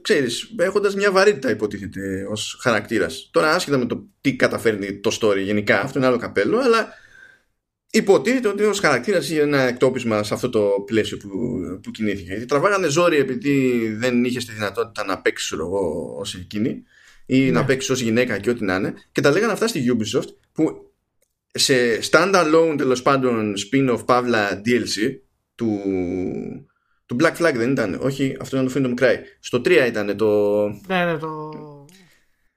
ξέρεις, 0.02 0.54
έχοντας 0.58 0.94
μια 0.94 1.12
βαρύτητα 1.12 1.50
υποτίθεται 1.50 2.26
ως 2.30 2.58
χαρακτήρας 2.60 3.28
τώρα 3.32 3.54
άσχετα 3.54 3.78
με 3.78 3.86
το 3.86 4.06
τι 4.20 4.36
καταφέρνει 4.36 5.00
το 5.00 5.18
story 5.20 5.38
γενικά 5.42 5.80
αυτό 5.80 5.98
είναι 5.98 6.06
άλλο 6.06 6.16
καπέλο 6.16 6.58
αλλά 6.58 6.88
υποτίθεται 7.94 8.48
ότι 8.48 8.62
ως 8.62 8.78
χαρακτήρας 8.78 9.30
είχε 9.30 9.40
ένα 9.40 9.60
εκτόπισμα 9.60 10.22
σε 10.22 10.34
αυτό 10.34 10.50
το 10.50 10.82
πλαίσιο 10.86 11.16
που, 11.16 11.28
που 11.82 11.90
κινήθηκε. 11.90 12.28
Γιατί 12.28 12.44
τραβάγανε 12.44 12.88
ζόρι 12.88 13.16
επειδή 13.16 13.88
δεν 13.98 14.24
είχε 14.24 14.38
τη 14.38 14.52
δυνατότητα 14.52 15.04
να 15.04 15.18
παίξει 15.18 15.56
εγώ 15.58 16.14
ως 16.18 16.34
εκείνη 16.34 16.82
ή 17.26 17.50
να 17.50 17.60
ναι. 17.60 17.66
παίξει 17.66 17.92
ως 17.92 18.00
γυναίκα 18.00 18.38
και 18.38 18.50
ό,τι 18.50 18.64
να 18.64 18.74
είναι. 18.74 18.94
Και 19.12 19.20
τα 19.20 19.30
λέγανε 19.30 19.52
αυτά 19.52 19.66
στη 19.66 19.84
Ubisoft 19.92 20.28
που 20.52 20.92
σε 21.54 21.74
standalone 22.10 22.74
τέλος 22.76 23.02
πάντων 23.02 23.54
spin-off 23.56 24.06
παύλα 24.06 24.62
DLC 24.64 25.16
του, 25.54 25.80
του 27.06 27.16
Black 27.20 27.36
Flag 27.36 27.54
δεν 27.54 27.70
ήταν. 27.70 27.98
Όχι 28.02 28.36
αυτό 28.40 28.56
ήταν 28.56 28.72
το 28.72 28.74
Freedom 28.76 29.02
Cry. 29.02 29.16
Στο 29.40 29.58
3 29.58 29.84
ήταν 29.86 30.16
το 30.16 30.68
ναι 30.86 31.04
ναι 31.04 31.18
το 31.18 31.73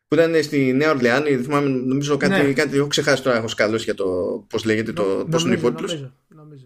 που 0.08 0.16
ήταν 0.16 0.44
στη 0.44 0.74
Νέα 0.74 0.90
Ορλεάνη 0.90 1.38
θυμάμαι 1.38 1.70
νομίζω 1.70 2.18
κάτι, 2.18 2.46
ναι. 2.46 2.54
κάτι 2.54 2.78
έχω 2.78 2.88
ξεχάσει 2.88 3.24
τώρα 3.24 3.38
έχω 3.38 3.48
σκαλώσει 3.48 3.84
για 3.84 3.94
το 3.94 4.06
πώς 4.50 4.64
λέγεται 4.66 4.94
το, 4.94 5.04
το 5.04 5.40
νομίζω, 5.40 5.70
νομίζω, 5.70 6.14
νομίζω. 6.28 6.66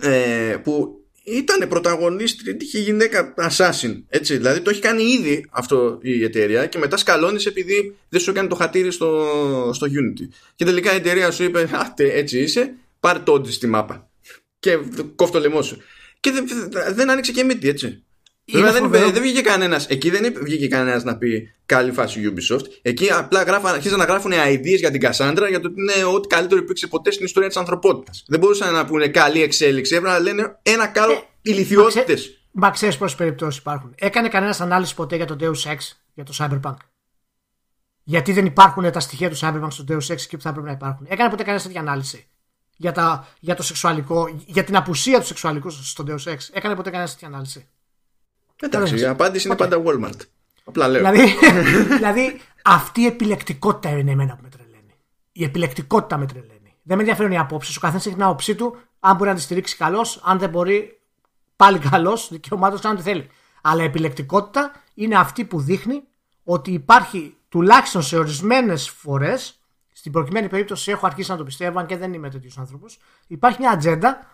Ε, 0.00 0.56
που 0.62 1.00
ήταν 1.24 1.68
πρωταγωνίστρια, 1.68 2.56
είχε 2.60 2.78
γυναίκα 2.78 3.34
assassin. 3.36 4.02
Έτσι. 4.08 4.36
Δηλαδή 4.36 4.60
το 4.60 4.70
έχει 4.70 4.80
κάνει 4.80 5.02
ήδη 5.02 5.46
αυτό 5.50 5.98
η 6.02 6.24
εταιρεία 6.24 6.66
και 6.66 6.78
μετά 6.78 6.96
σκαλώνεις 6.96 7.46
επειδή 7.46 7.96
δεν 8.08 8.20
σου 8.20 8.30
έκανε 8.30 8.48
το 8.48 8.54
χατήρι 8.54 8.90
στο, 8.90 9.70
στο 9.72 9.86
Unity. 9.86 10.28
Και 10.54 10.64
τελικά 10.64 10.92
η 10.92 10.96
εταιρεία 10.96 11.30
σου 11.30 11.44
είπε, 11.44 11.68
Αχτε, 11.72 12.12
έτσι 12.12 12.38
είσαι, 12.38 12.74
πάρε 13.00 13.18
το 13.18 13.44
στη 13.48 13.66
μάπα. 13.66 14.10
Και 14.58 14.78
κόφτω 15.14 15.38
το 15.38 15.40
λαιμό 15.40 15.62
σου. 15.62 15.78
Και 16.20 16.30
δεν, 16.30 16.46
δεν 16.94 17.10
άνοιξε 17.10 17.32
και 17.32 17.44
μύτη, 17.44 17.68
έτσι. 17.68 18.02
Βέβαια 18.52 18.72
δεν, 18.72 19.12
δεν 19.12 19.22
βγήκε 19.22 19.40
κανένας. 19.40 19.86
Εκεί 19.86 20.10
δεν 20.10 20.34
βγήκε 20.42 20.68
κανένας 20.68 21.04
να 21.04 21.16
πει 21.16 21.54
καλή 21.66 21.92
φάση 21.92 22.32
Ubisoft. 22.34 22.64
Εκεί 22.82 23.12
απλά 23.12 23.42
γράφαν, 23.42 23.74
αρχίζαν 23.74 23.98
να 23.98 24.04
γράφουν 24.04 24.32
ideas 24.32 24.78
για 24.78 24.90
την 24.90 25.00
Cassandra 25.02 25.46
για 25.48 25.60
το 25.60 25.68
ότι 25.68 25.80
είναι 25.80 26.04
ό,τι 26.04 26.28
καλύτερο 26.28 26.60
υπήρξε 26.60 26.86
ποτέ 26.86 27.10
στην 27.10 27.24
ιστορία 27.24 27.48
της 27.48 27.56
ανθρωπότητας. 27.56 28.24
Δεν 28.28 28.40
μπορούσαν 28.40 28.72
να 28.72 28.84
πούνε 28.84 29.08
καλή 29.08 29.42
εξέλιξη. 29.42 29.94
Έπρεπε 29.94 30.14
να 30.14 30.20
λένε 30.20 30.58
ένα 30.62 30.86
καλό 30.86 31.12
ε, 31.12 31.22
ηλικιότητες. 31.42 32.40
Μα 32.50 32.70
ξέρεις 32.70 32.96
πόσες 32.96 33.16
περιπτώσεις 33.16 33.60
υπάρχουν. 33.60 33.94
Έκανε 33.98 34.28
κανένας 34.28 34.60
ανάλυση 34.60 34.94
ποτέ 34.94 35.16
για 35.16 35.26
το 35.26 35.36
Deus 35.40 35.70
Ex, 35.72 35.78
για 36.14 36.24
το 36.24 36.32
Cyberpunk; 36.38 36.76
Γιατί 38.02 38.32
δεν 38.32 38.46
υπάρχουν 38.46 38.90
τα 38.92 39.00
στοιχεία 39.00 39.30
του 39.30 39.36
Cyberpunk 39.40 39.68
στο 39.70 39.84
Deus 39.88 40.14
Ex 40.14 40.20
και 40.28 40.36
που 40.36 40.42
θα 40.42 40.48
έπρεπε 40.48 40.66
να 40.66 40.72
υπάρχουν; 40.72 41.06
Έκανε 41.08 41.30
ποτέ 41.30 41.42
κανένας 41.42 41.62
τέτοια 41.62 41.80
ανάλυση. 41.80 42.26
Για, 42.76 42.92
τα, 42.92 43.28
για 43.40 43.54
το 43.54 43.62
σεξουαλικό, 43.62 44.42
για 44.46 44.64
την 44.64 44.76
απουσία 44.76 45.20
του 45.20 45.26
σεξουαλικού 45.26 45.70
στο 45.70 46.04
Deus 46.06 46.32
Ex; 46.32 46.36
Έκανε 46.52 46.74
ποτέ 46.74 46.90
κανένας 46.90 47.12
τέτοια 47.12 47.28
ανάλυση; 47.28 47.68
Εντάξει, 48.60 48.98
η 48.98 49.04
απάντηση 49.04 49.46
είναι 49.46 49.56
πάντα 49.56 49.82
Walmart. 49.84 50.20
Απλά 50.64 50.88
λέω. 50.88 51.12
Δηλαδή, 51.12 51.34
δηλαδή 51.96 52.40
αυτή 52.64 53.00
η 53.00 53.06
επιλεκτικότητα 53.06 53.98
είναι 53.98 54.10
εμένα 54.10 54.34
που 54.34 54.42
με 54.42 54.48
τρελαίνει. 54.48 54.94
Η 55.32 55.44
επιλεκτικότητα 55.44 56.16
με 56.16 56.26
τρελαίνει. 56.26 56.74
Δεν 56.82 56.96
με 56.96 57.02
ενδιαφέρουν 57.02 57.32
οι 57.32 57.38
απόψεις. 57.38 57.76
Ο 57.76 57.80
καθένα 57.80 58.02
έχει 58.06 58.14
την 58.14 58.22
άποψή 58.22 58.54
του. 58.54 58.76
Αν 59.00 59.16
μπορεί 59.16 59.30
να 59.30 59.36
τη 59.36 59.42
στηρίξει 59.42 59.76
καλώς, 59.76 60.20
αν 60.24 60.38
δεν 60.38 60.50
μπορεί, 60.50 61.00
πάλι 61.56 61.78
καλό. 61.78 62.18
Δικαιωμάτω 62.30 62.78
κάνει 62.78 62.94
ό,τι 62.94 63.02
θέλει. 63.02 63.28
Αλλά 63.62 63.82
η 63.82 63.84
επιλεκτικότητα 63.84 64.72
είναι 64.94 65.16
αυτή 65.16 65.44
που 65.44 65.60
δείχνει 65.60 66.02
ότι 66.44 66.72
υπάρχει 66.72 67.36
τουλάχιστον 67.48 68.02
σε 68.02 68.18
ορισμένες 68.18 68.88
φορές, 68.88 69.60
στην 69.92 70.12
προκειμένη 70.12 70.48
περίπτωση 70.48 70.90
έχω 70.90 71.06
αρχίσει 71.06 71.30
να 71.30 71.36
το 71.36 71.44
πιστεύω, 71.44 71.78
αν 71.78 71.86
και 71.86 71.96
δεν 71.96 72.12
είμαι 72.12 72.30
τέτοιος 72.30 72.58
άνθρωπος, 72.58 72.98
υπάρχει 73.26 73.58
μια 73.60 73.70
ατζέντα 73.70 74.29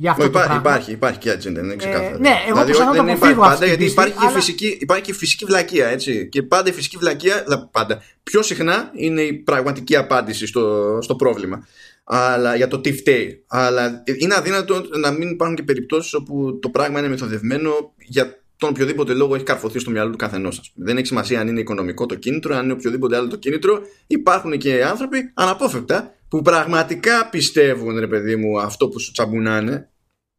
για 0.00 0.10
αυτό 0.10 0.24
υπάρχει, 0.24 0.48
το 0.48 0.54
υπάρχει, 0.54 0.92
υπάρχει 0.92 1.18
και 1.18 1.30
ατζέντα, 1.30 1.60
είναι 1.60 1.76
ξεκάθαρο. 1.76 2.14
Ε, 2.14 2.18
ναι, 2.18 2.34
εγώ 2.48 2.64
δηλαδή, 2.64 2.98
να 2.98 3.04
το 3.04 3.12
αποφύγω 3.12 3.40
πάντα, 3.40 3.66
γιατί 3.66 3.84
πίστη, 3.84 3.92
υπάρχει, 3.92 4.14
αλλά... 4.18 4.30
και 4.30 4.38
φυσική, 4.38 4.78
υπάρχει 4.80 5.04
και 5.04 5.14
φυσική 5.14 5.44
βλακεία, 5.44 5.86
έτσι. 5.86 6.28
Και 6.28 6.42
πάντα 6.42 6.68
η 6.68 6.72
φυσική 6.72 6.96
βλακεία, 6.96 7.44
πάντα, 7.70 8.02
πιο 8.22 8.42
συχνά 8.42 8.90
είναι 8.94 9.22
η 9.22 9.32
πραγματική 9.32 9.96
απάντηση 9.96 10.46
στο, 10.46 10.98
στο 11.02 11.14
πρόβλημα. 11.14 11.66
Αλλά, 12.04 12.56
για 12.56 12.68
το 12.68 12.80
τι 12.80 12.92
φταίει. 12.92 13.44
Αλλά 13.46 14.02
είναι 14.18 14.34
αδύνατο 14.34 14.84
να 14.98 15.10
μην 15.10 15.30
υπάρχουν 15.30 15.56
και 15.56 15.62
περιπτώσεις 15.62 16.14
όπου 16.14 16.58
το 16.62 16.68
πράγμα 16.68 16.98
είναι 16.98 17.08
μεθοδευμένο 17.08 17.94
για 17.98 18.38
τον 18.56 18.68
οποιοδήποτε 18.68 19.12
λόγο 19.14 19.34
έχει 19.34 19.44
καρφωθεί 19.44 19.78
στο 19.78 19.90
μυαλό 19.90 20.10
του 20.10 20.16
καθενός 20.16 20.54
σα. 20.54 20.84
Δεν 20.84 20.96
έχει 20.96 21.06
σημασία 21.06 21.40
αν 21.40 21.48
είναι 21.48 21.60
οικονομικό 21.60 22.06
το 22.06 22.14
κίνητρο, 22.14 22.56
αν 22.56 22.64
είναι 22.64 22.72
οποιοδήποτε 22.72 23.16
άλλο 23.16 23.28
το 23.28 23.36
κίνητρο. 23.36 23.80
Υπάρχουν 24.06 24.58
και 24.58 24.84
άνθρωποι 24.84 25.30
αναπόφευκτα 25.34 26.14
που 26.28 26.42
πραγματικά 26.42 27.28
πιστεύουν, 27.28 27.98
ρε 27.98 28.06
παιδί 28.06 28.36
μου, 28.36 28.60
αυτό 28.60 28.88
που 28.88 29.00
σου 29.00 29.12
τσαμπουνάνε 29.12 29.90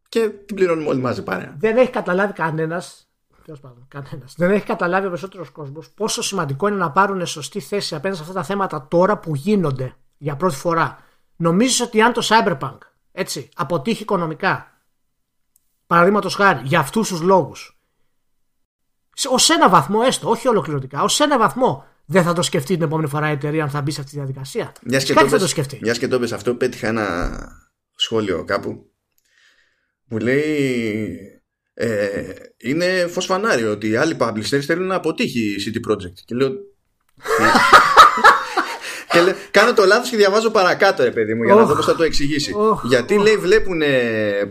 και 0.10 0.30
την 0.30 0.56
πληρώνουμε 0.56 0.90
όλοι 0.90 1.00
μαζί 1.00 1.24
παρέα. 1.24 1.56
Δεν 1.60 1.78
έχει 1.78 1.90
καταλάβει 1.90 2.34
κανένας. 2.34 3.04
Κανένας. 3.88 4.34
Δεν 4.38 4.52
έχει 4.52 4.66
καταλάβει 4.66 5.06
ο 5.06 5.10
περισσότερος 5.10 5.50
κόσμος 5.50 5.90
πόσο 5.90 6.22
σημαντικό 6.22 6.68
είναι 6.68 6.78
να 6.78 6.92
πάρουν 6.92 7.26
σωστή 7.26 7.60
θέση 7.60 7.96
απέναντι 7.96 8.18
σε 8.18 8.28
αυτά 8.28 8.40
τα 8.40 8.46
θέματα 8.46 8.88
τώρα 8.88 9.18
που 9.18 9.36
γίνονται 9.36 9.96
για 10.18 10.36
πρώτη 10.36 10.56
φορά. 10.56 11.04
Νομίζεις 11.36 11.82
ότι 11.82 12.02
αν 12.02 12.14
το 12.14 12.28
Cyberpunk 12.30 12.78
έτσι, 13.12 13.50
αποτύχει 13.56 14.02
οικονομικά, 14.02 14.82
παραδείγματος 15.88 16.36
χάρη, 16.36 16.62
για 16.64 16.80
αυτούς 16.80 17.08
τους 17.08 17.22
λόγους, 17.22 17.80
ως 19.30 19.50
ένα 19.50 19.70
βαθμό 19.70 20.00
έστω, 20.06 20.30
όχι 20.30 20.48
ολοκληρωτικά, 20.48 21.04
ως 21.04 21.20
ένα 21.20 21.38
βαθμό 21.38 21.86
δεν 22.12 22.24
θα 22.24 22.34
το 22.34 22.41
σκεφτεί 22.41 22.74
την 22.74 22.84
επόμενη 22.84 23.07
φορά 23.07 23.30
η 23.30 23.32
εταιρεία 23.32 23.64
αν 23.64 23.70
θα 23.70 23.82
μπει 23.82 23.91
σε 23.91 23.99
αυτή 23.99 24.12
τη 24.12 24.18
διαδικασία. 24.18 24.72
Μιας 24.84 25.03
και, 25.03 25.14
το, 25.14 25.28
θα 25.28 25.38
το 25.38 25.47
σκεφτεί; 25.47 25.80
Μιας 25.82 25.97
και 25.97 26.07
το 26.07 26.20
πες 26.20 26.32
αυτό, 26.32 26.55
πέτυχα 26.55 26.88
ένα 26.88 27.38
σχόλιο 27.95 28.43
κάπου 28.43 28.91
που 30.07 30.18
λέει 30.18 31.18
ε, 31.74 32.34
είναι 32.57 33.07
φωσφανάριο 33.07 33.72
ότι 33.72 33.89
οι 33.89 33.95
άλλοι 33.95 34.18
publishers 34.20 34.60
θέλουν 34.60 34.88
να 34.88 34.95
αποτύχει 34.95 35.39
η 35.39 35.55
City 35.66 35.91
Project. 35.91 36.14
Και 36.26 36.36
λέω. 36.36 36.51
Και 39.12 39.22
λέω, 39.22 39.34
κάνω 39.51 39.74
το 39.74 39.86
λάθος 39.86 40.10
και 40.10 40.18
διαβάζω 40.18 40.49
παρακάτω, 40.49 41.03
ρε 41.03 41.12
παιδί 41.12 41.34
μου, 41.34 41.43
για 41.43 41.55
να 41.55 41.66
δω 41.66 41.76
πώς 41.76 41.86
θα 41.86 41.95
το 41.95 42.03
εξηγήσει. 42.03 42.55
Γιατί 42.84 43.18
λέει, 43.18 43.38
βλέπουν 43.38 43.82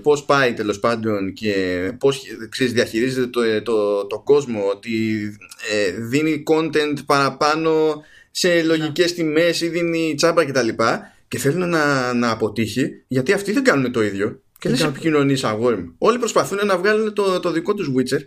πώς 0.03 0.25
πάει 0.25 0.53
τέλος 0.53 0.81
πάντων 0.81 1.33
και 1.33 1.53
πώς 1.99 2.23
διαχειρίζεται 2.59 3.27
το, 3.27 3.63
το, 3.63 4.07
το, 4.07 4.19
κόσμο, 4.19 4.69
ότι 4.71 5.23
ε, 5.71 5.91
δίνει 5.91 6.43
content 6.51 6.97
παραπάνω 7.07 8.03
σε 8.31 8.63
λογικές 8.63 9.11
yeah. 9.11 9.15
τιμές 9.15 9.61
ή 9.61 9.69
δίνει 9.69 10.15
τσάμπα 10.17 10.45
κτλ. 10.45 10.69
Και, 10.69 10.75
και 11.29 11.39
θέλουν 11.39 11.69
να, 11.69 12.13
να 12.13 12.31
αποτύχει, 12.31 13.05
γιατί 13.09 13.33
αυτοί 13.33 13.53
δεν 13.53 13.65
κάνουν 13.65 13.93
το 13.93 14.03
ίδιο. 14.03 14.43
Και 14.59 14.69
δεν 14.69 14.79
σε 14.79 14.87
επικοινωνείς, 14.87 15.45
αγόρι 15.45 15.77
μου. 15.77 15.95
Όλοι 15.99 16.19
προσπαθούν 16.19 16.67
να 16.67 16.79
βγάλουν 16.79 17.13
το, 17.13 17.41
το 17.41 17.51
δικό 17.51 17.75
τους 17.75 17.91
Witcher 17.97 18.21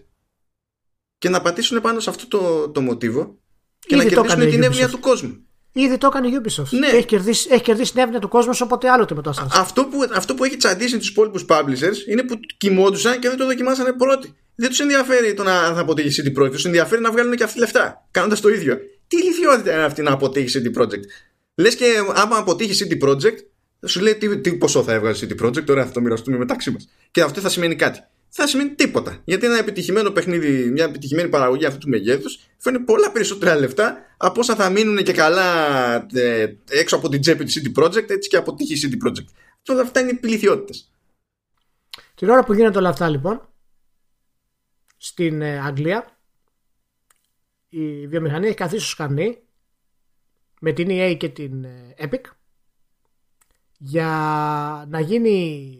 και 1.17 1.29
να 1.29 1.41
πατήσουν 1.41 1.81
πάνω 1.81 1.99
σε 1.99 2.09
αυτό 2.09 2.27
το, 2.27 2.69
το 2.69 2.81
μοτίβο 2.81 3.37
και 3.79 3.95
Ήδη 3.95 4.03
να 4.03 4.09
κερδίσουν 4.09 4.49
την 4.49 4.63
εύνοια 4.63 4.89
του 4.89 4.99
κόσμου. 4.99 5.45
Ήδη 5.71 5.97
το 5.97 6.07
έκανε 6.07 6.27
η 6.27 6.31
Ubisoft. 6.41 6.69
Ναι. 6.69 6.87
Έχει, 6.87 7.05
κερδίσει, 7.05 7.47
έχει 7.51 7.61
κερδίσει 7.61 7.91
την 7.91 8.01
εύνοια 8.01 8.19
του 8.19 8.27
κόσμου 8.27 8.53
όποτε 8.63 8.89
άλλοτε 8.89 9.15
με 9.15 9.21
το 9.21 9.33
Αυτό 9.53 9.85
που, 9.85 9.97
αυτό 10.13 10.33
που 10.33 10.43
έχει 10.43 10.57
τσαντήσει 10.57 10.97
τους 10.97 11.09
υπόλοιπους 11.09 11.45
publishers 11.49 12.07
είναι 12.07 12.23
που 12.23 12.39
κοιμόντουσαν 12.57 13.19
και 13.19 13.27
δεν 13.27 13.37
το 13.37 13.45
δοκιμάσανε 13.45 13.91
πρώτοι. 13.91 14.35
Δεν 14.55 14.69
τους 14.69 14.79
ενδιαφέρει 14.79 15.33
το 15.33 15.43
να 15.43 15.73
θα 15.73 15.79
αποτύχει 15.79 16.23
CD 16.23 16.41
Projekt, 16.41 16.51
τους 16.51 16.65
ενδιαφέρει 16.65 17.01
να 17.01 17.11
βγάλουν 17.11 17.35
και 17.35 17.43
αυτοί 17.43 17.59
λεφτά 17.59 18.07
κάνοντας 18.11 18.41
το 18.41 18.49
ίδιο. 18.49 18.77
Τι 19.07 19.17
ηλικιότητα 19.17 19.73
είναι 19.73 19.83
αυτή 19.83 20.01
να 20.01 20.11
αποτύχει 20.11 20.61
CD 20.63 20.81
Projekt. 20.81 21.03
Λες 21.55 21.75
και 21.75 21.85
άμα 22.13 22.37
αποτύχει 22.37 22.87
CD 22.89 23.07
Projekt, 23.07 23.37
σου 23.85 24.01
λέει 24.01 24.15
τι, 24.15 24.37
τι 24.37 24.53
ποσό 24.53 24.83
θα 24.83 24.93
έβγαλε 24.93 25.17
CD 25.21 25.45
Projekt, 25.45 25.63
τώρα 25.63 25.85
θα 25.85 25.91
το 25.91 26.01
μοιραστούμε 26.01 26.37
μεταξύ 26.37 26.71
μας. 26.71 26.89
Και 27.11 27.21
αυτό 27.21 27.41
θα 27.41 27.49
σημαίνει 27.49 27.75
κάτι. 27.75 27.99
Θα 28.33 28.47
σημαίνει 28.47 28.75
τίποτα. 28.75 29.21
Γιατί 29.23 29.45
ένα 29.45 29.57
επιτυχημένο 29.57 30.11
παιχνίδι, 30.11 30.71
μια 30.71 30.83
επιτυχημένη 30.83 31.29
παραγωγή 31.29 31.65
αυτού 31.65 31.79
του 31.79 31.89
μεγέθους, 31.89 32.39
φέρνει 32.57 32.79
πολλά 32.79 33.11
περισσότερα 33.11 33.55
λεφτά 33.55 33.97
από 34.17 34.39
όσα 34.39 34.55
θα 34.55 34.69
μείνουν 34.69 35.03
και 35.03 35.13
καλά 35.13 35.95
ε, 36.13 36.55
έξω 36.69 36.95
από 36.95 37.09
την 37.09 37.21
τσέπη 37.21 37.43
του 37.43 37.51
CD 37.51 37.83
Projekt, 37.83 38.09
έτσι 38.09 38.29
και 38.29 38.37
από 38.37 38.55
τύχη 38.55 38.89
CD 38.89 39.07
Projekt. 39.07 39.25
Όλα 39.67 39.81
αυτά 39.81 39.99
είναι 39.99 40.13
πληθιότητε. 40.13 40.79
Την 42.15 42.29
ώρα 42.29 42.43
που 42.43 42.53
γίνονται 42.53 42.77
όλα 42.77 42.89
αυτά 42.89 43.09
λοιπόν, 43.09 43.49
στην 44.97 45.41
ε, 45.41 45.59
Αγγλία, 45.59 46.17
η 47.69 48.07
βιομηχανία 48.07 48.47
έχει 48.47 48.57
καθίσει 48.57 48.81
στο 48.81 48.89
σκαρνί 48.89 49.37
με 50.59 50.71
την 50.71 50.87
EA 50.89 51.15
και 51.17 51.29
την 51.29 51.63
ε, 51.63 51.95
Epic 51.97 52.21
για 53.77 54.07
να 54.89 54.99
γίνει 54.99 55.75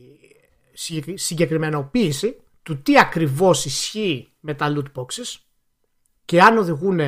συγκεκριμενοποίηση 1.13 2.40
του 2.63 2.81
τι 2.81 2.99
ακριβώς 2.99 3.65
ισχύει 3.65 4.33
με 4.39 4.53
τα 4.53 4.73
loot 4.75 5.01
boxes 5.01 5.39
και 6.25 6.41
αν 6.41 6.57
οδηγούν 6.57 6.99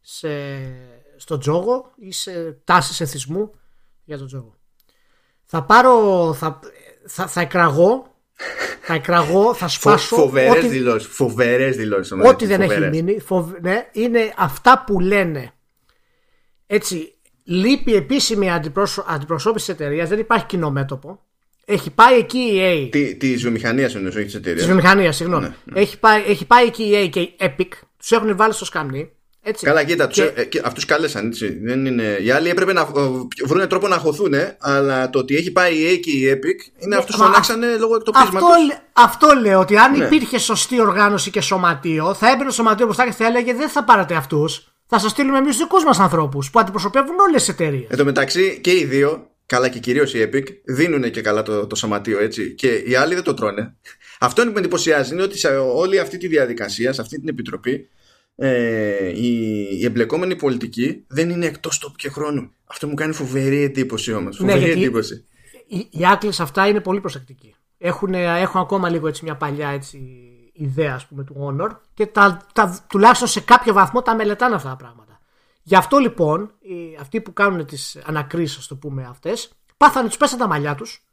σε, 0.00 0.28
στο 1.16 1.38
τζόγο 1.38 1.92
ή 1.96 2.12
σε 2.12 2.52
τάσεις 2.52 3.00
εθισμού 3.00 3.50
για 4.04 4.18
τον 4.18 4.26
τζόγο. 4.26 4.56
Θα 5.44 5.64
πάρω, 5.64 6.32
θα, 6.34 6.60
θα, 7.06 7.26
θα 7.26 7.40
εκραγώ, 7.40 8.14
θα 8.80 8.94
εκραγώ, 8.94 9.54
θα 9.54 9.68
σπάσω. 9.68 10.16
Φοβερές 10.16 10.56
ό,τι, 10.56 10.68
δηλώσεις, 10.68 11.08
φοβερές 11.08 11.76
δηλώσεις. 11.76 12.12
Ό,τι 12.12 12.46
δεν 12.46 12.60
έχει 12.60 12.80
μείνει, 12.80 13.18
ναι, 13.60 13.88
είναι 13.92 14.32
αυτά 14.36 14.84
που 14.86 15.00
λένε 15.00 15.52
έτσι 16.66 17.14
λείπει 17.44 17.94
επίσημη 17.94 18.50
αντιπροσώπηση 19.06 19.66
της 19.66 19.68
εταιρείας, 19.68 20.08
δεν 20.08 20.18
υπάρχει 20.18 20.46
κοινό 20.46 20.70
μέτωπο. 20.70 21.20
Έχει 21.64 21.90
πάει 21.90 22.18
εκεί 22.18 22.38
η 22.38 22.58
EA. 22.62 22.88
Τη 22.90 23.14
τη 23.16 23.34
βιομηχανία 23.36 23.90
εννοώ, 23.94 24.08
όχι 24.16 24.24
της 24.24 24.34
εταιρείας. 24.34 24.56
Της 24.58 24.66
βιομηχανίας, 24.66 25.16
συγγνώμη. 25.16 25.42
Ναι, 25.46 25.54
ναι. 25.64 25.80
Έχει, 25.80 25.98
πάει, 25.98 26.22
έχει 26.26 26.44
πάει 26.46 26.66
εκεί 26.66 26.82
η 26.82 27.04
EA 27.04 27.08
και 27.10 27.20
η 27.20 27.34
Epic. 27.40 27.68
Τους 27.98 28.10
έχουν 28.10 28.36
βάλει 28.36 28.52
στο 28.52 28.64
σκαμνί. 28.64 29.08
Έτσι. 29.46 29.64
Καλά, 29.66 29.84
κοίτα, 29.84 30.06
Και- 30.06 30.22
και... 30.48 30.58
ε, 30.58 30.62
αυτούς 30.64 30.84
κάλεσαν. 30.84 31.26
Έτσι. 31.26 31.58
Δεν 31.62 31.86
είναι... 31.86 32.18
Οι 32.22 32.30
άλλοι 32.30 32.48
έπρεπε 32.48 32.72
να 32.72 32.80
ε, 32.80 32.84
βρουν 33.46 33.68
τρόπο 33.68 33.88
να 33.88 33.96
χωθούν, 33.96 34.34
αλλά 34.58 35.10
το 35.10 35.18
ότι 35.18 35.36
έχει 35.36 35.50
πάει 35.52 35.74
η 35.74 35.94
EA 35.94 36.00
και 36.00 36.10
η 36.10 36.22
Epic 36.34 36.82
είναι 36.84 36.96
αυτούς 36.96 37.16
μα 37.16 37.24
φωνάξανε 37.24 37.66
λόγω 37.76 37.94
Αυτό, 37.96 38.10
εκτοπίσματο. 38.16 38.46
λέ- 38.66 38.78
αυτό 38.92 39.28
λέω 39.40 39.60
ότι 39.60 39.76
αν 39.76 39.96
Ναι. 39.98 40.04
υπήρχε 40.04 40.38
σωστή 40.38 40.80
οργάνωση 40.80 41.30
και 41.30 41.40
σωματείο, 41.40 42.14
θα 42.14 42.30
έμπαινε 42.30 42.44
το 42.48 42.54
σωματείο 42.54 42.84
μπροστά 42.86 43.04
και 43.04 43.12
θα 43.12 43.26
έλεγε 43.26 43.54
Δεν 43.54 43.68
θα 43.68 43.84
πάρετε 43.84 44.14
αυτούς. 44.14 44.68
Θα 44.86 44.98
σας 44.98 45.10
στείλουμε 45.10 45.38
εμείς 45.38 45.56
του 45.56 45.62
δικούς 45.62 45.84
μας 45.84 45.98
ανθρώπους 45.98 46.50
που 46.50 46.58
αντιπροσωπεύουν 46.60 47.18
όλες 47.28 47.40
τις 47.44 47.48
εταιρείες. 47.48 47.86
Εν 47.88 47.96
τω 47.98 48.04
μεταξύ 48.04 48.58
και 48.62 48.70
οι 48.70 48.84
δύο, 48.84 49.30
καλά 49.46 49.68
και 49.68 49.78
κυρίως 49.78 50.14
η 50.14 50.28
Epic, 50.32 50.44
δίνουν 50.64 51.10
και 51.10 51.20
καλά 51.20 51.42
το, 51.42 51.66
το 51.66 51.74
σωματείο 51.74 52.20
έτσι. 52.20 52.54
Και 52.54 52.74
οι 52.74 52.94
άλλοι 52.94 53.14
δεν 53.14 53.22
το 53.22 53.34
τρώνε. 53.34 53.76
Αυτό 54.18 54.42
που 54.44 54.52
με 54.52 54.58
εντυπωσιάζει 54.58 55.12
είναι 55.12 55.22
ότι 55.22 55.38
σε 55.38 55.48
όλη 55.56 55.98
αυτή 55.98 56.16
τη 56.16 56.26
διαδικασία, 56.26 56.92
σε 56.92 57.00
αυτή 57.00 57.18
την 57.18 57.28
επιτροπή, 57.28 57.88
ε, 58.36 59.08
η, 59.08 59.60
η 59.80 59.84
εμπλεκόμενη 59.84 60.36
πολιτική 60.36 61.04
δεν 61.06 61.30
είναι 61.30 61.46
εκτός 61.46 61.78
τόπου 61.78 61.96
και 61.96 62.08
χρόνου. 62.08 62.50
Αυτό 62.64 62.88
μου 62.88 62.94
κάνει 62.94 63.12
φοβερή 63.12 63.62
εντύπωση 63.62 64.12
όμως. 64.12 64.36
Φοβερή 64.36 64.58
γιατί- 64.58 64.82
εντύπωση. 64.82 65.24
Οι, 65.66 65.88
οι 65.90 66.06
Άκλες 66.06 66.40
αυτά 66.40 66.66
είναι 66.66 66.80
πολύ 66.80 67.00
προσεκτικοί. 67.00 67.54
Έχουν, 67.78 68.14
έχουν 68.14 68.60
ακόμα 68.60 68.88
λίγο 68.88 69.08
έτσι 69.08 69.24
μια 69.24 69.36
παλιά 69.36 69.68
έτσι, 69.68 69.98
ιδέα 70.52 70.94
ας 70.94 71.06
πούμε, 71.06 71.24
του 71.24 71.34
Honor 71.40 71.70
και 71.94 72.06
τα, 72.06 72.46
τα, 72.52 72.84
τουλάχιστον 72.88 73.28
σε 73.28 73.40
κάποιο 73.40 73.72
βαθμό 73.72 74.02
τα 74.02 74.14
μελετάνε 74.14 74.54
αυτά 74.54 74.68
τα 74.68 74.76
πράγματα. 74.76 75.03
Γι' 75.66 75.76
αυτό 75.76 75.98
λοιπόν 75.98 76.54
οι, 76.60 76.96
αυτοί 77.00 77.20
που 77.20 77.32
κάνουν 77.32 77.66
τις 77.66 77.96
ανακρίσεις, 78.06 78.56
ας 78.58 78.66
το 78.66 78.76
πούμε 78.76 79.06
αυτές, 79.10 79.50
πάθανε 79.76 80.08
τους 80.08 80.16
πέσαν 80.16 80.38
τα 80.38 80.46
μαλλιά 80.46 80.74
τους 80.74 81.04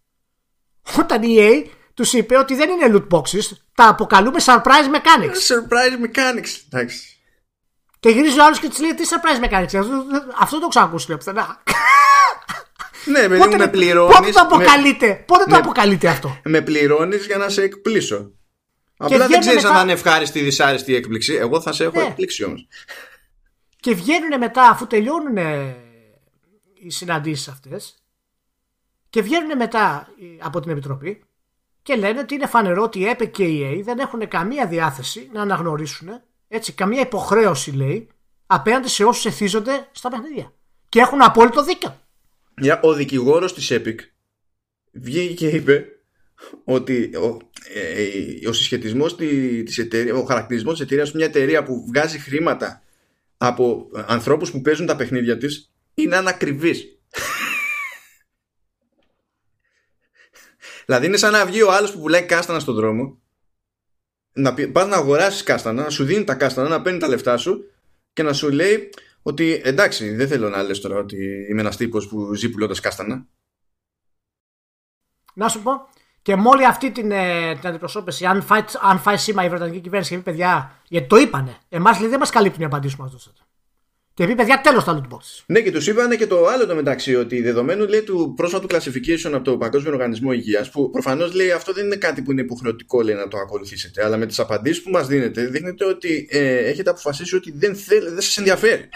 όταν 0.99 1.24
η 1.24 1.36
EA 1.39 1.70
τους 1.93 2.14
είπε 2.14 2.38
ότι 2.38 2.56
δεν 2.56 2.70
είναι 2.70 2.86
loot 3.10 3.18
boxes, 3.18 3.58
τα 3.76 3.88
αποκαλούμε 3.88 4.38
surprise 4.45 4.95
mechanics. 4.95 5.36
Surprise 5.56 6.06
mechanics. 6.06 6.49
Εντάξει. 6.72 6.99
Και 7.99 8.10
γυρίζει 8.10 8.39
ο 8.39 8.43
άλλος 8.45 8.60
και 8.60 8.68
της 8.70 8.80
λέει 8.80 8.93
τι 8.93 9.04
surprise 9.10 9.45
mechanics. 9.45 9.76
Αυτό, 9.80 10.04
αυτό 10.39 10.60
το 10.60 10.68
ξανακούσει 10.68 11.08
λέει 11.08 11.18
πουθενά. 11.18 11.64
Ναι, 13.06 13.20
παιδί 13.20 13.34
μου, 13.34 13.38
Πότε, 13.39 13.49
με 13.58 13.58
πότε 13.58 13.68
πληρώνεις. 13.78 14.36
το 14.36 14.41
αποκαλείτε, 14.41 15.24
πότε 15.28 15.43
το 15.43 15.49
με- 15.49 15.58
αποκαλείτε 15.58 16.08
αυτό; 16.08 16.38
με 16.43 16.62
πληρώνεις 16.62 17.26
για 17.26 17.38
να 17.38 17.49
σε 17.49 17.62
εκπλήσω. 17.62 18.32
Απλά 18.97 19.18
δεν 19.18 19.26
βγαίνουν 19.28 19.41
ξέρεις 19.45 19.64
αν 19.64 19.68
μετά- 19.68 19.76
θα 19.76 19.82
είναι 19.84 19.91
ευχάριστη 19.91 20.39
ή 20.39 20.43
δυσάρεστη 20.43 20.91
η 20.91 20.95
έκπληξη. 20.95 21.34
Εγώ 21.34 21.62
θα 21.62 21.74
σε 21.74 21.84
έχω 21.84 21.99
Ναι. 21.99 22.06
εκπλήξει 22.06 22.43
όμως. 22.43 22.68
Και 23.82 23.94
βγαίνουν 23.94 24.38
μετά, 24.40 24.70
αφού 24.70 24.88
τελειώνουν 24.88 25.38
ε, 25.38 25.76
οι 26.74 26.90
συναντήσεις 26.90 27.48
αυτές, 27.48 28.04
και 29.10 29.22
βγαίνουν 29.22 29.58
μετά 29.58 30.08
ε, 30.22 30.26
από 30.40 30.60
την 30.60 30.72
Επιτροπή 30.72 31.24
και 31.82 31.96
λένε 31.96 32.20
ότι 32.20 32.36
είναι 32.36 32.48
φανερό 32.48 32.84
ότι 32.84 33.00
η 33.00 33.16
Epic 33.18 33.32
και 33.32 33.44
η 33.44 33.80
EA 33.80 33.84
δεν 33.84 34.00
έχουν 34.00 34.28
καμία 34.28 34.68
διάθεση 34.68 35.30
να 35.34 35.42
αναγνωρίσουν, 35.42 36.10
έτσι, 36.48 36.74
καμία 36.74 37.02
υποχρέωση 37.02 37.72
λέει, 37.72 38.10
απέναντι 38.46 38.88
σε 38.88 39.04
όσους 39.04 39.26
εθίζονται 39.26 39.88
στα 39.92 40.10
παιχνίδια. 40.10 40.54
Και 40.90 41.00
έχουν 41.00 41.22
απόλυτο 41.22 41.64
δίκιο. 41.64 42.00
Μια, 42.56 42.80
ο 42.84 42.94
δικηγόρος 42.94 43.54
της 43.54 43.72
Epic 43.72 43.96
βγήκε 44.92 45.34
και 45.34 45.48
είπε 45.48 45.86
ότι 46.64 47.16
ο, 47.16 47.38
ε, 47.74 48.48
ο 48.48 48.54
συσχετισμός 48.54 49.16
της 49.16 49.78
εταιρείας, 49.78 50.18
ο 50.18 50.24
χαρακτηρισμός 50.24 50.74
της 50.74 50.84
εταιρείας, 50.84 51.12
μια 51.12 51.26
εταιρεία 51.26 51.64
που 51.64 51.86
βγάζει 51.88 52.20
χρήματα 52.20 52.82
από 53.44 53.89
ανθρώπους 53.94 54.52
που 54.52 54.62
παίζουν 54.62 54.86
τα 54.86 54.96
παιχνίδια 54.96 55.38
της, 55.38 55.72
είναι 55.94 56.16
ανακριβής. 56.16 57.00
δηλαδή 60.86 61.06
είναι 61.06 61.18
σαν 61.18 61.32
να 61.32 61.46
βγει 61.46 61.62
ο 61.62 61.72
άλλος 61.72 61.92
που 61.92 62.00
πουλάει 62.00 62.26
κάστανα 62.26 62.60
στον 62.60 62.76
δρόμο 62.76 63.22
να 64.34 64.54
πας 64.54 64.88
να 64.88 64.96
αγοράσεις 64.96 65.44
κάστανα, 65.44 65.84
να 65.84 65.89
σου 65.89 66.04
δίνει 66.04 66.24
τα 66.24 66.36
κάστανα, 66.36 66.70
να 66.70 66.82
παίρνει 66.82 67.00
τα 67.00 67.08
λεφτά 67.08 67.38
σου 67.38 67.72
και 68.14 68.24
να 68.24 68.34
σου 68.34 68.52
λέει 68.52 68.89
ότι 69.22 69.62
εντάξει, 69.64 70.16
δεν 70.16 70.28
θέλω 70.28 70.50
να 70.50 70.64
λες 70.64 70.80
τώρα 70.80 70.98
ότι 70.98 71.48
είμαι 71.50 71.62
ένας 71.62 71.78
τύπος 71.78 72.08
που 72.08 72.34
ζει 72.34 72.50
πουλώντας 72.50 72.80
κάστανα. 72.80 73.28
Να 75.34 75.48
σου 75.48 75.62
πω, 75.62 75.72
και 76.22 76.36
με 76.36 76.48
όλη 76.48 76.66
αυτή 76.66 76.92
την, 76.92 77.12
ε, 77.12 77.56
την 77.60 77.70
αντιπροσώπηση, 77.70 78.26
αν 78.26 78.42
φάει, 78.42 78.62
αν 78.82 79.00
φάει 79.00 79.18
σήμα 79.18 79.46
η 79.46 79.50
Βρετανική 79.50 79.80
κυβέρνηση 79.80 80.12
και 80.12 80.18
πει 80.18 80.24
παιδιά, 80.24 80.82
γιατί 80.88 81.08
το 81.08 81.16
είπανε, 81.16 81.58
εμάς 81.70 82.00
δεν 82.00 82.20
μας 82.20 82.30
καλύπτουν 82.30 82.62
οι 82.62 82.66
απαντήσεις 82.66 82.96
που 82.96 83.02
μας 83.04 83.12
δώσατε. 83.12 83.42
Και 84.14 84.28
πει 84.28 84.36
παιδιά, 84.36 84.62
τέλος 84.62 84.84
τα 84.84 85.02
loot 85.02 85.14
boxes. 85.14 85.44
Ναι, 85.46 85.60
και 85.60 85.72
τους 85.72 85.88
είπανε 85.88 86.16
και 86.16 86.28
το 86.28 86.46
άλλο 86.48 86.66
το 86.66 86.76
μεταξύ, 86.76 87.16
ότι 87.16 87.42
δεδομένου 87.42 87.88
λέει 87.88 88.02
του 88.02 88.34
πρόσφατου 88.36 88.68
classification 88.72 89.32
από 89.34 89.44
το 89.44 89.58
Παγκόσμιο 89.58 89.92
Οργανισμό 89.92 90.32
Υγείας, 90.32 90.70
που 90.70 90.90
προφανώς 90.90 91.34
λέει 91.34 91.52
αυτό 91.52 91.74
δεν 91.74 91.86
είναι 91.86 91.96
κάτι 91.96 92.22
που 92.22 92.32
είναι 92.32 92.42
υποχρεωτικό 92.42 93.02
λέει, 93.02 93.16
να 93.16 93.28
το 93.28 93.38
ακολουθήσετε, 93.38 94.04
αλλά 94.06 94.18
με 94.18 94.26
τις 94.26 94.40
απαντήσεις 94.40 94.84
που 94.84 94.90
μας 94.90 95.08
δίνετε, 95.08 95.46
δείχνετε 95.46 95.86
ότι 95.86 96.28
ε, 96.32 96.56
έχετε 96.56 96.90
αποφασίσει 96.90 97.36
ότι 97.36 97.52
δεν, 97.56 97.76
θέλ, 97.76 98.04
δεν 98.04 98.22
σας 98.22 98.38
ενδιαφέρει. 98.38 98.90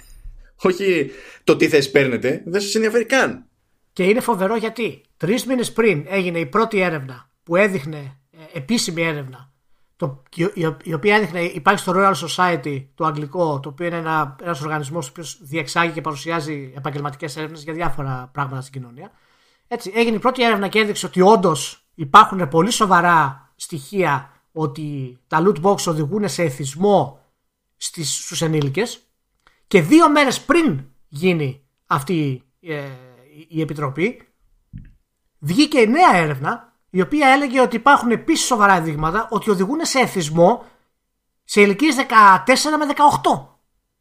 Όχι 0.55 1.11
το 1.43 1.55
τι 1.55 1.67
θες 1.67 1.91
παίρνετε, 1.91 2.43
δεν 2.45 2.61
σας 2.61 2.75
ενδιαφέρει 2.75 3.05
καν. 3.05 3.45
Και 3.95 4.03
είναι 4.03 4.19
φοβερό 4.19 4.55
γιατί 4.55 5.01
τρεις 5.17 5.45
μήνες 5.45 5.73
πριν 5.73 6.05
έγινε 6.07 6.39
η 6.39 6.45
πρώτη 6.45 6.79
έρευνα 6.79 7.29
που 7.43 7.55
έδειχνε, 7.55 8.17
ε, 8.31 8.57
επίσημη 8.57 9.01
έρευνα, 9.01 9.51
το, 9.95 10.23
η, 10.35 10.43
η- 10.53 10.75
η 10.83 10.93
οποία 10.93 11.15
έδειχνε, 11.15 11.41
υπάρχει 11.41 11.79
στο 11.79 11.93
Royal 11.95 12.13
Society, 12.27 12.85
το 12.95 13.05
αγγλικό, 13.05 13.59
το 13.59 13.69
οποίο 13.69 13.85
είναι 13.87 13.95
ένα, 13.97 14.35
ένας 14.41 14.61
οργανισμός 14.61 15.05
ο 15.07 15.09
οποίος 15.11 15.37
διεξάγει 15.41 15.91
και 15.91 16.01
παρουσιάζει 16.01 16.73
επαγγελματικές 16.75 17.37
έρευνες 17.37 17.63
για 17.63 17.73
διάφορα 17.73 18.29
πράγματα 18.33 18.61
στην 18.61 18.73
κοινωνία. 18.81 19.11
Έτσι, 19.67 19.91
έγινε 19.95 20.15
η 20.15 20.19
πρώτη 20.19 20.43
έρευνα 20.43 20.67
και 20.67 20.79
έδειξε 20.79 21.05
ότι 21.05 21.21
όντως 21.21 21.87
υπάρχουν 21.95 22.47
πολύ 22.47 22.71
σοβαρά 22.71 23.51
στοιχεία 23.55 24.31
ότι 24.51 25.17
τα 25.27 25.43
loot 25.45 25.61
box 25.61 25.77
οδηγούν 25.87 26.29
σε 26.29 26.43
εθισμό 26.43 27.19
στις, 27.77 28.23
στους 28.23 28.41
ενήλικες 28.41 28.99
και 29.67 29.81
δύο 29.81 30.09
μέρες 30.09 30.41
πριν 30.41 30.83
γίνει 31.07 31.61
αυτή 31.85 32.43
ε, 32.61 32.83
η- 33.37 33.47
η 33.49 33.61
επιτροπή 33.61 34.21
βγήκε 35.39 35.79
η 35.79 35.87
νέα 35.87 36.15
έρευνα 36.15 36.73
η 36.89 37.01
οποία 37.01 37.27
έλεγε 37.27 37.61
ότι 37.61 37.75
υπάρχουν 37.75 38.11
επίσης 38.11 38.45
σοβαρά 38.45 38.81
δείγματα 38.81 39.27
ότι 39.31 39.49
οδηγούν 39.49 39.79
σε 39.85 39.99
εθισμό 39.99 40.65
σε 41.43 41.61
ηλικίες 41.61 41.95
14 41.95 42.77
με 42.77 42.85
18. 42.85 43.49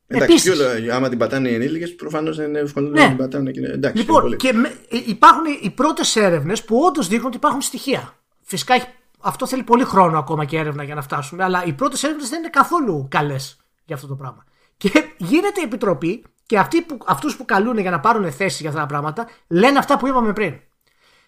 Εντάξει, 0.07 0.33
Επίσης. 0.33 0.43
ποιο 0.57 0.81
λέω, 0.81 0.95
άμα 0.95 1.09
την 1.09 1.19
πατάνε 1.19 1.49
οι 1.49 1.55
ενήλικες, 1.55 1.95
προφανώς 1.95 2.37
δεν 2.37 2.49
είναι 2.49 2.59
εύκολο 2.59 2.89
Ναι. 2.89 3.01
να 3.03 3.09
την 3.09 3.17
πατάνε. 3.17 3.51
Και... 3.51 3.61
Εντάξει, 3.61 3.97
Λοιπόν, 4.03 4.21
πολύ. 4.23 4.37
και 4.37 4.53
με- 4.53 4.69
ε, 4.91 5.01
υπάρχουν 5.07 5.45
οι 5.63 5.71
πρώτες 5.71 6.17
έρευνες 6.17 6.65
που 6.65 6.79
όντως 6.85 7.09
δείχνουν 7.09 7.27
ότι 7.27 7.37
υπάρχουν 7.37 7.61
στοιχεία. 7.61 8.15
Φυσικά 8.43 8.75
έχει- 8.75 8.87
αυτό 9.21 9.47
θέλει 9.47 9.63
πολύ 9.63 9.85
χρόνο 9.85 10.19
ακόμα 10.19 10.45
και 10.45 10.59
έρευνα 10.59 10.83
για 10.83 10.95
να 10.95 11.03
φτάσουμε, 11.03 11.45
αλλά 11.45 11.65
οι 11.65 11.73
πρώτες 11.73 12.03
έρευνες 12.03 12.29
δεν 12.29 12.39
είναι 12.39 12.49
καθόλου 12.49 13.07
καλές 13.11 13.57
για 13.85 13.95
αυτό 13.95 14.07
το 14.07 14.15
πράγμα. 14.15 14.45
Και 14.77 14.91
γίνεται 15.17 15.61
η 15.61 15.65
επιτροπή 15.65 16.25
και 16.47 16.59
αυτοί 16.59 16.83
που, 16.83 16.99
αυτούς 17.07 17.37
που 17.37 17.45
καλούν 17.45 17.79
για 17.79 17.91
να 17.91 18.01
πάρουν 18.01 18.33
θέση 18.33 18.59
για 18.61 18.69
αυτά 18.69 18.81
τα 18.81 18.87
πράγματα 18.87 19.29
λένε 19.49 19.79
αυτά 19.79 19.97
που 19.99 20.07
είπαμε 20.07 20.33
πριν. 20.33 20.55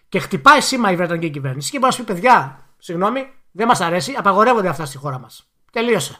Και 0.09 0.19
χτυπάει 0.19 0.61
σήμα 0.61 0.91
η 0.91 0.95
Βρετανική 0.95 1.29
κυβέρνηση 1.29 1.71
και 1.71 1.79
μπορεί 1.79 1.91
να 1.91 1.97
σου 1.97 2.03
πει: 2.03 2.13
Παιδιά, 2.13 2.59
συγγνώμη, 2.77 3.27
δεν 3.51 3.67
μας 3.67 3.81
αρέσει, 3.81 4.13
απαγορεύονται 4.17 4.67
αυτά 4.67 4.85
στη 4.85 4.97
χώρα 4.97 5.19
μας. 5.19 5.49
Τελείωσε. 5.71 6.19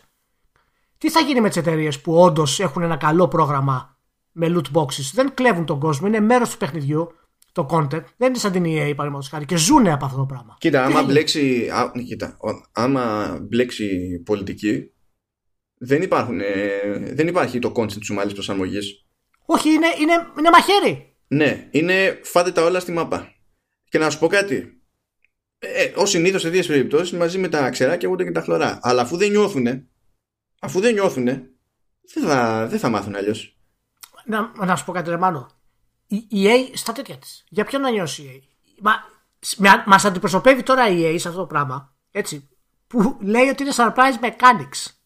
Τι 0.98 1.10
θα 1.10 1.20
γίνει 1.20 1.42
με 1.42 1.48
τις 1.48 1.58
εταιρείες 1.58 2.02
που 2.02 2.16
όντως 2.22 2.60
έχουν 2.60 2.82
ένα 2.82 2.96
καλό 2.96 3.28
πρόγραμμα 3.28 3.98
με 4.32 4.48
loot 4.56 4.78
boxes; 4.80 5.12
Δεν 5.14 5.34
κλέβουν 5.34 5.66
τον 5.66 5.80
κόσμο, 5.80 6.08
είναι 6.08 6.20
μέρος 6.20 6.50
του 6.50 6.58
παιχνιδιού, 6.58 7.12
το 7.52 7.68
content. 7.72 8.04
Δεν 8.18 8.28
είναι 8.28 8.38
σαν 8.38 8.52
την 8.52 8.64
EA 8.64 8.94
παραδείγματος 8.96 9.30
χάρη 9.30 9.46
και 9.46 9.56
ζουνε 9.56 9.92
από 9.94 10.06
αυτό 10.06 10.18
το 10.18 10.26
πράγμα. 10.26 10.56
Κοίτα, 10.60 10.78
Τι 10.80 10.84
άμα 10.86 10.94
θα 10.94 11.00
γίνει; 11.00 11.12
μπλέξει, 11.12 11.70
α, 11.74 11.92
κοίτα, 12.08 12.38
ο- 12.40 12.70
άμα 12.72 13.38
μπλέξει 13.42 14.20
πολιτική, 14.26 14.92
δεν, 15.78 16.02
υπάρχουν, 16.02 16.40
ε, 16.40 16.80
δεν 17.14 17.28
υπάρχει 17.28 17.60
το 17.60 17.72
concept 17.76 18.00
της 18.00 18.10
ομαλής 18.10 18.34
προσαρμογής. 18.34 19.06
Όχι, 19.46 19.70
είναι, 19.70 19.88
είναι, 20.00 20.14
είναι 20.40 20.50
μαχαίρι. 20.50 21.16
Ναι, 21.28 21.68
είναι 21.72 22.20
φάτε 22.24 22.52
τα 22.52 22.64
όλα 22.64 22.80
στη 22.80 22.92
μάπα. 22.92 23.34
Και 23.90 23.98
να 23.98 24.10
σου 24.10 24.20
πω 24.20 24.28
κάτι. 24.28 24.82
Ε, 25.60 25.92
Ω 25.96 26.06
συνήθως 26.06 26.42
σε 26.42 26.50
δύο 26.50 26.64
περιπτώσεις 26.64 27.18
μαζί 27.18 27.38
με 27.38 27.48
τα 27.48 27.70
ξεράκια 27.70 28.10
ούτε 28.10 28.24
και 28.24 28.32
τα 28.32 28.42
χλωρά. 28.42 28.80
Αλλά 28.82 29.02
αφού 29.02 29.18
δεν 29.18 29.30
νιώθουνε, 29.30 29.88
αφού 30.60 30.80
δεν 30.80 30.94
νιώθουνε, 30.94 31.50
δεν 32.14 32.24
θα, 32.24 32.68
δεν 32.68 32.80
θα 32.80 32.90
μάθουν 32.90 33.16
αλλιώς. 33.16 33.58
Να, 34.26 34.66
να 34.66 34.76
σου 34.76 34.86
πω 34.86 34.92
κάτι, 34.92 35.10
Ρεμάνο. 35.10 35.50
Η 36.08 36.28
EA 36.32 36.72
στα 36.74 36.94
τέτοια 36.94 37.18
της. 37.18 37.44
Για 37.50 37.66
ποιον 37.66 37.82
να 37.82 37.90
νιώσει 37.90 38.22
η 38.22 38.44
EA. 38.66 38.82
Μα 39.58 39.84
μας 39.86 40.06
αντιπροσωπεύει 40.06 40.64
τώρα 40.64 40.90
η 40.90 41.02
EA 41.04 41.20
σε 41.20 41.28
αυτό 41.28 41.40
το 41.40 41.48
πράγμα. 41.48 41.96
Έτσι. 42.12 42.50
Που 42.88 43.18
λέει 43.22 43.48
ότι 43.48 43.64
είναι 43.64 43.74
surprise 43.76 44.24
mechanics. 44.24 44.97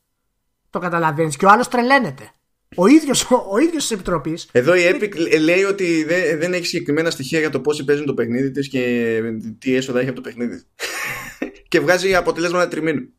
Το 0.71 0.79
καταλαβαίνεις. 0.79 1.35
Και 1.37 1.45
ο 1.45 1.49
άλλος 1.49 1.67
τρελαίνεται. 1.67 2.31
Ο 2.75 2.87
ίδιος 2.87 3.27
ο 3.51 3.57
ίδιος 3.57 3.81
της 3.81 3.91
επιτροπής. 3.91 4.49
Εδώ 4.51 4.75
η 4.75 4.81
Epic 4.93 5.15
λέ- 5.17 5.39
λέει 5.39 5.63
ότι 5.63 6.03
δεν, 6.03 6.39
δεν 6.39 6.53
έχει 6.53 6.65
συγκεκριμένα 6.65 7.09
στοιχεία 7.09 7.39
για 7.39 7.49
το 7.49 7.59
πόσοι 7.59 7.83
παίζουν 7.83 8.05
το 8.05 8.13
παιχνίδι 8.13 8.51
της 8.51 8.67
και 8.69 9.21
τι 9.59 9.75
έσοδα 9.75 9.99
έχει 9.99 10.07
από 10.09 10.21
το 10.21 10.21
παιχνίδι. 10.21 10.61
και 11.67 11.79
βγάζει 11.79 12.15
αποτελέσματα 12.15 12.67
τριμήνου. 12.67 13.13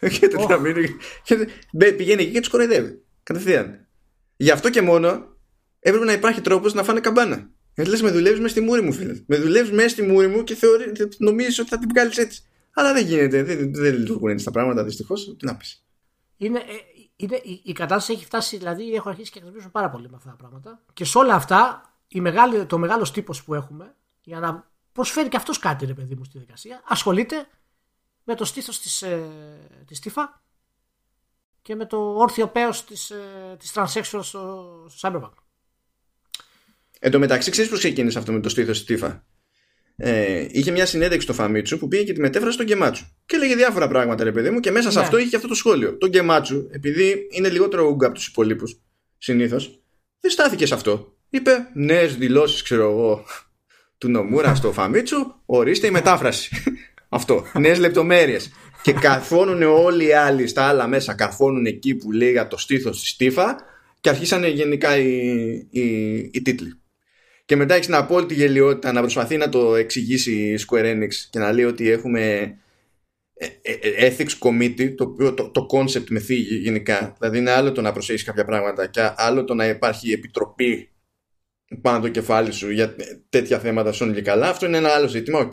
και 0.20 0.28
τετραμήνου. 0.28 0.82
Και 1.22 1.48
μπε- 1.72 1.96
πηγαίνει 1.96 2.22
εκεί 2.22 2.32
και 2.32 2.40
τους 2.40 2.48
κοροϊδεύει. 2.48 3.02
Κατευθείαν. 3.22 3.86
Γι' 4.36 4.50
αυτό 4.50 4.70
και 4.70 4.82
μόνο 4.82 5.36
έπρεπε 5.80 6.04
να 6.04 6.12
υπάρχει 6.12 6.40
τρόπος 6.40 6.74
να 6.74 6.82
φάνε 6.82 7.00
καμπάνα. 7.00 7.50
Ε, 7.74 7.84
λες 7.84 8.02
με 8.02 8.10
δουλεύεις 8.10 8.38
μέσα 8.40 8.50
στη 8.50 8.60
μούρη 8.60 8.82
μου, 8.82 8.92
φίλε. 8.92 9.14
Με 9.26 9.36
δουλεύεις 9.36 9.70
μέσα 9.70 9.88
στη 9.88 10.02
μούρη 10.02 10.26
μου 10.28 10.44
και 10.44 10.54
θεωρεί, 10.54 10.92
νομίζεις 11.18 11.58
ότι 11.58 11.68
θα 11.68 11.78
την 11.78 11.88
βγάλεις 11.88 12.16
έτσι. 12.16 12.42
Αλλά 12.74 12.92
δεν 12.92 13.06
γίνεται. 13.06 13.42
Δεν, 13.42 13.74
δεν 13.74 13.94
λειτουργούν 13.98 14.30
έτσι 14.30 14.44
τα 14.44 14.50
πράγματα 14.50 14.84
δυστυχώς. 14.84 15.36
Τι 15.38 15.46
να 15.46 15.56
πεις. 15.56 15.82
Είναι, 16.40 16.58
ε, 16.58 16.64
είναι, 17.16 17.36
η, 17.36 17.62
η 17.64 17.72
κατάσταση 17.72 18.12
έχει 18.12 18.24
φτάσει, 18.24 18.56
δηλαδή 18.56 18.94
έχω 18.94 19.08
αρχίσει 19.08 19.30
και 19.30 19.38
εκνευρίζουν 19.38 19.70
πάρα 19.70 19.90
πολύ 19.90 20.10
με 20.10 20.16
αυτά 20.16 20.30
τα 20.30 20.36
πράγματα. 20.36 20.82
Και 20.92 21.04
σε 21.04 21.18
όλα 21.18 21.34
αυτά, 21.34 21.92
η 22.08 22.20
μεγάλη, 22.20 22.66
το 22.66 22.78
μεγάλος 22.78 23.12
τύπος 23.12 23.44
που 23.44 23.54
έχουμε, 23.54 23.94
για 24.22 24.40
να 24.40 24.70
προσφέρει 24.92 25.28
και 25.28 25.36
αυτός 25.36 25.58
κάτι, 25.58 25.86
ρε 25.86 25.94
παιδί 25.94 26.14
μου, 26.14 26.24
στη 26.24 26.38
δικασία, 26.38 26.82
ασχολείται 26.84 27.48
με 28.24 28.34
το 28.34 28.44
στήθος 28.44 28.80
της 28.80 29.02
ε, 29.02 29.84
της 29.86 30.00
τύφα 30.00 30.42
και 31.62 31.74
με 31.74 31.86
το 31.86 32.14
όρθιο 32.16 32.48
πέος 32.48 32.84
της, 32.84 33.10
ε, 33.10 33.56
της 33.58 33.72
transsexual 33.74 34.02
στο, 34.02 34.22
στο 34.22 35.00
Cyberpunk. 35.00 35.32
Εν 36.98 37.10
τω 37.10 37.18
μεταξύ, 37.18 37.50
ξέρεις 37.50 37.70
πώς 37.70 37.78
ξεκίνησε 37.78 38.18
αυτό 38.18 38.32
με 38.32 38.40
το 38.40 38.48
στήθος 38.48 38.76
της 38.76 38.86
τύφα. 38.86 39.24
Ε, 40.00 40.46
είχε 40.50 40.70
μια 40.70 40.86
συνέντευξη 40.86 41.26
στο 41.26 41.32
Φαμίτσου 41.32 41.78
που 41.78 41.88
πήγε 41.88 42.02
και 42.04 42.12
τη 42.12 42.20
μετέφρασε 42.20 42.52
στον 42.52 42.66
Γκεμάτσου. 42.66 43.04
Και 43.26 43.36
έλεγε 43.36 43.54
διάφορα 43.56 43.88
πράγματα, 43.88 44.24
ρε 44.24 44.32
παιδί 44.32 44.50
μου, 44.50 44.60
και 44.60 44.70
μέσα 44.70 44.90
σε 44.90 44.98
Ναι. 44.98 45.04
αυτό 45.04 45.18
είχε 45.18 45.28
και 45.28 45.36
αυτό 45.36 45.48
το 45.48 45.54
σχόλιο. 45.54 45.96
Το 45.98 46.08
Γκεμάτσου, 46.08 46.66
επειδή 46.70 47.26
είναι 47.30 47.48
λιγότερο 47.48 47.88
ούγκα 47.88 48.06
από 48.06 48.14
τους 48.14 48.26
υπολείπους 48.26 48.80
συνήθως, 49.18 49.82
δεν 50.20 50.30
στάθηκε 50.30 50.66
σε 50.66 50.74
αυτό. 50.74 51.16
Είπε 51.30 51.50
νέες 51.74 52.16
δηλώσεις, 52.16 52.62
ξέρω 52.62 52.90
εγώ, 52.90 53.24
του 53.98 54.08
Νομούρα 54.08 54.54
στο 54.54 54.72
Φαμίτσου, 54.72 55.16
ορίστε 55.46 55.86
η 55.86 55.90
μετάφραση. 55.90 56.62
αυτό. 57.08 57.46
Νέες 57.58 57.78
λεπτομέρειες. 57.78 58.50
και 58.82 58.92
καρφώνουν 58.92 59.62
όλοι 59.62 60.06
οι 60.06 60.12
άλλοι 60.12 60.46
στα 60.46 60.62
άλλα 60.64 60.86
μέσα, 60.86 61.14
καρφώνουν 61.14 61.66
εκεί 61.66 61.94
που 61.94 62.12
λέει 62.12 62.30
για 62.30 62.48
το 62.48 62.56
στήθος 62.58 63.00
της 63.00 63.16
τύφα 63.16 63.56
και 64.00 64.08
αρχίσανε 64.08 64.48
γενικά 64.48 64.96
οι, 64.98 65.16
οι, 65.70 66.14
οι 66.32 66.42
τίτλοι. 66.42 66.80
Και 67.48 67.56
μετά 67.56 67.74
έχεις 67.74 67.86
την 67.86 67.94
απόλυτη 67.94 68.34
γελιότητα 68.34 68.92
να 68.92 69.00
προσπαθεί 69.00 69.36
να 69.36 69.48
το 69.48 69.74
εξηγήσει 69.74 70.32
η 70.32 70.58
Square 70.68 70.84
Enix 70.84 71.08
και 71.30 71.38
να 71.38 71.52
λέει 71.52 71.64
ότι 71.64 71.90
έχουμε 71.90 72.22
ε, 73.34 73.46
ε, 73.62 74.16
ethics 74.16 74.38
committee, 74.38 74.94
το, 74.96 75.04
οποίο- 75.04 75.34
το, 75.34 75.50
το 75.50 75.66
concept 75.72 76.08
με 76.08 76.18
θίγει 76.18 76.56
γενικά. 76.56 77.14
Δηλαδή 77.18 77.38
είναι 77.38 77.50
άλλο 77.50 77.72
το 77.72 77.80
να 77.80 77.92
προσέχεις 77.92 78.24
κάποια 78.24 78.44
πράγματα 78.44 78.86
και 78.86 79.12
άλλο 79.16 79.44
το 79.44 79.54
να 79.54 79.66
υπάρχει 79.66 80.12
επιτροπή 80.12 80.88
πάνω 81.80 81.96
από 81.96 82.06
το 82.06 82.12
κεφάλι 82.12 82.52
σου 82.52 82.70
για 82.70 82.96
τέτοια 83.28 83.58
θέματα 83.58 83.92
σώνει 83.92 84.14
και 84.14 84.22
καλά. 84.22 84.48
Αυτό 84.48 84.66
είναι 84.66 84.76
ένα 84.76 84.88
άλλο 84.88 85.06
ζήτημα, 85.06 85.38
οκ. 85.38 85.52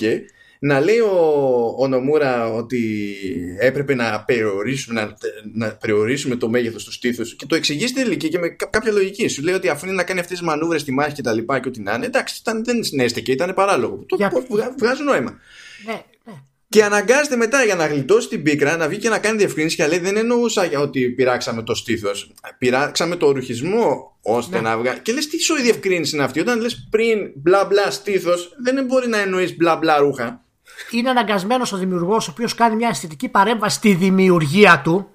Να 0.59 0.79
λέει 0.79 0.99
ο, 0.99 1.75
ο 1.77 1.87
Νομούρα 1.87 2.53
ότι 2.53 3.13
έπρεπε 3.59 3.95
να 3.95 4.23
περιορίσουμε, 4.25 5.01
να, 5.01 5.15
να 5.53 5.71
περιορίσουμε 5.75 6.35
το 6.35 6.49
μέγεθος 6.49 6.83
του 6.83 6.91
στήθους 6.91 7.35
και 7.35 7.45
το 7.45 7.55
εξηγείς 7.55 7.89
στην 7.89 8.03
τελική 8.03 8.27
και 8.29 8.39
με 8.39 8.49
κα- 8.49 8.65
κάποια 8.65 8.91
λογική. 8.91 9.27
Σου 9.27 9.43
λέει 9.43 9.53
ότι 9.53 9.69
αφού 9.69 9.85
είναι 9.85 9.95
να 9.95 10.03
κάνει 10.03 10.19
αυτές 10.19 10.37
τις 10.37 10.47
μανούβρες 10.47 10.81
στη 10.81 10.91
μάχη 10.91 11.13
και 11.13 11.21
τα 11.21 11.33
λοιπά 11.33 11.59
και 11.59 11.67
ό,τι 11.67 11.81
να 11.81 11.93
είναι, 11.93 12.05
εντάξει, 12.05 12.37
ήταν, 12.41 12.63
δεν 12.63 12.83
συνέστηκε, 12.83 13.31
ήταν 13.31 13.53
παράλογο. 13.53 14.03
Το 14.07 14.15
Για- 14.15 14.31
βγα- 14.49 14.73
βγάζει 14.79 15.03
νόημα. 15.03 15.37
Ναι, 15.85 15.93
ναι. 16.25 16.33
Και 16.69 16.83
αναγκάζεται 16.83 17.35
μετά 17.35 17.63
για 17.63 17.75
να 17.75 17.85
γλιτώσει 17.87 18.27
την 18.27 18.43
πίκρα 18.43 18.77
να 18.77 18.87
βγει 18.87 18.97
και 18.97 19.09
να 19.09 19.19
κάνει 19.19 19.37
διευκρίνηση 19.37 19.75
και 19.75 19.81
να 19.81 19.87
λέει 19.87 19.99
δεν 19.99 20.17
εννοούσα 20.17 20.65
για 20.65 20.79
ότι 20.79 21.09
πειράξαμε 21.09 21.63
το 21.63 21.75
στήθος. 21.75 22.33
Πειράξαμε 22.57 23.15
το 23.15 23.31
ρουχισμό 23.31 24.17
ώστε 24.21 24.55
Ναι. 24.55 24.61
να 24.61 24.77
βγάλει. 24.77 24.99
Και 24.99 25.11
λες 25.13 25.27
τι 25.27 25.39
σόι 25.41 25.61
διευκρίνηση 25.61 26.15
είναι 26.15 26.23
αυτή; 26.23 26.39
Όταν 26.39 26.59
λες 26.61 26.87
πριν 26.89 27.17
μπλα 27.35 27.65
μπλα 27.65 27.91
στήθος, 27.91 28.55
δεν 28.63 28.85
μπορεί 28.85 29.07
να 29.07 29.17
εννοείς 29.19 29.55
μπλα 29.55 29.75
μπλα 29.75 29.97
ρούχα. 29.97 30.44
Είναι 30.91 31.09
αναγκασμένος 31.09 31.71
ο 31.71 31.77
δημιουργός, 31.77 32.27
ο 32.27 32.31
οποίος 32.31 32.55
κάνει 32.55 32.75
μια 32.75 32.87
αισθητική 32.89 33.29
παρέμβαση 33.29 33.75
στη 33.77 33.93
δημιουργία 33.93 34.81
του. 34.83 35.09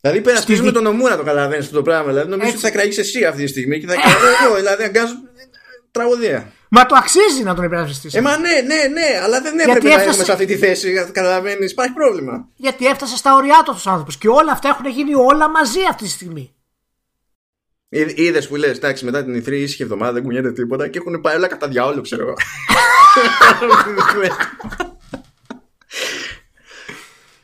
Δηλαδή 0.00 0.18
υπερασπίζουμε 0.18 0.68
Στη- 0.68 0.76
τον 0.76 0.86
ομούρα 0.86 1.16
το 1.16 1.22
καταλαβαίνεις 1.22 1.64
αυτό 1.64 1.76
το 1.76 1.82
πράγμα. 1.82 2.08
Δηλαδή 2.08 2.28
νομίζω 2.28 2.48
Έτσι. 2.50 2.64
ότι 2.66 2.72
θα 2.74 2.80
κραγεί 2.80 3.00
εσύ 3.00 3.24
αυτή 3.24 3.42
τη 3.42 3.48
στιγμή 3.48 3.80
και 3.80 3.86
θα 3.86 3.94
κάνω 3.94 4.14
εγώ. 4.46 4.54
Δηλαδή 4.56 4.82
αγκάζω. 4.82 5.14
Τραγωδία. 5.90 6.52
Μα 6.68 6.86
το 6.86 6.94
αξίζει 6.98 7.42
να 7.42 7.54
τον 7.54 7.64
υπερασπιστείς. 7.64 8.14
Ε, 8.14 8.20
μα 8.20 8.36
ναι, 8.38 8.48
ναι, 8.48 8.74
ναι, 8.92 9.20
αλλά 9.22 9.40
δεν 9.40 9.58
έπρεπε 9.58 9.70
να 9.88 9.88
έφτασε- 9.88 10.08
έχουμε 10.08 10.24
σε 10.24 10.32
αυτή 10.32 10.44
τη 10.46 10.56
θέση. 10.56 10.92
Καταλαβαίνεις, 11.12 11.70
υπάρχει 11.70 11.92
πρόβλημα. 11.92 12.48
Γιατί 12.56 12.86
έφτασε 12.86 13.16
στα 13.16 13.34
ωριά 13.34 13.62
του 13.64 13.80
ο 13.86 13.90
άνθρωπος. 13.90 14.18
Και 14.18 14.28
όλα 14.28 14.52
αυτά 14.52 14.68
έχουν 14.68 14.86
γίνει 14.90 15.14
όλα 15.14 15.48
μαζί 15.50 15.78
αυτή 15.90 16.02
τη 16.04 16.10
στιγμή. 16.10 16.54
Είδες 18.14 18.48
που 18.48 18.56
λες, 18.56 18.76
εντάξει, 18.76 19.04
μετά 19.04 19.24
την 19.24 19.34
ηθρή 19.34 19.60
ήσυχη 19.60 19.82
εβδομάδα 19.82 20.12
δεν 20.12 20.22
κουνιέται 20.22 20.52
τίποτα 20.52 20.88
και 20.88 20.98
έχουν 20.98 21.20
πάει 21.20 21.36
όλα 21.36 21.46
κατά 21.46 21.68
διαόλου, 21.68 22.00
ξέρω 22.00 22.22
εγώ. 22.22 22.34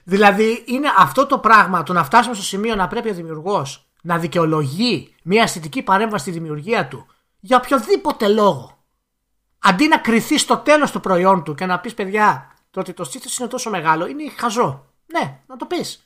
Δηλαδή 0.05 0.64
είναι 0.66 0.89
αυτό 0.97 1.27
το 1.27 1.39
πράγμα, 1.39 1.83
το 1.83 1.93
να 1.93 2.05
φτάσουμε 2.05 2.35
στο 2.35 2.45
σημείο 2.45 2.75
να 2.75 2.87
πρέπει 2.87 3.09
ο 3.09 3.14
δημιουργός 3.14 3.91
να 4.03 4.18
δικαιολογεί 4.18 5.14
μια 5.23 5.43
αισθητική 5.43 5.83
παρέμβαση 5.83 6.23
στη 6.23 6.33
δημιουργία 6.33 6.89
του 6.89 7.07
για 7.41 7.57
οποιοδήποτε 7.57 8.29
λόγο. 8.29 8.79
Αντί 9.59 9.89
να 9.89 9.99
κρυθεί 9.99 10.39
στο 10.39 10.57
τέλος 10.57 10.91
του 10.91 11.01
προϊόν 11.01 11.43
του 11.43 11.55
και 11.55 11.66
να 11.66 11.79
πεις 11.79 11.95
παιδιά, 11.95 12.55
το 12.71 12.81
ότι 12.81 12.93
το 12.93 13.05
στήθος 13.05 13.39
είναι 13.39 13.49
τόσο 13.49 13.71
μεγάλο 13.71 14.07
είναι 14.07 14.33
χαζό. 14.37 14.87
Ναι, 15.07 15.39
να 15.47 15.57
το 15.57 15.64
πεις. 15.64 16.05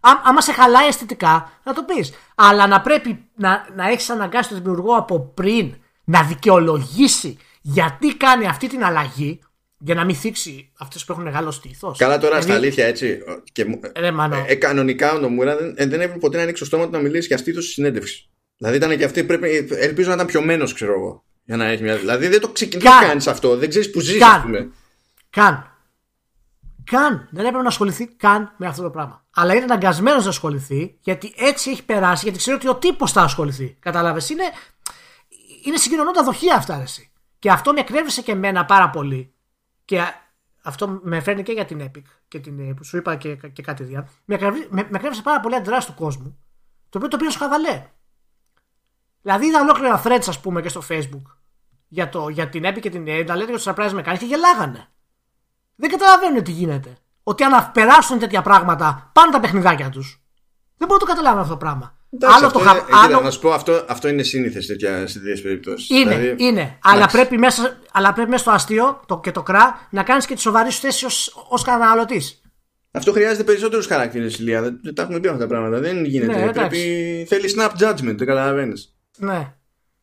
Άμα 0.00 0.40
σε 0.40 0.52
χαλάει 0.52 0.86
αισθητικά, 0.86 1.50
να 1.62 1.72
το 1.72 1.82
πεις. 1.82 2.12
Αλλά 2.34 2.66
να 2.66 2.80
πρέπει 2.80 3.30
να, 3.34 3.66
να 3.74 3.88
έχεις 3.88 4.10
αναγκάσει 4.10 4.48
τον 4.48 4.58
δημιουργό 4.62 4.96
από 4.96 5.20
πριν 5.20 5.74
να 6.04 6.22
δικαιολογήσει 6.22 7.38
γιατί 7.62 8.16
κάνει 8.16 8.46
αυτή 8.46 8.66
την 8.68 8.84
αλλαγή 8.84 9.40
για 9.78 9.94
να 9.94 10.04
μην 10.04 10.14
θίξει 10.14 10.72
αυτούς 10.78 11.04
που 11.04 11.12
έχουν 11.12 11.24
μεγάλο 11.24 11.50
στήθος; 11.50 11.98
Καλά 11.98 12.18
τώρα 12.18 12.40
στα 12.40 12.54
αλήθεια 12.54 12.86
έτσι. 12.86 13.18
Και, 13.52 13.64
μου- 13.64 13.80
Ρε, 13.96 14.10
μάνο. 14.10 14.36
ε, 14.36 14.44
ε, 14.46 14.54
κανονικά 14.54 15.12
ο 15.12 15.18
Νομούρα 15.18 15.56
δεν, 15.56 15.74
ε, 15.76 15.86
δεν 15.86 16.00
έπρεπε 16.00 16.18
ποτέ 16.18 16.36
να 16.36 16.42
ανοίξει 16.42 16.62
το 16.62 16.68
στόμα 16.68 16.84
του 16.84 16.90
να 16.90 16.98
μιλήσει 16.98 17.26
για 17.26 17.36
στήθος 17.38 17.64
στη 17.64 17.72
συνέντευξη. 17.72 18.28
Δηλαδή 18.56 18.76
ήταν 18.76 18.96
και 18.98 19.04
αυτή 19.04 19.24
πρέπει, 19.24 19.66
ελπίζω 19.70 20.08
να 20.08 20.14
ήταν 20.14 20.26
πιωμένος, 20.26 20.72
ξέρω 20.72 20.92
εγώ. 20.92 21.24
Για 21.44 21.56
να 21.56 21.64
έχει 21.66 21.82
μια, 21.82 21.96
δηλαδή 21.96 22.28
δεν 22.28 22.40
το 22.40 22.48
ξεκινάει 22.48 22.92
Καν. 22.92 23.00
να 23.02 23.08
κάνει 23.08 23.22
αυτό. 23.28 23.56
Δεν 23.56 23.68
ξέρεις 23.68 23.90
που 23.90 24.00
ζεις, 24.00 24.18
Καν. 24.18 24.30
ας 24.36 24.42
πούμε. 24.42 24.70
Καν. 25.30 25.66
Καν. 26.90 27.28
Δεν 27.30 27.44
έπρεπε 27.44 27.62
να 27.62 27.68
ασχοληθεί 27.68 28.06
καν 28.06 28.54
με 28.56 28.66
αυτό 28.66 28.82
το 28.82 28.90
πράγμα. 28.90 29.24
Αλλά 29.34 29.54
είναι 29.54 29.62
αναγκασμένος 29.64 30.24
να 30.24 30.30
ασχοληθεί 30.30 30.96
γιατί 31.00 31.32
έτσι 31.36 31.70
έχει 31.70 31.84
περάσει, 31.84 32.20
γιατί 32.24 32.38
ξέρει 32.38 32.56
ότι 32.56 32.68
ο 32.68 32.74
τύπος 32.76 33.12
θα 33.12 33.20
ασχοληθεί. 33.22 33.76
Κατάλαβες. 33.80 34.28
Είναι, 34.30 34.42
είναι 35.66 35.76
συγκοινωνώντα 35.76 36.22
δοχεία 36.24 36.54
αυτά, 36.54 36.76
ρε, 36.76 36.82
εσύ. 36.82 37.11
Και 37.42 37.50
αυτό 37.50 37.72
με 37.72 37.80
εκνεύρισε 37.80 38.22
και 38.22 38.32
εμένα 38.32 38.64
πάρα 38.64 38.90
πολύ. 38.90 39.34
Και 39.84 40.02
αυτό 40.62 41.00
με 41.02 41.20
φέρνει 41.20 41.42
και 41.42 41.52
για 41.52 41.64
την 41.64 41.80
Epic 41.82 42.02
και 42.28 42.40
την, 42.40 42.58
ε, 42.70 42.74
που 42.74 42.84
σου 42.84 42.96
είπα 42.96 43.16
και, 43.16 43.36
και 43.36 43.62
κάτι 43.62 43.84
διά. 43.84 44.08
Με, 44.24 44.34
εκνευρί- 44.34 44.70
με, 44.70 44.82
με 44.82 44.96
εκνεύρισε 44.96 45.22
πάρα 45.22 45.40
πολύ 45.40 45.54
αντιδράσει 45.54 45.86
του 45.86 45.94
κόσμου. 45.94 46.38
Το 46.88 46.98
οποίο 46.98 47.08
το 47.08 47.16
πήρα 47.16 47.30
στο 47.30 47.38
χαβαλέ. 47.38 47.86
Δηλαδή 49.22 49.46
είδα 49.46 49.60
ολόκληρα 49.60 50.02
threads, 50.04 50.24
ας 50.28 50.40
πούμε, 50.40 50.62
και 50.62 50.68
στο 50.68 50.82
Facebook 50.88 51.22
για, 51.88 52.08
το, 52.08 52.28
για 52.28 52.48
την 52.48 52.64
Epic 52.66 52.80
και 52.80 52.90
την 52.90 53.04
EA 53.06 53.24
να 53.26 53.36
λένε 53.36 53.50
για 53.50 53.60
το 53.60 53.70
surprise 53.70 53.92
με 53.92 54.02
κάνει 54.02 54.18
και 54.18 54.24
γελάγανε. 54.24 54.88
Δεν 55.74 55.90
καταλαβαίνουν 55.90 56.42
τι 56.42 56.50
γίνεται. 56.50 56.96
Ότι 57.22 57.42
αν 57.42 57.72
περάσουν 57.72 58.18
τέτοια 58.18 58.42
πράγματα 58.42 59.10
πάνε 59.14 59.32
τα 59.32 59.40
παιχνιδάκια 59.40 59.90
τους. 59.90 60.22
Δεν 60.76 60.88
μπορώ 60.88 61.00
να 61.00 61.06
το 61.06 61.12
καταλάβω 61.12 61.40
αυτό 61.40 61.52
το 61.52 61.58
πράγμα. 61.58 61.96
Εντάξει, 62.14 62.36
άλλο 62.36 62.46
αυτό 62.46 62.58
το 62.58 62.64
είναι, 62.64 62.72
χα... 62.72 62.76
ε, 62.76 62.80
κοίτα, 62.80 63.02
άλλο... 63.02 63.20
Να 63.20 63.30
σου 63.30 63.40
πω, 63.40 63.52
αυτό, 63.52 63.84
αυτό 63.88 64.08
είναι 64.08 64.22
σύνηθες 64.22 64.64
σε 64.64 64.76
τέτοιες 65.12 65.42
περιπτώσεις. 65.42 65.88
Είναι, 65.88 66.16
δηλαδή, 66.16 66.44
είναι. 66.44 66.78
Αλλά 66.82 66.96
εντάξει. 66.96 67.16
πρέπει, 67.16 67.38
μέσα, 67.38 67.78
αλλά 67.92 68.12
πρέπει 68.12 68.30
μέσα 68.30 68.42
στο 68.42 68.50
αστείο 68.50 69.00
το, 69.06 69.20
και 69.20 69.30
το 69.30 69.42
κρά 69.42 69.88
να 69.90 70.02
κάνεις 70.02 70.26
και 70.26 70.34
τη 70.34 70.40
σοβαρή 70.40 70.70
σου 70.70 70.80
θέση 70.80 71.06
ω 71.48 71.62
καταναλωτής. 71.64 72.42
Αυτό 72.90 73.12
χρειάζεται 73.12 73.44
περισσότερους 73.44 73.86
χαρακτήρες, 73.86 74.38
Ηλία. 74.38 74.62
Δεν, 74.62 74.80
δεν 74.82 74.94
τα 74.94 75.02
έχουμε 75.02 75.20
πει 75.20 75.28
αυτά 75.28 75.40
τα 75.40 75.46
πράγματα. 75.46 75.78
Δεν 75.78 76.04
γίνεται. 76.04 76.32
Ναι, 76.32 76.42
εντάξει. 76.42 76.58
πρέπει, 76.58 77.26
θέλει 77.28 77.54
snap 77.56 77.70
judgment, 77.70 78.16
δεν 78.16 78.26
καταλαβαίνεις. 78.26 78.96
Ναι. 79.16 79.54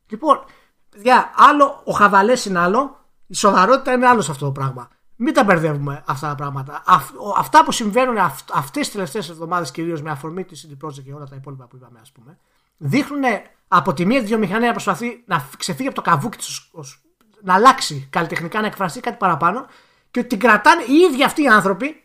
Λοιπόν, 0.10 0.44
παιδιά, 0.90 1.32
άλλο 1.36 1.82
ο 1.84 1.92
χαβαλές 1.92 2.46
είναι 2.46 2.60
άλλο, 2.60 3.06
η 3.28 3.36
σοβαρότητα 3.36 3.92
είναι 3.92 4.08
άλλο 4.08 4.22
σε 4.22 4.32
αυτό 4.32 4.46
το 4.46 4.52
πράγμα. 4.52 4.90
Μην 5.22 5.34
τα 5.34 5.44
μπερδεύουμε 5.44 6.04
αυτά 6.08 6.28
τα 6.28 6.36
πράγματα. 6.36 6.84
Αυ- 6.86 7.16
ο- 7.20 7.34
αυτά 7.38 7.64
που 7.64 7.72
συμβαίνουν 7.72 8.18
αυ- 8.18 8.52
αυτές 8.58 8.84
τις 8.86 8.92
τελευταίες 8.92 9.30
εβδομάδες, 9.30 9.72
κυρίως 9.72 10.02
με 10.02 10.12
αφορμή 10.12 10.44
της 10.44 10.68
CD 10.70 10.86
Projekt 10.88 11.04
και 11.04 11.14
όλα 11.14 11.26
τα 11.26 11.36
υπόλοιπα 11.36 11.66
που 11.68 11.76
είπαμε, 11.76 12.00
ας 12.02 12.12
πούμε, 12.12 12.38
δείχνουν 12.78 13.24
από 13.68 13.94
τη 13.94 14.06
μία 14.06 14.20
τη 14.20 14.26
βιομηχανία 14.26 14.66
να 14.68 14.72
προσπαθεί 14.72 15.24
να 15.28 15.40
φ- 15.40 15.58
ξεφύγει 15.58 15.88
από 15.88 15.96
το 15.96 16.02
καβούκι 16.02 16.38
της, 16.38 16.70
να 17.42 17.54
αλλάξει 17.54 18.08
καλλιτεχνικά, 18.10 18.62
να 18.62 18.68
εκφραστεί 18.68 19.00
κάτι 19.00 19.18
παραπάνω 19.18 19.68
και 20.12 20.20
ότι 20.20 20.28
την 20.30 20.40
κρατάνε 20.40 20.84
οι 20.84 20.94
ίδιοι 20.96 21.24
αυτοί 21.24 21.42
οι 21.42 21.48
άνθρωποι 21.48 22.04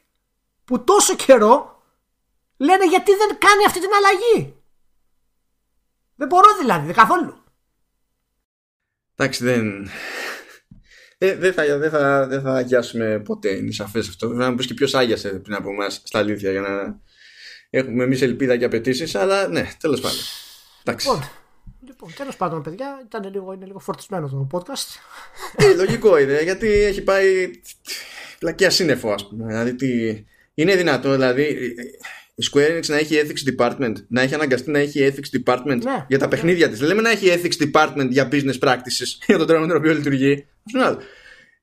που 0.65 0.85
τόσο 0.85 1.15
καιρό 1.17 1.83
λένε 2.57 2.87
γιατί 2.89 3.11
δεν 3.15 3.39
κάνει 3.39 3.65
αυτή 3.67 3.81
την 3.81 3.91
αλλαγή; 3.97 4.55
Δεν 6.15 6.29
μπορώ 6.29 6.57
δηλαδή, 6.61 6.87
δεν 6.87 6.95
καθόλου. 6.95 7.43
Εντάξει, 9.17 9.45
δεν. 9.45 9.89
Ε, 11.19 11.37
δεν, 11.37 11.53
θα, 11.53 11.79
δεν, 11.79 11.91
θα, 11.91 12.27
δεν 12.27 12.41
θα 12.41 12.55
αγιάσουμε 12.55 13.21
ποτέ, 13.25 13.49
είναι 13.49 13.73
σαφές 13.73 14.09
αυτό. 14.09 14.29
Βέβαια, 14.29 14.49
να 14.49 14.55
πεις 14.55 14.67
και 14.67 14.75
ποιος 14.75 14.95
άγιασε 14.95 15.29
πριν 15.29 15.55
από 15.55 15.71
εμάς 15.71 16.03
στα 16.05 16.19
αλήθεια 16.19 16.51
για 16.51 16.61
να 16.61 17.01
έχουμε 17.71 18.05
εμείς 18.05 18.23
ελπίδα 18.23 18.57
και 18.57 18.65
απαιτήσεις, 18.65 19.15
αλλά 19.15 19.49
ναι, 19.49 19.69
τέλος 19.81 20.01
πάντων. 20.01 20.19
Εντάξει. 20.85 21.09
Λοιπόν, 21.09 21.29
λοιπόν 21.87 22.13
τέλος 22.17 22.37
πάντων, 22.37 22.63
παιδιά, 22.63 23.03
ήταν 23.07 23.33
λίγο, 23.33 23.53
είναι 23.53 23.67
λίγο 23.67 23.79
φορτισμένο 23.79 24.29
το 24.29 24.47
podcast. 24.53 24.97
Ε, 25.57 25.75
λογικό 25.75 26.19
είναι, 26.19 26.43
γιατί 26.43 26.69
έχει 26.69 27.03
πάει 27.03 27.51
πλακία 28.39 28.71
σύννεφο, 28.71 29.11
ας 29.11 29.29
πούμε. 29.29 29.47
Δηλαδή, 29.47 29.75
τι... 29.75 30.25
είναι 30.55 30.77
δυνατό, 30.77 31.11
δηλαδή, 31.13 31.75
η 32.35 32.45
Square 32.53 32.77
Enix 32.77 32.87
να 32.87 32.97
έχει 32.97 33.21
ethics 33.25 33.61
department, 33.61 33.95
να 34.09 34.21
έχει 34.23 34.35
αναγκαστεί 34.35 34.71
να 34.71 34.79
έχει 34.79 35.13
ethics 35.15 35.39
department 35.43 35.79
Ναι. 35.83 36.05
για 36.09 36.19
τα 36.19 36.29
παιχνίδια 36.29 36.69
της. 36.69 36.79
Δεν 36.79 36.89
λέμε 36.89 37.03
να 37.03 37.11
έχει 37.11 37.27
ethics 37.35 37.71
department 37.71 38.09
για 38.11 38.29
business 38.33 38.59
practices, 38.59 39.09
για 39.27 39.39
τον 39.39 39.47
τρόπο 39.47 39.63
με 39.63 39.69
τον 39.69 39.77
οποίο 39.77 39.95
λειτουργεί. 39.95 40.47
Αυτό 40.67 40.79
είναι 40.79 40.87
άλλος; 40.87 41.05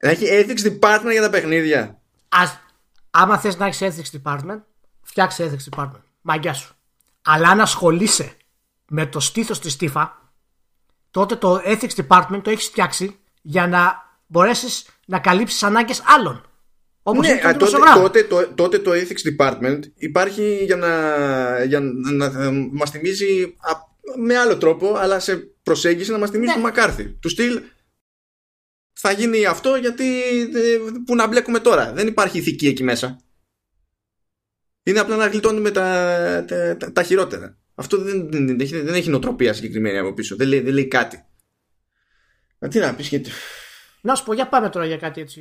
Να 0.01 0.09
έχει 0.09 0.25
ethics 0.29 0.65
department 0.67 1.11
για 1.11 1.21
τα 1.21 1.29
παιχνίδια. 1.29 1.99
Ας, 2.29 2.59
άμα 3.11 3.39
θες 3.39 3.57
να 3.57 3.65
έχεις 3.65 3.79
ethics 3.81 4.21
department, 4.23 4.61
φτιάξε 5.01 5.51
ethics 5.51 5.75
department. 5.75 6.01
Μαγκιά 6.21 6.53
σου. 6.53 6.75
Αλλά 7.21 7.49
αν 7.49 7.61
ασχολείσαι 7.61 8.33
με 8.87 9.05
το 9.05 9.19
στήθος 9.19 9.59
της 9.59 9.77
FIFA, 9.79 10.09
τότε 11.11 11.35
το 11.35 11.61
ethics 11.65 12.05
department 12.07 12.39
το 12.43 12.49
έχεις 12.49 12.65
φτιάξει 12.65 13.19
για 13.41 13.67
να 13.67 14.09
μπορέσεις 14.27 14.85
να 15.05 15.19
καλύψεις 15.19 15.63
ανάγκες 15.63 16.01
άλλων. 16.05 16.45
Όπως 17.03 17.27
Ναι, 17.27 17.31
είναι 17.33 17.41
το 17.41 17.47
α, 17.47 17.51
τότε, 17.51 17.65
δημοσιογράφο. 17.65 18.01
τότε, 18.01 18.23
το, 18.23 18.47
τότε 18.55 18.79
το 18.79 18.91
ethics 18.91 19.39
department 19.39 19.79
υπάρχει 19.95 20.63
για 20.65 20.75
να, 20.75 21.63
για 21.63 21.79
να, 21.79 22.29
να 22.29 22.51
μας 22.51 22.89
θυμίζει 22.91 23.43
α, 23.43 23.71
με 24.17 24.37
άλλο 24.37 24.57
τρόπο, 24.57 24.93
αλλά 24.95 25.19
σε 25.19 25.37
προσέγγιση 25.63 26.11
να 26.11 26.17
μας 26.17 26.29
θυμίζει 26.29 26.49
Ναι. 26.49 26.55
του 26.55 26.61
Μακάρθη. 26.61 27.05
Του 27.09 27.29
στυλ 27.29 27.61
θα 28.93 29.11
γίνει 29.11 29.45
αυτό 29.45 29.75
γιατί 29.75 30.05
ε, 30.41 30.77
που 31.05 31.15
να 31.15 31.27
μπλέκουμε 31.27 31.59
τώρα. 31.59 31.91
Δεν 31.93 32.07
υπάρχει 32.07 32.37
ηθική 32.37 32.67
εκεί 32.67 32.83
μέσα. 32.83 33.21
Είναι 34.83 34.99
απλά 34.99 35.15
να 35.15 35.27
γλιτώνουμε 35.27 35.71
τα, 35.71 36.45
τα, 36.47 36.77
τα, 36.77 36.91
τα 36.91 37.03
χειρότερα. 37.03 37.57
Αυτό 37.75 37.97
δεν, 37.97 38.31
δεν, 38.31 38.47
δεν 38.47 38.59
έχει, 38.59 38.79
δεν 38.81 38.93
έχει 38.93 39.09
νοοτροπία 39.09 39.53
συγκεκριμένη 39.53 39.97
από 39.97 40.13
πίσω. 40.13 40.35
Δεν 40.35 40.47
λέει, 40.47 40.59
δεν 40.59 40.73
λέει 40.73 40.87
κάτι. 40.87 41.25
Μα 42.59 42.67
τι 42.67 42.79
να 42.79 42.95
πεις 42.95 43.07
γιατί... 43.07 43.29
Να 44.01 44.15
σου 44.15 44.23
πω, 44.23 44.33
για 44.33 44.47
πάμε 44.47 44.69
τώρα 44.69 44.85
για 44.85 44.97
κάτι 44.97 45.21
έτσι 45.21 45.39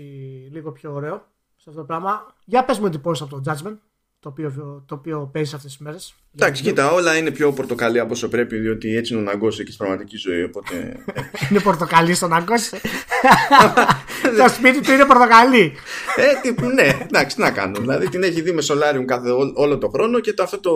λίγο 0.53 0.73
πιο 0.73 0.93
ωραίο 0.93 1.33
σε 1.63 1.69
αυτό 1.71 1.81
το 1.81 1.87
πράγμα. 1.87 2.35
Για 2.45 2.65
πες 2.65 2.79
μου 2.79 2.87
εντυπώσεις 2.87 3.23
από 3.23 3.41
το 3.41 3.53
Judgment, 3.53 3.77
το 4.21 4.29
οποίο, 4.29 4.83
το 4.87 4.95
οποίο 4.95 5.31
παίζεις 5.33 5.55
αυτές 5.55 5.71
τις 5.71 5.81
μέρες. 5.81 6.15
Εντάξει, 6.35 6.63
κοίτα, 6.63 6.91
όλα 6.93 7.17
είναι 7.17 7.31
πιο 7.31 7.53
πορτοκαλί 7.53 7.99
από 7.99 8.13
όσο 8.13 8.29
πρέπει, 8.29 8.57
διότι 8.59 8.97
έτσι 8.97 9.13
είναι 9.13 9.23
ο 9.23 9.25
Ναγκός 9.25 9.59
εκεί 9.59 9.73
στην 9.73 9.79
πραγματική 9.87 10.17
ζωή. 10.17 10.43
Οπότε. 10.43 10.97
Είναι 11.51 11.61
πορτοκαλί 11.61 12.15
στον 12.15 12.33
Αγκός. 12.33 12.69
το 14.39 14.49
σπίτι 14.49 14.81
του 14.81 14.93
είναι 14.93 15.05
πορτοκαλί. 15.05 15.73
ε, 16.17 16.53
τι, 16.53 16.67
ναι, 16.67 16.99
εντάξει, 17.03 17.37
τι 17.37 17.43
να 17.43 17.51
κάνω. 17.51 17.81
Δηλαδή 17.81 18.09
την 18.09 18.23
έχει 18.23 18.41
δει 18.41 18.53
με 18.53 18.63
Solarium 18.69 19.05
κάθε, 19.07 19.31
ό- 19.31 19.53
όλο 19.55 19.79
το 19.79 19.89
χρόνο 19.89 20.21
και 20.21 20.33
το, 20.33 20.43
αυτό 20.43 20.61
το, 20.61 20.73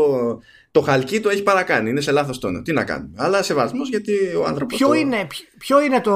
το 0.70 0.80
χαλκί 0.80 1.20
το 1.20 1.28
έχει 1.28 1.42
παρακάνει. 1.42 1.90
Είναι 1.90 2.00
σε 2.00 2.12
λάθος 2.12 2.38
τόνο. 2.38 2.62
Τι 2.62 2.72
να 2.72 2.84
κάνουμε. 2.84 3.10
Αλλά 3.16 3.42
σεβασμός 3.42 3.88
γιατί 3.88 4.12
ο 4.40 4.44
άνθρωπος. 4.46 4.76
Ποιο 4.78 4.94
είναι, 4.94 5.24
ποιο- 5.28 5.46
ποιο 5.58 5.82
είναι 5.82 6.00
το, 6.00 6.12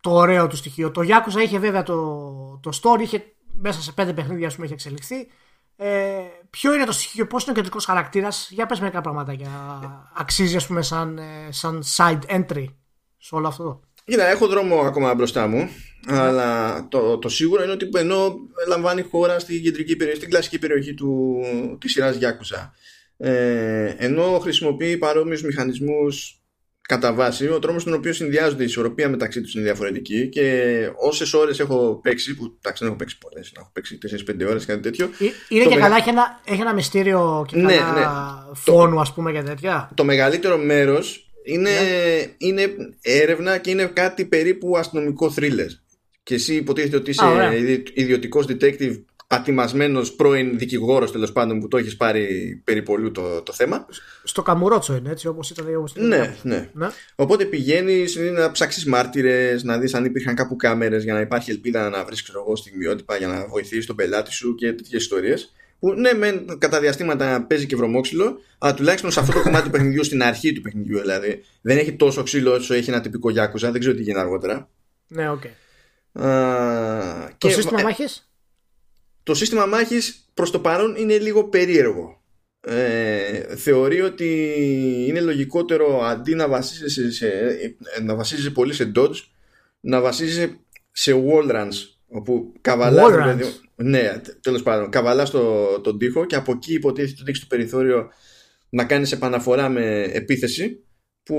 το 0.00 0.10
ωραίο 0.10 0.46
του 0.46 0.56
στοιχείο. 0.56 0.90
Το 0.90 1.00
Yakuza 1.04 1.40
είχε 1.44 1.58
βέβαια 1.58 1.82
το, 1.82 1.96
το 2.62 2.70
story, 2.82 3.00
είχε 3.00 3.24
μέσα 3.52 3.82
σε 3.82 3.92
πέντε 3.92 4.12
παιχνίδια 4.12 4.46
ας 4.46 4.54
πούμε, 4.54 4.66
είχε 4.66 4.74
εξελιχθεί. 4.74 5.26
Ε, 5.76 6.20
ποιο 6.50 6.74
είναι 6.74 6.84
το 6.84 6.92
στοιχείο, 6.92 7.26
πώς 7.26 7.42
είναι 7.42 7.52
ο 7.52 7.54
κεντρικός 7.54 7.84
χαρακτήρας, 7.84 8.48
για 8.50 8.66
πες 8.66 8.80
μερικά 8.80 9.00
πραγματάκια. 9.00 9.50
Αξίζει, 10.16 10.56
ας 10.56 10.66
πούμε, 10.66 10.82
σαν, 10.82 11.18
ε, 11.18 11.48
σαν 11.50 11.82
side 11.96 12.20
entry 12.28 12.64
σε 13.18 13.34
όλο 13.34 13.48
αυτό. 13.48 13.80
Κοίτα, 14.04 14.26
έχω 14.26 14.46
δρόμο 14.46 14.80
ακόμα 14.80 15.14
μπροστά 15.14 15.46
μου. 15.46 15.68
Αλλά 16.06 16.86
το, 16.88 17.18
το 17.18 17.28
σίγουρο 17.28 17.62
είναι 17.62 17.72
ότι 17.72 17.88
ενώ 17.94 18.34
λαμβάνει 18.68 19.02
χώρα 19.02 19.38
στην 19.38 19.62
κεντρική 19.62 19.96
περιοχή, 19.96 20.18
στην 20.18 20.30
κλασική 20.30 20.58
περιοχή 20.58 20.94
του, 20.94 21.40
της 21.78 21.92
σειράς 21.92 22.16
Γιάκουσα. 22.16 22.74
Ε, 23.16 23.94
ενώ 23.98 24.38
χρησιμοποιεί 24.38 24.96
παρόμοιους 24.96 25.42
μηχανισμούς 25.42 26.41
κατά 26.88 27.12
βάση, 27.12 27.48
ο 27.48 27.58
τρόμος 27.58 27.82
στον 27.82 27.94
οποίο 27.94 28.12
συνδυάζονται 28.12 28.62
η 28.62 28.66
ισορροπία 28.66 29.08
μεταξύ 29.08 29.40
τους 29.40 29.54
είναι 29.54 29.62
διαφορετική 29.64 30.28
και 30.28 30.88
όσες 30.96 31.32
ώρες 31.34 31.60
έχω 31.60 32.00
παίξει, 32.02 32.34
που 32.36 32.44
εντάξει 32.58 32.82
δεν 32.84 32.88
έχω 32.88 32.96
παίξει 32.96 33.18
πολλές, 33.18 33.52
να 33.54 33.60
έχω 33.60 33.70
παίξει 33.72 33.98
4-5 33.98 34.46
ώρες 34.48 34.64
κάτι 34.64 34.80
τέτοιο, 34.80 35.04
Ε, 35.18 35.24
Είναι 35.48 35.62
Το 35.64 35.68
και 35.68 35.74
μεγα- 35.74 35.80
καλά, 35.80 35.96
έχει 35.96 36.08
ένα, 36.08 36.40
έχει 36.44 36.60
ένα 36.60 36.74
μυστήριο 36.74 37.44
και 37.48 37.56
Ναι, 37.56 37.76
καλά 37.76 37.92
ναι. 38.48 38.54
φόνου, 38.54 39.00
ας 39.00 39.12
πούμε, 39.14 39.32
και 39.32 39.42
τέτοια. 39.42 39.90
το 39.94 40.04
μεγαλύτερο 40.04 40.56
μέρος 40.58 41.30
είναι, 41.44 41.70
Ναι. 41.70 42.24
είναι 42.38 42.74
έρευνα 43.00 43.58
και 43.58 43.70
είναι 43.70 43.84
κάτι 43.84 44.24
περίπου 44.24 44.76
αστυνομικό 44.78 45.34
thriller. 45.36 45.68
Και 46.24 46.34
εσύ 46.34 46.54
υποτίθεται 46.54 46.96
ότι 46.96 47.10
είσαι 47.10 47.24
Α, 47.24 47.28
ωραία. 47.30 47.52
ιδιωτικός 47.94 48.46
detective 48.48 49.02
ατιμασμένος 49.32 50.12
πρώην 50.12 50.58
δικηγόρος 50.58 51.12
τέλος 51.12 51.32
πάντων 51.32 51.60
που 51.60 51.68
το 51.68 51.76
έχεις 51.76 51.96
πάρει 51.96 52.60
περιπολού 52.64 53.10
το, 53.10 53.42
το 53.42 53.52
θέμα. 53.52 53.86
Στο 54.24 54.42
Καμουρότσο 54.42 54.96
είναι 54.96 55.10
έτσι, 55.10 55.26
όπως 55.28 55.50
ήταν. 55.50 55.74
Όπως 55.76 55.92
ήταν 55.92 56.06
Ναι, 56.06 56.34
ναι. 56.42 56.68
ναι. 56.72 56.88
Οπότε 57.14 57.44
πηγαίνεις 57.44 58.16
να 58.16 58.50
ψάξεις 58.50 58.84
μάρτυρες, 58.86 59.62
να 59.62 59.78
δεις 59.78 59.94
αν 59.94 60.04
υπήρχαν 60.04 60.34
κάπου 60.34 60.56
κάμερες 60.56 61.04
για 61.04 61.14
να 61.14 61.20
υπάρχει 61.20 61.50
ελπίδα 61.50 61.88
να 61.88 62.04
βρεις 62.04 62.24
στιγμιότυπα 62.54 63.16
για 63.16 63.26
να 63.28 63.46
βοηθήσεις 63.46 63.86
τον 63.86 63.96
πελάτη 63.96 64.32
σου 64.32 64.54
και 64.54 64.72
τέτοιες 64.72 65.02
ιστορίες. 65.02 65.52
Που 65.78 65.92
ναι, 65.92 66.12
μεν 66.12 66.58
κατά 66.58 66.80
διαστήματα 66.80 67.44
παίζει 67.48 67.66
και 67.66 67.76
βρωμόξυλο, 67.76 68.38
αλλά 68.58 68.74
τουλάχιστον 68.74 69.10
σε 69.10 69.20
αυτό 69.20 69.32
το 69.32 69.40
κομμάτι 69.46 69.64
του 69.64 69.70
παιχνιδιού, 69.70 70.04
στην 70.04 70.22
αρχή 70.22 70.52
του 70.52 70.60
παιχνιδιού 70.60 70.98
δηλαδή, 71.00 71.44
δεν 71.60 71.78
έχει 71.78 71.92
τόσο 71.92 72.22
ξύλο 72.22 72.52
όσο 72.52 72.74
έχει 72.74 72.90
ένα 72.90 73.00
τυπικό 73.00 73.28
Yakuza. 73.30 73.70
Δεν 73.70 73.78
ξέρω 73.78 73.94
τι 73.94 74.02
γίνει 74.02 74.18
αργότερα. 74.18 74.68
Ναι, 75.06 75.30
οκ. 75.30 75.42
Α, 76.24 77.28
Το 77.38 77.46
και- 77.48 77.50
σύστημα 77.54 77.80
ε, 77.80 77.82
μάχης; 77.82 78.31
Το 79.22 79.34
σύστημα 79.34 79.66
μάχης 79.66 80.30
προς 80.34 80.50
το 80.50 80.58
παρόν 80.58 80.94
είναι 80.96 81.18
λίγο 81.18 81.44
περίεργο. 81.44 82.22
Ε, 82.66 83.56
θεωρεί 83.56 84.00
ότι 84.00 84.54
είναι 85.08 85.20
λογικότερο 85.20 86.00
αντί 86.02 86.34
να 86.34 86.48
βασίζεσαι, 86.48 87.10
σε, 87.12 87.28
ε, 87.96 88.02
να 88.02 88.14
βασίζεσαι 88.14 88.50
πολύ 88.50 88.72
σε 88.74 88.92
dodge 88.96 89.16
να 89.80 90.00
βασίζεσαι 90.00 90.58
σε 90.92 91.12
wall 91.26 91.50
runs 91.50 91.72
όπου 92.08 92.52
καβαλάς 92.60 93.06
Wall 93.06 93.14
ρε 93.14 93.22
runs. 93.22 93.24
παιδί 93.24 93.44
μου, 93.44 93.50
ναι 93.74 94.20
τέλος 94.40 94.62
πάντων 94.62 94.90
καβαλάς 94.90 95.30
το, 95.30 95.66
τον 95.80 95.98
τοίχο 95.98 96.24
και 96.26 96.36
από 96.36 96.52
εκεί 96.52 96.74
υποτίθεται 96.74 97.20
ότι 97.20 97.30
έχεις 97.30 97.40
το 97.40 97.46
περιθώριο 97.48 98.10
να 98.68 98.84
κάνεις 98.84 99.12
επαναφορά 99.12 99.68
με 99.68 100.02
επίθεση 100.02 100.84
που 101.22 101.36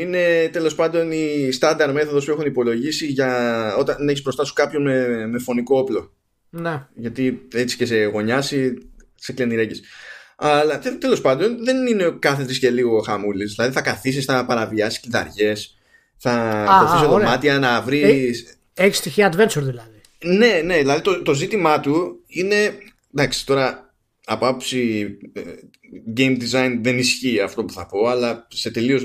είναι 0.00 0.48
τέλος 0.52 0.74
πάντων 0.74 1.12
η 1.12 1.52
στάνταρ 1.52 1.92
μέθοδος 1.92 2.24
που 2.24 2.30
έχουν 2.30 2.46
υπολογίσει 2.46 3.06
για 3.06 3.74
όταν 3.78 4.08
έχεις 4.08 4.22
μπροστά 4.22 4.44
σου 4.44 4.52
κάποιον 4.52 4.82
με, 4.82 5.26
με 5.26 5.38
φωνικό 5.38 5.78
όπλο 5.78 6.12
Ναι. 6.50 6.86
γιατί 6.94 7.46
έτσι 7.54 7.76
και 7.76 7.86
σε 7.86 8.04
γωνιάσει 8.04 8.74
σε 9.14 9.32
κλαίνει 9.32 9.54
ρέγγες. 9.54 9.82
Αλλά 10.36 10.78
τε, 10.78 10.90
τέλος 10.90 11.20
πάντων 11.20 11.64
δεν 11.64 11.86
είναι 11.86 12.06
ο 12.06 12.18
κάθε 12.18 12.44
τρεις 12.44 12.58
και 12.58 12.70
λίγο 12.70 13.00
χαμούλης 13.00 13.54
δηλαδή 13.54 13.72
θα 13.74 13.80
καθίσεις, 13.82 14.24
θα 14.24 14.44
παραβιάσεις 14.44 15.00
κλειδαριές 15.00 15.78
θα 16.16 16.32
Α, 16.32 16.80
κοφείς 16.80 16.94
α, 16.94 16.98
σε 16.98 17.04
ωραία. 17.06 17.18
δωμάτια 17.26 17.58
να 17.58 17.82
βρεις 17.82 18.58
Έχεις 18.74 18.96
στοιχεία 18.96 19.32
adventure 19.32 19.62
δηλαδή. 19.62 20.00
ναι, 20.24 20.60
ναι, 20.64 20.76
δηλαδή 20.78 21.00
το, 21.02 21.22
το 21.22 21.34
ζήτημά 21.34 21.80
του 21.80 22.22
είναι. 22.26 22.74
Εντάξει, 23.14 23.46
τώρα 23.46 23.94
από 24.24 24.46
άποψη 24.46 25.06
ε, 25.32 25.40
game 26.16 26.36
design 26.42 26.78
δεν 26.80 26.98
ισχύει 26.98 27.40
αυτό 27.40 27.64
που 27.64 27.72
θα 27.72 27.86
πω, 27.86 28.06
αλλά 28.06 28.46
σε 28.50 28.70
τελείως 28.70 29.04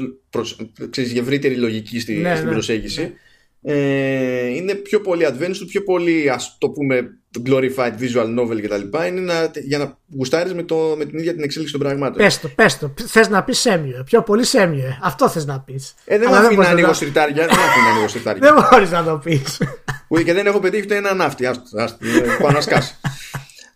ευρύτερη 1.15 1.55
λογική 1.55 1.99
στη, 1.99 2.13
Ναι, 2.13 2.35
στην 2.35 2.47
ναι, 2.47 2.53
προσέγγιση. 2.53 3.13
Ε, 3.61 4.47
είναι 4.47 4.73
πιο 4.73 5.01
πολύ 5.01 5.25
adventure, 5.29 5.67
πιο 5.67 5.83
πολύ 5.83 6.29
ας 6.29 6.57
το 6.59 6.69
πούμε 6.69 7.17
glorified 7.47 7.93
visual 7.99 8.39
novel 8.39 8.61
κτλ. 8.61 9.05
Είναι 9.07 9.19
να, 9.33 9.51
για 9.63 9.77
να 9.77 9.97
γουστάρεις 10.17 10.53
με, 10.53 10.63
το, 10.63 10.95
με 10.97 11.05
την 11.05 11.17
ίδια 11.19 11.33
την 11.33 11.43
εξέλιξη 11.43 11.73
των 11.77 11.81
πραγμάτων. 11.87 12.17
Πες 12.17 12.39
το, 12.39 12.47
πες 12.47 12.77
το. 12.77 12.93
Θες 13.07 13.29
να 13.29 13.43
πεις 13.43 13.59
σέμιο. 13.59 14.03
Πιο 14.05 14.21
πολύ 14.23 14.45
σέμιο. 14.45 14.97
Αυτό 15.01 15.29
θες 15.29 15.45
να 15.45 15.59
πεις. 15.59 15.93
Ε, 16.05 16.17
δεν 16.17 16.27
Αλλά 16.27 16.39
με 16.39 16.45
αφήνει 16.45 16.49
να 16.49 16.55
μπορείς 16.55 16.71
ανοίγω 16.71 16.87
να- 16.87 16.93
σιρτάρια. 16.93 17.45
Δεν 17.45 17.55
με 17.55 17.63
αφήνει 17.63 17.85
να 17.85 17.91
ανοίγω 17.91 18.07
σιρτάρια. 18.07 18.41
Δεν 18.53 18.67
μπορείς 18.71 18.91
να 18.91 19.03
το 19.03 19.17
πεις. 19.23 19.61
Ούτε 20.07 20.23
και 20.23 20.33
δεν 20.33 20.45
έχω 20.45 20.59
πετύχει 20.59 20.83
ούτε 20.83 20.95
ένα 20.95 21.13
ναύτη. 21.13 21.45
Άστο, 21.45 21.63
άστο, 21.77 22.05
ε, 22.07 22.37
πάω 22.41 22.51
να 22.51 22.61
σκάσω. 22.61 22.93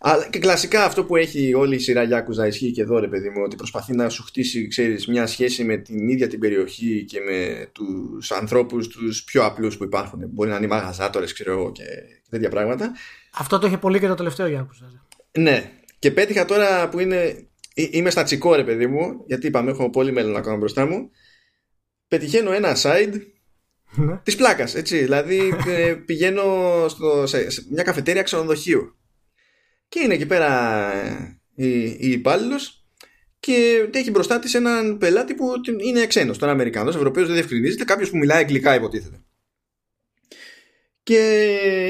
Αλλά 0.00 0.28
και 0.30 0.38
κλασικά 0.38 0.84
αυτό 0.84 1.04
που 1.04 1.16
έχει 1.16 1.54
όλη 1.54 1.74
η 1.74 1.78
σειρά 1.78 2.02
Γιάκουζα 2.02 2.46
ισχύει 2.46 2.70
και 2.70 2.80
εδώ 2.82 2.98
ρε 2.98 3.08
παιδί 3.08 3.28
μου 3.28 3.42
ότι 3.44 3.56
προσπαθεί 3.56 3.94
να 3.94 4.08
σου 4.08 4.22
χτίσει 4.22 4.68
ξέρεις, 4.68 5.06
μια 5.06 5.26
σχέση 5.26 5.64
με 5.64 5.76
την 5.76 6.08
ίδια 6.08 6.26
την 6.28 6.38
περιοχή 6.38 7.04
και 7.04 7.20
με 7.20 7.68
τους 7.72 8.30
ανθρώπους 8.30 8.88
τους 8.88 9.24
πιο 9.24 9.44
απλούς 9.44 9.76
που 9.76 9.84
υπάρχουν. 9.84 10.20
Μπορεί 10.28 10.50
να 10.50 10.56
είναι 10.56 10.64
οι 10.64 10.68
μαγαζάτορες 10.68 11.32
ξέρω 11.32 11.52
εγώ 11.52 11.72
και 11.72 11.84
τέτοια 12.30 12.48
πράγματα. 12.48 12.92
Αυτό 13.34 13.58
το 13.58 13.66
είχε 13.66 13.78
πολύ 13.78 13.98
και 14.00 14.06
το 14.06 14.14
τελευταίο 14.14 14.46
Γιάννου. 14.46 14.70
Ναι. 15.38 15.72
Και 15.98 16.10
πέτυχα 16.10 16.44
τώρα 16.44 16.88
που 16.88 16.98
είναι. 17.00 17.16
ε, 17.74 17.86
Είμαι 17.90 18.10
στα 18.10 18.22
τσικό 18.22 18.54
ρε 18.54 18.64
παιδί 18.64 18.86
μου, 18.86 19.22
γιατί 19.26 19.46
είπαμε 19.46 19.70
έχω 19.70 19.90
πολύ 19.90 20.12
μέλλον 20.12 20.32
να 20.32 20.40
κάνω 20.40 20.56
μπροστά 20.56 20.86
μου. 20.86 21.10
Πετυχαίνω 22.08 22.52
ένα 22.52 22.76
side 22.82 23.12
Ναι. 23.94 24.20
της 24.22 24.36
πλάκας, 24.36 24.74
έτσι. 24.74 24.98
Δηλαδή 24.98 25.54
ε, 25.66 25.92
πηγαίνω 25.92 26.44
στο, 26.88 27.26
σε, 27.26 27.50
σε 27.50 27.66
μια 27.70 27.82
καφετέρια 27.82 28.22
ξενοδοχείου. 28.22 28.92
Και 29.88 30.00
είναι 30.00 30.14
εκεί 30.14 30.26
πέρα 30.26 30.92
ε, 30.94 31.38
η, 31.54 31.82
η 31.84 32.10
υπάλληλος 32.10 32.84
και 33.40 33.88
έχει 33.92 34.10
μπροστά 34.10 34.38
της 34.38 34.54
έναν 34.54 34.98
πελάτη 34.98 35.34
που 35.34 35.60
την- 35.60 35.78
είναι 35.78 36.06
ξένος, 36.06 36.38
τον 36.38 36.48
Αμερικανό, 36.48 36.88
Ευρωπαίος, 36.88 37.26
δεν 37.26 37.34
διευκρινίζεται, 37.36 37.84
κάποιος 37.84 38.10
που 38.10 38.16
μιλάει 38.16 38.38
αγγλικά 38.42 38.74
υποτίθεται. 38.74 39.20
Και 41.02 41.18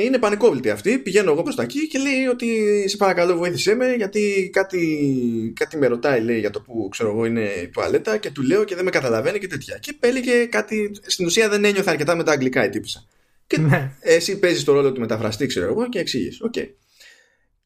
είναι 0.05 0.19
πανικόβλητη 0.19 0.71
αυτή. 0.71 0.99
Πηγαίνω 0.99 1.31
εγώ 1.31 1.43
προς 1.43 1.55
τα 1.55 1.63
εκεί 1.63 1.89
και 1.89 1.99
λέει 1.99 2.27
ότι 2.27 2.85
σε 2.89 2.97
παρακαλώ 2.97 3.37
βοήθησέ 3.37 3.75
με 3.75 3.95
γιατί 3.95 4.51
κάτι, 4.53 5.53
κάτι 5.57 5.77
με 5.77 5.87
ρωτάει 5.87 6.21
λέει 6.21 6.39
για 6.39 6.51
το 6.51 6.61
που 6.61 6.89
ξέρω 6.91 7.11
εγώ 7.11 7.25
είναι 7.25 7.45
η 7.63 7.69
τουαλέτα 7.69 8.17
και 8.17 8.31
του 8.31 8.43
λέω 8.43 8.65
και 8.65 8.75
δεν 8.75 8.85
με 8.85 8.91
καταλαβαίνει 8.91 9.39
και 9.39 9.47
τέτοια. 9.47 9.79
Και 9.79 9.97
έλεγε 10.01 10.45
κάτι. 10.45 10.91
Στην 11.07 11.27
ουσία 11.27 11.49
δεν 11.49 11.65
ένιωθε 11.65 11.91
αρκετά 11.91 12.15
με 12.17 12.25
τα 12.25 12.33
αγγλικά 12.33 12.65
η 12.65 12.69
τύπισσα. 12.69 13.05
Και 13.47 13.59
Ναι. 13.59 13.93
εσύ 14.01 14.39
παίζεις 14.39 14.65
το 14.65 14.73
ρόλο 14.73 14.93
του 14.93 15.01
μεταφραστή, 15.01 15.47
ξέρω 15.47 15.67
εγώ, 15.67 15.89
και 15.89 15.99
εξήγει. 15.99 16.37
Οκ. 16.41 16.55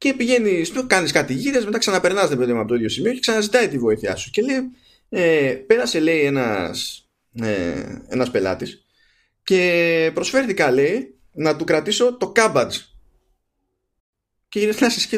Και 0.03 0.15
πηγαίνει, 0.15 0.65
κάνεις 0.87 1.13
κάτι 1.13 1.35
γύρες, 1.35 1.61
μετά 1.65 1.79
ξαναπερνάς 1.79 2.29
το 2.31 2.37
παιδί 2.37 2.53
από 2.53 2.69
το 2.69 2.75
ίδιο 2.75 2.89
σημείο 2.89 3.13
και 3.13 3.21
ξαναζητάει 3.21 3.69
τη 3.69 3.79
βοήθειά 3.79 4.17
σου. 4.17 4.31
Και 4.31 4.43
λέει, 4.43 4.71
ε, 5.09 5.55
πέρασε 5.67 6.01
λέει 6.01 6.21
ένας 6.21 7.09
ε, 7.35 8.03
ένας 8.09 8.31
πελάτης 8.31 8.85
και 9.43 10.11
προσφέρθηκα 10.15 10.71
λέει 10.71 11.15
να 11.33 11.57
του 11.57 11.65
κρατήσω 11.65 12.17
το 12.17 12.29
κάμπατζ 12.29 12.77
και 14.49 14.59
γυρίζει 14.59 14.79
να 14.81 14.89
σε 14.89 15.09
τι 15.09 15.17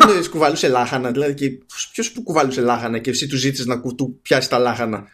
εννοείς, 0.00 0.28
κουβαλούσε 0.28 0.68
λάχανα. 0.68 1.10
Δηλαδή, 1.10 1.64
ποιος 1.92 2.12
που 2.12 2.22
κουβαλούσε 2.22 2.60
λάχανα 2.60 2.98
και 2.98 3.10
εσύ 3.10 3.26
του 3.26 3.36
ζήτησες 3.36 3.66
να 3.66 3.80
του 3.80 4.18
πιάσεις 4.22 4.48
τα 4.48 4.58
λάχανα. 4.58 5.08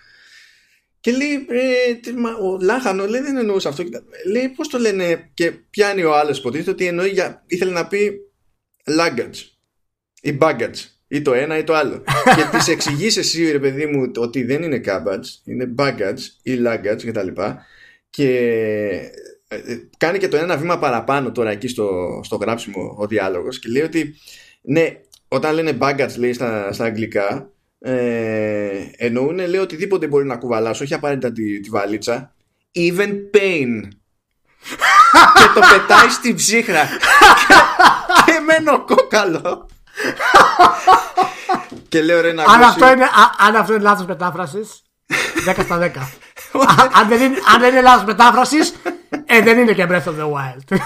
Και 1.00 1.10
λέει, 1.10 1.46
ε, 1.48 2.12
μα, 2.16 2.30
ο 2.30 2.58
λάχανο 2.60 3.06
λέει, 3.06 3.20
δεν 3.20 3.36
εννοούσε 3.36 3.68
αυτό. 3.68 3.84
Λέει, 4.26 4.48
πώς 4.48 4.68
το 4.68 4.78
λένε, 4.78 5.30
και 5.34 5.50
πιάνει 5.50 6.02
ο 6.02 6.16
άλλος, 6.16 6.38
υποτίθεται 6.38 6.70
ότι 6.70 6.86
εννοεί 6.86 7.08
για, 7.08 7.42
ήθελε 7.46 7.72
να 7.72 7.86
πει 7.86 8.31
luggage 8.86 9.36
ή 10.22 10.38
baggage 10.40 10.84
ή 11.08 11.22
το 11.22 11.32
ένα 11.32 11.58
ή 11.58 11.64
το 11.64 11.74
άλλο. 11.74 12.04
και 12.36 12.58
τη 12.58 12.72
εξηγείς 12.72 13.16
εσύ, 13.16 13.50
ρε 13.50 13.58
παιδί 13.58 13.86
μου, 13.86 14.12
ότι 14.16 14.44
δεν 14.44 14.62
είναι 14.62 14.80
cabbage, 14.86 15.24
είναι 15.44 15.74
baggage 15.78 16.20
ή 16.42 16.58
luggage 16.64 17.02
κτλ. 17.06 17.28
Και 18.10 18.28
ε, 19.52 19.72
ε, 19.72 19.88
κάνει 19.96 20.18
και 20.18 20.28
το 20.28 20.36
ένα 20.36 20.56
βήμα 20.56 20.78
παραπάνω 20.78 21.32
τώρα 21.32 21.50
εκεί 21.50 21.68
στο, 21.68 22.20
στο 22.24 22.36
γράψιμο 22.36 22.96
ο 22.98 23.06
διάλογος 23.06 23.58
και 23.58 23.68
λέει 23.68 23.82
ότι 23.82 24.14
ναι, 24.62 25.00
όταν 25.28 25.54
λένε 25.54 25.76
baggage 25.80 26.16
λέει 26.16 26.32
στα, 26.32 26.72
στα 26.72 26.84
αγγλικά 26.84 27.50
ε, 27.78 28.84
εννοούν 28.96 29.48
λέει 29.48 29.60
οτιδήποτε 29.60 30.06
μπορεί 30.06 30.24
να 30.26 30.36
κουβαλάς 30.36 30.80
όχι 30.80 30.94
απαραίτητα 30.94 31.32
τη, 31.32 31.60
τη 31.60 31.68
βαλίτσα 31.68 32.34
even 32.76 33.12
pain 33.34 33.80
και 35.38 35.48
το 35.54 35.60
πετάει 35.72 36.08
στην 36.08 36.34
ψύχρα 36.34 36.88
και, 38.24 38.40
μένω 38.46 38.84
κόκαλο 38.84 39.68
και 41.88 42.02
λέω 42.02 42.20
ρε 42.20 42.32
να 42.32 42.42
αν 42.42 42.62
αυτό, 42.62 42.92
είναι, 42.92 43.08
αν 43.38 43.56
αυτό 43.56 43.72
είναι 43.72 43.82
λάθος 43.82 44.06
μετάφρασης 44.06 44.82
10 45.46 45.54
στα 45.64 45.78
10 45.78 45.90
αν, 46.98 47.08
δεν 47.08 47.20
είναι, 47.20 47.36
αν 47.54 47.60
δεν 47.60 47.70
είναι 47.70 47.80
λάθος 47.80 48.04
μετάφρασης 48.04 48.74
ε, 49.26 49.40
δεν 49.40 49.58
είναι 49.58 49.72
και 49.72 49.86
Breath 49.90 50.04
of 50.04 50.14
the 50.20 50.30
Wild. 50.32 50.66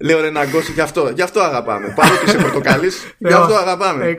Λέω 0.00 0.20
ρε 0.20 0.30
να 0.30 0.44
γκώσει 0.44 0.72
γι' 0.72 0.80
αυτό. 0.80 1.10
Γι' 1.14 1.22
αυτό 1.22 1.40
αγαπάμε. 1.40 1.92
Παρότι 1.96 2.24
είσαι 2.26 2.38
πορτοκαλί, 2.38 2.92
γι' 3.18 3.32
αυτό 3.32 3.54
αγαπάμε. 3.54 4.16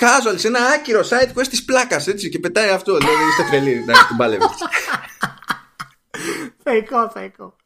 Casual 0.00 0.34
σε 0.34 0.46
ένα 0.46 0.58
άκυρο 0.74 1.00
site 1.00 1.30
που 1.34 1.40
της 1.40 1.64
πλάκας 1.64 2.06
έτσι 2.06 2.28
και 2.28 2.38
πετάει 2.38 2.68
αυτό. 2.68 2.92
Λέει 2.92 3.14
είστε 3.28 3.42
τρελοί 3.50 3.84
να 3.86 3.92
την 4.06 4.16
παλεύετε. 4.16 4.54
Θεϊκό, 6.62 7.10
θεϊκό. 7.10 7.56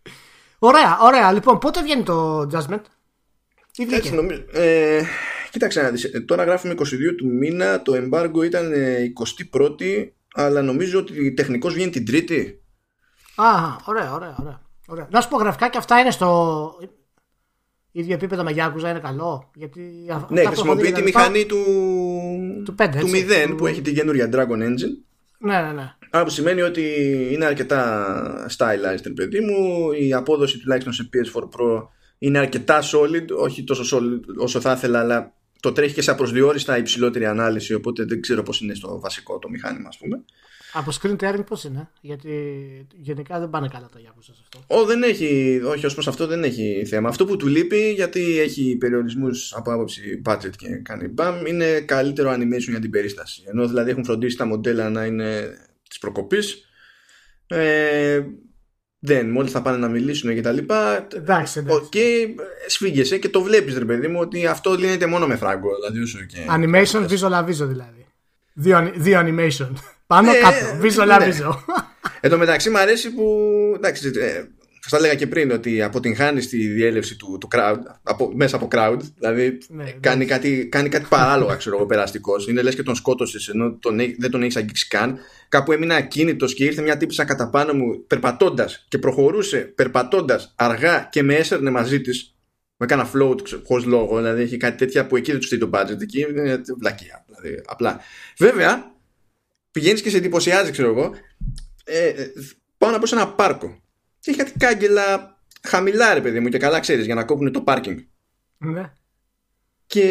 Ωραία, 0.59 0.99
ωραία. 1.01 1.33
Λοιπόν, 1.33 1.59
πότε 1.59 1.83
βγαίνει 1.83 2.03
το 2.03 2.41
Judgment; 2.41 2.81
Τι 3.73 3.85
βγήκε; 3.85 3.97
Έτσι 3.97 4.15
νομίζω. 4.15 4.43
Ε, 4.53 5.03
κοίταξε 5.51 5.83
να 5.83 5.91
δεις. 5.91 6.05
Ε, 6.05 6.21
τώρα 6.21 6.45
γράφουμε 6.45 6.75
22 6.79 6.85
του 7.17 7.27
μήνα. 7.27 7.83
Το 7.83 7.93
embargo 7.95 8.45
ήταν 8.45 8.73
21η 9.53 9.81
ε, 9.81 10.05
αλλά 10.35 10.63
νομίζω 10.63 10.99
ότι 10.99 11.33
τεχνικώ 11.35 11.69
βγαίνει 11.69 11.91
την 11.91 12.07
Τρίτη. 12.07 12.61
Α, 13.35 13.77
ωραία, 13.85 14.15
ωραία, 14.15 14.37
ωραία. 14.41 14.61
ωραία. 14.87 15.09
Να 15.11 15.21
σου 15.21 15.29
πω 15.29 15.37
γραφικά 15.37 15.69
και 15.69 15.79
αυτά 15.79 15.99
είναι 15.99 16.11
στο 16.11 16.79
ίδιο 17.93 18.15
επίπεδο 18.15 18.43
με 18.43 18.51
Γιάκουζα, 18.51 18.91
είναι 18.91 18.99
καλό; 18.99 19.51
Γιατί 19.55 19.81
ναι, 20.29 20.45
χρησιμοποιεί 20.45 20.93
τη 20.93 21.03
μηχανή 21.03 21.47
του, 21.47 21.65
του, 22.65 22.75
5, 22.79 22.89
του 22.99 23.11
0 23.51 23.55
που 23.57 23.67
έχει 23.67 23.81
την 23.81 23.95
καινούρια 23.95 24.29
Dragon 24.33 24.63
Engine. 24.63 24.95
Ναι, 25.39 25.61
ναι, 25.61 25.73
ναι. 25.73 25.95
Άρα 26.11 26.25
που 26.25 26.31
σημαίνει 26.31 26.61
ότι 26.61 26.83
είναι 27.33 27.45
αρκετά 27.45 28.47
stylized, 28.57 29.13
παιδί 29.15 29.41
μου. 29.41 29.91
Η 29.93 30.15
απόδοση 30.15 30.59
τουλάχιστον 30.59 30.93
σε 30.93 31.09
PS4 31.13 31.43
Pro 31.43 31.87
είναι 32.19 32.39
αρκετά 32.39 32.83
solid, 32.83 33.25
όχι 33.39 33.65
τόσο 33.65 33.99
solid 33.99 34.21
όσο 34.37 34.61
θα 34.61 34.73
ήθελα, 34.73 34.99
αλλά 35.01 35.35
το 35.61 35.73
τρέχει 35.73 35.95
και 35.95 36.03
σε 36.03 36.11
απροσδιόριστα 36.11 36.79
υψηλότερη 36.79 37.27
ανάλυση, 37.27 37.75
οπότε 37.75 38.05
δεν 38.05 38.21
ξέρω 38.21 38.43
πώς 38.43 38.61
είναι 38.61 38.75
στο 38.75 39.01
βασικό 39.01 39.39
το 39.39 39.49
μηχάνημα, 39.49 39.89
ας 39.89 39.99
πούμε. 39.99 40.25
Από 40.73 40.91
screen 41.01 41.17
tearing 41.17 41.47
πώς 41.47 41.65
είναι, 41.65 41.91
γιατί 42.01 42.31
γενικά 42.97 43.39
δεν 43.39 43.51
πάνε 43.51 43.69
καλά 43.73 43.89
τα 43.93 43.99
Γιάκου 43.99 44.23
σε 44.23 44.33
αυτό. 44.43 44.77
Ο, 44.77 44.85
δεν 44.85 45.03
έχει, 45.03 45.61
όχι, 45.65 45.87
ως 45.87 45.95
προς 45.95 46.09
αυτό 46.09 46.27
δεν 46.27 46.45
έχει 46.45 46.85
θέμα. 46.87 47.09
Αυτό 47.09 47.25
που 47.25 47.37
του 47.37 47.47
λείπει, 47.47 47.93
γιατί 47.93 48.39
έχει 48.39 48.77
περιορισμούς 48.77 49.55
από 49.55 49.73
άποψη 49.73 50.23
budget 50.25 50.51
και 50.57 50.69
κάνει 50.83 51.09
μπαμ, 51.09 51.47
είναι 51.47 51.81
καλύτερο 51.81 52.33
animation 52.33 52.69
για 52.69 52.81
την 52.81 52.91
περίσταση. 52.91 53.43
Ενώ 53.47 53.69
δηλαδή 53.69 53.91
έχουν 53.91 54.05
φροντίσει 54.05 54.37
τα 54.37 54.47
μοντέλα 54.47 54.91
να 54.91 55.05
είναι 55.05 55.57
της 55.91 55.99
προκοπής. 55.99 56.65
Ε, 57.47 58.21
δεν, 58.99 59.31
μόλις 59.31 59.51
θα 59.51 59.63
πάνε 59.63 59.77
να 59.77 59.89
μιλήσουν 59.89 60.35
και 60.35 60.41
τα 60.41 60.53
λοιπά. 60.53 61.07
Εντάξει, 61.15 61.59
εντάξει. 61.59 61.89
Και 61.89 62.29
σφίγγεσαι 62.67 63.19
και 63.19 63.29
το 63.29 63.43
βλέπεις, 63.43 63.79
ρε 63.79 63.85
παιδί 63.85 64.09
μου, 64.09 64.21
ότι 64.21 64.47
αυτό 64.47 64.75
λύνεται 64.75 65.07
μόνο 65.07 65.27
με 65.27 65.37
φράγκο. 65.37 65.71
Δηλαδή, 65.75 66.27
και... 66.27 66.39
Animation, 66.49 67.09
visual 67.09 67.45
visual 67.45 67.69
δηλαδή. 67.69 68.07
Δύο, 68.53 68.93
δύο 68.95 69.21
animation. 69.21 69.73
Πάνω 70.07 70.31
ε, 70.31 70.39
κάτω. 70.39 70.67
Visual 70.83 71.07
ναι. 71.07 71.29
visual. 71.29 71.55
Εν 72.21 72.31
τω 72.31 72.39
μεταξύ 72.39 72.71
μου 72.71 72.79
αρέσει 72.79 73.11
που. 73.11 73.25
Εντάξει, 73.77 74.11
ε, 74.15 74.45
Σας 74.83 74.99
έλεγα 74.99 75.15
και 75.15 75.27
πριν 75.27 75.51
ότι 75.51 75.83
αποτυγχάνεις 75.83 76.49
τη 76.49 76.67
διέλευση 76.67 77.17
του, 77.17 77.39
του 77.41 77.49
crowd 77.55 77.79
από, 78.03 78.33
μέσα 78.35 78.57
από 78.57 78.69
crowd. 78.73 78.99
Δηλαδή 79.19 79.59
ναι, 79.69 79.91
κάνει, 80.01 80.25
κάτι, 80.25 80.69
κάνει 80.69 80.89
κάτι 80.89 81.07
παράλογα, 81.09 81.57
ξέρω 81.57 81.77
εγώ, 81.77 81.87
περαστικός. 81.87 82.49
Είναι 82.49 82.63
λες 82.63 82.75
και 82.75 82.83
τον 82.83 82.95
σκότωσες 82.95 83.49
ενώ 83.49 83.73
τον, 83.73 83.97
δεν 84.19 84.31
τον 84.31 84.43
έχεις 84.43 84.57
αγγίξει 84.57 84.89
καν. 84.89 85.19
Κάπου 85.49 85.73
έμεινα 85.73 85.95
ακίνητος 85.95 86.55
και 86.55 86.65
ήρθε 86.65 86.83
μια 86.83 86.97
τύπησα 86.97 87.25
κατά 87.25 87.51
πάνω 87.51 87.73
μου 87.73 88.05
περπατώντας 88.07 88.85
και 88.89 88.99
προχωρούσε 88.99 89.59
περπατώντας 89.59 90.53
αργά 90.57 91.09
και 91.13 91.23
με 91.23 91.35
έσαιρνε 91.35 91.71
μαζί 91.71 92.01
της. 92.01 92.35
Με 92.77 92.87
κάνα 92.87 93.11
float 93.15 93.37
χωρίς 93.65 93.85
λόγο. 93.85 94.17
Δηλαδή 94.17 94.43
έχει 94.43 94.57
κάτι 94.57 94.77
τέτοια 94.77 95.07
που 95.07 95.17
εκεί 95.17 95.31
δεν 95.31 95.39
τους 95.39 95.47
στείλει 95.47 95.61
το 95.61 95.71
budget. 95.73 96.01
Εκεί 96.01 96.21
είναι 96.21 96.61
βλακία. 96.79 97.25
Δηλαδή, 97.27 97.63
απλά. 97.67 98.01
Βέβαια, 98.39 98.95
πηγαίνεις 99.71 100.03
και 100.03 100.11
σε 100.11 100.17
εντυπωσιάζει, 100.17 100.71
ξέρω 100.71 100.89
εγώ, 100.89 101.15
ε, 101.85 102.07
ε, 102.07 102.33
πάνω 102.79 102.97
από 102.97 103.07
σε 103.07 103.15
ένα 103.15 103.29
πάρκο 103.29 103.81
και 104.21 104.31
έχει 104.31 104.39
κάτι 104.39 104.53
κάγκελα 104.59 105.39
χαμηλά 105.63 106.15
ρε 106.15 106.21
παιδί 106.21 106.41
μου 106.41 106.49
και 106.49 106.59
καλά 106.59 106.81
ξέρεις 106.81 107.05
για 107.05 107.15
να 107.15 107.25
κόβουν 107.25 107.53
το 107.53 107.61
πάρκινγκ. 107.61 107.99
Ναι. 108.59 108.93
Και 109.87 110.05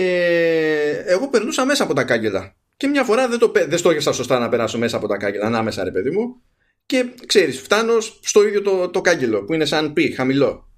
εγώ 1.05 1.29
περνούσα 1.29 1.65
μέσα 1.65 1.83
από 1.83 1.93
τα 1.93 2.03
κάγκελα. 2.03 2.55
Και 2.77 2.87
μια 2.87 3.03
φορά 3.03 3.27
δεν, 3.27 3.39
το, 3.39 3.51
δεν 3.67 3.77
στόχευσα 3.77 4.11
σωστά 4.11 4.39
να 4.39 4.49
περάσω 4.49 4.77
μέσα 4.77 4.97
από 4.97 5.07
τα 5.07 5.17
κάγκελα, 5.17 5.45
ανάμεσα 5.45 5.83
ρε 5.83 5.91
παιδί 5.91 6.09
μου. 6.09 6.41
Και 6.85 7.05
ξέρεις, 7.25 7.59
φτάνω 7.59 7.99
στο 7.99 8.47
ίδιο 8.47 8.61
το, 8.61 8.89
το 8.89 9.01
κάγκελο 9.01 9.43
που 9.43 9.53
είναι 9.53 9.65
σαν 9.65 9.93
πι, 9.93 10.11
χαμηλό. 10.11 10.69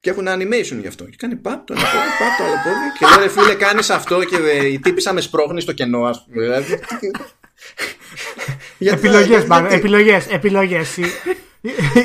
Και 0.00 0.10
έχουν 0.10 0.26
animation 0.28 0.78
γι' 0.80 0.86
αυτό. 0.86 1.04
Και 1.04 1.16
κάνει 1.18 1.36
παπ 1.36 1.66
το 1.66 1.74
ένα 1.76 1.82
πόδι, 1.82 2.08
παπ 2.18 2.36
το 2.38 2.44
άλλο 2.44 2.54
πόδι. 2.64 2.98
Και 2.98 3.06
λέω 3.06 3.24
ρε 3.24 3.28
φίλε, 3.28 3.54
κάνεις 3.54 3.90
αυτό 3.90 4.24
και 4.24 4.36
η 4.66 4.78
τύπησα 4.78 5.12
με 5.12 5.20
σπρώχνει 5.20 5.60
στο 5.60 5.72
κενό, 5.72 6.04
ας 6.04 6.24
πούμε. 6.24 6.42
Δηλαδή, 6.42 6.80
επιλογές, 8.94 9.46
επιλογές, 9.70 10.26
επιλογές 10.28 10.98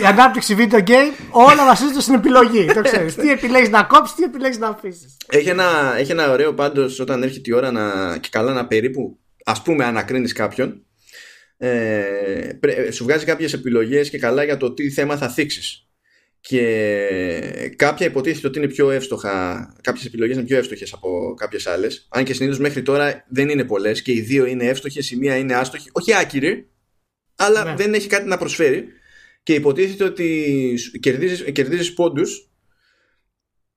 η 0.02 0.06
ανάπτυξη 0.06 0.56
video 0.58 0.88
game 0.88 1.14
όλα 1.32 1.66
βασίζονται 1.66 2.02
στην 2.02 2.14
επιλογή. 2.14 2.66
Το 2.66 2.82
ξέρεις. 2.82 3.16
τι 3.16 3.32
επιλέγεις 3.32 3.70
να 3.70 3.84
κόψεις, 3.84 4.16
τι 4.16 4.24
επιλέγεις 4.24 4.58
να 4.58 4.68
αφήσεις. 4.68 5.18
Έχει 5.28 5.50
ένα, 5.50 5.94
έχει 5.98 6.12
ένα 6.12 6.32
ωραίο 6.32 6.54
πάντως 6.54 7.00
όταν 7.00 7.24
έρχεται 7.24 7.50
η 7.50 7.54
ώρα 7.54 7.72
να, 7.72 8.18
και 8.18 8.30
καλά 8.32 8.54
να 8.54 8.68
περίπου 8.68 9.20
ας 9.44 9.62
πούμε 9.62 9.86
ανακρίνεις 9.86 10.34
κάποιον. 10.34 10.84
Ε, 11.58 12.92
σου 12.92 13.04
βγάζει 13.04 13.26
κάποιες 13.26 13.54
επιλογές 13.54 14.10
και 14.10 14.18
καλά 14.18 14.44
για 14.44 14.58
το 14.58 14.74
τι 14.74 14.90
θέμα 14.90 15.18
θα 15.18 15.30
θίξεις 15.30 15.84
και 16.42 17.74
κάποια 17.76 18.06
υποτίθεται 18.06 18.48
ότι 18.48 18.58
είναι 18.58 18.68
πιο 18.68 18.92
εύστοχα 18.92 19.76
κάποιες 19.82 20.06
επιλογές 20.06 20.36
είναι 20.36 20.46
πιο 20.46 20.58
εύστοχες 20.58 20.94
από 20.94 21.34
κάποιες 21.38 21.68
άλλες 21.68 22.08
αν 22.10 22.24
και 22.24 22.34
συνήθως 22.34 22.60
μέχρι 22.60 22.82
τώρα 22.82 23.26
δεν 23.28 23.50
είναι 23.50 23.64
πολλές 23.64 24.02
και 24.02 24.12
οι 24.12 24.22
δύο 24.22 24.46
είναι 24.46 24.66
εύστοχες 24.66 25.12
η 25.12 25.18
μία 25.18 25.38
είναι 25.38 25.54
άστοχη 25.56 25.90
όχι 25.92 26.16
άκυρη 26.16 26.70
αλλά 27.36 27.64
ναι. 27.64 27.76
δεν 27.76 27.94
έχει 27.94 28.08
κάτι 28.08 28.28
να 28.28 28.38
προσφέρει 28.38 28.88
και 29.44 29.54
υποτίθεται 29.54 30.04
ότι 30.04 30.80
κερδίζεις, 31.00 31.52
κερδίζεις 31.52 31.94
πόντους 31.94 32.50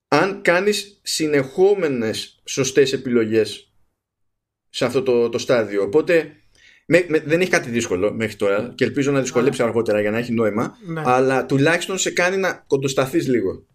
αν 0.09 0.43
κάνεις 0.43 1.01
συνεχόμενες 1.03 2.43
σωστές 2.45 2.93
επιλογές 2.93 3.73
σε 4.69 4.85
αυτό 4.85 5.03
το, 5.03 5.29
το 5.29 5.39
στάδιο. 5.39 5.83
Οπότε 5.83 6.37
με, 6.87 7.21
δεν 7.25 7.41
έχει 7.41 7.51
κάτι 7.51 7.71
δύσκολο 7.71 8.13
μέχρι 8.13 8.37
τώρα 8.37 8.73
και 8.75 8.85
ελπίζω 8.85 9.13
να 9.13 9.21
δυσκολέψει 9.21 9.63
αργότερα 9.63 10.01
για 10.01 10.11
να 10.11 10.19
έχει 10.19 10.33
νόημα 10.33 10.77
ναι. 10.87 11.03
αλλά 11.05 11.47
τουλάχιστον 11.47 11.99
σε 11.99 12.11
κάνει 12.11 12.37
να 12.37 12.65
κοντοσταθείς 12.67 13.29
λίγο. 13.29 13.67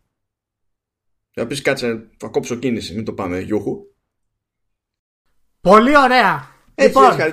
Θα 1.34 1.48
πεις 1.48 1.62
κάτσε 1.62 2.10
θα 2.18 2.28
κόψω 2.28 2.56
κίνηση, 2.56 2.96
μην 2.96 3.06
το 3.06 3.14
πάμε 3.14 3.40
γιούχου. 3.40 3.78
Πολύ 5.62 5.98
ωραία. 5.98 6.56
Έτσι, 6.76 7.00
λοιπόν, 7.00 7.32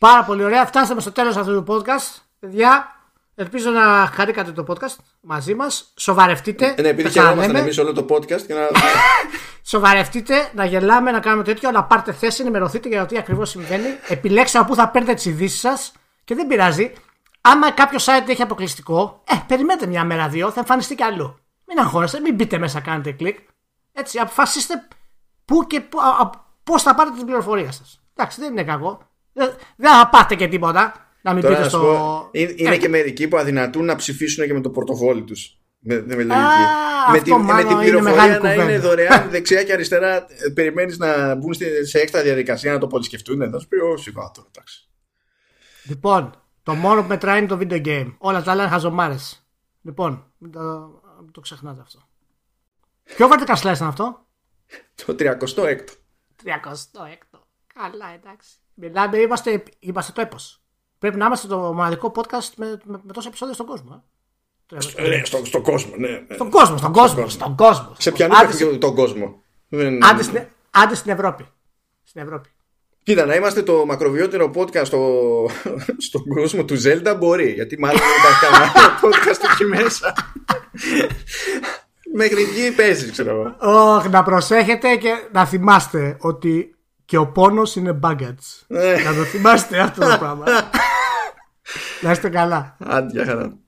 Πάρα 0.00 0.24
πολύ 0.24 0.44
ωραία. 0.44 0.66
Φτάσαμε 0.66 1.00
στο 1.00 1.12
τέλος 1.12 1.36
αυτού 1.36 1.62
του 1.62 1.64
podcast. 1.68 2.22
Παιδιά, 2.38 2.95
Ελπίζω 3.38 3.70
να 3.70 4.10
χαρήκατε 4.14 4.52
το 4.52 4.64
podcast 4.68 4.96
μαζί 5.20 5.54
μας. 5.54 5.92
Σοβαρευτείτε. 5.96 6.74
Ε, 6.76 6.82
ναι, 6.82 6.88
επειδή 6.88 7.10
χαιρόμαστε 7.10 7.58
εμείς 7.58 7.78
όλο 7.78 7.92
το 7.92 8.06
podcast. 8.08 8.42
Και 8.42 8.54
να... 8.54 8.68
Σοβαρευτείτε, 9.72 10.50
να 10.54 10.64
γελάμε, 10.64 11.10
να 11.10 11.20
κάνουμε 11.20 11.42
τέτοιο, 11.44 11.70
να 11.70 11.84
πάρετε 11.84 12.12
θέση, 12.12 12.42
ενημερωθείτε 12.42 12.88
για 12.88 13.00
το 13.00 13.06
τι 13.06 13.18
ακριβώς 13.18 13.50
συμβαίνει. 13.50 13.86
Επιλέξτε 14.08 14.58
από 14.58 14.68
πού 14.68 14.74
θα 14.74 14.88
παίρνετε 14.88 15.14
τις 15.14 15.24
ειδήσεις 15.24 15.60
σας 15.60 15.92
και 16.24 16.34
δεν 16.34 16.46
πειράζει. 16.46 16.92
Άμα 17.40 17.70
κάποιο 17.70 17.98
site 17.98 18.28
έχει 18.28 18.42
αποκλειστικό, 18.42 19.22
ε, 19.24 19.34
περιμένετε 19.46 19.86
μια 19.86 20.04
μέρα, 20.04 20.28
δύο, 20.28 20.50
θα 20.50 20.60
εμφανιστεί 20.60 20.94
κι 20.94 21.02
αλλού. 21.02 21.38
Μην 21.64 21.78
αγχώνεστε, 21.78 22.20
μην 22.20 22.34
μπείτε 22.34 22.58
μέσα, 22.58 22.80
κάνετε 22.80 23.12
κλικ. 23.12 23.38
Έτσι, 23.92 24.18
αποφασίστε 24.18 24.88
πού 25.44 25.66
και 25.66 25.82
πώς 26.64 26.82
θα 26.82 26.94
πάρετε 26.94 27.16
την 27.16 27.26
πληροφορία 27.26 27.72
σας. 27.72 28.00
Εντάξει, 28.14 28.40
δεν 28.40 28.52
είναι 28.52 28.64
κακό. 28.64 28.98
Δεν, 29.32 29.56
δεν 29.76 29.92
θα 29.92 30.08
πάτε 30.08 30.34
και 30.34 30.48
τίποτα. 30.48 31.05
Να 31.26 31.32
μην 31.32 31.42
πείτε 31.42 31.68
στο. 31.68 31.78
Πω, 31.78 32.28
είναι, 32.32 32.52
είναι 32.56 32.76
και 32.76 32.88
μερικοί 32.88 33.28
που 33.28 33.36
αδυνατούν 33.36 33.84
να 33.84 33.96
ψηφίσουν 33.96 34.46
και 34.46 34.52
με 34.52 34.60
το 34.60 34.70
πορτοφόλι 34.70 35.22
τους. 35.22 35.58
Με, 35.78 35.94
με, 35.94 36.14
με, 36.14 36.24
με, 37.12 37.20
τη, 37.20 37.34
με 37.34 37.64
την 37.64 37.76
πληροφορία 37.78 38.38
να 38.42 38.52
είναι 38.52 38.78
δωρεάν 38.78 39.28
δεξιά 39.30 39.62
και 39.62 39.72
αριστερά, 39.72 40.16
ε, 40.16 40.48
περιμένεις 40.54 40.98
να 40.98 41.34
μπουν 41.34 41.54
σε 41.82 41.98
έξτρα 41.98 42.22
διαδικασία 42.22 42.72
να 42.72 42.78
το 42.78 42.86
πολυσκεφτούν. 42.86 43.50
Να 43.50 43.58
σου 43.58 43.68
πει, 43.68 43.76
Ω, 43.76 43.96
σιγά 43.96 44.30
τώρα, 44.34 44.48
εντάξει. 44.54 44.88
Λοιπόν, 45.84 46.42
το 46.62 46.74
μόνο 46.74 47.02
που 47.02 47.08
μετράει 47.08 47.38
είναι 47.38 47.46
το 47.46 47.58
video 47.60 47.86
game. 47.86 48.14
Όλα 48.18 48.42
τα 48.42 48.50
άλλα 48.50 48.62
είναι 48.62 48.72
χαζομάρες. 48.72 49.46
Λοιπόν, 49.82 50.32
μην 50.38 50.52
το, 50.52 50.60
μην 51.22 51.32
το 51.32 51.40
ξεχνάτε 51.40 51.80
αυτό. 51.80 52.08
Ποιο 53.02 53.28
βαρτικά 53.28 53.72
ήταν 53.74 53.88
αυτό, 53.88 54.26
Το 54.94 55.16
36ο. 55.18 55.78
36ο. 56.44 57.40
Καλά, 57.74 58.06
εντάξει. 58.14 58.50
Μιλάμε, 58.74 59.18
είμαστε, 59.18 59.62
είμαστε 59.78 60.12
το 60.12 60.20
έπος. 60.20 60.65
Πρέπει 61.06 61.20
να 61.20 61.26
είμαστε 61.26 61.46
το 61.46 61.58
μοναδικό 61.58 62.12
podcast 62.14 62.52
με, 62.56 62.66
με, 62.84 63.00
με 63.02 63.12
τόσα 63.12 63.28
επεισόδια 63.28 63.54
στον 63.54 63.66
κόσμο. 63.66 64.04
Ε. 64.72 65.08
Ναι, 65.08 65.24
στο, 65.24 65.44
στον 65.44 65.62
κόσμο, 65.62 65.96
ναι, 65.96 66.08
ναι. 66.08 66.34
Στον 66.34 66.50
κόσμο, 66.50 66.76
στον 66.76 66.92
κόσμο. 66.92 67.28
Στον 67.28 67.56
κόσμο. 67.56 67.94
Σε 67.98 68.12
ποιανού 68.12 68.36
άντε, 68.36 68.76
τον 68.76 68.94
κόσμο. 68.94 69.42
Άντε, 70.10 70.22
στην, 70.22 70.42
άντε 70.70 70.94
στην 70.94 71.12
Ευρώπη. 71.12 71.46
Στην 72.04 72.22
Ευρώπη. 72.22 72.48
Κοίτα, 73.02 73.24
να 73.26 73.34
είμαστε 73.34 73.62
το 73.62 73.86
μακροβιότερο 73.86 74.50
podcast 74.54 74.86
στο, 74.86 75.00
στον 75.96 76.22
κόσμο 76.34 76.64
του 76.64 76.74
Zelda 76.74 77.16
μπορεί. 77.18 77.52
Γιατί 77.52 77.78
μάλλον 77.78 77.98
δεν 77.98 78.08
υπάρχει 78.18 78.40
κανένα 78.40 78.72
podcast 79.04 79.52
εκεί 79.52 79.64
μέσα. 79.64 80.14
Μέχρι 82.14 82.42
εκεί 82.42 82.74
παίζει, 82.74 83.10
ξέρω 83.10 83.30
εγώ. 83.30 83.56
Oh, 83.60 84.10
να 84.10 84.22
προσέχετε 84.22 84.96
και 84.96 85.10
να 85.32 85.44
θυμάστε 85.46 86.16
ότι 86.20 86.76
και 87.04 87.16
ο 87.16 87.26
πόνος 87.26 87.76
είναι 87.76 87.98
baggage. 88.02 88.66
να 89.04 89.14
το 89.14 89.24
θυμάστε 89.24 89.78
αυτό 89.78 90.00
το 90.10 90.16
πράγμα. 90.18 90.44
να 92.02 92.10
είστε 92.10 92.28
καλά. 92.28 92.76
Άντε, 92.84 93.24
χαρά. 93.24 93.58